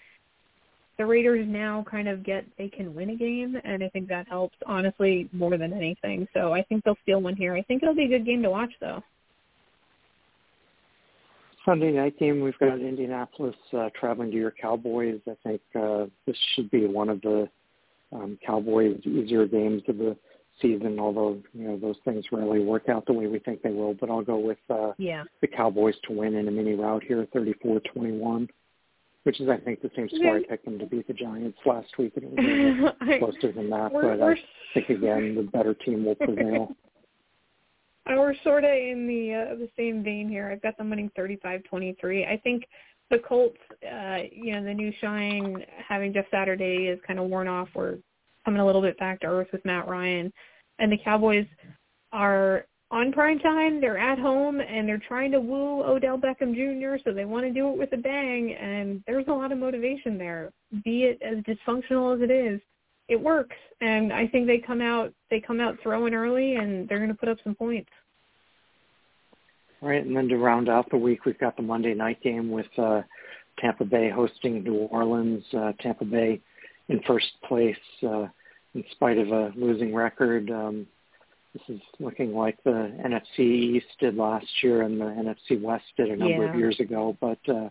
the 0.99 1.07
Raiders 1.07 1.47
now 1.49 1.85
kind 1.91 2.09
of 2.09 2.25
get 2.25 2.45
they 2.59 2.69
can 2.69 2.95
win 2.95 3.11
a 3.11 3.17
game, 3.17 3.57
and 3.65 3.83
I 3.83 3.89
think 3.89 4.09
that 4.09 4.29
helps 4.29 4.57
honestly 4.67 5.29
more 5.33 5.57
than 5.57 5.73
anything. 5.73 6.29
So 6.35 6.53
I 6.53 6.63
think 6.63 6.85
they'll 6.85 6.99
steal 7.03 7.21
one 7.21 7.37
here. 7.37 7.55
I 7.55 7.63
think 7.63 7.83
it'll 7.83 7.95
be 7.95 8.05
a 8.05 8.09
good 8.09 8.27
game 8.27 8.43
to 8.43 8.51
watch, 8.51 8.73
though. 8.81 9.03
Sunday 11.65 11.93
night 11.93 12.19
game, 12.19 12.41
we've 12.41 12.59
got 12.59 12.81
Indianapolis 12.81 13.55
uh, 13.77 13.89
traveling 13.99 14.31
to 14.31 14.37
your 14.37 14.51
Cowboys. 14.51 15.21
I 15.29 15.37
think 15.45 15.61
uh, 15.75 16.07
this 16.27 16.37
should 16.55 16.71
be 16.71 16.87
one 16.87 17.09
of 17.09 17.21
the 17.23 17.49
um, 18.13 18.39
Cowboys' 18.45 19.01
easier 19.05 19.47
games 19.47 19.83
of 19.89 19.99
the 19.99 20.17
season. 20.61 20.99
Although 20.99 21.39
you 21.53 21.69
know 21.69 21.79
those 21.79 21.97
things 22.05 22.25
rarely 22.33 22.65
work 22.65 22.89
out 22.89 23.07
the 23.07 23.13
way 23.13 23.27
we 23.27 23.39
think 23.39 23.63
they 23.63 23.71
will, 23.71 23.95
but 23.95 24.11
I'll 24.11 24.23
go 24.23 24.39
with 24.39 24.59
uh, 24.71 24.93
yeah. 24.99 25.25
the 25.41 25.47
Cowboys 25.47 25.95
to 26.09 26.13
win 26.13 26.35
in 26.35 26.49
a 26.49 26.51
mini 26.51 26.75
route 26.75 27.05
here, 27.05 27.27
34-21 27.35 28.49
which 29.25 29.41
is 29.41 29.49
I 29.49 29.57
think 29.57 29.81
the 29.83 29.91
same 29.95 30.09
score 30.09 30.37
I 30.37 30.43
picked 30.43 30.65
them 30.65 30.79
to 30.79 30.87
beat 30.87 31.07
the 31.07 31.15
Giants 31.15 31.59
last 31.65 31.97
week. 31.99 32.13
It 32.17 32.25
was 32.25 32.93
closer 33.21 33.53
than 33.53 33.71
that, 33.71 33.93
we're, 33.93 34.03
but 34.03 34.19
we're, 34.19 34.33
I 34.33 34.39
think 34.75 34.89
again 34.91 35.35
the 35.37 35.43
better 35.43 35.75
team 35.75 36.05
will 36.05 36.17
prevail. 36.17 36.75
We're 38.07 38.35
sort 38.43 38.65
of 38.65 38.71
in 38.71 39.07
the 39.07 39.35
uh, 39.35 39.55
the 39.57 39.69
same 39.77 40.03
vein 40.03 40.29
here. 40.29 40.51
I've 40.51 40.63
got 40.63 40.77
them 40.77 40.91
winning 40.91 41.11
35-23. 41.17 42.29
I 42.29 42.37
think 42.39 42.65
the 43.11 43.19
Colts, 43.19 43.59
uh, 43.85 44.19
you 44.31 44.55
know, 44.55 44.65
the 44.65 44.75
new 44.75 44.93
shine 45.01 45.65
having 45.89 46.13
Jeff 46.13 46.25
Saturday 46.31 46.89
is 46.89 46.99
kind 47.07 47.19
of 47.19 47.29
worn 47.29 47.47
off. 47.47 47.69
We're 47.75 47.99
coming 48.45 48.61
a 48.61 48.67
little 48.67 48.83
bit 48.83 48.99
back 48.99 49.21
to 49.21 49.27
earth 49.27 49.49
with 49.53 49.65
Matt 49.65 49.87
Ryan, 49.87 50.33
and 50.79 50.91
the 50.91 50.99
Cowboys 51.05 51.47
are 52.13 52.67
on 52.91 53.13
prime 53.13 53.39
time. 53.39 53.81
They're 53.81 53.99
at 53.99 54.19
home 54.19 54.61
and 54.61 54.87
they're 54.87 55.03
trying 55.09 55.33
to 55.33 55.41
woo 55.41 55.83
Odell 55.83 56.19
Beckham 56.19 56.55
Jr. 56.55 57.01
So 57.05 57.13
they 57.15 57.25
want 57.25 57.47
to 57.47 57.53
do 57.53 57.71
it 57.71 57.79
with 57.79 57.93
a 57.93 57.97
bang, 57.97 58.55
and 58.55 59.03
there's 59.07 59.27
a 59.29 59.33
lot 59.33 59.53
of 59.53 59.59
motivation 59.59 60.19
there. 60.19 60.51
Be 60.85 61.05
it 61.05 61.21
as 61.23 61.39
dysfunctional 61.45 62.15
as 62.15 62.23
it 62.23 62.31
is, 62.31 62.61
it 63.09 63.21
works, 63.21 63.57
and 63.81 64.13
I 64.13 64.27
think 64.27 64.47
they 64.47 64.59
come 64.59 64.81
out 64.81 65.13
they 65.31 65.41
come 65.41 65.61
out 65.61 65.77
throwing 65.83 66.15
early, 66.15 66.57
and 66.57 66.89
they're 66.89 66.99
going 66.99 67.11
to 67.11 67.17
put 67.17 67.29
up 67.29 67.39
some 67.45 67.55
points. 67.55 67.91
All 69.81 69.89
right, 69.89 70.05
and 70.05 70.17
then 70.17 70.29
to 70.29 70.37
round 70.37 70.69
out 70.69 70.89
the 70.91 70.97
week, 70.97 71.25
we've 71.25 71.39
got 71.39 71.57
the 71.57 71.63
Monday 71.63 71.95
night 71.95 72.23
game 72.23 72.51
with 72.51 72.67
uh, 72.79 73.03
Tampa 73.59 73.85
Bay 73.85 74.11
hosting 74.11 74.63
New 74.63 74.75
Orleans. 74.75 75.45
Uh, 75.53 75.73
Tampa 75.81 76.05
Bay 76.05 76.41
in 76.89 77.01
first 77.07 77.27
place 77.49 77.77
uh, 78.05 78.27
in 78.75 78.85
spite 78.93 79.19
of 79.19 79.29
a 79.29 79.53
losing 79.57 79.95
record. 79.95 80.51
Um, 80.51 80.87
this 81.53 81.63
is 81.69 81.83
looking 82.01 82.35
like 82.35 82.63
the 82.65 82.71
NFC 83.05 83.41
East 83.41 83.87
did 84.01 84.17
last 84.17 84.47
year 84.63 84.83
and 84.83 84.99
the 85.01 85.05
NFC 85.05 85.61
West 85.61 85.85
did 85.97 86.09
a 86.09 86.17
number 86.17 86.45
yeah. 86.45 86.51
of 86.51 86.57
years 86.57 86.81
ago. 86.81 87.17
But 87.21 87.39
uh, 87.49 87.69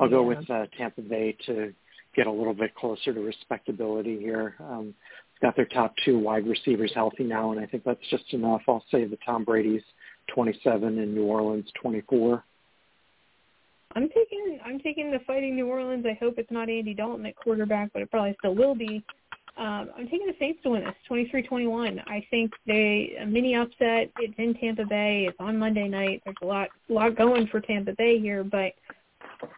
I'll 0.00 0.06
yeah. 0.06 0.08
go 0.08 0.22
with 0.24 0.50
uh, 0.50 0.66
Tampa 0.76 1.02
Bay 1.02 1.36
to 1.46 1.72
get 2.14 2.26
a 2.26 2.32
little 2.32 2.54
bit 2.54 2.74
closer 2.74 3.12
to 3.12 3.20
respectability 3.20 4.18
here. 4.18 4.54
Um, 4.60 4.94
got 5.40 5.56
their 5.56 5.66
top 5.66 5.94
two 6.04 6.18
wide 6.18 6.46
receivers 6.46 6.92
healthy 6.94 7.24
now, 7.24 7.52
and 7.52 7.60
I 7.60 7.66
think 7.66 7.84
that's 7.84 8.00
just 8.10 8.24
enough. 8.32 8.62
I'll 8.68 8.84
say 8.90 9.04
the 9.04 9.18
Tom 9.24 9.44
Brady's 9.44 9.82
27 10.34 10.98
and 10.98 11.14
New 11.14 11.24
Orleans 11.24 11.70
24. 11.80 12.44
I'm 13.96 14.08
taking 14.08 14.60
I'm 14.64 14.78
taking 14.78 15.10
the 15.10 15.18
fighting 15.26 15.56
New 15.56 15.66
Orleans. 15.66 16.04
I 16.06 16.16
hope 16.20 16.34
it's 16.38 16.50
not 16.50 16.68
Andy 16.68 16.94
Dalton 16.94 17.26
at 17.26 17.34
quarterback, 17.36 17.92
but 17.92 18.02
it 18.02 18.10
probably 18.10 18.36
still 18.38 18.54
will 18.54 18.74
be. 18.74 19.02
Um, 19.56 19.90
I'm 19.98 20.08
taking 20.08 20.26
the 20.26 20.36
Saints 20.38 20.60
to 20.62 20.70
win 20.70 20.84
this, 20.84 20.94
23-21. 21.10 22.00
I 22.06 22.24
think 22.30 22.52
they 22.66 23.16
a 23.20 23.26
mini 23.26 23.56
upset. 23.56 24.10
It's 24.18 24.34
in 24.38 24.54
Tampa 24.54 24.84
Bay. 24.84 25.26
It's 25.28 25.36
on 25.40 25.58
Monday 25.58 25.88
night. 25.88 26.22
There's 26.24 26.36
a 26.40 26.46
lot, 26.46 26.68
lot 26.88 27.16
going 27.16 27.46
for 27.48 27.60
Tampa 27.60 27.92
Bay 27.98 28.20
here, 28.20 28.44
but 28.44 28.72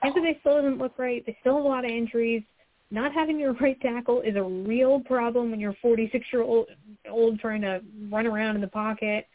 Tampa 0.03 0.21
they 0.21 0.39
still 0.41 0.57
doesn't 0.57 0.79
look 0.79 0.99
right. 0.99 1.25
They 1.27 1.37
still 1.41 1.57
have 1.57 1.65
a 1.65 1.69
lot 1.69 1.85
of 1.85 1.91
injuries. 1.91 2.43
Not 2.91 3.13
having 3.13 3.39
your 3.39 3.55
right 3.55 3.81
tackle 3.81 4.21
is 4.21 4.37
a 4.37 4.43
real 4.43 5.01
problem 5.01 5.51
when 5.51 5.61
you're 5.61 5.77
46 5.81 6.27
year 6.33 6.43
old 6.43 6.67
old 7.11 7.41
trying 7.41 7.63
to 7.63 7.81
run 8.11 8.27
around 8.27 8.57
in 8.57 8.61
the 8.61 8.69
pocket. 8.69 9.27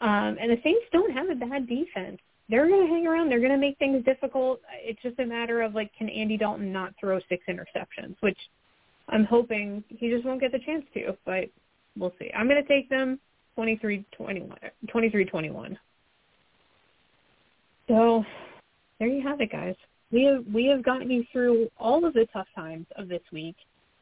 Um, 0.00 0.36
and 0.40 0.50
the 0.50 0.58
Saints 0.62 0.84
don't 0.92 1.12
have 1.12 1.30
a 1.30 1.34
bad 1.34 1.66
defense. 1.66 2.18
They're 2.48 2.68
going 2.68 2.86
to 2.86 2.92
hang 2.92 3.06
around. 3.06 3.28
They're 3.28 3.40
going 3.40 3.50
to 3.50 3.58
make 3.58 3.78
things 3.78 4.04
difficult. 4.04 4.60
It's 4.82 5.00
just 5.02 5.18
a 5.18 5.26
matter 5.26 5.62
of 5.62 5.74
like, 5.74 5.90
can 5.98 6.08
Andy 6.08 6.36
Dalton 6.36 6.72
not 6.72 6.94
throw 7.00 7.18
six 7.28 7.44
interceptions, 7.48 8.14
which 8.20 8.38
I'm 9.08 9.24
hoping 9.24 9.82
he 9.88 10.10
just 10.10 10.24
won't 10.24 10.40
get 10.40 10.52
the 10.52 10.58
chance 10.58 10.84
to, 10.94 11.16
but 11.24 11.44
we'll 11.98 12.12
see. 12.18 12.30
I'm 12.36 12.48
going 12.48 12.62
to 12.62 12.68
take 12.68 12.88
them 12.88 13.18
23-21. 13.58 14.04
23-21. 14.94 15.76
So 17.88 18.24
there 18.98 19.08
you 19.08 19.22
have 19.26 19.40
it, 19.40 19.50
guys. 19.50 19.74
We 20.12 20.24
have 20.24 20.44
we 20.52 20.66
have 20.66 20.82
gotten 20.84 21.10
you 21.10 21.24
through 21.32 21.68
all 21.78 22.04
of 22.04 22.14
the 22.14 22.26
tough 22.32 22.46
times 22.54 22.86
of 22.96 23.08
this 23.08 23.22
week. 23.32 23.56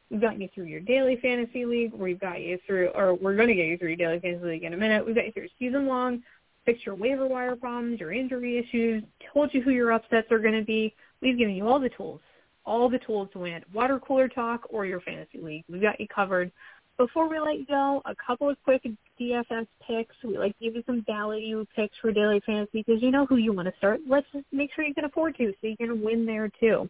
We've 0.09 0.21
gotten 0.21 0.41
you 0.41 0.49
through 0.53 0.65
your 0.65 0.81
daily 0.81 1.17
fantasy 1.21 1.65
league. 1.65 1.93
We've 1.93 2.19
got 2.19 2.41
you 2.41 2.59
through, 2.67 2.89
or 2.89 3.15
we're 3.15 3.35
going 3.35 3.47
to 3.47 3.55
get 3.55 3.65
you 3.65 3.77
through 3.77 3.89
your 3.89 3.97
daily 3.97 4.19
fantasy 4.19 4.45
league 4.45 4.63
in 4.63 4.73
a 4.73 4.77
minute. 4.77 5.03
We've 5.03 5.15
got 5.15 5.25
you 5.25 5.31
through 5.31 5.47
season 5.57 5.87
long, 5.87 6.21
fixed 6.63 6.85
your 6.85 6.95
waiver 6.95 7.27
wire 7.27 7.55
problems, 7.55 7.99
your 7.99 8.13
injury 8.13 8.59
issues, 8.59 9.03
told 9.33 9.51
you 9.53 9.63
who 9.63 9.71
your 9.71 9.91
upsets 9.91 10.31
are 10.31 10.39
going 10.39 10.53
to 10.53 10.63
be. 10.63 10.93
We've 11.21 11.37
given 11.37 11.55
you 11.55 11.67
all 11.67 11.79
the 11.79 11.89
tools, 11.89 12.21
all 12.65 12.87
the 12.87 12.99
tools 12.99 13.29
to 13.33 13.39
win 13.39 13.63
water 13.73 13.99
cooler 13.99 14.27
talk 14.27 14.67
or 14.69 14.85
your 14.85 15.01
fantasy 15.01 15.39
league. 15.41 15.63
We've 15.67 15.81
got 15.81 15.99
you 15.99 16.07
covered. 16.07 16.51
Before 16.97 17.27
we 17.27 17.39
let 17.39 17.59
you 17.59 17.65
go, 17.65 18.01
a 18.05 18.15
couple 18.15 18.49
of 18.49 18.57
quick 18.63 18.87
DFS 19.19 19.67
picks. 19.85 20.15
We 20.23 20.37
like 20.37 20.57
give 20.59 20.75
you 20.75 20.83
some 20.85 21.03
value 21.05 21.65
picks 21.75 21.97
for 22.01 22.11
daily 22.13 22.41
fantasy 22.45 22.83
because 22.87 23.01
you 23.01 23.11
know 23.11 23.25
who 23.25 23.35
you 23.35 23.51
want 23.51 23.67
to 23.67 23.73
start. 23.77 23.99
Let's 24.07 24.27
just 24.31 24.45
make 24.53 24.73
sure 24.73 24.85
you 24.85 24.93
can 24.93 25.03
afford 25.03 25.35
to, 25.37 25.51
so 25.59 25.67
you 25.67 25.75
can 25.75 26.01
win 26.01 26.25
there 26.25 26.49
too. 26.59 26.89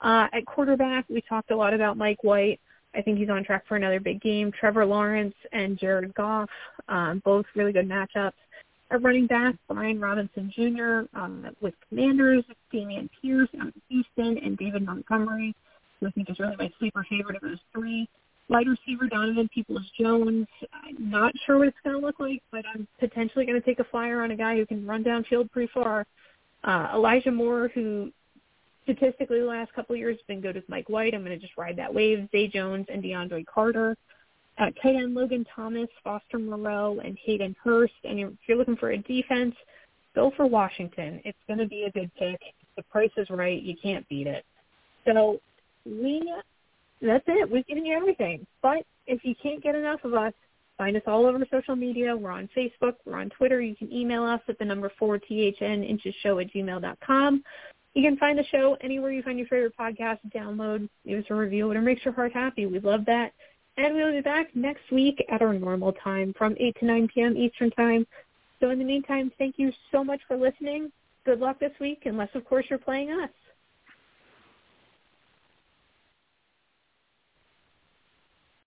Uh, 0.00 0.28
at 0.32 0.46
quarterback, 0.46 1.04
we 1.08 1.20
talked 1.22 1.50
a 1.50 1.56
lot 1.56 1.74
about 1.74 1.96
Mike 1.96 2.22
White. 2.22 2.60
I 2.94 3.02
think 3.02 3.18
he's 3.18 3.28
on 3.28 3.44
track 3.44 3.66
for 3.66 3.76
another 3.76 3.98
big 3.98 4.20
game. 4.20 4.52
Trevor 4.52 4.86
Lawrence 4.86 5.34
and 5.52 5.78
Jared 5.78 6.14
Goff, 6.14 6.50
um, 6.88 7.20
both 7.24 7.44
really 7.56 7.72
good 7.72 7.88
matchups. 7.88 8.32
At 8.92 9.02
running 9.02 9.26
back, 9.26 9.54
Brian 9.68 10.00
Robinson 10.00 10.52
Jr. 10.54 11.18
Um, 11.18 11.48
with 11.60 11.74
Commanders, 11.88 12.44
Dameon 12.72 13.08
Pierce 13.20 13.48
out 13.60 13.72
Houston, 13.88 14.38
and 14.38 14.56
David 14.56 14.84
Montgomery, 14.84 15.54
who 15.98 16.06
I 16.06 16.10
think 16.10 16.30
is 16.30 16.38
really 16.38 16.56
my 16.56 16.72
sleeper 16.78 17.04
favorite 17.08 17.36
of 17.36 17.42
those 17.42 17.58
three. 17.72 18.08
Wide 18.50 18.66
receiver 18.66 19.06
Donovan 19.06 19.48
Peoples-Jones. 19.54 20.48
I'm 20.72 21.10
not 21.10 21.32
sure 21.46 21.58
what 21.58 21.68
it's 21.68 21.76
going 21.84 21.98
to 21.98 22.04
look 22.04 22.18
like, 22.18 22.42
but 22.50 22.64
I'm 22.74 22.86
potentially 22.98 23.46
going 23.46 23.58
to 23.58 23.64
take 23.64 23.78
a 23.78 23.84
flyer 23.84 24.22
on 24.22 24.32
a 24.32 24.36
guy 24.36 24.56
who 24.56 24.66
can 24.66 24.84
run 24.84 25.04
downfield 25.04 25.52
pretty 25.52 25.70
far. 25.72 26.04
Uh, 26.64 26.88
Elijah 26.94 27.30
Moore, 27.30 27.70
who 27.72 28.10
statistically 28.82 29.38
the 29.38 29.46
last 29.46 29.72
couple 29.72 29.94
of 29.94 30.00
years 30.00 30.16
has 30.16 30.26
been 30.26 30.40
good 30.40 30.56
with 30.56 30.68
Mike 30.68 30.88
White. 30.88 31.14
I'm 31.14 31.24
going 31.24 31.38
to 31.38 31.38
just 31.38 31.56
ride 31.56 31.76
that 31.76 31.94
wave. 31.94 32.28
Zay 32.32 32.48
Jones 32.48 32.86
and 32.92 33.02
DeAndre 33.02 33.46
Carter. 33.46 33.96
Tight 34.58 34.74
end, 34.84 35.14
Logan 35.14 35.46
Thomas, 35.54 35.88
Foster 36.02 36.38
Moreau, 36.38 37.00
and 37.02 37.16
Hayden 37.24 37.54
Hurst. 37.62 37.94
And 38.02 38.18
if 38.18 38.30
you're 38.46 38.58
looking 38.58 38.76
for 38.76 38.90
a 38.90 38.98
defense, 38.98 39.54
go 40.14 40.32
for 40.36 40.46
Washington. 40.46 41.20
It's 41.24 41.38
going 41.46 41.60
to 41.60 41.66
be 41.66 41.84
a 41.84 41.90
good 41.92 42.10
pick. 42.18 42.40
The 42.76 42.82
price 42.82 43.12
is 43.16 43.30
right. 43.30 43.62
You 43.62 43.76
can't 43.80 44.06
beat 44.08 44.26
it. 44.26 44.44
So 45.06 45.40
we 45.86 46.30
that's 47.00 47.24
it. 47.26 47.50
We've 47.50 47.66
given 47.66 47.86
you 47.86 47.96
everything. 47.96 48.46
But 48.62 48.84
if 49.06 49.24
you 49.24 49.34
can't 49.42 49.62
get 49.62 49.74
enough 49.74 50.04
of 50.04 50.14
us, 50.14 50.32
find 50.78 50.96
us 50.96 51.02
all 51.06 51.26
over 51.26 51.38
social 51.50 51.76
media. 51.76 52.16
We're 52.16 52.30
on 52.30 52.48
Facebook. 52.56 52.94
We're 53.04 53.18
on 53.18 53.30
Twitter. 53.30 53.60
You 53.60 53.76
can 53.76 53.92
email 53.92 54.24
us 54.24 54.40
at 54.48 54.58
the 54.58 54.64
number 54.64 54.90
4THN 55.00 55.88
inches 55.88 56.14
show 56.22 56.38
at 56.38 56.52
gmail.com. 56.52 57.44
You 57.94 58.02
can 58.02 58.16
find 58.18 58.38
the 58.38 58.44
show 58.44 58.76
anywhere 58.82 59.10
you 59.10 59.22
find 59.22 59.38
your 59.38 59.48
favorite 59.48 59.76
podcast. 59.76 60.18
Download, 60.34 60.88
give 61.06 61.18
us 61.18 61.24
a 61.30 61.34
review. 61.34 61.70
It 61.70 61.80
makes 61.80 62.04
your 62.04 62.14
heart 62.14 62.32
happy. 62.32 62.66
We 62.66 62.78
love 62.78 63.04
that. 63.06 63.32
And 63.76 63.94
we'll 63.94 64.12
be 64.12 64.20
back 64.20 64.54
next 64.54 64.90
week 64.92 65.24
at 65.30 65.42
our 65.42 65.52
normal 65.52 65.92
time 65.92 66.34
from 66.36 66.54
8 66.58 66.76
to 66.80 66.84
9 66.84 67.08
p.m. 67.12 67.36
Eastern 67.36 67.70
Time. 67.70 68.06
So 68.60 68.70
in 68.70 68.78
the 68.78 68.84
meantime, 68.84 69.32
thank 69.38 69.58
you 69.58 69.72
so 69.90 70.04
much 70.04 70.20
for 70.28 70.36
listening. 70.36 70.92
Good 71.24 71.40
luck 71.40 71.58
this 71.58 71.72
week, 71.80 72.02
unless, 72.04 72.28
of 72.34 72.44
course, 72.44 72.66
you're 72.68 72.78
playing 72.78 73.10
us. 73.10 73.30